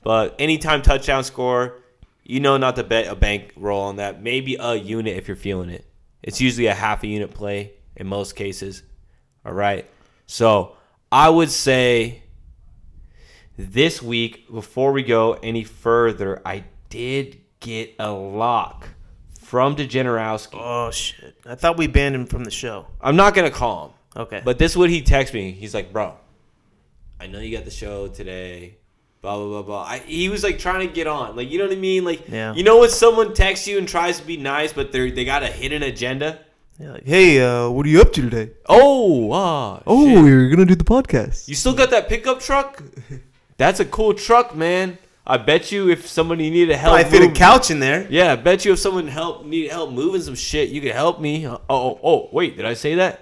But 0.03 0.35
anytime 0.39 0.83
touchdown 0.83 1.25
score, 1.25 1.81
you 2.25 2.41
know 2.41 2.57
not 2.57 2.77
to 2.77 2.85
bet 2.85 3.07
a 3.07 3.15
bank 3.15 3.53
roll 3.57 3.83
on 3.83 3.97
that. 3.97 4.23
Maybe 4.23 4.57
a 4.59 4.75
unit 4.75 5.17
if 5.17 5.29
you're 5.29 5.37
feeling 5.37 5.71
it. 5.71 5.87
It's 6.23 6.41
usually 6.41 6.67
a 6.67 6.75
half 6.75 7.03
a 7.03 7.07
unit 7.07 7.31
play 7.33 7.73
in 7.97 8.07
most 8.07 8.35
cases. 8.37 8.83
All 9.45 9.53
right. 9.53 9.89
So 10.27 10.77
I 11.11 11.29
would 11.29 11.51
say 11.51 12.23
This 13.59 14.01
week, 14.03 14.51
before 14.51 14.93
we 14.93 15.03
go 15.03 15.35
any 15.35 15.63
further, 15.63 16.41
I 16.45 16.65
did 16.89 17.39
get 17.61 17.95
a 17.99 18.11
lock 18.11 18.89
from 19.41 19.77
DeGenerowski. 19.77 20.59
Oh 20.59 20.91
shit! 20.91 21.37
I 21.45 21.55
thought 21.55 21.77
we 21.77 21.87
banned 21.87 22.15
him 22.15 22.27
from 22.27 22.45
the 22.45 22.51
show. 22.51 22.87
I'm 23.01 23.15
not 23.15 23.35
gonna 23.35 23.51
call 23.51 23.89
him. 23.89 23.95
Okay. 24.17 24.43
But 24.45 24.59
this 24.59 24.73
is 24.73 24.77
what 24.79 24.91
he 24.91 25.03
texted 25.03 25.35
me. 25.35 25.53
He's 25.53 25.75
like, 25.75 25.93
bro, 25.93 26.15
I 27.21 27.27
know 27.27 27.39
you 27.39 27.57
got 27.57 27.65
the 27.65 27.71
show 27.71 28.09
today. 28.09 28.77
Blah 29.23 29.37
blah 29.37 29.47
blah 29.49 29.63
blah. 29.63 29.83
I, 29.85 29.99
he 29.99 30.29
was 30.29 30.43
like 30.43 30.59
trying 30.59 30.87
to 30.89 30.93
get 30.93 31.07
on, 31.07 31.37
like 31.37 31.49
you 31.49 31.59
know 31.59 31.65
what 31.67 31.73
I 31.73 31.79
mean, 31.81 32.05
like 32.05 32.29
Yeah. 32.29 32.55
you 32.55 32.65
know 32.65 32.81
when 32.81 32.91
someone 32.91 33.35
texts 33.35 33.69
you 33.69 33.79
and 33.79 33.87
tries 33.89 34.19
to 34.19 34.27
be 34.27 34.37
nice, 34.37 34.73
but 34.73 34.91
they 34.91 35.11
they 35.13 35.25
got 35.25 35.43
a 35.45 35.47
hidden 35.47 35.83
agenda. 35.85 36.41
Yeah, 36.81 36.93
like, 36.95 37.05
hey, 37.07 37.41
uh, 37.41 37.69
what 37.71 37.87
are 37.87 37.89
you 37.89 38.01
up 38.01 38.13
to 38.15 38.23
today? 38.29 38.51
Oh, 38.69 39.31
ah, 39.33 39.81
Oh, 39.87 40.07
shit. 40.07 40.23
we're 40.25 40.49
gonna 40.51 40.65
do 40.65 40.75
the 40.75 40.83
podcast. 40.85 41.47
you 41.47 41.55
still 41.55 41.75
got 41.75 41.91
that 41.91 42.09
pickup 42.09 42.41
truck? 42.41 42.83
That's 43.59 43.79
a 43.79 43.85
cool 43.85 44.13
truck, 44.15 44.57
man. 44.57 44.99
I 45.25 45.37
bet 45.37 45.71
you 45.71 45.89
if 45.89 46.09
somebody 46.09 46.51
needed 46.51 46.75
help, 46.75 46.95
I 46.95 47.05
fit 47.05 47.23
a 47.23 47.31
couch 47.31 47.71
in 47.71 47.79
there. 47.79 48.09
Yeah, 48.11 48.33
I 48.33 48.37
bet 48.37 48.65
you 48.65 48.73
if 48.73 48.81
someone 48.81 49.07
help 49.07 49.45
needed 49.47 49.71
help 49.71 49.93
moving 49.93 50.21
some 50.23 50.35
shit, 50.35 50.71
you 50.71 50.81
could 50.81 50.91
help 50.93 51.21
me. 51.21 51.47
Oh, 51.47 51.61
oh, 51.71 52.01
oh, 52.03 52.29
wait, 52.33 52.57
did 52.57 52.65
I 52.67 52.75
say 52.75 52.97
that? 52.97 53.21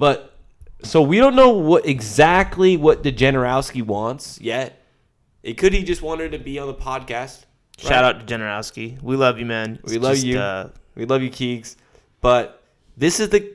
But 0.00 0.34
so 0.82 1.02
we 1.02 1.18
don't 1.18 1.36
know 1.36 1.50
what 1.50 1.84
exactly 1.84 2.78
what 2.78 3.02
DeGenerowski 3.02 3.82
wants 3.82 4.40
yet. 4.40 4.82
It 5.42 5.58
could 5.58 5.74
he 5.74 5.82
just 5.84 6.00
wanted 6.00 6.32
to 6.32 6.38
be 6.38 6.58
on 6.58 6.68
the 6.68 6.74
podcast. 6.74 7.44
Shout 7.76 8.02
out 8.02 8.26
to 8.26 8.34
Generowski. 8.34 9.00
We 9.02 9.16
love 9.16 9.38
you, 9.38 9.44
man. 9.44 9.78
We 9.84 9.96
It's 9.96 10.02
love 10.02 10.14
just, 10.14 10.26
you. 10.26 10.38
Uh, 10.38 10.70
We 10.94 11.04
love 11.04 11.20
you, 11.20 11.28
Keegs. 11.28 11.76
But 12.22 12.62
this 12.96 13.20
is 13.20 13.28
the 13.28 13.54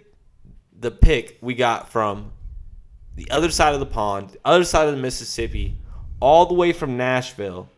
the 0.80 0.92
pick 0.92 1.40
we 1.42 1.56
got 1.56 1.90
from 1.92 2.32
the 3.16 3.28
other 3.32 3.50
side 3.50 3.74
of 3.74 3.80
the 3.80 3.86
pond, 3.88 4.30
the 4.30 4.40
other 4.46 4.64
side 4.64 4.88
of 4.88 4.94
the 4.96 5.02
Mississippi, 5.02 5.80
all 6.20 6.46
the 6.46 6.54
way 6.54 6.74
from 6.74 6.96
Nashville. 6.96 7.70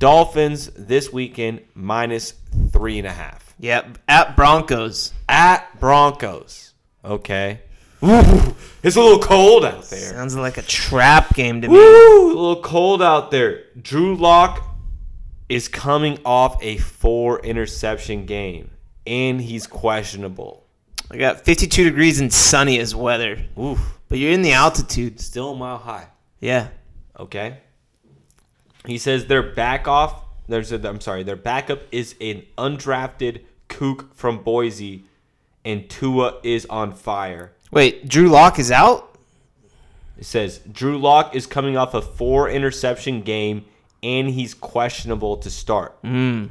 Dolphins 0.00 0.68
this 0.76 1.12
weekend 1.12 1.60
minus 1.74 2.34
three 2.72 2.98
and 2.98 3.06
a 3.06 3.12
half 3.12 3.54
Yep, 3.60 3.98
at 4.08 4.34
Broncos. 4.34 5.12
at 5.28 5.78
Broncos. 5.78 6.71
Okay. 7.04 7.60
Ooh, 8.04 8.56
it's 8.82 8.96
a 8.96 9.00
little 9.00 9.20
cold 9.20 9.64
out 9.64 9.84
there. 9.84 10.10
Sounds 10.10 10.34
like 10.34 10.58
a 10.58 10.62
trap 10.62 11.34
game 11.34 11.60
to 11.62 11.68
me. 11.68 11.74
Woo! 11.74 12.26
A 12.26 12.34
little 12.34 12.62
cold 12.62 13.00
out 13.00 13.30
there. 13.30 13.64
Drew 13.80 14.16
Lock 14.16 14.66
is 15.48 15.68
coming 15.68 16.18
off 16.24 16.60
a 16.62 16.78
four 16.78 17.40
interception 17.40 18.26
game, 18.26 18.70
and 19.06 19.40
he's 19.40 19.66
questionable. 19.66 20.66
I 21.10 21.16
got 21.16 21.44
52 21.44 21.84
degrees 21.84 22.20
and 22.20 22.32
sunny 22.32 22.78
as 22.78 22.94
weather, 22.94 23.38
Oof. 23.58 24.00
but 24.08 24.18
you're 24.18 24.32
in 24.32 24.42
the 24.42 24.52
altitude. 24.52 25.20
Still 25.20 25.52
a 25.52 25.56
mile 25.56 25.78
high. 25.78 26.08
Yeah. 26.40 26.68
Okay. 27.18 27.58
He 28.86 28.98
says 28.98 29.26
their 29.26 29.42
back 29.42 29.86
off. 29.86 30.24
There's 30.48 30.72
a, 30.72 30.88
I'm 30.88 31.00
sorry. 31.00 31.22
Their 31.22 31.36
backup 31.36 31.82
is 31.92 32.16
an 32.20 32.44
undrafted 32.58 33.42
kook 33.68 34.14
from 34.14 34.42
Boise, 34.42 35.04
and 35.64 35.88
Tua 35.88 36.38
is 36.42 36.66
on 36.66 36.92
fire. 36.92 37.52
Wait, 37.70 38.08
Drew 38.08 38.28
Lock 38.28 38.58
is 38.58 38.70
out? 38.70 39.16
It 40.18 40.24
says 40.24 40.58
Drew 40.70 40.98
Lock 40.98 41.34
is 41.34 41.46
coming 41.46 41.76
off 41.76 41.94
a 41.94 42.02
four 42.02 42.48
interception 42.48 43.22
game, 43.22 43.64
and 44.02 44.28
he's 44.28 44.54
questionable 44.54 45.38
to 45.38 45.50
start. 45.50 46.00
Mm. 46.02 46.50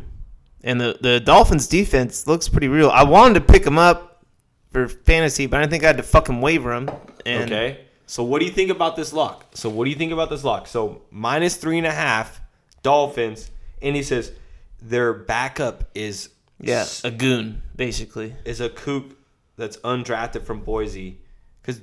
And 0.63 0.81
the, 0.81 0.97
the 0.99 1.19
Dolphins 1.19 1.67
defense 1.67 2.27
looks 2.27 2.47
pretty 2.49 2.67
real. 2.67 2.89
I 2.89 3.03
wanted 3.03 3.35
to 3.35 3.41
pick 3.41 3.65
him 3.65 3.77
up 3.77 4.23
for 4.71 4.87
fantasy, 4.87 5.47
but 5.47 5.57
I 5.57 5.61
didn't 5.61 5.71
think 5.71 5.83
I 5.83 5.87
had 5.87 5.97
to 5.97 6.03
fucking 6.03 6.41
waiver 6.41 6.73
him. 6.73 6.89
And 7.25 7.51
Okay. 7.51 7.85
So 8.05 8.23
what 8.23 8.39
do 8.39 8.45
you 8.45 8.51
think 8.51 8.69
about 8.69 8.97
this 8.97 9.13
lock? 9.13 9.45
So 9.53 9.69
what 9.69 9.85
do 9.85 9.89
you 9.89 9.95
think 9.95 10.11
about 10.11 10.29
this 10.29 10.43
lock? 10.43 10.67
So 10.67 11.03
minus 11.11 11.55
three 11.55 11.77
and 11.77 11.87
a 11.87 11.91
half 11.91 12.41
Dolphins, 12.83 13.51
and 13.81 13.95
he 13.95 14.03
says 14.03 14.33
their 14.81 15.13
backup 15.13 15.85
is 15.95 16.27
Yeah, 16.61 16.85
a 17.03 17.11
goon, 17.11 17.61
basically. 17.75 18.35
is 18.45 18.61
a 18.61 18.69
kook 18.69 19.15
that's 19.57 19.77
undrafted 19.77 20.43
from 20.43 20.61
Boise. 20.61 21.19
Because 21.61 21.81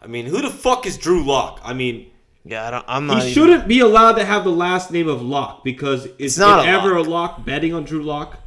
I 0.00 0.06
mean, 0.06 0.26
who 0.26 0.40
the 0.40 0.50
fuck 0.50 0.86
is 0.86 0.96
Drew 0.96 1.24
Lock? 1.24 1.60
I 1.64 1.72
mean, 1.74 2.10
Yeah, 2.44 2.66
I 2.66 2.70
don't, 2.70 2.84
I'm 2.88 3.06
not. 3.06 3.22
He 3.22 3.30
even- 3.30 3.34
shouldn't 3.34 3.68
be 3.68 3.80
allowed 3.80 4.12
to 4.14 4.24
have 4.24 4.44
the 4.44 4.50
last 4.52 4.90
name 4.90 5.08
of 5.08 5.20
Lock 5.22 5.64
because 5.64 6.06
is 6.18 6.38
not 6.38 6.64
it 6.64 6.68
a 6.68 6.72
ever 6.72 6.96
lock. 7.00 7.06
a 7.06 7.10
lock 7.10 7.44
betting 7.44 7.74
on 7.74 7.84
Drew 7.84 8.02
Lock? 8.02 8.38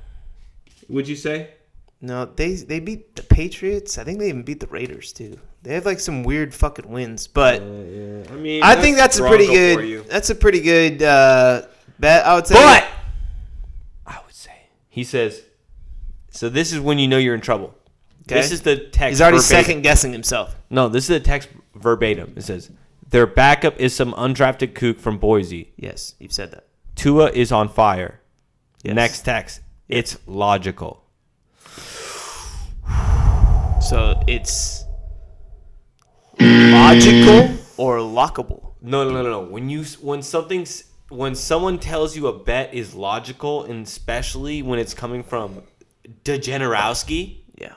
Would 0.89 1.07
you 1.07 1.15
say? 1.15 1.49
No, 2.01 2.25
they 2.25 2.53
they 2.55 2.79
beat 2.79 3.15
the 3.15 3.21
Patriots. 3.23 3.97
I 3.99 4.03
think 4.03 4.17
they 4.19 4.29
even 4.29 4.41
beat 4.43 4.59
the 4.59 4.67
Raiders 4.67 5.13
too. 5.13 5.37
They 5.61 5.75
have 5.75 5.85
like 5.85 5.99
some 5.99 6.23
weird 6.23 6.51
fucking 6.53 6.89
wins, 6.89 7.27
but 7.27 7.61
I 7.61 8.35
mean, 8.35 8.63
I 8.63 8.75
think 8.75 8.97
that's 8.97 9.19
a 9.19 9.27
pretty 9.27 9.45
Bronco 9.45 9.73
for 9.75 9.81
you. 9.83 9.97
good. 10.01 10.09
That's 10.09 10.29
a 10.31 10.35
pretty 10.35 10.61
good 10.61 11.03
uh, 11.03 11.61
bet. 11.99 12.25
I 12.25 12.33
would 12.33 12.47
say. 12.47 12.55
but 12.55 12.61
I 12.63 12.73
would 12.79 12.83
say 12.83 12.89
he 14.91 15.03
says. 15.03 15.41
So 16.29 16.47
this 16.47 16.71
is 16.71 16.79
when 16.79 16.99
you 16.99 17.07
know 17.07 17.17
you're 17.17 17.33
in 17.33 17.41
trouble. 17.41 17.73
Okay. 18.23 18.35
This 18.35 18.51
is 18.51 18.61
the 18.61 18.77
text. 18.77 19.09
he's 19.09 19.21
already 19.21 19.37
verbatim. 19.37 19.65
second 19.65 19.81
guessing 19.81 20.13
himself. 20.13 20.55
No, 20.69 20.87
this 20.87 21.05
is 21.05 21.09
the 21.09 21.19
text 21.19 21.49
verbatim. 21.73 22.33
It 22.35 22.43
says 22.43 22.69
their 23.09 23.25
backup 23.25 23.79
is 23.79 23.95
some 23.95 24.13
undrafted 24.13 24.75
kook 24.75 24.99
from 24.99 25.17
Boise. 25.17 25.73
Yes, 25.77 26.15
you've 26.19 26.31
said 26.31 26.51
that. 26.51 26.67
Tua 26.95 27.31
is 27.31 27.51
on 27.51 27.67
fire. 27.69 28.21
Yes. 28.83 28.95
Next 28.95 29.21
text. 29.25 29.61
It's 29.89 30.17
logical. 30.27 31.03
So 33.81 34.21
it's 34.27 34.85
logical 36.39 37.57
or 37.77 37.97
lockable. 37.97 38.73
No, 38.79 39.03
no, 39.03 39.23
no, 39.23 39.23
no. 39.23 39.39
When 39.41 39.71
you 39.71 39.83
when 40.01 40.21
something's 40.21 40.83
when 41.11 41.35
someone 41.35 41.77
tells 41.79 42.15
you 42.15 42.27
a 42.27 42.33
bet 42.37 42.73
is 42.73 42.93
logical, 42.95 43.63
and 43.65 43.85
especially 43.85 44.61
when 44.61 44.79
it's 44.79 44.93
coming 44.93 45.23
from 45.23 45.61
DeGenerowski, 46.23 47.37
Yeah. 47.59 47.73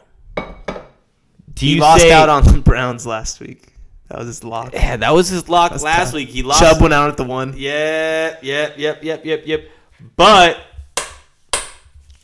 do 1.55 1.67
He 1.67 1.75
you 1.75 1.81
lost 1.81 2.03
say, 2.03 2.13
out 2.13 2.29
on 2.29 2.45
the 2.45 2.59
Browns 2.61 3.07
last 3.07 3.41
week. 3.41 3.69
That 4.09 4.19
was 4.19 4.27
his 4.29 4.45
lock. 4.45 4.73
Yeah, 4.73 4.97
that 4.99 5.15
was 5.15 5.29
his 5.29 5.49
lock 5.49 5.71
That's 5.73 5.83
last 5.83 6.07
tough. 6.07 6.15
week. 6.15 6.29
He 6.29 6.43
lost. 6.43 6.61
Chubb 6.61 6.81
went 6.81 6.95
out 6.95 7.09
at 7.11 7.17
the 7.17 7.25
one. 7.25 7.55
Yeah, 7.57 8.37
yep, 8.43 8.75
yep, 8.77 9.03
yep, 9.03 9.25
yep, 9.25 9.43
yep. 9.47 9.69
But 10.17 10.59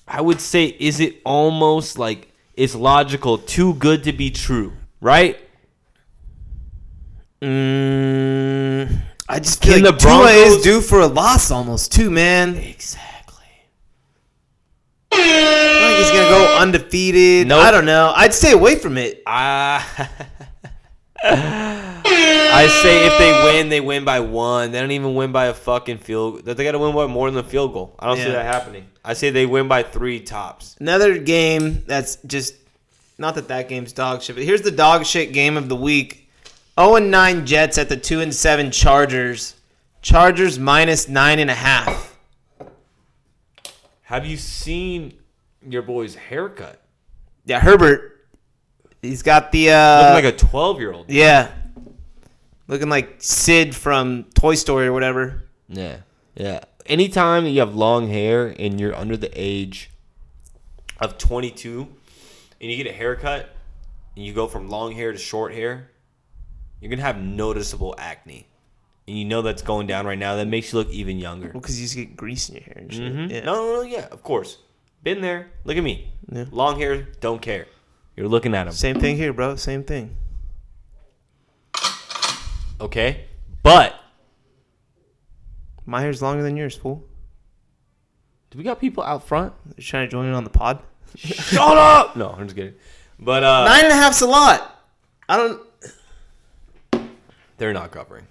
I 0.06 0.20
would 0.20 0.40
say, 0.40 0.66
is 0.66 1.00
it 1.00 1.20
almost 1.24 1.98
like 1.98 2.30
it's 2.54 2.74
logical, 2.74 3.38
too 3.38 3.74
good 3.74 4.04
to 4.04 4.12
be 4.12 4.30
true, 4.30 4.72
right? 5.00 5.38
Mm, 7.40 9.00
I 9.30 9.38
just 9.38 9.60
Can 9.62 9.74
feel 9.74 9.82
the 9.84 9.90
like 9.92 10.00
Tua 10.00 10.30
is 10.30 10.62
due 10.62 10.80
for 10.80 11.00
a 11.00 11.06
loss 11.06 11.50
almost 11.52 11.92
too, 11.92 12.10
man. 12.10 12.56
Exactly. 12.56 13.36
I 15.12 15.16
think 15.16 15.98
he's 15.98 16.10
gonna 16.10 16.30
go 16.30 16.58
undefeated. 16.58 17.46
Nope. 17.46 17.62
I 17.62 17.70
don't 17.70 17.84
know. 17.86 18.12
I'd 18.16 18.34
stay 18.34 18.52
away 18.52 18.76
from 18.76 18.98
it. 18.98 19.22
Ah. 19.26 20.10
I 21.22 22.66
say 22.82 23.06
if 23.06 23.18
they 23.18 23.32
win, 23.44 23.68
they 23.68 23.80
win 23.80 24.04
by 24.04 24.20
one. 24.20 24.72
They 24.72 24.80
don't 24.80 24.90
even 24.90 25.14
win 25.14 25.32
by 25.32 25.46
a 25.46 25.54
fucking 25.54 25.98
field. 25.98 26.44
Goal. 26.44 26.54
They 26.54 26.64
got 26.64 26.72
to 26.72 26.78
win 26.78 26.94
by 26.94 27.06
more 27.06 27.30
than 27.30 27.38
a 27.44 27.48
field 27.48 27.72
goal. 27.72 27.94
I 27.98 28.06
don't 28.08 28.16
see 28.16 28.24
Yeah. 28.24 28.32
that 28.32 28.46
happening. 28.46 28.86
I 29.04 29.12
say 29.12 29.30
they 29.30 29.46
win 29.46 29.68
by 29.68 29.82
three 29.82 30.20
tops. 30.20 30.76
Another 30.80 31.18
game 31.18 31.84
that's 31.86 32.16
just 32.26 32.54
not 33.18 33.34
that 33.36 33.48
that 33.48 33.68
game's 33.68 33.92
dog 33.92 34.22
shit, 34.22 34.34
but 34.34 34.44
here's 34.44 34.62
the 34.62 34.70
dog 34.70 35.04
shit 35.06 35.32
game 35.32 35.56
of 35.56 35.68
the 35.68 35.76
week. 35.76 36.19
0 36.80 36.96
and 36.96 37.10
9 37.10 37.46
Jets 37.46 37.76
at 37.78 37.88
the 37.88 37.96
2 37.96 38.20
and 38.20 38.34
7 38.34 38.70
Chargers. 38.70 39.54
Chargers 40.02 40.58
minus 40.58 41.08
nine 41.08 41.38
and 41.38 41.50
a 41.50 41.54
half. 41.54 42.18
Have 44.02 44.24
you 44.24 44.38
seen 44.38 45.12
your 45.68 45.82
boy's 45.82 46.14
haircut? 46.14 46.80
Yeah, 47.44 47.60
Herbert. 47.60 48.26
He's 49.02 49.22
got 49.22 49.52
the 49.52 49.70
uh 49.72 50.00
Looking 50.14 50.24
like 50.24 50.34
a 50.34 50.36
twelve-year-old. 50.38 51.10
yeah, 51.10 51.50
looking 52.66 52.88
like 52.88 53.16
Sid 53.18 53.74
from 53.74 54.24
Toy 54.34 54.54
Story 54.54 54.86
or 54.86 54.92
whatever. 54.94 55.44
Yeah, 55.68 55.98
yeah. 56.34 56.60
Anytime 56.86 57.46
you 57.46 57.60
have 57.60 57.74
long 57.74 58.08
hair 58.08 58.54
and 58.58 58.80
you're 58.80 58.94
under 58.96 59.16
the 59.16 59.30
age 59.34 59.90
of 60.98 61.18
22, 61.18 61.86
and 62.60 62.70
you 62.70 62.76
get 62.76 62.86
a 62.86 62.92
haircut, 62.94 63.54
and 64.16 64.24
you 64.24 64.32
go 64.32 64.46
from 64.48 64.68
long 64.68 64.92
hair 64.92 65.12
to 65.12 65.18
short 65.18 65.52
hair, 65.54 65.90
you're 66.80 66.90
gonna 66.90 67.02
have 67.02 67.20
noticeable 67.20 67.94
acne, 67.98 68.46
and 69.06 69.18
you 69.18 69.24
know 69.24 69.42
that's 69.42 69.62
going 69.62 69.86
down 69.86 70.06
right 70.06 70.18
now. 70.18 70.36
That 70.36 70.46
makes 70.48 70.72
you 70.72 70.78
look 70.78 70.90
even 70.90 71.18
younger. 71.18 71.48
Well, 71.52 71.60
because 71.60 71.78
you 71.80 71.84
just 71.86 71.96
get 71.96 72.16
grease 72.16 72.48
in 72.48 72.56
your 72.56 72.64
hair 72.64 72.76
and 72.78 72.92
shit. 72.92 73.12
Mhm. 73.14 73.30
Yeah. 73.30 73.40
No, 73.44 73.54
no, 73.54 73.72
no, 73.76 73.82
yeah, 73.82 74.06
of 74.10 74.22
course. 74.22 74.58
Been 75.02 75.20
there. 75.20 75.50
Look 75.64 75.76
at 75.76 75.82
me. 75.84 76.12
Yeah. 76.30 76.44
Long 76.50 76.78
hair, 76.78 77.08
don't 77.20 77.40
care. 77.40 77.66
You're 78.16 78.28
looking 78.28 78.54
at 78.54 78.66
him. 78.66 78.72
Same 78.72 79.00
thing 79.00 79.16
here, 79.16 79.32
bro. 79.32 79.56
Same 79.56 79.82
thing. 79.84 80.16
Okay, 82.80 83.26
but 83.62 83.94
My 85.84 86.00
hair's 86.00 86.22
longer 86.22 86.42
than 86.42 86.56
yours, 86.56 86.76
fool. 86.76 87.04
do 88.50 88.58
we 88.58 88.64
got 88.64 88.80
people 88.80 89.02
out 89.02 89.26
front? 89.26 89.52
You're 89.76 89.82
trying 89.84 90.06
to 90.06 90.10
join 90.10 90.26
in 90.26 90.32
on 90.34 90.44
the 90.44 90.50
pod. 90.50 90.80
Shut 91.16 91.76
up! 91.76 92.16
No, 92.16 92.30
I'm 92.30 92.44
just 92.44 92.56
kidding. 92.56 92.74
But 93.18 93.42
uh, 93.44 93.64
Nine 93.66 93.84
and 93.84 93.92
a 93.92 93.96
half's 93.96 94.20
a 94.22 94.26
lot. 94.26 94.82
I 95.28 95.36
don't. 95.36 95.60
They're 97.60 97.72
not 97.72 97.92
covering. 97.92 98.26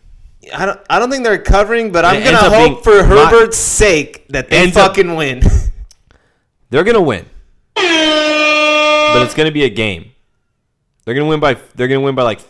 I 0.54 0.66
don't. 0.66 0.80
I 0.90 1.00
don't 1.00 1.10
think 1.10 1.24
they're 1.24 1.38
covering, 1.42 1.92
but 1.92 2.04
I'm 2.04 2.24
gonna 2.24 2.38
hope 2.50 2.84
for 2.84 3.04
Herbert's 3.04 3.58
sake 3.58 4.26
that 4.30 4.50
they 4.50 4.58
Ends 4.58 4.76
up- 4.76 4.90
fucking 4.96 5.16
win. 5.16 5.42
They're 6.72 6.84
gonna 6.84 7.02
win, 7.02 7.26
but 7.76 9.24
it's 9.24 9.34
gonna 9.34 9.52
be 9.52 9.64
a 9.64 9.70
game. 9.70 10.12
They're 11.04 11.16
gonna 11.16 11.26
win 11.28 11.40
by. 11.40 11.56
They're 11.76 11.88
gonna 11.88 12.02
win 12.02 12.14
by 12.16 12.22
like 12.24 12.42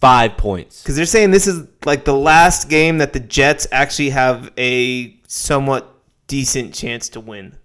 five 0.00 0.36
points. 0.36 0.82
Because 0.82 0.94
they're 0.96 1.06
saying 1.06 1.32
this 1.32 1.46
is 1.48 1.66
like 1.84 2.04
the 2.04 2.14
last 2.14 2.68
game 2.68 2.98
that 2.98 3.12
the 3.12 3.18
Jets 3.20 3.66
actually 3.72 4.10
have 4.10 4.52
a 4.56 5.16
somewhat 5.26 5.92
decent 6.28 6.72
chance 6.74 7.08
to 7.10 7.20
win. 7.20 7.56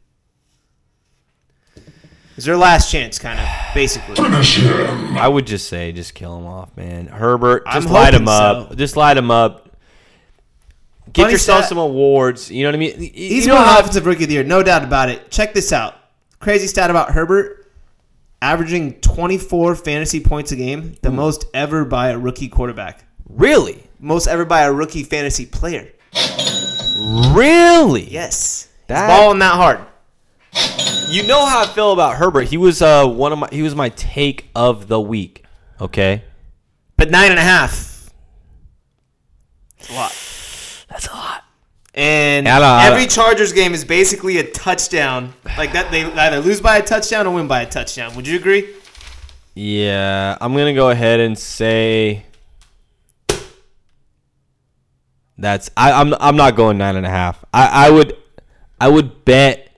It's 2.40 2.46
their 2.46 2.56
last 2.56 2.90
chance, 2.90 3.20
kind 3.20 3.38
of, 3.38 3.46
basically. 3.74 4.16
I 4.18 5.28
would 5.28 5.46
just 5.46 5.68
say, 5.68 5.92
just 5.92 6.14
kill 6.14 6.38
him 6.38 6.46
off, 6.46 6.70
man. 6.78 7.08
Herbert, 7.08 7.64
I'm 7.66 7.82
just 7.82 7.94
light 7.94 8.14
him 8.14 8.30
up. 8.30 8.70
so. 8.70 8.76
Just 8.76 8.96
light 8.96 9.18
him 9.18 9.30
up. 9.30 9.76
Get 11.12 11.24
Funny 11.24 11.34
yourself 11.34 11.60
stat- 11.66 11.68
some 11.68 11.80
awards. 11.80 12.50
You 12.50 12.64
know 12.64 12.70
what 12.70 12.76
I 12.76 12.78
mean? 12.78 12.98
He's 13.14 13.46
you 13.46 13.50
know 13.52 13.56
one 13.56 13.66
how- 13.66 13.80
offensive 13.82 14.06
rookie 14.06 14.24
of 14.24 14.30
the 14.30 14.36
year, 14.36 14.46
no 14.46 14.64
doubt 14.64 14.86
about 14.86 15.10
it. 15.10 15.30
Check 15.30 15.54
this 15.54 15.74
out. 15.74 15.96
Crazy 16.40 16.68
stat 16.68 16.90
about 16.90 17.12
Herbert: 17.12 17.70
averaging 18.42 19.02
24 19.02 19.76
fantasy 19.76 20.22
points 20.22 20.54
a 20.54 20.56
game, 20.56 20.96
the 21.02 21.10
hmm. 21.10 21.18
most 21.18 21.44
ever 21.54 21.84
by 21.84 22.12
a 22.12 22.18
rookie 22.18 22.48
quarterback. 22.48 23.04
really, 23.28 23.84
Most 24.00 24.28
ever 24.28 24.46
by 24.46 24.62
a 24.62 24.72
rookie 24.72 25.04
fantasy 25.04 25.46
player. 25.46 25.90
really. 27.36 28.10
Yes, 28.10 28.70
That- 28.88 29.10
He's 29.10 29.20
balling 29.20 29.40
that 29.40 29.56
hard. 29.56 29.80
You 31.10 31.24
know 31.24 31.46
how 31.46 31.64
I 31.64 31.68
feel 31.68 31.92
about 31.92 32.16
Herbert. 32.16 32.48
He 32.48 32.58
was 32.58 32.82
uh 32.82 33.06
one 33.08 33.32
of 33.34 33.40
my. 33.40 33.50
He 33.52 33.62
was 33.62 33.76
my 33.76 33.90
take 33.90 34.50
of 34.56 34.88
the 34.88 35.00
week. 35.02 35.44
Okay, 35.82 36.24
But 36.98 37.10
nine 37.10 37.32
and 37.32 37.40
a 37.40 37.44
half. 37.44 38.12
That's 39.78 39.90
a 39.90 39.94
lot. 39.94 40.12
that's 40.90 41.08
a 41.08 41.12
lot. 41.14 41.44
And 41.96 42.48
I 42.48 42.60
don't- 42.60 42.68
I 42.68 42.86
every 42.88 43.02
don't- 43.06 43.12
Chargers 43.12 43.54
game 43.54 43.74
is 43.74 43.84
basically 43.86 44.38
a 44.38 44.44
touchdown. 44.44 45.34
Like 45.58 45.72
that, 45.74 45.90
they 45.92 46.04
either 46.04 46.40
lose 46.42 46.60
by 46.62 46.78
a 46.78 46.82
touchdown 46.84 47.26
or 47.28 47.34
win 47.34 47.48
by 47.48 47.62
a 47.62 47.66
touchdown. 47.66 48.14
Would 48.16 48.28
you 48.28 48.36
agree? 48.38 48.70
Yeah, 49.56 50.38
I'm 50.42 50.54
gonna 50.54 50.74
go 50.74 50.90
ahead 50.90 51.20
and 51.22 51.38
say 51.40 52.26
that's. 55.38 55.70
I, 55.78 55.94
I'm. 55.94 56.14
I'm 56.20 56.36
not 56.36 56.56
going 56.56 56.78
nine 56.78 56.96
and 56.98 57.06
a 57.06 57.10
half. 57.10 57.44
I, 57.54 57.88
I 57.88 57.90
would. 57.90 58.16
I 58.82 58.88
would 58.90 59.24
bet 59.26 59.69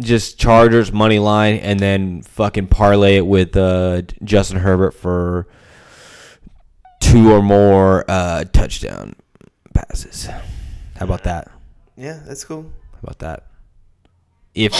just 0.00 0.38
Chargers 0.38 0.92
money 0.92 1.18
line 1.18 1.56
and 1.56 1.78
then 1.78 2.22
fucking 2.22 2.68
parlay 2.68 3.16
it 3.16 3.26
with 3.26 3.56
uh, 3.56 4.02
Justin 4.24 4.58
Herbert 4.58 4.92
for 4.92 5.46
two 7.00 7.32
or 7.32 7.42
more 7.42 8.04
uh, 8.08 8.44
touchdown 8.44 9.14
passes. 9.74 10.26
How 10.26 11.04
about 11.04 11.24
that? 11.24 11.50
Yeah, 11.96 12.20
that's 12.26 12.44
cool. 12.44 12.70
How 12.92 12.98
about 13.02 13.18
that? 13.20 13.46
If, 14.54 14.72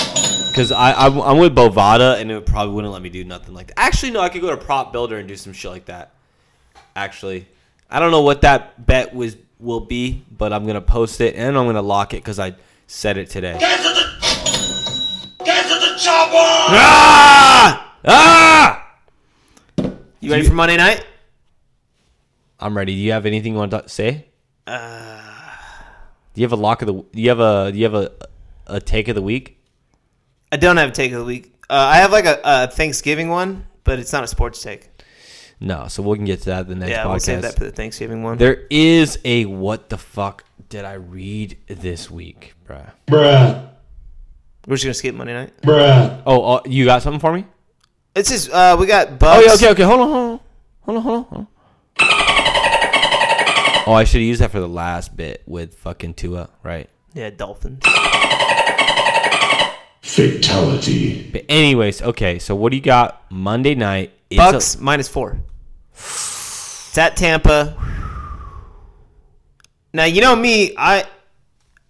because 0.49 0.73
I 0.73 0.93
I'm, 0.93 1.21
I'm 1.21 1.39
with 1.39 1.55
Bovada 1.55 2.21
and 2.21 2.31
it 2.31 2.45
probably 2.45 2.75
wouldn't 2.75 2.93
let 2.93 3.03
me 3.03 3.09
do 3.09 3.25
nothing 3.25 3.55
like 3.55 3.69
that. 3.69 3.79
Actually, 3.79 4.13
no, 4.13 4.21
I 4.21 4.29
could 4.29 4.41
go 4.41 4.51
to 4.51 4.57
Prop 4.57 4.93
Builder 4.93 5.19
and 5.19 5.29
do 5.29 5.37
some 5.37 5.53
shit 5.53 5.71
like 5.71 5.85
that. 5.87 6.13
Actually, 6.97 7.47
I 7.89 8.01
don't 8.01 8.11
know 8.11 8.23
what 8.23 8.43
that 8.43 8.85
bet 8.85 9.15
was 9.15 9.37
will 9.59 9.81
be, 9.81 10.25
but 10.31 10.53
I'm 10.53 10.67
gonna 10.67 10.81
post 10.81 11.21
it 11.21 11.37
and 11.37 11.57
I'm 11.57 11.67
gonna 11.67 11.83
lock 11.83 12.15
it 12.15 12.19
because 12.19 12.39
I 12.39 12.55
said 12.87 13.17
it 13.17 13.31
today. 13.31 13.59
Get 16.11 16.27
to 16.27 16.33
the, 16.33 16.41
get 16.41 16.41
to 16.41 16.41
the 16.41 16.41
chopper! 16.41 16.73
Ah! 16.73 17.95
Ah! 18.07 18.97
You 20.21 20.31
ready 20.31 20.47
for 20.47 20.55
Monday 20.55 20.77
night? 20.77 21.05
I'm 22.59 22.77
ready. 22.77 22.95
Do 22.95 22.99
you 22.99 23.13
have 23.13 23.27
anything 23.27 23.53
you 23.55 23.59
want 23.59 23.71
to 23.71 23.89
say? 23.89 24.27
Uh, 24.67 25.21
do 26.35 26.41
you 26.41 26.45
have 26.45 26.53
a 26.53 26.57
lock 26.57 26.83
of 26.83 26.87
the? 26.87 26.93
Do 26.95 27.09
you 27.21 27.29
have 27.31 27.41
a? 27.41 27.73
Do 27.73 27.79
you 27.79 27.85
have 27.85 27.95
a 27.95 28.13
a 28.67 28.81
take 28.81 29.09
of 29.09 29.15
the 29.15 29.23
week? 29.23 29.59
I 30.53 30.57
don't 30.57 30.77
have 30.77 30.91
a 30.91 30.93
take 30.93 31.13
of 31.13 31.19
the 31.19 31.25
week. 31.25 31.55
Uh, 31.69 31.75
I 31.75 31.97
have 31.99 32.13
like 32.13 32.27
a, 32.27 32.41
a 32.45 32.67
Thanksgiving 32.67 33.29
one, 33.29 33.67
but 33.85 33.99
it's 33.99 34.13
not 34.13 34.25
a 34.25 34.27
sports 34.27 34.63
take. 34.63 34.89
No, 35.61 35.89
so 35.89 36.03
we 36.03 36.17
can 36.17 36.25
get 36.25 36.41
to 36.41 36.47
that 36.47 36.69
the 36.69 36.75
next 36.75 36.91
yeah, 36.91 37.05
podcast. 37.05 37.11
we'll 37.11 37.21
save 37.21 37.43
that 37.43 37.55
for 37.55 37.65
the 37.65 37.71
Thanksgiving 37.71 38.23
one. 38.23 38.39
There 38.39 38.67
is 38.71 39.19
a 39.25 39.45
what 39.47 39.89
the 39.89 39.99
fuck 39.99 40.45
did 40.69 40.85
I 40.85 40.95
read 40.95 41.57
this 41.67 42.11
week, 42.11 42.55
bruh? 42.67 42.91
Bruh. 43.07 43.70
We're 44.71 44.77
just 44.77 44.85
gonna 44.85 44.95
skip 44.95 45.17
Monday 45.17 45.33
night. 45.35 45.63
Bruh. 45.63 46.23
Oh, 46.25 46.45
uh, 46.45 46.61
you 46.65 46.85
got 46.85 47.03
something 47.03 47.19
for 47.19 47.33
me? 47.33 47.45
It's 48.15 48.31
just 48.31 48.51
uh, 48.53 48.77
we 48.79 48.87
got 48.87 49.19
Bucks. 49.19 49.37
Oh, 49.37 49.45
yeah, 49.45 49.55
okay, 49.55 49.71
okay. 49.71 49.83
Hold 49.83 50.01
on, 50.01 50.09
hold 50.09 50.17
on, 50.17 50.41
hold 50.83 50.97
on, 50.97 51.03
hold 51.03 51.17
on. 51.17 51.25
Hold 51.25 51.49
on. 51.99 53.85
Oh, 53.89 53.93
I 53.95 54.05
should 54.05 54.21
have 54.21 54.29
used 54.29 54.41
that 54.41 54.53
for 54.53 54.61
the 54.61 54.69
last 54.69 55.17
bit 55.17 55.43
with 55.45 55.75
fucking 55.75 56.15
Tua, 56.15 56.51
right? 56.63 56.89
Yeah, 57.15 57.31
Dolphins. 57.31 57.83
Fatality. 60.03 61.29
But 61.33 61.47
anyways, 61.49 62.03
okay. 62.03 62.39
So 62.39 62.55
what 62.55 62.71
do 62.71 62.77
you 62.77 62.83
got 62.83 63.29
Monday 63.29 63.75
night? 63.75 64.13
It's 64.31 64.37
Bucks 64.37 64.79
minus 64.79 65.09
four. 65.09 65.41
It's 65.95 66.97
at 66.97 67.17
Tampa. 67.17 67.77
Now 69.93 70.05
you 70.05 70.21
know 70.21 70.37
me. 70.37 70.75
I 70.79 71.07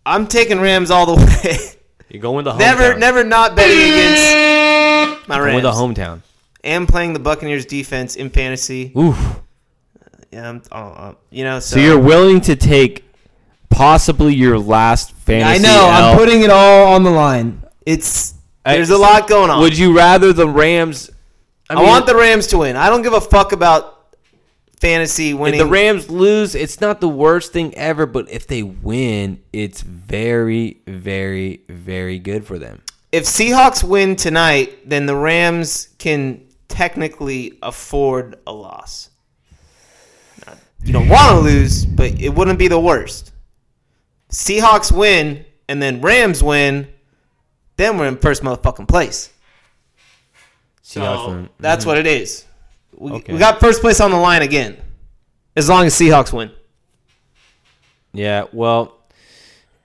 I'm 0.07 0.27
taking 0.27 0.61
Rams 0.61 0.91
all 0.91 1.05
the 1.15 1.41
way. 1.45 1.77
You're 2.11 2.23
going 2.23 2.37
with 2.37 2.45
the 2.45 2.53
hometown. 2.53 2.59
never, 2.59 2.99
never 2.99 3.25
not 3.25 3.55
betting 3.55 3.77
against 3.77 5.29
my 5.29 5.39
Rams. 5.39 5.55
with 5.55 5.65
the 5.65 5.73
hometown. 5.73 6.23
And 6.63 6.89
playing 6.89 7.13
the 7.13 7.21
Buccaneers 7.21 7.65
defense 7.65 8.17
in 8.17 8.31
fantasy. 8.31 8.93
Oof. 8.97 9.41
Yeah, 10.31 10.49
I'm, 10.49 10.63
oh, 10.71 10.79
uh, 10.79 11.15
you 11.31 11.45
know. 11.45 11.59
So, 11.61 11.77
So 11.77 11.81
you're 11.81 11.99
willing 11.99 12.41
to 12.43 12.57
take 12.57 13.05
possibly 13.71 14.35
your 14.35 14.59
last 14.59 15.13
fantasy? 15.13 15.59
I 15.61 15.63
know. 15.63 15.89
L. 15.91 16.11
I'm 16.11 16.19
putting 16.19 16.43
it 16.43 16.51
all 16.51 16.93
on 16.93 17.03
the 17.03 17.11
line. 17.11 17.63
It's 17.87 18.35
there's 18.65 18.91
a 18.91 18.99
lot 18.99 19.27
going 19.29 19.51
on. 19.51 19.61
Would 19.63 19.79
you 19.79 19.97
rather 19.97 20.33
the 20.33 20.49
Rams? 20.49 21.11
I, 21.69 21.77
mean, 21.77 21.87
want 21.87 22.07
the 22.07 22.17
Rams 22.17 22.49
to 22.49 22.59
win. 22.59 22.77
I 22.77 22.91
don't 22.91 23.03
give 23.03 23.13
a 23.13 23.21
fuck 23.21 23.53
about 23.53 24.00
fantasy 24.81 25.33
If 25.33 25.59
the 25.59 25.67
Rams 25.67 26.11
lose, 26.11 26.55
it's 26.55 26.81
not 26.81 27.01
the 27.01 27.09
worst 27.09 27.53
thing 27.53 27.75
ever. 27.77 28.07
But 28.07 28.31
if 28.31 28.47
they 28.47 28.63
win, 28.63 29.41
it's 29.53 29.83
very, 29.83 30.81
very, 30.87 31.63
very 31.69 32.19
good 32.19 32.45
for 32.47 32.59
them. 32.59 32.83
if 33.13 33.25
Seahawks 33.25 33.85
win 33.85 34.17
tonight, 34.17 34.89
then 34.89 35.07
the 35.07 35.17
Rams 35.17 35.89
can 35.99 36.47
technically 36.69 37.59
afford 37.63 38.37
a 38.47 38.53
loss. 38.53 39.11
You 40.83 40.95
don't 40.95 41.09
want 41.09 41.37
to 41.37 41.41
lose, 41.41 41.85
but 41.85 42.19
it 42.19 42.35
wouldn't 42.35 42.59
be 42.59 42.69
the 42.69 42.81
worst. 42.81 43.33
Seahawks 44.31 44.91
win 44.91 45.45
and 45.69 45.83
then 45.83 46.01
Rams 46.01 46.43
win, 46.43 46.89
then 47.77 47.99
we're 47.99 48.07
in 48.07 48.17
first 48.17 48.43
motherfucking 48.43 48.89
place. 48.89 49.31
Seahawks 50.83 50.83
So 50.83 51.29
win. 51.29 51.49
that's 51.59 51.83
mm-hmm. 51.83 51.91
what 51.91 51.99
it 51.99 52.07
is. 52.07 52.47
We, 52.97 53.13
Okay. 53.13 53.33
we 53.33 53.39
got 53.39 53.61
first 53.61 53.81
place 53.81 54.01
on 54.01 54.11
the 54.11 54.17
line 54.19 54.43
again, 54.43 54.77
as 55.57 55.69
long 55.69 55.87
as 55.87 55.95
Seahawks 55.95 56.33
win. 56.33 56.51
Yeah, 58.13 58.45
well, 58.53 58.99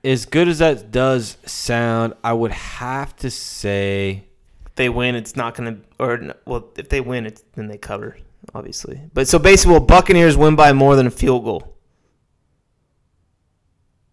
as 0.03 0.25
good 0.25 0.47
as 0.47 0.59
that 0.59 0.91
does 0.91 1.37
sound, 1.45 2.13
I 2.23 2.33
would 2.33 2.51
have 2.51 3.15
to 3.17 3.29
say 3.29 4.25
If 4.65 4.75
they 4.75 4.89
win, 4.89 5.15
it's 5.15 5.35
not 5.35 5.55
gonna. 5.55 5.77
Or 5.99 6.33
well, 6.45 6.69
if 6.77 6.89
they 6.89 7.01
win, 7.01 7.25
it's 7.25 7.43
then 7.55 7.67
they 7.67 7.77
cover, 7.77 8.17
obviously. 8.53 8.99
But 9.13 9.27
so 9.27 9.39
basically, 9.39 9.73
will 9.73 9.85
Buccaneers 9.85 10.35
win 10.35 10.55
by 10.55 10.73
more 10.73 10.95
than 10.95 11.07
a 11.07 11.11
field 11.11 11.43
goal? 11.43 11.75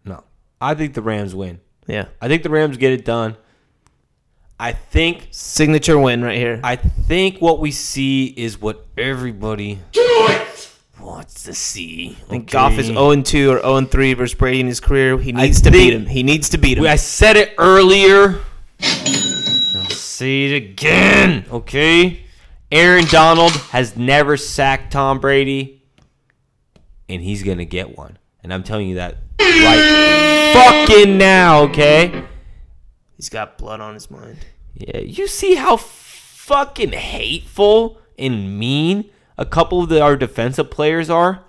no. 0.05 0.23
I 0.61 0.73
think 0.75 0.93
the 0.93 1.01
Rams 1.01 1.35
win. 1.35 1.59
Yeah, 1.87 2.05
I 2.21 2.27
think 2.27 2.43
the 2.43 2.49
Rams 2.49 2.77
get 2.77 2.93
it 2.93 3.03
done. 3.03 3.35
I 4.59 4.73
think 4.73 5.27
signature 5.31 5.97
win 5.97 6.23
right 6.23 6.37
here. 6.37 6.59
I 6.63 6.75
think 6.75 7.39
what 7.39 7.59
we 7.59 7.71
see 7.71 8.27
is 8.27 8.61
what 8.61 8.85
everybody 8.97 9.79
wants 11.01 11.43
to 11.43 11.53
see. 11.53 12.17
I 12.27 12.29
think 12.29 12.51
Goff 12.51 12.73
is 12.73 12.89
okay? 12.89 12.93
0 12.93 13.21
2 13.21 13.51
or 13.51 13.61
0 13.61 13.81
3 13.85 14.13
versus 14.13 14.37
Brady 14.37 14.59
in 14.61 14.67
his 14.67 14.79
career. 14.79 15.17
He 15.17 15.31
needs 15.31 15.61
to 15.61 15.71
beat 15.71 15.93
him. 15.93 16.05
He 16.05 16.23
needs 16.23 16.49
to 16.49 16.57
beat 16.57 16.77
him. 16.77 16.85
I 16.85 16.95
said 16.95 17.35
it 17.35 17.53
earlier. 17.57 18.41
I'll 18.81 19.89
say 19.89 20.45
it 20.45 20.55
again. 20.55 21.45
Okay. 21.51 22.23
Aaron 22.71 23.05
Donald 23.05 23.51
has 23.51 23.95
never 23.95 24.35
sacked 24.35 24.91
Tom 24.93 25.19
Brady, 25.19 25.83
and 27.07 27.21
he's 27.21 27.43
gonna 27.43 27.65
get 27.65 27.95
one. 27.97 28.17
And 28.43 28.53
I'm 28.53 28.63
telling 28.63 28.87
you 28.87 28.95
that 28.95 29.17
right 29.39 30.87
fucking 30.87 31.17
now. 31.17 31.63
Okay. 31.63 32.23
He's 33.23 33.29
got 33.29 33.57
blood 33.57 33.79
on 33.79 33.93
his 33.93 34.11
mind. 34.11 34.39
Yeah. 34.75 34.97
You 34.97 35.27
see 35.27 35.55
how 35.55 35.77
fucking 35.77 36.91
hateful 36.91 37.97
and 38.19 38.59
mean 38.59 39.09
a 39.37 39.45
couple 39.45 39.81
of 39.81 39.87
the, 39.87 40.01
our 40.01 40.17
defensive 40.17 40.69
players 40.69 41.09
are, 41.09 41.41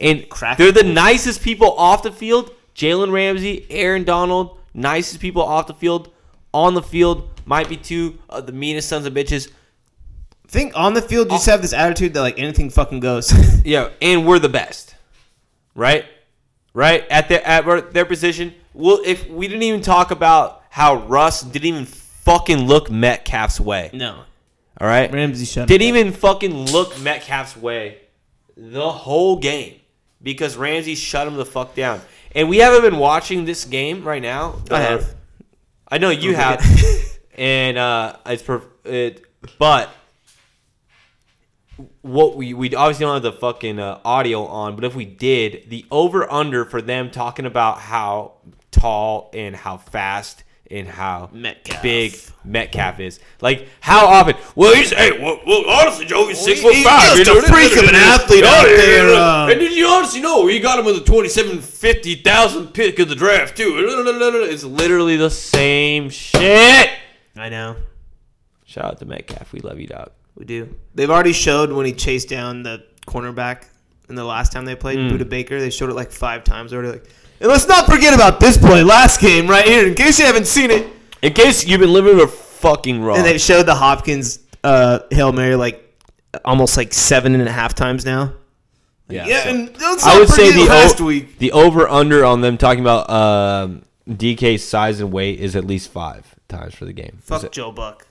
and 0.00 0.28
Crack- 0.28 0.58
they're 0.58 0.72
the 0.72 0.82
nicest 0.82 1.40
people 1.40 1.70
off 1.78 2.02
the 2.02 2.10
field. 2.10 2.50
Jalen 2.74 3.12
Ramsey, 3.12 3.64
Aaron 3.70 4.02
Donald, 4.02 4.58
nicest 4.74 5.20
people 5.20 5.40
off 5.40 5.68
the 5.68 5.74
field. 5.74 6.10
On 6.52 6.74
the 6.74 6.82
field, 6.82 7.28
might 7.44 7.68
be 7.68 7.76
two 7.76 8.18
of 8.28 8.46
the 8.46 8.52
meanest 8.52 8.88
sons 8.88 9.06
of 9.06 9.14
bitches. 9.14 9.52
I 10.46 10.48
think 10.48 10.72
on 10.74 10.94
the 10.94 11.02
field, 11.02 11.28
you 11.28 11.36
just 11.36 11.48
oh. 11.48 11.52
have 11.52 11.62
this 11.62 11.72
attitude 11.72 12.14
that 12.14 12.22
like 12.22 12.40
anything 12.40 12.70
fucking 12.70 12.98
goes. 12.98 13.32
Yeah, 13.64 13.90
and 14.02 14.26
we're 14.26 14.40
the 14.40 14.48
best. 14.48 14.96
right? 15.76 16.06
Right 16.74 17.06
at 17.08 17.28
their 17.28 17.46
at 17.46 17.92
their 17.92 18.04
position. 18.04 18.52
Well, 18.74 19.00
if 19.04 19.28
we 19.28 19.46
didn't 19.46 19.62
even 19.62 19.80
talk 19.80 20.10
about 20.10 20.59
how 20.70 20.94
Russ 21.06 21.42
didn't 21.42 21.66
even 21.66 21.84
fucking 21.84 22.66
look 22.66 22.90
Metcalf's 22.90 23.60
way. 23.60 23.90
No. 23.92 24.22
All 24.80 24.88
right, 24.88 25.12
Ramsey 25.12 25.44
shut 25.44 25.62
him. 25.62 25.66
didn't 25.68 25.88
him 25.88 25.96
even 25.96 26.12
fucking 26.14 26.70
look 26.70 26.98
Metcalf's 27.00 27.56
way 27.56 27.98
the 28.56 28.90
whole 28.90 29.36
game 29.36 29.80
because 30.22 30.56
Ramsey 30.56 30.94
shut 30.94 31.26
him 31.26 31.34
the 31.36 31.44
fuck 31.44 31.74
down. 31.74 32.00
And 32.34 32.48
we 32.48 32.58
haven't 32.58 32.82
been 32.82 32.98
watching 32.98 33.44
this 33.44 33.64
game 33.64 34.04
right 34.04 34.22
now. 34.22 34.62
I 34.70 34.80
have. 34.80 35.14
I 35.88 35.98
know 35.98 36.10
you 36.10 36.36
have, 36.36 36.64
and 37.34 37.76
uh, 37.76 38.16
it's 38.26 38.42
per- 38.42 38.62
it, 38.84 39.24
but 39.58 39.90
what 42.02 42.36
we 42.36 42.54
we 42.54 42.72
obviously 42.74 43.04
don't 43.04 43.14
have 43.14 43.22
the 43.22 43.32
fucking 43.32 43.80
uh, 43.80 43.98
audio 44.04 44.44
on, 44.44 44.76
but 44.76 44.84
if 44.84 44.94
we 44.94 45.04
did, 45.04 45.68
the 45.68 45.84
over 45.90 46.30
under 46.30 46.64
for 46.64 46.80
them 46.80 47.10
talking 47.10 47.44
about 47.44 47.80
how 47.80 48.34
tall 48.70 49.30
and 49.34 49.56
how 49.56 49.78
fast 49.78 50.44
and 50.70 50.86
how 50.86 51.28
Metcalf. 51.32 51.82
big 51.82 52.16
Metcalf 52.44 53.00
is, 53.00 53.20
like 53.40 53.68
how 53.80 54.06
often? 54.06 54.36
Well, 54.54 54.74
he's 54.74 54.90
hey, 54.90 55.12
well, 55.20 55.40
well 55.46 55.68
honestly, 55.68 56.06
Joe, 56.06 56.28
he's 56.28 56.38
six 56.38 56.60
foot 56.60 56.74
he's 56.74 56.84
just 56.84 57.30
a 57.30 57.34
know, 57.34 57.40
freak 57.42 57.76
of 57.76 57.88
an 57.88 57.94
athlete 57.94 58.44
out 58.44 58.64
there, 58.64 59.14
uh, 59.14 59.48
and 59.50 59.58
did 59.60 59.72
you 59.72 59.86
honestly 59.86 60.20
know 60.20 60.46
he 60.46 60.60
got 60.60 60.78
him 60.78 60.84
with 60.84 60.96
a 60.96 61.04
twenty-seven 61.04 61.60
fifty 61.60 62.14
thousand 62.14 62.68
pick 62.68 62.98
of 62.98 63.08
the 63.08 63.14
draft 63.14 63.56
too? 63.56 63.74
It's 63.76 64.64
literally 64.64 65.16
the 65.16 65.30
same 65.30 66.08
shit. 66.08 66.90
I 67.36 67.48
know. 67.48 67.76
Shout 68.64 68.84
out 68.84 68.98
to 69.00 69.04
Metcalf. 69.04 69.52
We 69.52 69.60
love 69.60 69.80
you, 69.80 69.86
dog. 69.88 70.10
We 70.36 70.44
do. 70.44 70.76
They've 70.94 71.10
already 71.10 71.32
showed 71.32 71.72
when 71.72 71.86
he 71.86 71.92
chased 71.92 72.28
down 72.28 72.62
the 72.62 72.84
cornerback 73.06 73.64
in 74.08 74.14
the 74.14 74.24
last 74.24 74.52
time 74.52 74.64
they 74.64 74.76
played 74.76 74.98
Mm. 74.98 75.10
Budda 75.10 75.28
Baker. 75.28 75.60
They 75.60 75.70
showed 75.70 75.90
it 75.90 75.94
like 75.94 76.12
five 76.12 76.44
times 76.44 76.72
already. 76.72 76.92
Like, 76.92 77.08
and 77.40 77.48
let's 77.48 77.66
not 77.66 77.86
forget 77.86 78.14
about 78.14 78.38
this 78.40 78.56
play 78.58 78.82
last 78.82 79.20
game 79.20 79.48
right 79.48 79.64
here, 79.64 79.86
in 79.86 79.94
case 79.94 80.18
you 80.18 80.26
haven't 80.26 80.46
seen 80.46 80.70
it. 80.70 80.86
In 81.22 81.32
case 81.32 81.66
you've 81.66 81.80
been 81.80 81.92
living 81.92 82.20
a 82.20 82.26
fucking 82.26 83.02
wrong. 83.02 83.18
And 83.18 83.26
they 83.26 83.38
showed 83.38 83.64
the 83.66 83.74
Hopkins 83.74 84.38
uh, 84.64 85.00
hail 85.10 85.32
mary 85.32 85.54
like 85.56 85.86
almost 86.44 86.76
like 86.76 86.92
seven 86.94 87.34
and 87.34 87.46
a 87.48 87.52
half 87.52 87.74
times 87.74 88.04
now. 88.06 88.32
yeah, 89.08 89.26
Yeah, 89.26 89.42
so- 89.44 89.48
and 89.50 89.80
let's 89.80 90.04
I 90.06 90.18
would 90.18 90.28
say 90.28 90.52
the 90.52 90.64
last 90.70 91.00
o- 91.00 91.04
week. 91.06 91.38
the 91.38 91.52
over 91.52 91.88
under 91.88 92.24
on 92.24 92.40
them 92.40 92.56
talking 92.56 92.80
about 92.80 93.10
um, 93.10 93.82
DK's 94.08 94.62
size 94.66 95.00
and 95.00 95.12
weight 95.12 95.40
is 95.40 95.56
at 95.56 95.64
least 95.66 95.90
five 95.90 96.34
times 96.48 96.74
for 96.74 96.84
the 96.84 96.92
game. 96.92 97.18
Fuck 97.22 97.44
it- 97.44 97.52
Joe 97.52 97.70
Buck. 97.72 98.06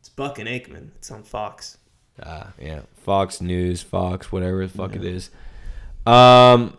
It's 0.00 0.08
Buck 0.08 0.38
and 0.38 0.48
Aikman. 0.48 0.88
It's 0.96 1.10
on 1.10 1.22
Fox. 1.22 1.78
Uh, 2.22 2.44
yeah, 2.60 2.80
Fox 3.04 3.40
News, 3.40 3.80
Fox, 3.82 4.30
whatever 4.30 4.66
the 4.66 4.72
fuck 4.72 4.94
it 4.96 5.04
is. 5.04 5.30
Um, 6.06 6.76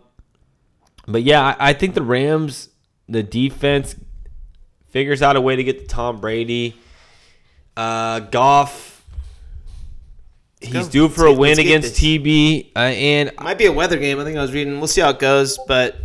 but 1.06 1.22
yeah, 1.22 1.42
I, 1.58 1.70
I 1.70 1.72
think 1.72 1.94
the 1.94 2.02
Rams, 2.02 2.68
the 3.08 3.22
defense 3.22 3.96
figures 4.90 5.22
out 5.22 5.36
a 5.36 5.40
way 5.40 5.56
to 5.56 5.64
get 5.64 5.80
to 5.80 5.86
Tom 5.86 6.20
Brady. 6.20 6.74
Uh, 7.76 8.20
Goff, 8.20 9.04
he's 10.60 10.72
go. 10.86 10.88
due 10.88 11.08
for 11.08 11.24
Let's 11.28 11.36
a 11.36 11.40
win 11.40 11.58
against 11.58 11.88
this. 11.88 12.00
TB, 12.00 12.70
uh, 12.76 12.78
and 12.78 13.30
Might 13.40 13.58
be 13.58 13.66
a 13.66 13.72
weather 13.72 13.98
game. 13.98 14.18
I 14.20 14.24
think 14.24 14.36
I 14.36 14.42
was 14.42 14.52
reading. 14.52 14.78
We'll 14.78 14.88
see 14.88 15.00
how 15.00 15.10
it 15.10 15.18
goes. 15.18 15.58
But 15.66 15.96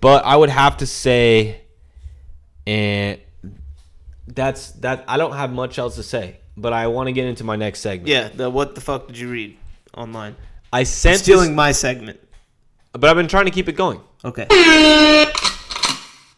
but 0.00 0.24
I 0.24 0.36
would 0.36 0.50
have 0.50 0.76
to 0.78 0.86
say, 0.86 1.62
and 2.66 3.18
that's 4.28 4.72
that. 4.72 5.04
I 5.08 5.16
don't 5.16 5.32
have 5.34 5.52
much 5.52 5.78
else 5.78 5.96
to 5.96 6.02
say, 6.02 6.38
but 6.56 6.72
I 6.72 6.86
want 6.88 7.06
to 7.08 7.12
get 7.12 7.26
into 7.26 7.44
my 7.44 7.56
next 7.56 7.80
segment. 7.80 8.08
yeah, 8.08 8.28
the 8.28 8.50
what 8.50 8.74
the 8.74 8.80
fuck 8.80 9.06
did 9.06 9.18
you 9.18 9.30
read 9.30 9.56
online? 9.96 10.36
I 10.72 10.82
sent 10.84 11.20
Stealing 11.20 11.50
this- 11.50 11.56
my 11.56 11.72
segment. 11.72 12.20
But 12.94 13.10
I've 13.10 13.16
been 13.16 13.28
trying 13.28 13.46
to 13.46 13.50
keep 13.50 13.68
it 13.68 13.76
going. 13.76 14.00
Okay. 14.24 14.46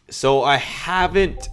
So 0.09 0.43
I 0.43 0.57
haven't 0.57 1.49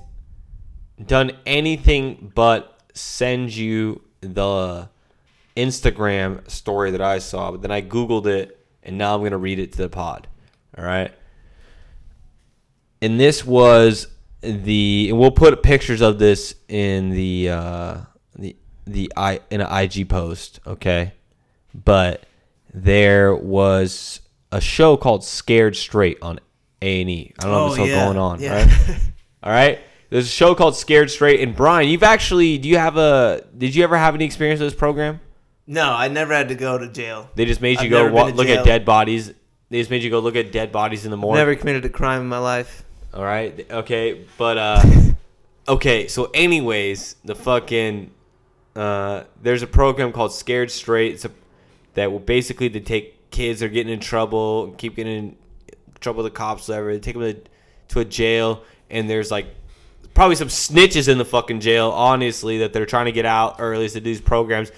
done 1.05 1.32
anything 1.44 2.32
but 2.35 2.81
send 2.94 3.55
you 3.55 4.02
the 4.20 4.89
Instagram 5.56 6.48
story 6.51 6.90
that 6.93 7.02
I 7.02 7.18
saw, 7.18 7.51
but 7.51 7.62
then 7.62 7.70
I 7.70 7.82
Googled 7.82 8.26
it 8.26 8.64
and 8.82 8.97
now 8.97 9.14
I'm 9.14 9.20
going 9.20 9.32
to 9.32 9.39
read 9.39 9.59
it 9.59 9.72
to 9.72 9.78
the 9.78 9.89
pod. 9.89 10.26
All 10.76 10.85
right. 10.85 11.12
And 13.02 13.20
this 13.20 13.44
was 13.44 14.09
the, 14.40 15.09
and 15.10 15.18
we'll 15.18 15.31
put 15.31 15.62
pictures 15.62 16.01
of 16.01 16.18
this 16.18 16.55
in 16.68 17.10
the, 17.10 17.51
uh, 17.51 17.97
the, 18.36 18.56
the 18.86 19.12
I, 19.16 19.40
in 19.51 19.60
an 19.60 19.70
IG 19.70 20.09
post. 20.09 20.60
Okay. 20.66 21.12
But 21.74 22.24
there 22.72 23.35
was 23.35 24.20
a 24.55 24.60
show 24.60 24.97
called 24.97 25.24
Scared 25.24 25.76
Straight 25.76 26.18
on 26.22 26.39
A&E. 26.81 27.32
I 27.39 27.43
don't 27.43 27.51
know 27.52 27.66
if 27.66 27.72
it's 27.72 27.81
Oh, 27.81 27.85
still 27.85 27.86
yeah. 27.97 28.05
going 28.05 28.18
on, 28.18 28.40
Yeah. 28.40 28.64
right? 28.64 28.98
All 29.43 29.52
right. 29.52 29.81
There's 30.10 30.26
a 30.26 30.31
show 30.31 30.55
called 30.55 30.76
Scared 30.76 31.10
Straight, 31.10 31.40
and 31.40 31.56
Brian, 31.56 31.89
you've 31.89 32.02
actually, 32.05 32.56
do 32.59 32.68
you 32.68 32.78
have 32.78 32.97
a, 32.97 33.43
did 33.56 33.74
you 33.74 33.82
ever 33.82 33.97
have 33.97 34.14
any 34.14 34.24
experience 34.24 34.60
with 34.60 34.70
this 34.70 34.78
program? 34.78 35.20
No, 35.66 35.93
I 35.93 36.09
never 36.09 36.32
had 36.35 36.48
to 36.51 36.55
go 36.55 36.78
to 36.78 36.86
jail. 36.89 37.31
They 37.35 37.47
just 37.47 37.60
made 37.60 37.81
you 37.81 37.86
I've 37.86 37.90
go 37.90 38.12
wa- 38.12 38.24
look 38.26 38.47
jail. 38.47 38.60
at 38.60 38.64
dead 38.64 38.85
bodies. 38.85 39.32
They 39.70 39.78
just 39.78 39.90
made 39.90 40.02
you 40.02 40.10
go 40.10 40.20
look 40.20 40.36
at 40.36 40.52
dead 40.52 40.70
bodies 40.70 41.05
in 41.05 41.10
the 41.10 41.16
morning. 41.16 41.40
Never 41.40 41.55
committed 41.56 41.85
a 41.85 41.89
crime 41.89 42.20
in 42.20 42.28
my 42.28 42.39
life. 42.39 42.85
All 43.14 43.24
right. 43.24 43.66
Okay. 43.70 44.24
But 44.36 44.59
uh 44.59 44.82
okay, 45.68 46.06
so 46.06 46.31
anyways, 46.35 47.16
the 47.24 47.35
fucking 47.35 48.10
uh 48.76 49.24
there's 49.43 49.62
a 49.62 49.66
program 49.66 50.12
called 50.12 50.32
Scared 50.35 50.70
Straight 50.70 51.14
it's 51.14 51.24
a, 51.24 51.31
that 51.94 52.12
will 52.12 52.20
basically 52.20 52.68
they 52.68 52.81
take 52.81 53.13
kids 53.35 53.62
are 53.62 53.69
getting 53.69 53.93
in 53.93 54.01
trouble 54.01 54.74
keep 54.78 54.97
getting 54.97 55.16
in 55.16 55.36
trouble 56.01 56.23
with 56.23 56.32
the 56.32 56.36
cops 56.36 56.69
whatever. 56.69 56.93
They 56.93 57.01
take 57.01 57.15
them 57.15 57.23
to, 57.23 57.40
to 57.89 58.01
a 58.01 58.05
jail 58.05 58.62
and 58.90 59.11
there's 59.11 59.31
like 59.31 59.47
probably 60.15 60.36
some 60.36 60.48
snitches 60.48 61.09
in 61.09 61.19
the 61.19 61.24
fucking 61.24 61.61
jail, 61.61 61.90
honestly, 61.90 62.59
that 62.59 62.73
they're 62.73 62.86
trying 62.86 63.06
to 63.06 63.12
get 63.12 63.27
out 63.27 63.56
early 63.59 63.89
to 63.89 63.94
do 63.94 64.01
these 64.01 64.20
programs. 64.20 64.70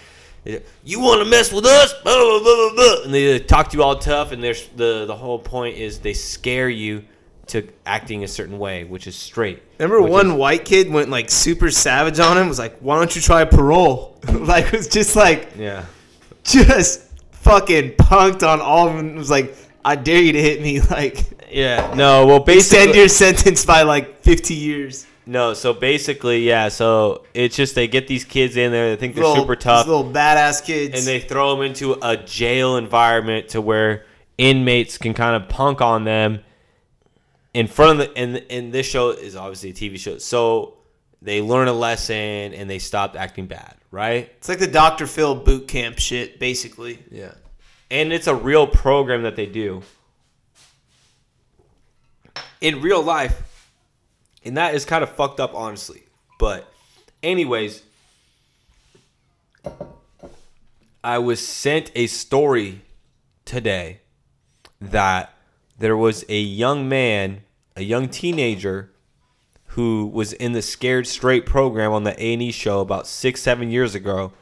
You 0.84 1.00
want 1.00 1.22
to 1.22 1.28
mess 1.28 1.52
with 1.52 1.66
us? 1.66 1.92
Blah, 2.02 2.14
blah, 2.14 2.38
blah, 2.40 2.54
blah, 2.54 2.74
blah. 2.74 3.04
And 3.04 3.12
they 3.14 3.38
talk 3.40 3.68
to 3.70 3.76
you 3.76 3.82
all 3.82 3.98
tough, 3.98 4.32
and 4.32 4.42
there's 4.42 4.68
the 4.68 5.04
the 5.04 5.16
whole 5.16 5.40
point 5.40 5.76
is 5.76 5.98
they 5.98 6.14
scare 6.14 6.68
you 6.68 7.04
to 7.48 7.68
acting 7.84 8.22
a 8.22 8.28
certain 8.28 8.58
way, 8.58 8.84
which 8.84 9.08
is 9.08 9.16
straight. 9.16 9.62
Remember 9.78 10.02
one 10.02 10.28
is- 10.28 10.32
white 10.34 10.64
kid 10.64 10.88
went 10.88 11.10
like 11.10 11.30
super 11.30 11.70
savage 11.70 12.20
on 12.20 12.38
him. 12.38 12.48
Was 12.48 12.60
like, 12.60 12.78
"Why 12.78 12.96
don't 12.96 13.14
you 13.14 13.22
try 13.22 13.44
parole?" 13.44 14.20
like 14.32 14.66
it 14.66 14.72
was 14.72 14.88
just 14.88 15.16
like 15.16 15.48
yeah. 15.58 15.86
just 16.44 17.05
fucking 17.46 17.92
punked 17.92 18.46
on 18.46 18.60
all 18.60 18.88
of 18.88 18.96
them. 18.96 19.10
It 19.14 19.16
was 19.18 19.30
like, 19.30 19.54
"I 19.84 19.94
dare 19.96 20.20
you 20.20 20.32
to 20.32 20.40
hit 20.42 20.60
me!" 20.60 20.80
Like 20.90 21.24
Yeah. 21.50 21.94
No. 21.94 22.26
Well, 22.26 22.36
extend 22.44 22.92
basically, 22.92 22.98
your 22.98 23.08
sentence 23.08 23.64
by 23.64 23.82
like 23.82 24.20
fifty 24.20 24.54
years. 24.54 25.06
no. 25.26 25.54
So 25.54 25.72
basically, 25.72 26.46
yeah. 26.46 26.68
So 26.68 27.24
it's 27.34 27.56
just 27.56 27.74
they 27.74 27.88
get 27.88 28.06
these 28.08 28.24
kids 28.24 28.56
in 28.56 28.70
there. 28.72 28.90
They 28.90 28.96
think 28.96 29.14
they're 29.14 29.24
Little- 29.24 29.42
super 29.44 29.56
tough. 29.56 29.86
these 29.86 29.94
little 29.94 30.12
badass 30.12 30.64
kids. 30.64 30.98
and 30.98 31.06
they 31.06 31.20
throw 31.20 31.54
them 31.56 31.64
into 31.64 31.96
a 32.02 32.16
jail 32.16 32.76
environment 32.76 33.48
to 33.50 33.60
where 33.60 34.04
inmates 34.38 34.98
can 34.98 35.14
kind 35.14 35.40
of 35.42 35.48
punk 35.48 35.80
on 35.80 36.04
them 36.04 36.40
in 37.54 37.66
front 37.66 37.98
of 38.00 38.06
the 38.06 38.18
and 38.18 38.42
and 38.50 38.70
this 38.72 38.86
show 38.86 39.10
is 39.10 39.34
obviously 39.34 39.70
a 39.70 39.72
TV 39.72 39.98
show 39.98 40.18
so 40.18 40.74
they 41.22 41.40
learn 41.40 41.68
a 41.68 41.72
lesson 41.72 42.14
and 42.52 42.68
they 42.68 42.78
stopped 42.78 43.16
acting 43.16 43.46
bad 43.46 43.74
right 43.96 44.30
it's 44.36 44.48
like 44.48 44.58
the 44.58 44.66
Dr. 44.66 45.06
Phil 45.06 45.34
boot 45.34 45.66
camp 45.66 45.98
shit, 45.98 46.38
basically. 46.38 46.98
yeah 47.10 47.32
and 47.90 48.12
it's 48.12 48.26
a 48.26 48.34
real 48.34 48.66
program 48.66 49.22
that 49.22 49.36
they 49.36 49.46
do 49.46 49.82
in 52.60 52.82
real 52.82 53.02
life 53.02 53.70
and 54.44 54.56
that 54.58 54.74
is 54.74 54.84
kind 54.84 55.02
of 55.02 55.10
fucked 55.10 55.40
up 55.40 55.54
honestly 55.54 56.02
but 56.38 56.70
anyways 57.22 57.82
I 61.02 61.18
was 61.18 61.46
sent 61.46 61.90
a 61.94 62.06
story 62.06 62.82
today 63.44 64.00
that 64.80 65.32
there 65.78 65.96
was 65.96 66.24
a 66.28 66.40
young 66.40 66.88
man, 66.88 67.42
a 67.76 67.82
young 67.82 68.08
teenager, 68.08 68.90
who 69.76 70.06
was 70.06 70.32
in 70.32 70.52
the 70.52 70.62
Scared 70.62 71.06
Straight 71.06 71.46
program 71.46 71.92
on 71.92 72.02
the 72.04 72.12
A 72.22 72.32
and 72.32 72.42
E 72.42 72.50
show 72.50 72.80
about 72.80 73.06
six, 73.06 73.40
seven 73.42 73.70
years 73.70 73.94
ago, 73.94 74.32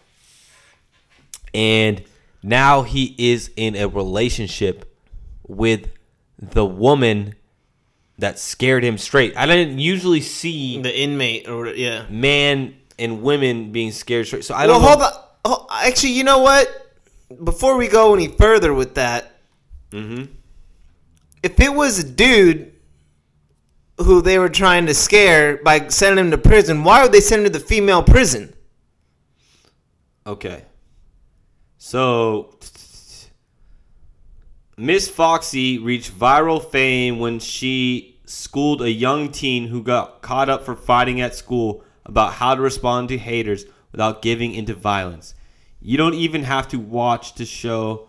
and 1.52 2.02
now 2.42 2.82
he 2.82 3.14
is 3.18 3.50
in 3.56 3.76
a 3.76 3.88
relationship 3.88 4.96
with 5.46 5.88
the 6.38 6.64
woman 6.64 7.34
that 8.18 8.38
scared 8.38 8.84
him 8.84 8.96
straight. 8.96 9.36
I 9.36 9.46
didn't 9.46 9.78
usually 9.78 10.20
see 10.20 10.80
The 10.80 10.96
inmate 10.96 11.48
or 11.48 11.66
yeah. 11.68 12.06
man 12.08 12.76
and 12.98 13.22
women 13.22 13.72
being 13.72 13.90
scared 13.90 14.26
straight. 14.26 14.44
So 14.44 14.54
I 14.54 14.66
don't 14.66 14.80
know. 14.82 14.88
hold 14.88 15.02
on. 15.02 15.12
Oh, 15.44 15.66
actually, 15.70 16.12
you 16.12 16.22
know 16.24 16.38
what? 16.38 16.68
Before 17.42 17.76
we 17.76 17.88
go 17.88 18.14
any 18.14 18.28
further 18.28 18.72
with 18.72 18.94
that, 18.94 19.32
Mhm. 19.90 20.28
if 21.42 21.58
it 21.58 21.74
was 21.74 21.98
a 21.98 22.04
dude 22.08 22.72
who 23.98 24.20
they 24.20 24.38
were 24.38 24.48
trying 24.48 24.86
to 24.86 24.94
scare 24.94 25.58
by 25.58 25.88
sending 25.88 26.26
him 26.26 26.30
to 26.30 26.38
prison, 26.38 26.84
why 26.84 27.02
would 27.02 27.12
they 27.12 27.20
send 27.20 27.40
him 27.40 27.52
to 27.52 27.58
the 27.58 27.64
female 27.64 28.02
prison? 28.02 28.54
Okay. 30.26 30.64
So 31.78 32.58
Miss 34.76 35.08
Foxy 35.08 35.78
reached 35.78 36.10
viral 36.10 36.64
fame 36.64 37.18
when 37.18 37.38
she 37.38 38.18
schooled 38.24 38.82
a 38.82 38.90
young 38.90 39.30
teen 39.30 39.68
who 39.68 39.82
got 39.82 40.22
caught 40.22 40.48
up 40.48 40.64
for 40.64 40.74
fighting 40.74 41.20
at 41.20 41.34
school 41.34 41.84
about 42.04 42.32
how 42.34 42.54
to 42.54 42.60
respond 42.60 43.08
to 43.10 43.18
haters 43.18 43.66
without 43.92 44.22
giving 44.22 44.54
into 44.54 44.74
violence. 44.74 45.34
You 45.80 45.96
don't 45.96 46.14
even 46.14 46.42
have 46.44 46.66
to 46.68 46.78
watch 46.78 47.34
the 47.34 47.44
show 47.44 48.08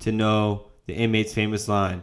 to 0.00 0.10
know 0.10 0.68
the 0.86 0.94
inmate's 0.94 1.34
famous 1.34 1.68
line. 1.68 2.02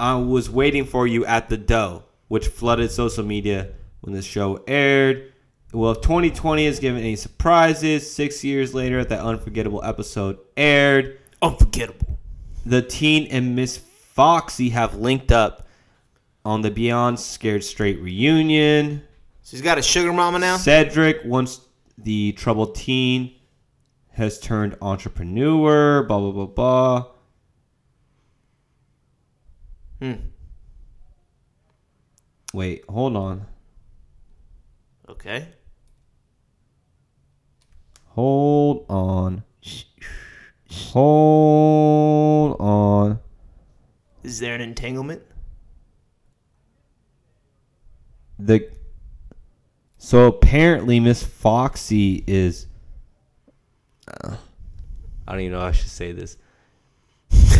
I 0.00 0.16
was 0.16 0.50
waiting 0.50 0.84
for 0.84 1.06
you 1.06 1.24
at 1.26 1.48
the 1.48 1.56
dough, 1.56 2.04
which 2.28 2.48
flooded 2.48 2.90
social 2.90 3.24
media 3.24 3.70
when 4.00 4.14
the 4.14 4.22
show 4.22 4.62
aired. 4.66 5.32
Well, 5.72 5.92
if 5.92 6.00
2020 6.00 6.66
has 6.66 6.78
given 6.78 7.00
any 7.00 7.16
surprises, 7.16 8.10
six 8.10 8.44
years 8.44 8.72
later, 8.74 9.04
that 9.04 9.20
unforgettable 9.20 9.82
episode 9.84 10.38
aired. 10.56 11.18
Unforgettable. 11.42 12.18
The 12.64 12.82
teen 12.82 13.26
and 13.30 13.54
Miss 13.54 13.76
Foxy 13.78 14.70
have 14.70 14.94
linked 14.94 15.30
up 15.30 15.66
on 16.44 16.62
the 16.62 16.70
Beyond 16.70 17.20
Scared 17.20 17.64
Straight 17.64 18.00
reunion. 18.00 19.02
She's 19.42 19.60
got 19.60 19.78
a 19.78 19.82
sugar 19.82 20.12
mama 20.12 20.38
now. 20.38 20.56
Cedric, 20.56 21.20
once 21.24 21.60
the 21.98 22.32
troubled 22.32 22.74
teen, 22.74 23.34
has 24.12 24.40
turned 24.40 24.76
entrepreneur. 24.80 26.02
Blah 26.04 26.18
blah 26.18 26.32
blah 26.32 26.46
blah. 26.46 27.06
Hmm. 30.00 30.26
Wait, 32.52 32.84
hold 32.88 33.16
on. 33.16 33.46
Okay. 35.08 35.48
Hold 38.10 38.86
on. 38.88 39.44
Hold 40.70 42.60
on. 42.60 43.20
Is 44.22 44.38
there 44.38 44.54
an 44.54 44.60
entanglement? 44.60 45.22
The 48.38 48.70
so 49.98 50.26
apparently 50.26 51.00
Miss 51.00 51.22
Foxy 51.22 52.22
is. 52.26 52.66
uh, 54.08 54.36
I 55.26 55.32
don't 55.32 55.40
even 55.40 55.52
know 55.52 55.60
how 55.60 55.66
I 55.66 55.72
should 55.72 55.88
say 55.88 56.12
this. 56.12 56.36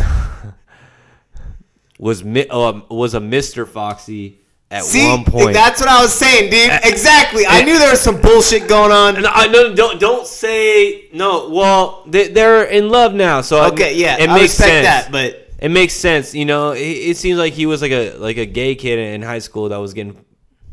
was 1.99 2.23
mi- 2.23 2.47
um, 2.47 2.85
was 2.89 3.13
a 3.13 3.19
Mister 3.19 3.65
Foxy 3.65 4.39
at 4.69 4.83
See, 4.83 5.07
one 5.07 5.23
point. 5.23 5.53
that's 5.53 5.79
what 5.79 5.89
I 5.89 6.01
was 6.01 6.13
saying, 6.13 6.49
dude. 6.51 6.69
Exactly. 6.83 7.45
I 7.47 7.63
knew 7.63 7.79
there 7.79 7.89
was 7.91 8.01
some 8.01 8.19
bullshit 8.19 8.67
going 8.67 8.91
on. 8.91 9.21
No, 9.21 9.29
I 9.31 9.47
no, 9.47 9.73
don't 9.73 9.99
don't 9.99 10.27
say 10.27 11.09
no. 11.13 11.49
Well, 11.49 12.03
they, 12.05 12.27
they're 12.27 12.65
in 12.65 12.89
love 12.89 13.13
now, 13.13 13.41
so 13.41 13.63
it- 13.65 13.73
Okay, 13.73 13.95
yeah, 13.95 14.17
it 14.19 14.29
I 14.29 14.33
makes 14.33 14.59
respect 14.59 14.69
sense. 14.69 14.85
that, 14.85 15.11
but- 15.11 15.43
it 15.59 15.69
makes 15.69 15.93
sense. 15.93 16.35
You 16.35 16.45
know, 16.45 16.71
it, 16.71 16.81
it 16.81 17.17
seems 17.17 17.39
like 17.39 17.53
he 17.53 17.65
was 17.65 17.81
like 17.81 17.91
a 17.91 18.15
like 18.17 18.37
a 18.37 18.45
gay 18.45 18.75
kid 18.75 18.99
in 18.99 19.21
high 19.23 19.39
school 19.39 19.69
that 19.69 19.77
was 19.77 19.93
getting 19.93 20.23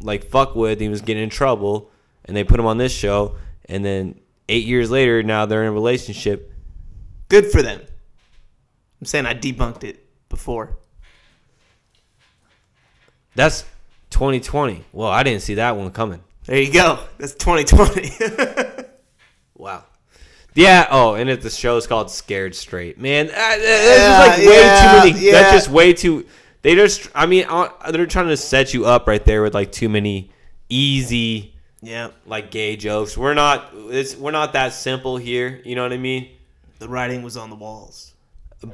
like 0.01 0.25
fucked 0.27 0.57
with. 0.57 0.79
He 0.81 0.89
was 0.91 1.01
getting 1.01 1.23
in 1.23 1.31
trouble, 1.31 1.91
and 2.27 2.37
they 2.37 2.45
put 2.45 2.61
him 2.61 2.67
on 2.67 2.77
this 2.77 2.93
show. 2.93 3.37
And 3.67 3.83
then 3.83 4.21
eight 4.49 4.67
years 4.67 4.91
later, 4.91 5.23
now 5.23 5.47
they're 5.47 5.63
in 5.63 5.69
a 5.69 5.73
relationship. 5.73 6.53
Good 7.29 7.47
for 7.51 7.63
them. 7.63 7.81
I'm 9.01 9.07
saying 9.07 9.25
I 9.25 9.35
debunked 9.35 9.85
it 9.85 10.05
before. 10.29 10.77
That's 13.35 13.65
2020. 14.15 14.85
Well, 14.93 15.09
I 15.09 15.23
didn't 15.25 15.43
see 15.43 15.55
that 15.55 15.77
one 15.77 15.91
coming. 15.91 16.23
There 16.47 16.61
you 16.61 16.73
go. 16.73 17.01
That's 17.19 17.35
2020. 17.35 18.85
Wow. 19.57 19.85
Yeah. 20.55 20.87
Oh, 20.91 21.15
and 21.15 21.31
it, 21.31 21.41
the 21.43 21.49
show 21.51 21.77
is 21.77 21.87
called 21.87 22.11
Scared 22.11 22.55
Straight. 22.55 22.99
Man, 22.99 23.29
that's 23.29 23.63
Yeah, 23.63 24.27
just 24.27 24.29
like 24.29 24.49
way 24.49 24.61
yeah, 24.61 24.81
too 25.03 25.09
many. 25.11 25.27
yeah. 25.27 25.33
That's 25.33 25.53
just 25.53 25.69
way 25.69 25.93
too. 25.93 26.27
They 26.63 26.75
just. 26.75 27.09
I 27.15 27.27
mean, 27.27 27.47
uh, 27.49 27.69
they're 27.93 28.07
trying 28.07 28.29
to 28.29 28.37
set 28.37 28.75
you 28.75 28.85
up 28.87 29.07
right 29.07 29.25
there 29.25 29.43
with 29.43 29.55
like 29.55 29.71
too 29.73 29.89
many 29.89 30.31
easy, 30.69 31.55
yeah. 31.83 32.11
like 32.27 32.51
gay 32.51 32.77
jokes. 32.77 33.17
We're 33.17 33.35
not. 33.35 33.71
It's 33.75 34.17
we're 34.17 34.33
not 34.33 34.53
that 34.55 34.73
simple 34.73 35.17
here. 35.17 35.61
You 35.65 35.77
know 35.77 35.83
what 35.85 35.93
I 35.93 35.99
mean? 35.99 36.29
The 36.81 36.89
writing 36.89 37.23
was 37.23 37.37
on 37.37 37.49
the 37.51 37.57
walls. 37.57 38.13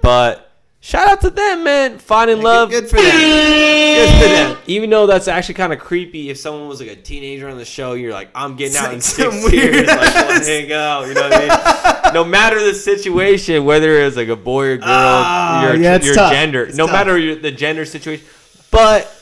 But 0.01 0.50
shout 0.81 1.09
out 1.09 1.21
to 1.23 1.31
them, 1.31 1.65
man. 1.65 1.99
Finding 1.99 2.43
love. 2.43 2.71
Good 2.71 2.89
for 2.89 2.97
them. 2.97 3.05
Good 3.05 4.23
for 4.23 4.29
them. 4.55 4.57
Even 4.67 4.91
though 4.91 5.07
that's 5.07 5.29
actually 5.29 5.55
kind 5.55 5.73
of 5.73 5.79
creepy, 5.79 6.31
if 6.31 6.39
someone 6.39 6.69
was 6.69 6.81
like 6.81 6.91
a 6.91 6.97
teenager 6.97 7.49
on 7.49 7.59
the 7.59 7.65
show, 7.65 7.93
you're 7.95 8.13
like, 8.13 8.31
I'm 8.35 8.57
getting 8.57 8.77
out 8.77 8.93
in 8.93 8.99
It's 8.99 9.07
six 9.07 9.35
weird 9.45 9.75
years, 9.75 9.87
like, 9.89 9.99
ass- 9.99 10.29
let's 10.29 10.49
hang 10.49 10.73
out. 10.73 11.07
You 11.07 11.15
know 11.15 11.23
what 11.29 11.35
I 11.35 12.03
mean? 12.05 12.15
no 12.15 12.25
matter 12.25 12.63
the 12.65 12.75
situation, 12.75 13.65
whether 13.65 13.93
it's 14.01 14.17
like 14.17 14.29
a 14.29 14.37
boy 14.37 14.67
or 14.67 14.77
girl, 14.79 14.87
Ah, 14.89 15.65
your, 15.67 15.77
yeah, 15.77 16.01
your 16.01 16.15
tough. 16.15 16.33
gender, 16.33 16.65
It's 16.65 16.77
no 16.77 16.87
tough. 16.87 16.95
matter 16.95 17.19
your, 17.19 17.37
the 17.37 17.53
gender 17.53 17.85
situation. 17.85 18.27
But 18.71 19.13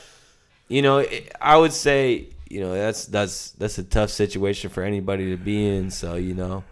you 0.69 0.83
know, 0.83 0.99
it, 0.99 1.33
I 1.41 1.57
would 1.57 1.73
say, 1.73 2.29
you 2.51 2.61
know, 2.61 2.75
that's 2.75 3.07
that's 3.07 3.51
that's 3.53 3.79
a 3.79 3.83
tough 3.85 4.11
situation 4.11 4.71
for 4.71 4.83
anybody 4.83 5.31
to 5.31 5.37
be 5.37 5.67
in. 5.67 5.91
So 5.91 6.15
you 6.17 6.35
know, 6.35 6.65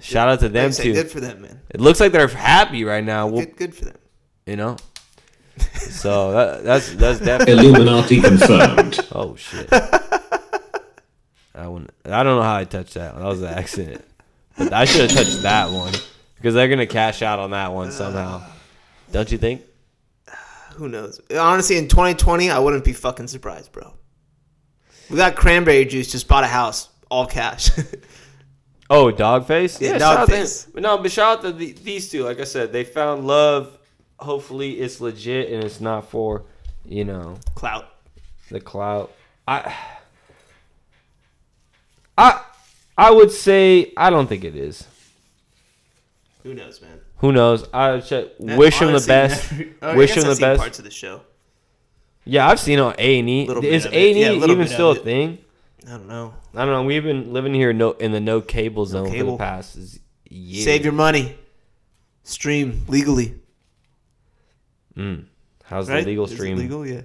shout 0.00 0.28
out 0.28 0.40
to 0.40 0.46
Like 0.46 0.52
them 0.52 0.72
say, 0.72 0.82
too. 0.84 0.92
Good 0.94 1.10
for 1.10 1.20
them, 1.20 1.42
man. 1.42 1.60
It 1.70 1.80
looks 1.80 2.00
like 2.00 2.12
they're 2.12 2.28
happy 2.28 2.84
right 2.84 3.04
now. 3.04 3.26
Well, 3.28 3.44
Good, 3.44 3.56
good 3.56 3.74
for 3.74 3.84
them. 3.86 3.96
you 4.46 4.56
know. 4.56 4.76
So 5.74 6.32
that, 6.32 6.64
that's 6.64 6.94
that's 6.94 7.18
definitely 7.20 7.66
Illuminati 7.68 8.20
confirmed. 8.22 8.98
Oh 9.12 9.36
shit! 9.36 9.68
I 9.72 11.66
wouldn't. 11.66 11.90
I 12.06 12.22
don't 12.22 12.36
know 12.36 12.42
how 12.42 12.56
I 12.56 12.64
touched 12.64 12.94
that. 12.94 13.14
That 13.14 13.24
was 13.24 13.42
an 13.42 13.48
accident. 13.48 14.04
But 14.56 14.72
I 14.72 14.84
should 14.84 15.10
have 15.10 15.12
touched 15.12 15.42
that 15.42 15.70
one 15.70 15.92
because 16.36 16.54
they're 16.54 16.68
gonna 16.68 16.86
cash 16.86 17.22
out 17.22 17.38
on 17.38 17.50
that 17.50 17.72
one 17.72 17.92
somehow. 17.92 18.42
Don't 19.12 19.30
you 19.30 19.38
think? 19.38 19.62
Who 20.76 20.88
knows? 20.88 21.20
Honestly, 21.36 21.76
in 21.76 21.88
2020, 21.88 22.50
I 22.50 22.58
wouldn't 22.58 22.84
be 22.84 22.92
fucking 22.94 23.26
surprised, 23.28 23.70
bro. 23.72 23.92
We 25.10 25.16
got 25.16 25.34
cranberry 25.36 25.84
juice. 25.84 26.10
Just 26.10 26.26
bought 26.28 26.44
a 26.44 26.46
house, 26.46 26.88
all 27.10 27.26
cash. 27.26 27.70
Oh, 28.92 29.12
Dogface. 29.12 29.80
Yeah, 29.80 29.98
shout 29.98 30.18
out 30.18 30.28
to 30.28 30.34
Dogface. 30.34 30.66
But 30.74 30.82
no, 30.82 30.98
but 30.98 31.12
shout 31.12 31.38
out 31.38 31.42
to 31.44 31.52
the, 31.52 31.72
these 31.72 32.10
two. 32.10 32.24
Like 32.24 32.40
I 32.40 32.44
said, 32.44 32.72
they 32.72 32.82
found 32.84 33.26
love. 33.26 33.78
Hopefully, 34.18 34.80
it's 34.80 35.00
legit 35.00 35.50
and 35.50 35.62
it's 35.64 35.80
not 35.80 36.10
for, 36.10 36.42
you 36.84 37.04
know, 37.04 37.38
Clout. 37.54 37.88
the 38.50 38.60
clout. 38.60 39.12
I, 39.48 39.74
I, 42.18 42.42
I 42.98 43.10
would 43.10 43.30
say 43.30 43.92
I 43.96 44.10
don't 44.10 44.26
think 44.26 44.44
it 44.44 44.54
is. 44.56 44.86
Who 46.42 46.52
knows, 46.54 46.82
man? 46.82 47.00
Who 47.18 47.32
knows? 47.32 47.66
I 47.72 48.00
should 48.00 48.32
wish 48.38 48.78
him 48.80 48.88
the 48.88 48.92
Honestly, 48.94 49.08
best. 49.08 49.52
never- 49.52 49.70
I 49.82 49.96
wish 49.96 50.14
guess 50.14 50.16
him 50.16 50.22
I've 50.24 50.28
the 50.30 50.34
seen 50.36 50.42
best. 50.48 50.60
Parts 50.60 50.78
of 50.78 50.84
the 50.84 50.90
show. 50.90 51.20
Yeah, 52.24 52.48
I've 52.48 52.60
seen 52.60 52.78
on 52.78 52.94
A 52.98 53.18
and 53.20 53.28
E. 53.30 53.46
Little 53.46 53.62
bit 53.62 53.72
Is 53.72 53.86
of 53.86 53.92
A 53.94 54.08
and 54.10 54.18
E 54.18 54.20
Yeah, 54.20 54.30
a 54.30 54.32
little 54.32 54.50
even 54.56 54.66
bit 54.66 54.72
still 54.72 54.90
a 54.90 54.94
it. 54.96 55.04
thing? 55.04 55.38
I 55.86 55.90
don't 55.92 56.08
know. 56.08 56.34
I 56.54 56.64
don't 56.64 56.72
know. 56.74 56.82
We've 56.82 57.02
been 57.04 57.32
living 57.32 57.54
here 57.54 57.72
no 57.72 57.92
in 57.92 58.12
the 58.12 58.20
no 58.20 58.40
cable 58.40 58.86
zone 58.86 59.06
for 59.06 59.12
cable. 59.12 59.32
the 59.36 59.38
past 59.44 59.78
year. 60.28 60.64
Save 60.64 60.84
your 60.84 60.92
money. 60.92 61.36
Stream 62.24 62.84
legally. 62.88 63.34
Mm. 64.96 65.26
How's 65.64 65.88
Right? 65.88 66.00
the 66.04 66.10
legal 66.10 66.26
stream? 66.26 66.58
legal, 66.58 66.86
yeah. 66.86 67.02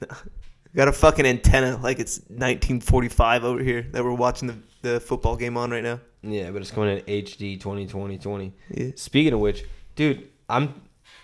Got 0.76 0.88
a 0.88 0.92
fucking 0.92 1.26
antenna 1.26 1.78
like 1.82 1.98
it's 1.98 2.18
1945 2.28 3.44
over 3.44 3.62
here 3.62 3.86
that 3.92 4.02
we're 4.04 4.12
watching 4.14 4.48
the, 4.48 4.56
the 4.82 5.00
football 5.00 5.36
game 5.36 5.56
on 5.56 5.70
right 5.70 5.82
now. 5.82 6.00
Yeah, 6.22 6.50
but 6.50 6.62
it's 6.62 6.70
coming 6.70 6.98
in 6.98 7.04
HD 7.24 7.60
2020 7.60 8.16
20. 8.18 8.52
Yeah. 8.70 8.90
Speaking 8.96 9.32
of 9.34 9.40
which, 9.40 9.64
dude, 9.96 10.28
I'm 10.48 10.74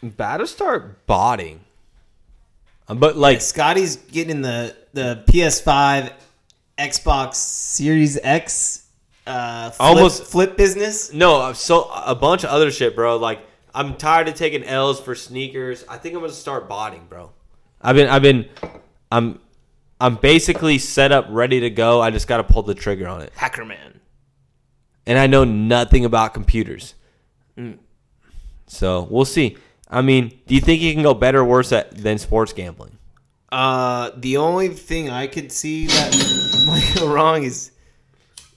about 0.03 0.39
to 0.39 0.47
start 0.47 1.07
botting. 1.07 1.61
Um, 2.89 2.99
But 2.99 3.17
like, 3.17 3.41
Scotty's 3.41 3.97
getting 3.97 4.43
the 4.43 4.75
the 4.93 5.23
PS5, 5.29 6.13
Xbox 6.79 7.35
Series 7.35 8.19
X, 8.23 8.87
uh, 9.27 9.71
flip, 9.71 9.81
Almost- 9.81 10.25
flip 10.25 10.57
business. 10.57 11.13
no, 11.13 11.53
so 11.53 11.91
a 11.91 12.15
bunch 12.15 12.45
of 12.45 12.51
other 12.51 12.71
shit, 12.71 12.95
bro. 12.95 13.17
Like, 13.17 13.41
I'm 13.75 13.97
tired 13.97 14.29
of 14.29 14.35
taking 14.35 14.65
L's 14.65 15.01
for 15.01 15.15
sneakers. 15.15 15.85
I 15.89 15.99
think 15.99 16.15
I'm 16.15 16.21
gonna 16.21 16.33
start 16.33 16.69
botting, 16.69 17.07
bro. 17.09 17.31
I've 17.83 17.95
been, 17.97 18.09
I've 18.09 18.23
been, 18.23 18.49
I'm, 19.13 19.39
I'm 20.01 20.17
basically 20.17 20.79
set 20.79 21.13
up, 21.13 21.27
ready 21.29 21.61
to 21.61 21.71
go. 21.71 22.01
I 22.01 22.11
just 22.11 22.27
gotta 22.29 22.45
pull 22.45 22.63
the 22.63 22.75
trigger 22.75 23.07
on 23.09 23.23
it. 23.23 23.33
Hacker 23.37 23.65
man. 23.65 24.01
and 25.07 25.19
I 25.19 25.27
know 25.27 25.45
nothing 25.45 26.05
about 26.05 26.35
computers. 26.35 26.95
So 28.67 29.07
we'll 29.11 29.25
see. 29.25 29.57
I 29.91 30.03
mean, 30.03 30.39
do 30.47 30.55
you 30.55 30.61
think 30.61 30.83
you 30.83 30.93
can 30.93 31.03
go 31.03 31.15
better 31.15 31.41
or 31.41 31.45
worse 31.45 31.73
at, 31.73 31.91
than 31.97 32.19
sports 32.19 32.53
gambling? 32.53 32.99
Uh, 33.51 34.11
the 34.17 34.37
only 34.37 34.69
thing 34.69 35.09
I 35.11 35.27
could 35.27 35.51
see 35.51 35.87
that 35.87 36.63
might 36.67 36.93
go 36.95 37.09
wrong 37.09 37.43
is 37.45 37.71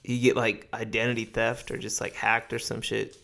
you 0.04 0.18
get 0.18 0.36
like 0.36 0.68
identity 0.74 1.24
theft 1.24 1.70
or 1.70 1.78
just 1.78 2.00
like 2.00 2.14
hacked 2.14 2.52
or 2.52 2.58
some 2.58 2.80
shit. 2.82 3.16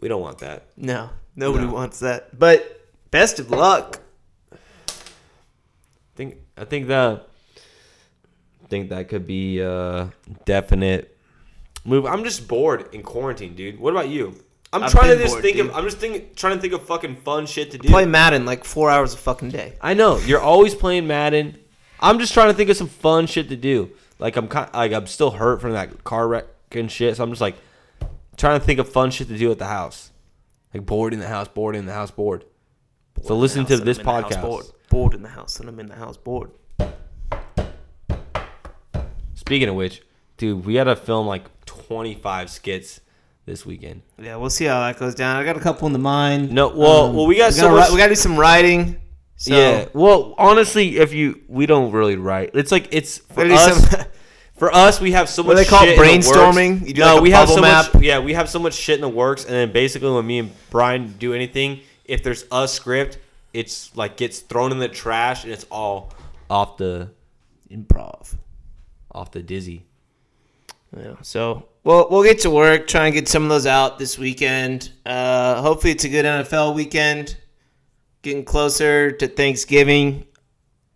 We 0.00 0.08
don't 0.08 0.22
want 0.22 0.38
that. 0.38 0.66
No, 0.76 1.10
nobody 1.36 1.66
No. 1.66 1.72
wants 1.72 2.00
that. 2.00 2.38
But 2.38 2.88
best 3.10 3.38
of 3.38 3.50
luck. 3.50 4.00
I 4.52 4.56
think 6.16 6.36
I 6.56 6.64
think 6.64 6.86
that 6.88 7.26
I 8.62 8.66
think 8.68 8.90
that 8.90 9.08
could 9.08 9.26
be 9.26 9.60
a 9.60 10.12
definite 10.44 11.16
move. 11.84 12.06
I'm 12.06 12.24
just 12.24 12.46
bored 12.48 12.88
in 12.94 13.02
quarantine, 13.02 13.54
dude. 13.54 13.78
What 13.78 13.90
about 13.92 14.08
you? 14.08 14.42
I'm 14.74 14.82
I've 14.82 14.90
trying 14.90 15.16
to 15.16 15.22
just 15.22 15.34
bored, 15.34 15.42
think 15.42 15.56
dude. 15.58 15.66
of. 15.66 15.76
I'm 15.76 15.84
just 15.84 15.98
thinking, 15.98 16.30
trying 16.34 16.56
to 16.56 16.60
think 16.60 16.72
of 16.72 16.84
fucking 16.84 17.16
fun 17.18 17.46
shit 17.46 17.70
to 17.70 17.78
do. 17.78 17.88
Play 17.88 18.06
Madden 18.06 18.44
like 18.44 18.64
four 18.64 18.90
hours 18.90 19.14
a 19.14 19.16
fucking 19.16 19.50
day. 19.50 19.74
I 19.80 19.94
know 19.94 20.18
you're 20.18 20.40
always 20.40 20.74
playing 20.74 21.06
Madden. 21.06 21.58
I'm 22.00 22.18
just 22.18 22.34
trying 22.34 22.48
to 22.48 22.54
think 22.54 22.70
of 22.70 22.76
some 22.76 22.88
fun 22.88 23.28
shit 23.28 23.48
to 23.50 23.56
do. 23.56 23.92
Like 24.18 24.34
I'm 24.34 24.48
kind, 24.48 24.68
like 24.74 24.92
I'm 24.92 25.06
still 25.06 25.30
hurt 25.30 25.60
from 25.60 25.72
that 25.72 26.02
car 26.02 26.26
wreck 26.26 26.46
and 26.72 26.90
shit. 26.90 27.16
So 27.16 27.22
I'm 27.22 27.30
just 27.30 27.40
like 27.40 27.54
trying 28.36 28.58
to 28.58 28.66
think 28.66 28.80
of 28.80 28.88
fun 28.88 29.12
shit 29.12 29.28
to 29.28 29.38
do 29.38 29.48
at 29.52 29.60
the 29.60 29.66
house. 29.66 30.10
Like 30.74 30.84
bored 30.84 31.12
in 31.12 31.20
the 31.20 31.28
house, 31.28 31.46
bored 31.46 31.76
in 31.76 31.86
the 31.86 31.92
house, 31.92 32.10
bored. 32.10 32.44
so 33.22 33.36
listen 33.36 33.64
to 33.66 33.76
this 33.76 34.00
I'm 34.00 34.00
in 34.00 34.06
the 34.06 34.12
house 34.12 34.32
podcast. 34.32 34.42
Bored. 34.42 34.66
bored 34.90 35.14
in 35.14 35.22
the 35.22 35.28
house, 35.28 35.60
and 35.60 35.68
I'm 35.68 35.78
in 35.78 35.86
the 35.86 35.94
house 35.94 36.16
bored. 36.16 36.50
Speaking 39.34 39.68
of 39.68 39.76
which, 39.76 40.02
dude, 40.36 40.64
we 40.64 40.74
got 40.74 40.84
to 40.84 40.96
film 40.96 41.28
like 41.28 41.44
25 41.64 42.50
skits 42.50 43.00
this 43.46 43.66
weekend. 43.66 44.02
Yeah, 44.18 44.36
we'll 44.36 44.50
see 44.50 44.64
how 44.64 44.80
that 44.80 44.98
goes 44.98 45.14
down. 45.14 45.36
I 45.36 45.44
got 45.44 45.56
a 45.56 45.60
couple 45.60 45.86
in 45.86 45.92
the 45.92 45.98
mind. 45.98 46.50
No, 46.52 46.68
well, 46.68 47.06
um, 47.06 47.14
well, 47.14 47.26
we 47.26 47.36
got 47.36 47.52
so 47.52 47.62
gotta, 47.62 47.76
much- 47.76 47.90
we 47.90 47.98
got 47.98 48.04
to 48.04 48.12
do 48.12 48.16
some 48.16 48.36
writing. 48.36 49.00
So, 49.36 49.54
yeah. 49.54 49.86
Well, 49.92 50.34
honestly, 50.38 50.98
if 50.98 51.12
you 51.12 51.42
we 51.48 51.66
don't 51.66 51.92
really 51.92 52.16
write. 52.16 52.50
It's 52.54 52.72
like 52.72 52.88
it's 52.92 53.18
for 53.18 53.44
us. 53.44 53.90
some- 53.90 54.06
for 54.56 54.74
us, 54.74 55.00
we 55.00 55.12
have 55.12 55.28
so 55.28 55.42
much. 55.42 55.48
What 55.48 55.56
they 55.56 55.64
call 55.64 55.82
it? 55.82 55.96
shit 55.96 55.98
in 55.98 56.20
the 56.20 56.28
works. 56.28 56.28
Brainstorming? 56.28 56.86
You 56.86 56.94
do 56.94 57.00
no, 57.00 57.06
like 57.06 57.18
a 57.18 57.22
we 57.22 57.30
have 57.32 57.48
so 57.48 57.60
bubble 57.60 57.92
much. 57.92 58.02
Yeah, 58.02 58.20
we 58.20 58.34
have 58.34 58.48
so 58.48 58.58
much 58.58 58.74
shit 58.74 58.94
in 58.94 59.00
the 59.00 59.08
works, 59.08 59.44
and 59.44 59.52
then 59.52 59.72
basically 59.72 60.10
when 60.10 60.26
me 60.26 60.38
and 60.38 60.52
Brian 60.70 61.14
do 61.18 61.34
anything, 61.34 61.80
if 62.04 62.22
there's 62.22 62.44
a 62.52 62.68
script, 62.68 63.18
it's 63.52 63.94
like 63.96 64.16
gets 64.16 64.38
thrown 64.38 64.72
in 64.72 64.78
the 64.78 64.88
trash, 64.88 65.44
and 65.44 65.52
it's 65.52 65.66
all 65.70 66.12
off 66.48 66.76
the 66.76 67.10
improv. 67.70 68.36
off 69.10 69.32
the 69.32 69.42
dizzy. 69.42 69.84
Yeah. 70.96 71.14
So 71.22 71.66
we'll 71.84 72.08
we'll 72.10 72.22
get 72.24 72.40
to 72.40 72.50
work. 72.50 72.86
Try 72.86 73.06
and 73.06 73.14
get 73.14 73.28
some 73.28 73.44
of 73.44 73.48
those 73.48 73.66
out 73.66 73.98
this 73.98 74.18
weekend. 74.18 74.90
Uh, 75.06 75.62
hopefully, 75.62 75.92
it's 75.92 76.04
a 76.04 76.08
good 76.08 76.24
NFL 76.24 76.74
weekend. 76.74 77.36
Getting 78.22 78.44
closer 78.44 79.12
to 79.12 79.28
Thanksgiving. 79.28 80.26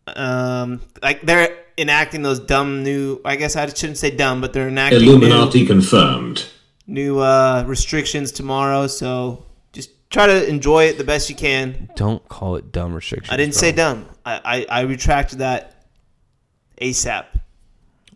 Um, 0.09 0.81
like 1.03 1.21
they're 1.23 1.57
enacting 1.77 2.23
those 2.23 2.41
dumb 2.41 2.83
new. 2.83 3.21
I 3.25 3.37
guess 3.37 3.55
I 3.57 3.67
shouldn't 3.67 3.99
say 3.99 4.11
dumb, 4.11 4.41
but 4.41 4.53
they're 4.53 4.69
enacting 4.69 5.03
new, 5.03 5.11
Illuminati 5.17 5.67
confirmed. 5.67 6.47
new 6.87 7.19
uh, 7.21 7.65
restrictions 7.67 8.33
tomorrow. 8.33 8.87
So 8.87 9.45
just 9.73 9.91
try 10.11 10.27
to 10.27 10.49
enjoy 10.49 10.85
it 10.87 10.97
the 10.97 11.05
best 11.05 11.29
you 11.29 11.37
can. 11.37 11.91
Don't 11.97 12.27
call 12.29 12.57
it 12.57 12.73
dumb 12.73 12.95
restrictions. 12.95 13.31
I 13.33 13.37
didn't 13.37 13.55
say 13.55 13.73
dumb. 13.73 14.09
I, 14.25 14.67
I, 14.71 14.81
I 14.81 14.81
retracted 14.83 15.41
that 15.41 15.85
ASAP. 16.81 17.27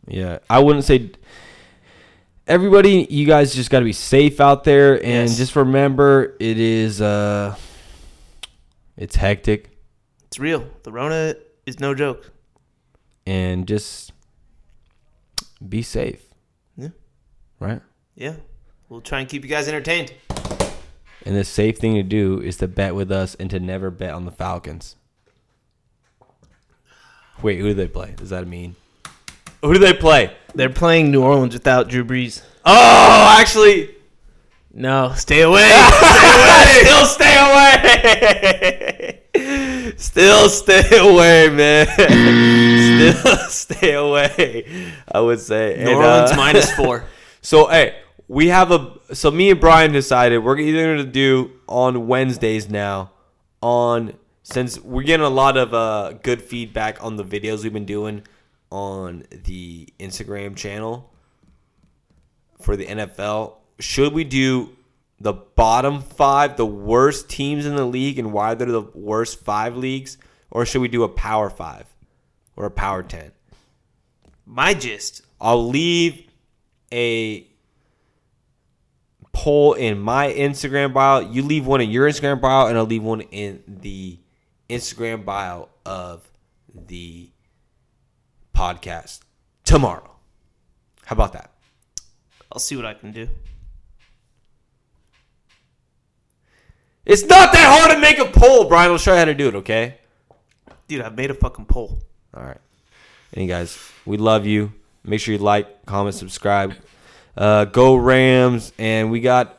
Yeah, 0.08 0.38
I 0.48 0.58
wouldn't 0.60 0.84
say. 0.86 1.10
Everybody, 2.52 3.06
you 3.08 3.24
guys 3.24 3.54
just 3.54 3.70
got 3.70 3.78
to 3.78 3.84
be 3.86 3.94
safe 3.94 4.38
out 4.38 4.62
there, 4.64 4.96
and 4.96 5.26
Yes. 5.30 5.38
just 5.38 5.56
remember, 5.56 6.36
it 6.38 6.58
is 6.58 7.00
uh, 7.00 7.56
it's 8.94 9.16
hectic, 9.16 9.70
It's 10.26 10.38
real. 10.38 10.66
The 10.82 10.92
Rona 10.92 11.34
is 11.64 11.80
no 11.80 11.94
joke. 11.94 12.30
and 13.26 13.66
just 13.66 14.12
be 15.66 15.80
safe. 15.80 16.20
Yeah. 16.76 16.88
Right. 17.58 17.80
Yeah. 18.16 18.34
We'll 18.90 19.00
try 19.00 19.20
and 19.20 19.28
keep 19.30 19.44
you 19.44 19.48
guys 19.48 19.66
entertained. 19.66 20.12
And 21.24 21.34
the 21.34 21.44
safe 21.44 21.78
thing 21.78 21.94
to 21.94 22.02
do 22.02 22.38
is 22.42 22.58
to 22.58 22.68
bet 22.68 22.94
with 22.94 23.10
us 23.10 23.34
and 23.36 23.48
to 23.48 23.60
never 23.60 23.90
bet 23.90 24.12
on 24.12 24.26
the 24.26 24.30
Falcons. 24.30 24.96
Wait, 27.40 27.58
who 27.60 27.68
do 27.68 27.72
they 27.74 27.88
play? 27.88 28.12
Does 28.14 28.28
that 28.28 28.46
mean? 28.46 28.76
Who 29.62 29.72
do 29.72 29.78
they 29.78 29.92
play? 29.92 30.34
They're 30.54 30.68
playing 30.70 31.10
New 31.10 31.22
Orleans 31.22 31.54
without 31.54 31.88
Drew 31.88 32.04
Brees. 32.04 32.42
Oh, 32.64 33.36
actually, 33.40 33.90
No, 34.72 35.12
stay 35.16 35.42
away. 35.42 35.68
Still 36.80 37.06
stay 37.06 37.36
away. 37.38 39.22
Still 39.96 40.48
stay 40.48 40.98
away, 40.98 41.48
man. 41.50 41.86
Still 43.14 43.36
stay 43.48 43.94
away. 43.94 44.92
I 45.10 45.20
would 45.20 45.40
say. 45.40 45.76
New 45.78 45.90
And, 45.90 45.96
Orleans 45.96 46.32
uh, 46.32 46.36
minus 46.36 46.72
four. 46.76 47.04
So 47.40 47.66
hey, 47.68 47.96
we 48.28 48.48
have 48.48 48.70
a. 48.70 48.98
So 49.12 49.30
me 49.30 49.50
and 49.50 49.60
Brian 49.60 49.92
decided 49.92 50.38
we're 50.38 50.58
either 50.58 50.96
gonna 50.96 51.08
do 51.10 51.50
on 51.68 52.06
Wednesdays 52.06 52.68
now. 52.68 53.10
On 53.60 54.14
since 54.42 54.78
we're 54.80 55.02
getting 55.04 55.24
a 55.26 55.30
lot 55.30 55.56
of 55.56 55.72
uh, 55.74 56.12
good 56.22 56.42
feedback 56.42 57.02
on 57.02 57.16
the 57.16 57.24
videos 57.24 57.62
we've 57.62 57.72
been 57.72 57.84
doing 57.84 58.22
on 58.72 59.24
the 59.30 59.86
Instagram 60.00 60.56
channel 60.56 61.12
for 62.60 62.74
the 62.74 62.86
NFL. 62.86 63.56
Should 63.78 64.14
we 64.14 64.24
do 64.24 64.74
the 65.20 65.34
bottom 65.34 66.00
five, 66.00 66.56
the 66.56 66.66
worst 66.66 67.28
teams 67.28 67.66
in 67.66 67.76
the 67.76 67.84
league, 67.84 68.18
and 68.18 68.32
why 68.32 68.54
they're 68.54 68.66
the 68.66 68.80
worst 68.80 69.44
five 69.44 69.76
leagues, 69.76 70.16
or 70.50 70.64
should 70.64 70.80
we 70.80 70.88
do 70.88 71.02
a 71.02 71.08
power 71.08 71.50
five 71.50 71.86
or 72.56 72.64
a 72.64 72.70
power 72.70 73.02
ten? 73.02 73.30
My 74.46 74.74
gist. 74.74 75.22
I'll 75.40 75.68
leave 75.68 76.28
a 76.92 77.46
poll 79.32 79.74
in 79.74 79.98
my 79.98 80.32
Instagram 80.32 80.94
bio. 80.94 81.20
You 81.20 81.42
leave 81.42 81.66
one 81.66 81.80
in 81.80 81.90
your 81.90 82.08
Instagram 82.08 82.40
bio, 82.40 82.68
and 82.68 82.78
I'll 82.78 82.84
leave 82.84 83.02
one 83.02 83.20
in 83.20 83.62
the 83.66 84.18
Instagram 84.70 85.24
bio 85.24 85.68
of 85.84 86.28
the 86.74 87.30
podcast 88.54 89.20
tomorrow. 89.64 90.10
How 91.04 91.14
about 91.14 91.32
that? 91.32 91.50
I'll 92.50 92.58
see 92.58 92.76
what 92.76 92.86
I 92.86 92.94
can 92.94 93.12
do. 93.12 93.28
It's 97.04 97.24
not 97.24 97.52
that 97.52 97.80
hard 97.80 97.90
to 97.92 97.98
make 97.98 98.18
a 98.18 98.26
poll, 98.26 98.68
Brian. 98.68 98.90
I'll 98.90 98.98
show 98.98 99.12
you 99.12 99.18
how 99.18 99.24
to 99.24 99.34
do 99.34 99.48
it, 99.48 99.54
okay? 99.56 99.98
Dude, 100.86 101.00
I've 101.00 101.16
made 101.16 101.30
a 101.30 101.34
fucking 101.34 101.66
poll. 101.66 101.98
All 102.34 102.42
right. 102.42 102.60
Any 103.34 103.46
guys, 103.46 103.78
we 104.04 104.18
love 104.18 104.46
you. 104.46 104.72
Make 105.04 105.20
sure 105.20 105.32
you 105.32 105.38
like, 105.38 105.84
comment, 105.86 106.14
subscribe. 106.14 106.74
Uh, 107.36 107.64
go 107.64 107.96
Rams, 107.96 108.72
and 108.78 109.10
we 109.10 109.20
got 109.20 109.58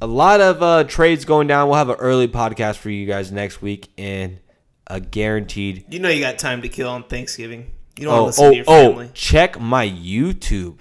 a 0.00 0.06
lot 0.06 0.40
of 0.40 0.62
uh, 0.62 0.84
trades 0.84 1.24
going 1.24 1.46
down. 1.46 1.68
We'll 1.68 1.78
have 1.78 1.90
an 1.90 1.96
early 1.96 2.28
podcast 2.28 2.76
for 2.76 2.90
you 2.90 3.06
guys 3.06 3.32
next 3.32 3.60
week, 3.60 3.90
and 3.98 4.38
a 4.86 5.00
guaranteed. 5.00 5.84
You 5.92 5.98
know 5.98 6.08
you 6.08 6.20
got 6.20 6.38
time 6.38 6.62
to 6.62 6.68
kill 6.68 6.88
on 6.88 7.04
Thanksgiving. 7.04 7.70
You 7.98 8.06
don't 8.06 8.18
Oh, 8.18 8.24
listen 8.26 8.44
oh, 8.44 8.50
to 8.50 8.56
your 8.56 8.64
oh! 8.68 8.88
family. 8.90 9.10
Check 9.14 9.60
my 9.60 9.88
YouTube. 9.88 10.78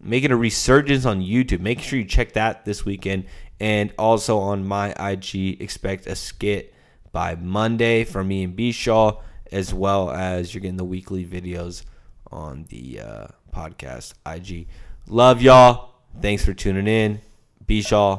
Making 0.00 0.32
a 0.32 0.36
resurgence 0.36 1.04
on 1.04 1.20
YouTube. 1.20 1.60
Make 1.60 1.80
sure 1.80 1.98
you 1.98 2.04
check 2.04 2.32
that 2.32 2.64
this 2.64 2.84
weekend, 2.84 3.26
and 3.60 3.92
also 3.98 4.38
on 4.38 4.66
my 4.66 4.90
IG. 4.98 5.60
Expect 5.62 6.06
a 6.08 6.16
skit 6.16 6.74
by 7.12 7.36
Monday 7.36 8.02
from 8.04 8.26
me 8.28 8.42
and 8.42 8.56
B 8.56 8.72
Shaw, 8.72 9.20
as 9.52 9.72
well 9.72 10.10
as 10.10 10.52
you're 10.52 10.60
getting 10.60 10.76
the 10.76 10.84
weekly 10.84 11.24
videos 11.24 11.84
on 12.32 12.64
the 12.70 12.98
uh, 13.00 13.26
podcast 13.54 14.14
IG. 14.26 14.66
Love 15.06 15.40
y'all. 15.40 15.94
Thanks 16.20 16.44
for 16.44 16.52
tuning 16.52 16.88
in. 16.88 17.20
B 17.64 17.80
Shaw, 17.80 18.18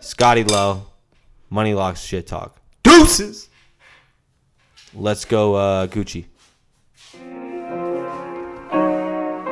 Scotty 0.00 0.42
Lowe, 0.44 0.86
Money 1.50 1.74
Locks 1.74 2.00
Shit 2.00 2.26
Talk. 2.26 2.61
Deuces. 2.82 3.48
Let's 4.94 5.24
go, 5.24 5.54
uh, 5.54 5.86
Gucci. 5.86 6.26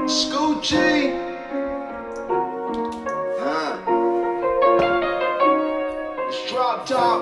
Scoochie. 0.06 1.14
Uh. 3.38 3.78
It's 6.28 6.50
drop 6.50 6.86
top. 6.86 7.20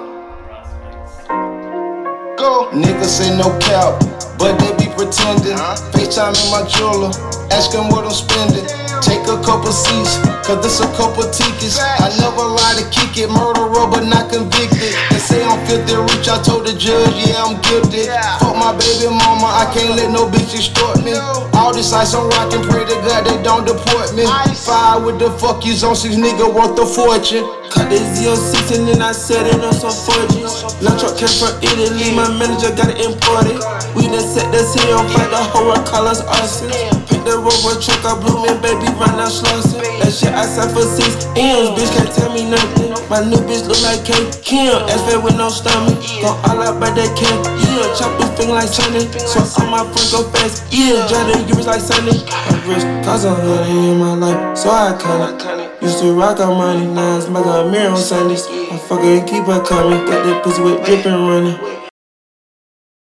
Go. 2.38 2.70
Niggas 2.72 3.04
say 3.06 3.36
no 3.36 3.56
cap, 3.58 4.00
but 4.38 4.58
they 4.58 4.72
be 4.76 4.77
pretending. 4.98 5.54
FaceTime 5.94 6.34
in 6.34 6.50
my 6.50 6.66
jeweler, 6.66 7.14
ask 7.54 7.70
him 7.70 7.86
what 7.88 8.02
I'm 8.02 8.10
spending. 8.10 8.66
Take 8.98 9.22
a 9.30 9.38
couple 9.46 9.70
seats, 9.70 10.18
cause 10.42 10.58
this 10.58 10.82
a 10.82 10.90
couple 10.98 11.22
tickets. 11.30 11.78
I 11.78 12.10
never 12.18 12.42
lie 12.42 12.74
to 12.82 12.84
kick 12.90 13.14
it, 13.14 13.30
murderer 13.30 13.86
but 13.86 14.02
not 14.10 14.26
convicted. 14.26 14.90
They 15.14 15.22
say 15.22 15.40
I'm 15.46 15.62
filthy 15.70 15.94
rich, 15.94 16.26
I 16.26 16.42
told 16.42 16.66
the 16.66 16.74
judge, 16.74 17.14
yeah, 17.14 17.46
I'm 17.46 17.62
guilty. 17.62 18.10
Fuck 18.42 18.58
my 18.58 18.74
baby 18.74 19.06
mama, 19.06 19.46
I 19.46 19.70
can't 19.72 19.94
let 19.94 20.10
no 20.10 20.26
bitch 20.26 20.52
extort 20.58 21.00
me. 21.06 21.14
All 21.54 21.72
this 21.72 21.94
ice 21.94 22.12
I'm 22.12 22.28
rocking, 22.34 22.66
pray 22.66 22.82
to 22.84 22.98
God 23.06 23.22
they 23.22 23.38
don't 23.46 23.64
deport 23.64 24.12
me. 24.18 24.26
Five 24.26 25.04
with 25.06 25.22
the 25.22 25.30
fuck 25.38 25.64
yous 25.64 25.84
on 25.84 25.94
six 25.94 26.16
nigga 26.16 26.52
worth 26.52 26.76
a 26.76 26.84
fortune. 26.84 27.46
Cut 27.68 27.92
the 27.92 28.00
Z06 28.00 28.76
and 28.76 28.88
then 28.88 29.02
I 29.02 29.12
set 29.12 29.44
it 29.46 29.60
on 29.60 29.72
some 29.72 29.92
4Gs. 29.92 30.80
Lunch 30.80 31.00
truck 31.00 31.16
came 31.20 31.28
from 31.28 31.52
Italy, 31.60 32.16
my 32.16 32.28
manager 32.40 32.72
got 32.72 32.88
it 32.88 33.00
imported. 33.04 33.60
We 33.92 34.08
done 34.08 34.24
set 34.24 34.48
the 34.48 34.64
city 34.64 34.88
on 34.92 35.04
fire, 35.12 35.28
the 35.28 35.40
whole 35.52 35.68
world 35.68 35.84
call 35.84 36.08
us 36.08 36.24
arson. 36.24 36.72
Pick 37.08 37.24
the 37.28 37.36
Rover 37.36 37.76
truck, 37.76 38.00
I 38.08 38.16
blew 38.16 38.40
me, 38.40 38.52
baby, 38.64 38.88
run 38.96 39.20
out 39.20 39.28
Schlosser. 39.28 39.84
That 40.00 40.12
shit 40.12 40.32
I 40.32 40.48
signed 40.48 40.72
for 40.72 40.84
six 40.84 41.28
M's, 41.36 41.76
bitch 41.76 41.92
can't 41.92 42.08
tell 42.16 42.32
me 42.32 42.48
nothing. 42.48 42.96
My 43.12 43.20
new 43.24 43.40
bitch 43.44 43.64
look 43.68 43.80
like 43.84 44.04
K. 44.04 44.16
Kim, 44.40 44.72
S 44.88 45.00
fat 45.08 45.20
with 45.20 45.36
no 45.36 45.48
stomach. 45.48 45.96
Go 46.20 46.36
all 46.48 46.60
out 46.60 46.80
by 46.80 46.88
that 46.92 47.10
can, 47.16 47.36
yeah. 47.68 47.88
Chop 47.96 48.16
his 48.20 48.28
finger 48.36 48.56
like 48.56 48.68
Sunny. 48.68 49.04
So 49.28 49.40
all 49.60 49.68
my 49.68 49.84
friends 49.92 50.12
go 50.12 50.24
fast, 50.32 50.64
yeah. 50.72 51.08
Drive 51.08 51.28
the 51.32 51.44
gears 51.48 51.66
like 51.66 51.80
Sunny. 51.80 52.24
I'm 52.28 52.68
rich, 52.68 52.84
cause 53.04 53.24
I'm 53.24 53.40
in 53.68 53.98
my 53.98 54.14
life, 54.14 54.56
so 54.56 54.70
I 54.70 54.96
kinda. 55.00 55.67
Used 55.80 56.00
to 56.00 56.12
rock 56.12 56.40
out 56.40 56.54
money, 56.54 56.86
now 56.86 57.18
it's 57.18 57.28
my 57.28 57.40
girl 57.40 57.70
mirror 57.70 57.90
on 57.90 57.98
Sundays. 57.98 58.44
I 58.48 58.76
fuck 58.88 59.00
her 59.00 59.18
and 59.18 59.28
keep 59.28 59.44
her 59.44 59.62
coming. 59.64 60.04
Got 60.06 60.24
that 60.26 60.42
pussy 60.42 60.60
with 60.60 60.84
dripping 60.84 61.12
running. 61.12 61.77